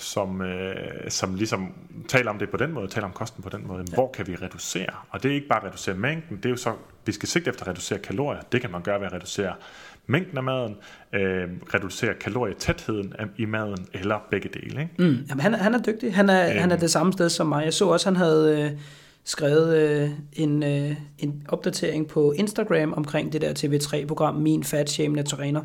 som, 0.00 0.42
øh, 0.42 0.74
som 1.08 1.34
ligesom 1.34 1.72
taler 2.08 2.30
om 2.30 2.38
det 2.38 2.50
på 2.50 2.56
den 2.56 2.72
måde, 2.72 2.88
taler 2.88 3.06
om 3.06 3.12
kosten 3.12 3.42
på 3.42 3.48
den 3.48 3.66
måde. 3.66 3.84
Ja. 3.90 3.94
Hvor 3.94 4.10
kan 4.14 4.26
vi 4.26 4.34
reducere? 4.34 4.92
Og 5.10 5.22
det 5.22 5.30
er 5.30 5.34
ikke 5.34 5.48
bare 5.48 5.60
at 5.60 5.66
reducere 5.66 5.94
mængden, 5.94 6.36
det 6.36 6.44
er 6.44 6.50
jo 6.50 6.56
så, 6.56 6.72
vi 7.06 7.12
skal 7.12 7.28
sigte 7.28 7.48
efter 7.50 7.62
at 7.62 7.68
reducere 7.68 7.98
kalorier. 7.98 8.40
Det 8.52 8.60
kan 8.60 8.70
man 8.70 8.82
gøre 8.82 9.00
ved 9.00 9.06
at 9.06 9.12
reducere 9.12 9.54
mængden 10.06 10.36
af 10.36 10.44
maden, 10.44 10.76
øh, 11.12 11.48
reducere 11.74 12.14
kalorietætheden 12.14 13.14
i 13.36 13.44
maden, 13.44 13.86
eller 13.92 14.18
begge 14.30 14.48
dele. 14.48 14.80
Ikke? 14.82 14.94
Mm. 14.98 15.18
Jamen, 15.28 15.40
han, 15.40 15.54
han 15.54 15.74
er 15.74 15.82
dygtig. 15.82 16.14
Han 16.14 16.28
er, 16.28 16.50
øhm. 16.50 16.58
han 16.58 16.70
er 16.70 16.76
det 16.76 16.90
samme 16.90 17.12
sted 17.12 17.28
som 17.28 17.46
mig. 17.46 17.64
Jeg 17.64 17.74
så 17.74 17.86
også, 17.88 18.06
han 18.06 18.16
havde 18.16 18.70
øh, 18.72 18.80
skrevet 19.24 19.76
øh, 19.76 20.10
en, 20.32 20.62
øh, 20.62 20.96
en 21.18 21.46
opdatering 21.48 22.08
på 22.08 22.32
Instagram 22.32 22.92
omkring 22.92 23.32
det 23.32 23.40
der 23.40 23.52
TV3-program, 23.54 24.34
Min 24.34 24.64
Fat 24.64 24.90
Shamende 24.90 25.22
Træner. 25.22 25.62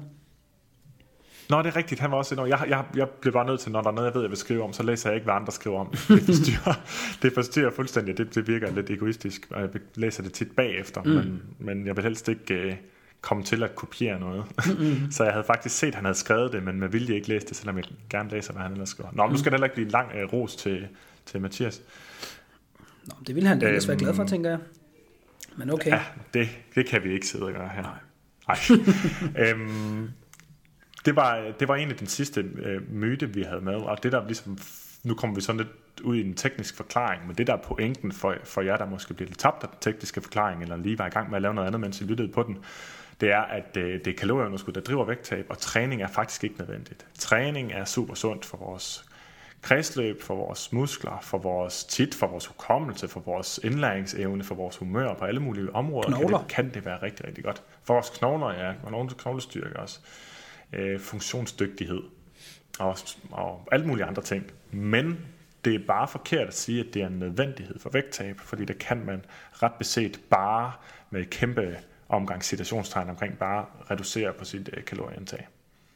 Nå, 1.50 1.58
det 1.58 1.66
er 1.66 1.76
rigtigt. 1.76 2.02
Han 2.02 2.12
var 2.12 2.18
også 2.18 2.36
enormt. 2.36 2.50
Jeg, 2.50 2.66
jeg, 2.70 2.86
jeg 2.96 3.10
bliver 3.10 3.34
bare 3.34 3.46
nødt 3.46 3.60
til, 3.60 3.72
når 3.72 3.82
der 3.82 3.90
er 3.90 3.94
noget, 3.94 4.08
jeg 4.08 4.16
ved, 4.16 4.22
jeg 4.22 4.30
vil 4.30 4.38
skrive 4.38 4.64
om, 4.64 4.74
så 4.74 4.84
læser 4.84 5.10
jeg 5.10 5.16
ikke, 5.16 5.24
hvad 5.24 5.34
andre 5.34 5.52
skriver 5.52 5.80
om. 5.80 5.88
Det 6.08 6.22
forstyrrer, 6.22 6.74
det 7.22 7.34
forstyrrer 7.34 7.72
fuldstændig. 7.72 8.18
Det, 8.18 8.36
det 8.36 8.48
virker 8.48 8.72
lidt 8.72 8.90
egoistisk, 8.90 9.48
og 9.50 9.62
jeg 9.62 9.70
læser 9.96 10.24
det 10.24 10.34
tit 10.34 10.52
bagefter. 10.56 11.04
Mm. 11.04 11.10
Men, 11.10 11.42
men 11.60 11.88
jeg 11.88 11.96
vil 11.96 12.04
helst 12.04 12.28
ikke 12.28 12.68
uh, 12.68 12.74
komme 13.22 13.44
til 13.44 13.64
at 13.64 13.76
kopiere 13.76 14.20
noget. 14.20 14.46
Mm-hmm. 14.68 15.12
så 15.12 15.24
jeg 15.24 15.34
havde 15.34 15.46
faktisk 15.48 15.78
set, 15.78 15.88
at 15.88 15.96
han 15.96 16.06
havde 16.06 16.18
skrevet 16.18 16.54
det, 16.54 16.64
men 16.64 16.80
med 16.80 16.90
vilje 16.90 17.16
ikke 17.16 17.28
læst 17.28 17.50
det, 17.50 17.58
selvom 17.58 17.78
jeg 17.78 17.86
gerne 18.10 18.30
læser, 18.30 18.54
hvad 18.54 18.64
han 18.64 18.72
ellers 18.72 18.90
skriver. 18.90 19.10
Nå, 19.14 19.24
men 19.24 19.32
nu 19.32 19.38
skal 19.38 19.52
det 19.52 19.54
heller 19.54 19.66
ikke 19.66 19.76
blive 19.76 19.90
lang 19.90 20.08
uh, 20.24 20.34
ros 20.34 20.56
til, 20.56 20.88
til 21.26 21.42
Mathias. 21.42 21.82
Nå, 23.06 23.14
det 23.28 23.36
ville 23.36 23.50
han 23.50 23.60
da 23.60 23.68
ellers 23.68 23.88
være 23.88 23.98
glad 23.98 24.14
for, 24.14 24.22
øhm, 24.22 24.30
tænker 24.30 24.50
jeg. 24.50 24.60
Men 25.58 25.70
okay. 25.70 25.92
Ja, 25.92 26.02
det, 26.34 26.50
det 26.76 26.86
kan 26.86 27.04
vi 27.04 27.14
ikke 27.14 27.28
sidde 27.28 27.46
og 27.46 27.54
gøre 27.54 27.70
her. 27.70 27.82
Nej. 27.82 27.98
Nej. 28.48 28.58
øhm, 29.50 30.10
det 31.06 31.16
var, 31.16 31.52
det 31.60 31.68
var 31.68 31.76
egentlig 31.76 32.00
den 32.00 32.08
sidste 32.08 32.42
øh, 32.42 32.94
myte, 32.94 33.34
vi 33.34 33.42
havde 33.42 33.62
med, 33.62 33.76
og 33.76 34.04
det 34.04 34.12
der 34.12 34.26
ligesom, 34.26 34.58
nu 35.04 35.16
kommer 35.16 35.36
vi 35.36 35.42
sådan 35.42 35.58
lidt 35.58 36.02
ud 36.04 36.16
i 36.16 36.22
en 36.22 36.34
teknisk 36.34 36.78
forklaring, 36.78 37.28
men 37.28 37.36
det 37.36 37.48
der 37.48 37.54
er 37.54 37.62
pointen 37.62 38.12
for, 38.12 38.36
for 38.44 38.62
jer, 38.62 38.78
der 38.78 38.86
måske 38.86 39.14
bliver 39.14 39.28
lidt 39.28 39.40
tabt 39.40 39.64
af 39.64 39.70
den 39.70 39.78
tekniske 39.82 40.22
forklaring, 40.22 40.62
eller 40.62 40.78
lige 40.78 41.00
var 41.00 41.08
i 41.08 41.10
gang 41.10 41.30
med 41.30 41.36
at 41.36 41.42
lave 41.42 41.54
noget 41.54 41.68
andet, 41.68 41.82
mens 41.82 42.02
I 42.02 42.04
lyttede 42.04 42.32
på 42.32 42.44
den, 42.44 42.58
det 43.22 43.32
er, 43.32 43.42
at 43.42 43.78
øh, 43.78 44.00
det 44.06 44.08
er 44.08 44.18
kalorieunderskud, 44.18 44.74
der 44.74 44.82
driver 44.82 45.06
vægttab, 45.06 45.46
og 45.50 45.58
træning 45.58 46.02
er 46.02 46.08
faktisk 46.08 46.44
ikke 46.44 46.56
nødvendigt. 46.60 47.06
Træning 47.20 47.72
er 47.72 47.86
super 47.86 48.14
sundt 48.14 48.46
for 48.46 48.58
vores 48.58 49.06
kredsløb, 49.62 50.22
for 50.22 50.36
vores 50.36 50.74
muskler, 50.74 51.20
for 51.22 51.38
vores 51.38 51.84
tit, 51.84 52.16
for 52.16 52.28
vores 52.28 52.46
hukommelse, 52.46 53.08
for 53.08 53.20
vores 53.20 53.60
indlæringsevne, 53.64 54.44
for 54.44 54.56
vores 54.56 54.78
humør 54.78 55.14
på 55.14 55.26
alle 55.26 55.40
mulige 55.40 55.76
områder, 55.76 56.10
kan 56.10 56.28
det, 56.28 56.48
kan 56.48 56.74
det 56.74 56.86
være 56.86 57.02
rigtig, 57.02 57.28
rigtig 57.28 57.44
godt. 57.44 57.64
For 57.84 57.94
vores 57.94 58.10
knogler, 58.10 58.54
ja, 58.54 58.74
og 58.84 58.92
nogle 58.92 59.10
knoglestyrke 59.10 59.80
også 59.80 60.00
øh, 60.76 61.00
funktionsdygtighed 61.00 62.02
og, 62.80 62.98
og 63.32 63.68
alt 63.72 63.86
mulige 63.86 64.06
andre 64.06 64.22
ting. 64.24 64.52
Men 64.72 65.18
det 65.66 65.76
er 65.76 65.80
bare 65.88 66.08
forkert 66.08 66.48
at 66.48 66.56
sige, 66.56 66.80
at 66.80 66.94
det 66.94 67.02
er 67.02 67.08
en 67.08 67.20
nødvendighed 67.20 67.80
for 67.80 67.90
vægttab, 67.90 68.40
fordi 68.40 68.66
det 68.66 68.78
kan 68.78 69.06
man 69.06 69.26
ret 69.54 69.74
beset 69.74 70.20
bare 70.30 70.72
med 71.10 71.26
kæmpe 71.26 71.78
omgang 72.10 72.44
citationstegn 72.44 73.10
omkring 73.10 73.38
bare 73.38 73.66
reducere 73.92 74.34
på 74.34 74.46
sit 74.46 74.70
øh, 74.78 74.86
kalorieindtag. 74.86 75.48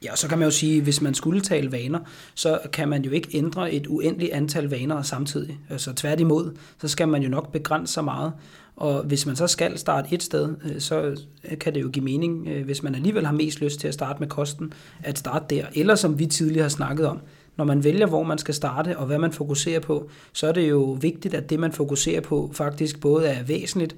Ja, 0.04 0.12
og 0.12 0.18
så 0.18 0.28
kan 0.28 0.38
man 0.38 0.46
jo 0.46 0.52
sige, 0.52 0.78
at 0.78 0.84
hvis 0.84 1.02
man 1.02 1.14
skulle 1.14 1.42
tale 1.42 1.72
vaner, 1.72 2.00
så 2.36 2.60
kan 2.74 2.90
man 2.90 3.02
jo 3.02 3.12
ikke 3.12 3.30
ændre 3.34 3.74
et 3.74 3.88
uendeligt 3.88 4.32
antal 4.32 4.66
vaner 4.70 5.02
samtidig. 5.02 5.60
Altså 5.70 5.94
tværtimod, 5.94 6.58
så 6.82 6.88
skal 6.88 7.08
man 7.08 7.24
jo 7.24 7.30
nok 7.30 7.52
begrænse 7.52 7.94
sig 7.94 8.04
meget. 8.04 8.34
Og 8.80 9.04
hvis 9.04 9.26
man 9.26 9.36
så 9.36 9.48
skal 9.48 9.78
starte 9.78 10.14
et 10.14 10.24
sted, 10.24 10.56
øh, 10.66 10.80
så 10.80 11.22
kan 11.60 11.74
det 11.76 11.82
jo 11.82 11.90
give 11.90 12.06
mening, 12.06 12.48
øh, 12.48 12.66
hvis 12.66 12.84
man 12.84 12.96
alligevel 12.96 13.26
har 13.26 13.34
mest 13.34 13.62
lyst 13.62 13.80
til 13.80 13.88
at 13.88 13.94
starte 13.94 14.20
med 14.20 14.28
kosten, 14.28 14.74
at 15.04 15.18
starte 15.18 15.56
der. 15.56 15.66
Eller 15.76 15.96
som 15.96 16.20
vi 16.20 16.26
tidligere 16.26 16.64
har 16.64 16.70
snakket 16.70 17.08
om, 17.08 17.20
når 17.58 17.66
man 17.66 17.84
vælger, 17.84 18.08
hvor 18.08 18.24
man 18.24 18.38
skal 18.38 18.54
starte 18.54 18.98
og 18.98 19.06
hvad 19.06 19.20
man 19.20 19.32
fokuserer 19.32 19.80
på, 19.80 20.10
så 20.34 20.48
er 20.48 20.52
det 20.52 20.70
jo 20.70 20.98
vigtigt, 21.02 21.34
at 21.34 21.50
det, 21.50 21.60
man 21.60 21.72
fokuserer 21.72 22.22
på, 22.22 22.52
faktisk 22.54 23.02
både 23.02 23.28
er 23.28 23.44
væsentligt 23.44 23.96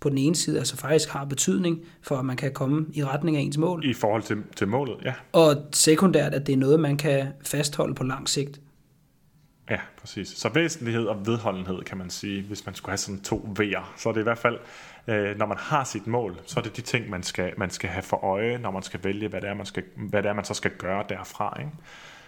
på 0.00 0.08
den 0.08 0.18
ene 0.18 0.36
side, 0.36 0.58
altså 0.58 0.76
faktisk 0.76 1.08
har 1.08 1.24
betydning 1.24 1.80
for, 2.02 2.16
at 2.16 2.24
man 2.24 2.36
kan 2.36 2.52
komme 2.52 2.86
i 2.94 3.04
retning 3.04 3.36
af 3.36 3.40
ens 3.40 3.58
mål. 3.58 3.84
I 3.84 3.94
forhold 3.94 4.22
til, 4.22 4.36
til 4.56 4.68
målet, 4.68 4.96
ja. 5.04 5.12
Og 5.32 5.56
sekundært, 5.72 6.34
at 6.34 6.46
det 6.46 6.52
er 6.52 6.56
noget, 6.56 6.80
man 6.80 6.96
kan 6.96 7.26
fastholde 7.44 7.94
på 7.94 8.04
lang 8.04 8.28
sigt. 8.28 8.60
Ja, 9.70 9.80
præcis. 10.00 10.28
Så 10.28 10.48
væsentlighed 10.48 11.06
og 11.06 11.26
vedholdenhed, 11.26 11.82
kan 11.82 11.98
man 11.98 12.10
sige, 12.10 12.42
hvis 12.42 12.66
man 12.66 12.74
skulle 12.74 12.90
have 12.90 12.98
sådan 12.98 13.20
to 13.20 13.48
V'er. 13.58 13.82
Så 13.96 14.08
er 14.08 14.12
det 14.12 14.20
i 14.20 14.22
hvert 14.22 14.38
fald, 14.38 14.58
øh, 15.06 15.38
når 15.38 15.46
man 15.46 15.58
har 15.58 15.84
sit 15.84 16.06
mål, 16.06 16.36
så 16.46 16.60
er 16.60 16.64
det 16.64 16.76
de 16.76 16.82
ting, 16.82 17.10
man 17.10 17.22
skal, 17.22 17.52
man 17.56 17.70
skal 17.70 17.90
have 17.90 18.02
for 18.02 18.24
øje, 18.24 18.58
når 18.58 18.70
man 18.70 18.82
skal 18.82 19.04
vælge, 19.04 19.28
hvad 19.28 19.40
det 19.40 19.50
er, 19.50 19.54
man, 19.54 19.66
skal, 19.66 19.82
hvad 19.96 20.22
det 20.22 20.28
er, 20.28 20.32
man 20.32 20.44
så 20.44 20.54
skal 20.54 20.70
gøre 20.70 21.04
derfra. 21.08 21.56
Ikke? 21.60 21.72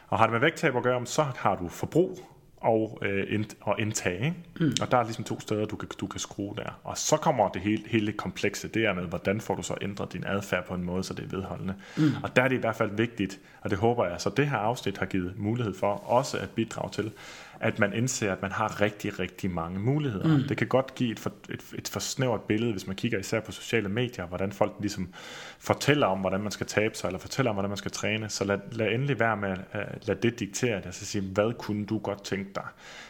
Og 0.08 0.18
har 0.18 0.26
det 0.26 0.32
med 0.32 0.40
vægttab 0.40 0.76
at 0.76 0.82
gøre, 0.82 1.06
så 1.06 1.26
har 1.36 1.56
du 1.56 1.68
forbrug, 1.68 2.18
og, 2.60 2.98
øh, 3.02 3.26
ind, 3.34 3.44
og 3.60 3.80
indtage. 3.80 4.24
Ikke? 4.24 4.36
Mm. 4.60 4.72
Og 4.80 4.90
der 4.90 4.98
er 4.98 5.02
ligesom 5.02 5.24
to 5.24 5.40
steder, 5.40 5.64
du 5.64 5.76
kan, 5.76 5.88
du 6.00 6.06
kan 6.06 6.20
skrue 6.20 6.54
der. 6.56 6.80
Og 6.84 6.98
så 6.98 7.16
kommer 7.16 7.48
det 7.48 7.62
hele, 7.62 7.82
hele 7.86 8.12
komplekse, 8.12 8.68
det 8.68 8.84
er 8.84 8.94
med, 8.94 9.04
hvordan 9.04 9.40
får 9.40 9.54
du 9.54 9.62
så 9.62 9.74
ændret 9.82 10.12
din 10.12 10.24
adfærd 10.26 10.66
på 10.66 10.74
en 10.74 10.84
måde, 10.84 11.04
så 11.04 11.14
det 11.14 11.24
er 11.24 11.36
vedholdende. 11.36 11.74
Mm. 11.96 12.10
Og 12.22 12.36
der 12.36 12.42
er 12.42 12.48
det 12.48 12.56
i 12.56 12.60
hvert 12.60 12.76
fald 12.76 12.90
vigtigt, 12.96 13.40
og 13.60 13.70
det 13.70 13.78
håber 13.78 14.06
jeg, 14.06 14.20
så 14.20 14.30
det 14.36 14.48
her 14.48 14.56
afsnit 14.56 14.98
har 14.98 15.06
givet 15.06 15.34
mulighed 15.36 15.74
for 15.74 15.92
også 15.92 16.38
at 16.38 16.50
bidrage 16.50 16.90
til, 16.90 17.12
at 17.60 17.78
man 17.78 17.92
indser, 17.92 18.32
at 18.32 18.42
man 18.42 18.52
har 18.52 18.80
rigtig, 18.80 19.18
rigtig 19.18 19.50
mange 19.50 19.78
muligheder. 19.78 20.38
Mm. 20.38 20.42
Det 20.48 20.56
kan 20.56 20.66
godt 20.66 20.94
give 20.94 21.12
et 21.12 21.18
for, 21.18 21.32
et, 21.50 21.62
et 21.78 21.88
for 21.88 22.00
snævert 22.00 22.42
billede, 22.42 22.72
hvis 22.72 22.86
man 22.86 22.96
kigger 22.96 23.18
især 23.18 23.40
på 23.40 23.52
sociale 23.52 23.88
medier, 23.88 24.26
hvordan 24.26 24.52
folk 24.52 24.72
ligesom 24.80 25.08
fortæller 25.58 26.06
om, 26.06 26.18
hvordan 26.18 26.40
man 26.40 26.50
skal 26.50 26.66
tabe 26.66 26.94
sig, 26.94 27.08
eller 27.08 27.18
fortæller 27.18 27.50
om, 27.50 27.54
hvordan 27.54 27.70
man 27.70 27.76
skal 27.76 27.90
træne. 27.90 28.28
Så 28.28 28.44
lad, 28.44 28.58
lad 28.72 28.92
endelig 28.92 29.20
være 29.20 29.36
med 29.36 29.56
at 29.72 30.06
lade 30.08 30.18
det 30.22 30.40
diktere 30.40 30.76
det, 30.76 30.86
altså 30.86 31.06
sige, 31.06 31.22
hvad 31.22 31.52
kunne 31.58 31.86
du 31.86 31.98
godt 31.98 32.24
tænke 32.24 32.50
dig? 32.54 32.64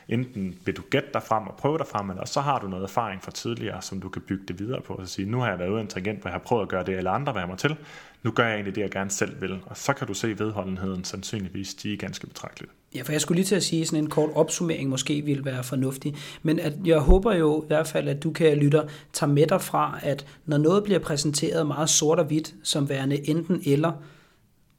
Enten 0.09 0.59
vil 0.64 0.76
du 0.76 0.82
gætte 0.90 1.09
dig 1.14 1.22
frem 1.22 1.46
og 1.46 1.55
prøve 1.57 1.78
dig 1.78 1.86
frem, 1.86 2.11
eller 2.11 2.24
så 2.24 2.40
har 2.40 2.59
du 2.59 2.68
noget 2.68 2.84
erfaring 2.84 3.22
fra 3.22 3.30
tidligere, 3.30 3.82
som 3.82 4.01
du 4.01 4.09
kan 4.09 4.22
bygge 4.22 4.44
det 4.49 4.59
videre 4.59 4.80
på, 4.80 4.94
og 4.94 5.09
sige, 5.09 5.30
nu 5.30 5.40
har 5.40 5.49
jeg 5.49 5.59
været 5.59 5.70
ude 5.70 5.80
en 5.80 5.86
tangent, 5.86 6.20
hvor 6.20 6.28
jeg 6.28 6.34
har 6.34 6.38
prøvet 6.38 6.62
at 6.62 6.68
gøre 6.68 6.84
det, 6.84 6.96
eller 6.96 7.11
andre 7.11 7.32
hvad 7.32 7.42
jeg 7.42 7.49
mig 7.49 7.59
til. 7.59 7.76
Nu 8.22 8.30
gør 8.30 8.44
jeg 8.44 8.54
egentlig 8.54 8.74
det, 8.74 8.80
jeg 8.80 8.90
gerne 8.90 9.10
selv 9.10 9.40
vil. 9.40 9.58
Og 9.66 9.76
så 9.76 9.92
kan 9.92 10.06
du 10.06 10.14
se 10.14 10.38
vedholdenheden 10.38 11.04
sandsynligvis 11.04 11.68
stige 11.68 11.96
ganske 11.96 12.26
betragteligt. 12.26 12.72
Ja, 12.94 13.02
for 13.02 13.12
jeg 13.12 13.20
skulle 13.20 13.36
lige 13.36 13.46
til 13.46 13.54
at 13.54 13.62
sige, 13.62 13.82
at 13.82 13.88
sådan 13.88 14.04
en 14.04 14.10
kort 14.10 14.30
opsummering 14.34 14.88
måske 14.88 15.22
ville 15.24 15.44
være 15.44 15.64
fornuftig. 15.64 16.14
Men 16.42 16.58
at 16.58 16.72
jeg 16.84 16.98
håber 16.98 17.34
jo 17.34 17.62
i 17.62 17.66
hvert 17.66 17.86
fald, 17.86 18.08
at 18.08 18.22
du 18.22 18.32
kan 18.32 18.56
lytte, 18.56 18.82
tage 19.12 19.32
med 19.32 19.46
dig 19.46 19.62
fra, 19.62 19.98
at 20.02 20.26
når 20.46 20.58
noget 20.58 20.84
bliver 20.84 20.98
præsenteret 20.98 21.66
meget 21.66 21.90
sort 21.90 22.18
og 22.18 22.24
hvidt, 22.24 22.54
som 22.62 22.88
værende 22.88 23.28
enten 23.28 23.62
eller, 23.66 23.92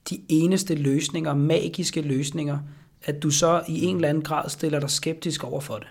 de 0.09 0.21
eneste 0.29 0.75
løsninger, 0.75 1.33
magiske 1.33 2.01
løsninger, 2.01 2.57
at 3.03 3.23
du 3.23 3.31
så 3.31 3.61
i 3.67 3.85
en 3.85 3.95
eller 3.95 4.09
anden 4.09 4.23
grad 4.23 4.49
stiller 4.49 4.79
dig 4.79 4.89
skeptisk 4.89 5.43
over 5.43 5.61
for 5.61 5.75
det. 5.75 5.87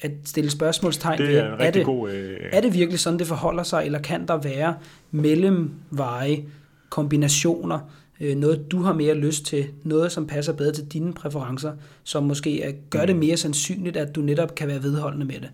At 0.00 0.10
stille 0.24 0.50
spørgsmålstegn 0.50 1.18
det 1.18 1.38
er, 1.38 1.50
ved, 1.50 1.66
er, 1.66 1.70
det, 1.70 1.84
god, 1.84 2.10
øh... 2.10 2.38
er 2.52 2.60
det 2.60 2.74
virkelig 2.74 3.00
sådan, 3.00 3.18
det 3.18 3.26
forholder 3.26 3.62
sig, 3.62 3.84
eller 3.84 3.98
kan 3.98 4.28
der 4.28 4.36
være 4.36 4.74
mellemveje, 5.10 6.44
kombinationer, 6.92 7.78
øh, 8.20 8.36
noget 8.36 8.70
du 8.70 8.82
har 8.82 8.92
mere 8.92 9.14
lyst 9.14 9.46
til, 9.46 9.68
noget 9.84 10.12
som 10.12 10.26
passer 10.26 10.52
bedre 10.52 10.72
til 10.72 10.84
dine 10.84 11.12
præferencer, 11.12 11.72
som 12.04 12.22
måske 12.22 12.62
er, 12.62 12.72
gør 12.90 13.06
det 13.06 13.16
mm. 13.16 13.20
mere 13.20 13.36
sandsynligt, 13.36 13.96
at 13.96 14.14
du 14.14 14.20
netop 14.20 14.54
kan 14.54 14.68
være 14.68 14.82
vedholdende 14.82 15.26
med 15.26 15.40
det. 15.40 15.50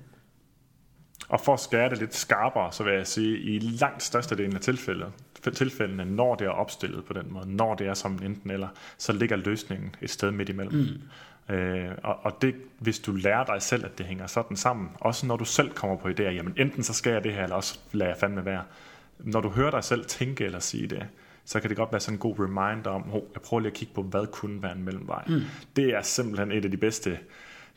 Og 1.28 1.40
for 1.40 1.54
at 1.54 1.60
skære 1.60 1.90
det 1.90 1.98
lidt 1.98 2.14
skarpere, 2.14 2.72
så 2.72 2.84
vil 2.84 2.92
jeg 2.92 3.06
sige, 3.06 3.38
i 3.38 3.58
langt 3.58 4.02
størstedelen 4.02 4.54
af 4.54 4.60
tilfældet, 4.60 5.06
tilfældene, 5.54 6.04
når 6.04 6.34
det 6.34 6.46
er 6.46 6.50
opstillet 6.50 7.04
på 7.04 7.12
den 7.12 7.32
måde, 7.32 7.56
når 7.56 7.74
det 7.74 7.86
er 7.86 7.94
som 7.94 8.20
enten 8.24 8.50
eller, 8.50 8.68
så 8.98 9.12
ligger 9.12 9.36
løsningen 9.36 9.94
et 10.02 10.10
sted 10.10 10.30
midt 10.30 10.48
imellem. 10.48 10.74
Mm. 11.48 11.54
Øh, 11.54 11.90
og, 12.04 12.16
og 12.22 12.42
det, 12.42 12.54
hvis 12.78 12.98
du 12.98 13.12
lærer 13.12 13.44
dig 13.44 13.62
selv, 13.62 13.84
at 13.84 13.98
det 13.98 14.06
hænger 14.06 14.26
sådan 14.26 14.56
sammen, 14.56 14.88
også 15.00 15.26
når 15.26 15.36
du 15.36 15.44
selv 15.44 15.70
kommer 15.70 15.96
på 15.96 16.08
idéer, 16.08 16.22
jamen 16.22 16.54
enten 16.56 16.82
så 16.82 16.92
skal 16.92 17.12
jeg 17.12 17.24
det 17.24 17.34
her, 17.34 17.42
eller 17.42 17.56
også 17.56 17.78
lader 17.92 18.10
jeg 18.10 18.18
fandme 18.20 18.44
være. 18.44 18.62
Når 19.18 19.40
du 19.40 19.48
hører 19.48 19.70
dig 19.70 19.84
selv 19.84 20.04
tænke 20.04 20.44
eller 20.44 20.58
sige 20.58 20.86
det, 20.86 21.06
så 21.48 21.60
kan 21.60 21.68
det 21.68 21.76
godt 21.76 21.92
være 21.92 22.00
sådan 22.00 22.14
en 22.14 22.18
god 22.18 22.38
reminder 22.38 22.90
om, 22.90 23.14
oh, 23.14 23.22
jeg 23.34 23.42
prøver 23.42 23.60
lige 23.60 23.70
at 23.70 23.76
kigge 23.76 23.94
på, 23.94 24.02
hvad 24.02 24.26
kunne 24.26 24.62
være 24.62 24.72
en 24.72 24.84
mellemvej. 24.84 25.24
Mm. 25.28 25.40
Det 25.76 25.94
er 25.94 26.02
simpelthen 26.02 26.52
et 26.52 26.64
af 26.64 26.70
de 26.70 26.76
bedste 26.76 27.18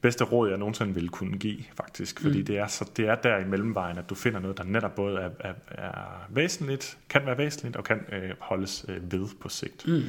bedste 0.02 0.24
råd, 0.24 0.50
jeg 0.50 0.58
nogensinde 0.58 0.94
ville 0.94 1.10
kunne 1.10 1.38
give, 1.38 1.58
faktisk. 1.76 2.20
Fordi 2.20 2.40
mm. 2.40 2.46
det, 2.46 2.58
er 2.58 2.68
så, 2.68 2.90
det 2.98 3.08
er 3.08 3.16
der 3.16 3.38
i 3.38 3.46
mellemvejen, 3.46 3.98
at 3.98 4.10
du 4.10 4.16
finder 4.16 4.40
noget, 4.40 4.58
der 4.58 4.64
netop 4.64 4.96
både 4.96 5.20
er, 5.20 5.30
er, 5.40 5.54
er 5.68 6.28
væsentligt, 6.30 6.98
kan 7.10 7.26
være 7.26 7.38
væsentligt, 7.38 7.76
og 7.76 7.84
kan 7.84 8.00
øh, 8.12 8.30
holdes 8.40 8.86
øh, 8.88 9.12
ved 9.12 9.28
på 9.42 9.50
sigt. 9.50 9.88
Mm. 9.88 10.02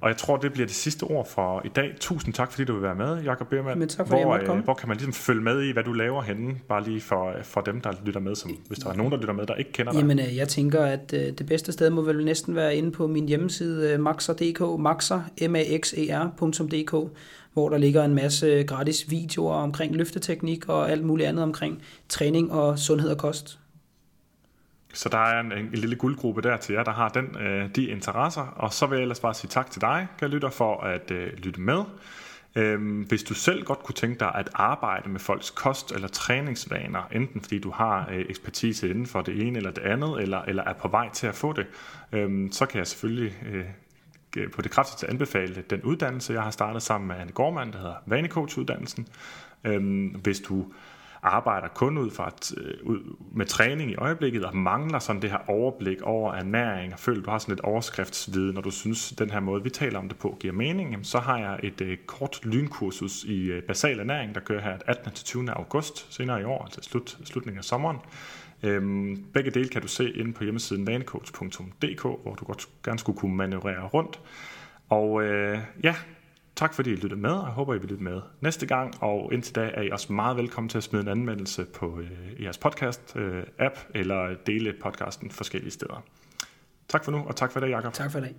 Og 0.00 0.08
jeg 0.08 0.16
tror, 0.16 0.36
det 0.36 0.52
bliver 0.52 0.66
det 0.66 0.76
sidste 0.76 1.04
ord 1.04 1.28
for 1.28 1.62
i 1.64 1.68
dag. 1.68 1.94
Tusind 2.00 2.34
tak, 2.34 2.52
fordi 2.52 2.64
du 2.64 2.72
vil 2.72 2.82
være 2.82 2.94
med, 2.94 3.22
Jakob 3.22 3.48
Biermann. 3.48 3.78
Men 3.78 3.88
tak, 3.88 4.08
fordi 4.08 4.22
hvor, 4.22 4.36
jeg 4.36 4.48
øh, 4.48 4.64
hvor 4.64 4.74
kan 4.74 4.88
man 4.88 4.96
ligesom 4.96 5.12
følge 5.12 5.40
med 5.40 5.62
i, 5.62 5.72
hvad 5.72 5.84
du 5.84 5.92
laver 5.92 6.22
henne? 6.22 6.54
Bare 6.68 6.84
lige 6.84 7.00
for, 7.00 7.32
for 7.42 7.60
dem, 7.60 7.80
der 7.80 7.92
lytter 8.04 8.20
med, 8.20 8.34
som, 8.34 8.50
hvis 8.68 8.78
der 8.78 8.90
er 8.90 8.94
nogen, 8.94 9.12
der 9.12 9.18
lytter 9.18 9.34
med, 9.34 9.46
der 9.46 9.54
ikke 9.54 9.72
kender 9.72 9.92
dig. 9.92 9.98
Jamen, 9.98 10.18
øh, 10.18 10.36
jeg 10.36 10.48
tænker, 10.48 10.84
at 10.84 11.12
øh, 11.14 11.20
det 11.20 11.46
bedste 11.46 11.72
sted 11.72 11.90
må 11.90 12.02
vel 12.02 12.24
næsten 12.24 12.54
være 12.54 12.76
inde 12.76 12.90
på 12.90 13.06
min 13.06 13.28
hjemmeside, 13.28 13.98
maxer.dk, 13.98 14.80
maxer, 14.80 15.48
m 15.48 15.56
a 15.56 15.78
x 15.78 15.94
e 15.96 16.18
r.dk, 16.18 17.10
hvor 17.52 17.68
der 17.68 17.78
ligger 17.78 18.04
en 18.04 18.14
masse 18.14 18.64
gratis 18.66 19.10
videoer 19.10 19.54
omkring 19.54 19.96
løfteteknik 19.96 20.68
og 20.68 20.90
alt 20.90 21.04
muligt 21.04 21.28
andet 21.28 21.42
omkring 21.42 21.82
træning 22.08 22.52
og 22.52 22.78
sundhed 22.78 23.10
og 23.10 23.18
kost. 23.18 23.58
Så 24.96 25.08
der 25.08 25.18
er 25.18 25.40
en, 25.40 25.52
en, 25.52 25.58
en 25.58 25.70
lille 25.72 25.96
guldgruppe 25.96 26.42
der 26.42 26.56
til 26.56 26.72
jer, 26.72 26.84
der 26.84 26.92
har 26.92 27.08
den, 27.08 27.36
øh, 27.40 27.70
de 27.76 27.86
interesser. 27.86 28.42
Og 28.42 28.72
så 28.72 28.86
vil 28.86 28.96
jeg 28.96 29.02
ellers 29.02 29.20
bare 29.20 29.34
sige 29.34 29.48
tak 29.48 29.70
til 29.70 29.80
dig, 29.80 30.06
kan 30.18 30.30
lytter, 30.30 30.50
for 30.50 30.80
at 30.80 31.10
øh, 31.10 31.32
lytte 31.32 31.60
med. 31.60 31.82
Øhm, 32.54 33.00
hvis 33.00 33.22
du 33.22 33.34
selv 33.34 33.64
godt 33.64 33.78
kunne 33.78 33.94
tænke 33.94 34.20
dig 34.20 34.34
at 34.34 34.48
arbejde 34.54 35.08
med 35.08 35.20
folks 35.20 35.50
kost- 35.50 35.92
eller 35.92 36.08
træningsvaner, 36.08 37.02
enten 37.12 37.40
fordi 37.40 37.58
du 37.58 37.70
har 37.70 38.08
øh, 38.12 38.24
ekspertise 38.28 38.90
inden 38.90 39.06
for 39.06 39.20
det 39.20 39.46
ene 39.46 39.58
eller 39.58 39.70
det 39.70 39.82
andet, 39.82 40.22
eller, 40.22 40.42
eller 40.42 40.64
er 40.64 40.72
på 40.72 40.88
vej 40.88 41.10
til 41.12 41.26
at 41.26 41.34
få 41.34 41.52
det, 41.52 41.66
øhm, 42.12 42.52
så 42.52 42.66
kan 42.66 42.78
jeg 42.78 42.86
selvfølgelig 42.86 43.34
øh, 43.52 44.50
på 44.52 44.62
det 44.62 44.70
kraftigste 44.70 45.10
anbefale 45.10 45.64
den 45.70 45.82
uddannelse, 45.82 46.32
jeg 46.32 46.42
har 46.42 46.50
startet 46.50 46.82
sammen 46.82 47.08
med 47.08 47.16
Anne 47.16 47.32
Gormand, 47.32 47.72
der 47.72 47.78
hedder 47.78 47.94
Vanecoach-uddannelsen. 48.06 49.08
Øhm, 49.64 50.06
hvis 50.06 50.40
du 50.40 50.66
arbejder 51.26 51.68
kun 51.68 51.98
ud, 51.98 52.10
fra 52.10 52.28
et, 52.28 52.52
øh, 52.56 52.74
ud 52.82 53.16
med 53.34 53.46
træning 53.46 53.90
i 53.90 53.94
øjeblikket, 53.96 54.44
og 54.44 54.56
mangler 54.56 54.98
sådan 54.98 55.22
det 55.22 55.30
her 55.30 55.50
overblik 55.50 56.02
over 56.02 56.34
ernæring, 56.34 56.92
og 56.92 56.98
føler, 56.98 57.22
du 57.22 57.30
har 57.30 57.38
sådan 57.38 57.52
et 57.52 57.60
overskriftsviden, 57.60 58.54
når 58.54 58.60
du 58.60 58.70
synes, 58.70 59.12
den 59.18 59.30
her 59.30 59.40
måde, 59.40 59.62
vi 59.62 59.70
taler 59.70 59.98
om 59.98 60.08
det 60.08 60.18
på, 60.18 60.36
giver 60.40 60.54
mening, 60.54 61.06
så 61.06 61.18
har 61.18 61.38
jeg 61.38 61.60
et 61.62 61.80
øh, 61.80 61.98
kort 62.06 62.40
lynkursus 62.44 63.24
i 63.24 63.44
øh, 63.44 63.62
basal 63.62 63.98
ernæring, 63.98 64.34
der 64.34 64.40
kører 64.40 64.60
her 64.60 64.78
18. 64.86 65.12
til 65.12 65.24
20. 65.24 65.50
august 65.50 66.14
senere 66.14 66.40
i 66.40 66.44
år, 66.44 66.64
altså 66.64 66.80
slut, 66.82 67.18
slutningen 67.24 67.58
af 67.58 67.64
sommeren. 67.64 67.96
Øhm, 68.62 69.24
begge 69.34 69.50
dele 69.50 69.68
kan 69.68 69.82
du 69.82 69.88
se 69.88 70.10
inde 70.10 70.32
på 70.32 70.44
hjemmesiden 70.44 70.86
vanecoach.dk, 70.86 72.02
hvor 72.02 72.34
du 72.40 72.44
godt 72.44 72.68
gerne 72.84 72.98
skulle 72.98 73.18
kunne 73.18 73.36
manøvrere 73.36 73.86
rundt. 73.86 74.20
Og 74.88 75.22
øh, 75.22 75.58
ja, 75.82 75.94
Tak 76.56 76.74
fordi 76.74 76.90
I 76.90 76.94
lyttede 76.94 77.20
med, 77.20 77.30
og 77.30 77.44
jeg 77.44 77.52
håber, 77.52 77.74
I 77.74 77.78
vil 77.78 77.88
lytte 77.88 78.04
med 78.04 78.20
næste 78.40 78.66
gang. 78.66 79.02
Og 79.02 79.32
indtil 79.32 79.54
da 79.54 79.70
er 79.74 79.82
I 79.82 79.90
også 79.90 80.12
meget 80.12 80.36
velkommen 80.36 80.68
til 80.68 80.78
at 80.78 80.84
smide 80.84 81.02
en 81.02 81.08
anmeldelse 81.08 81.64
på 81.64 82.00
øh, 82.00 82.42
jeres 82.42 82.58
podcast-app, 82.66 83.18
øh, 83.18 84.00
eller 84.00 84.34
dele 84.46 84.74
podcasten 84.82 85.30
forskellige 85.30 85.70
steder. 85.70 86.04
Tak 86.88 87.04
for 87.04 87.12
nu, 87.12 87.18
og 87.18 87.36
tak 87.36 87.52
for 87.52 87.60
det, 87.60 87.70
Jacob. 87.70 87.92
Tak 87.92 88.12
for 88.12 88.20
det. 88.20 88.34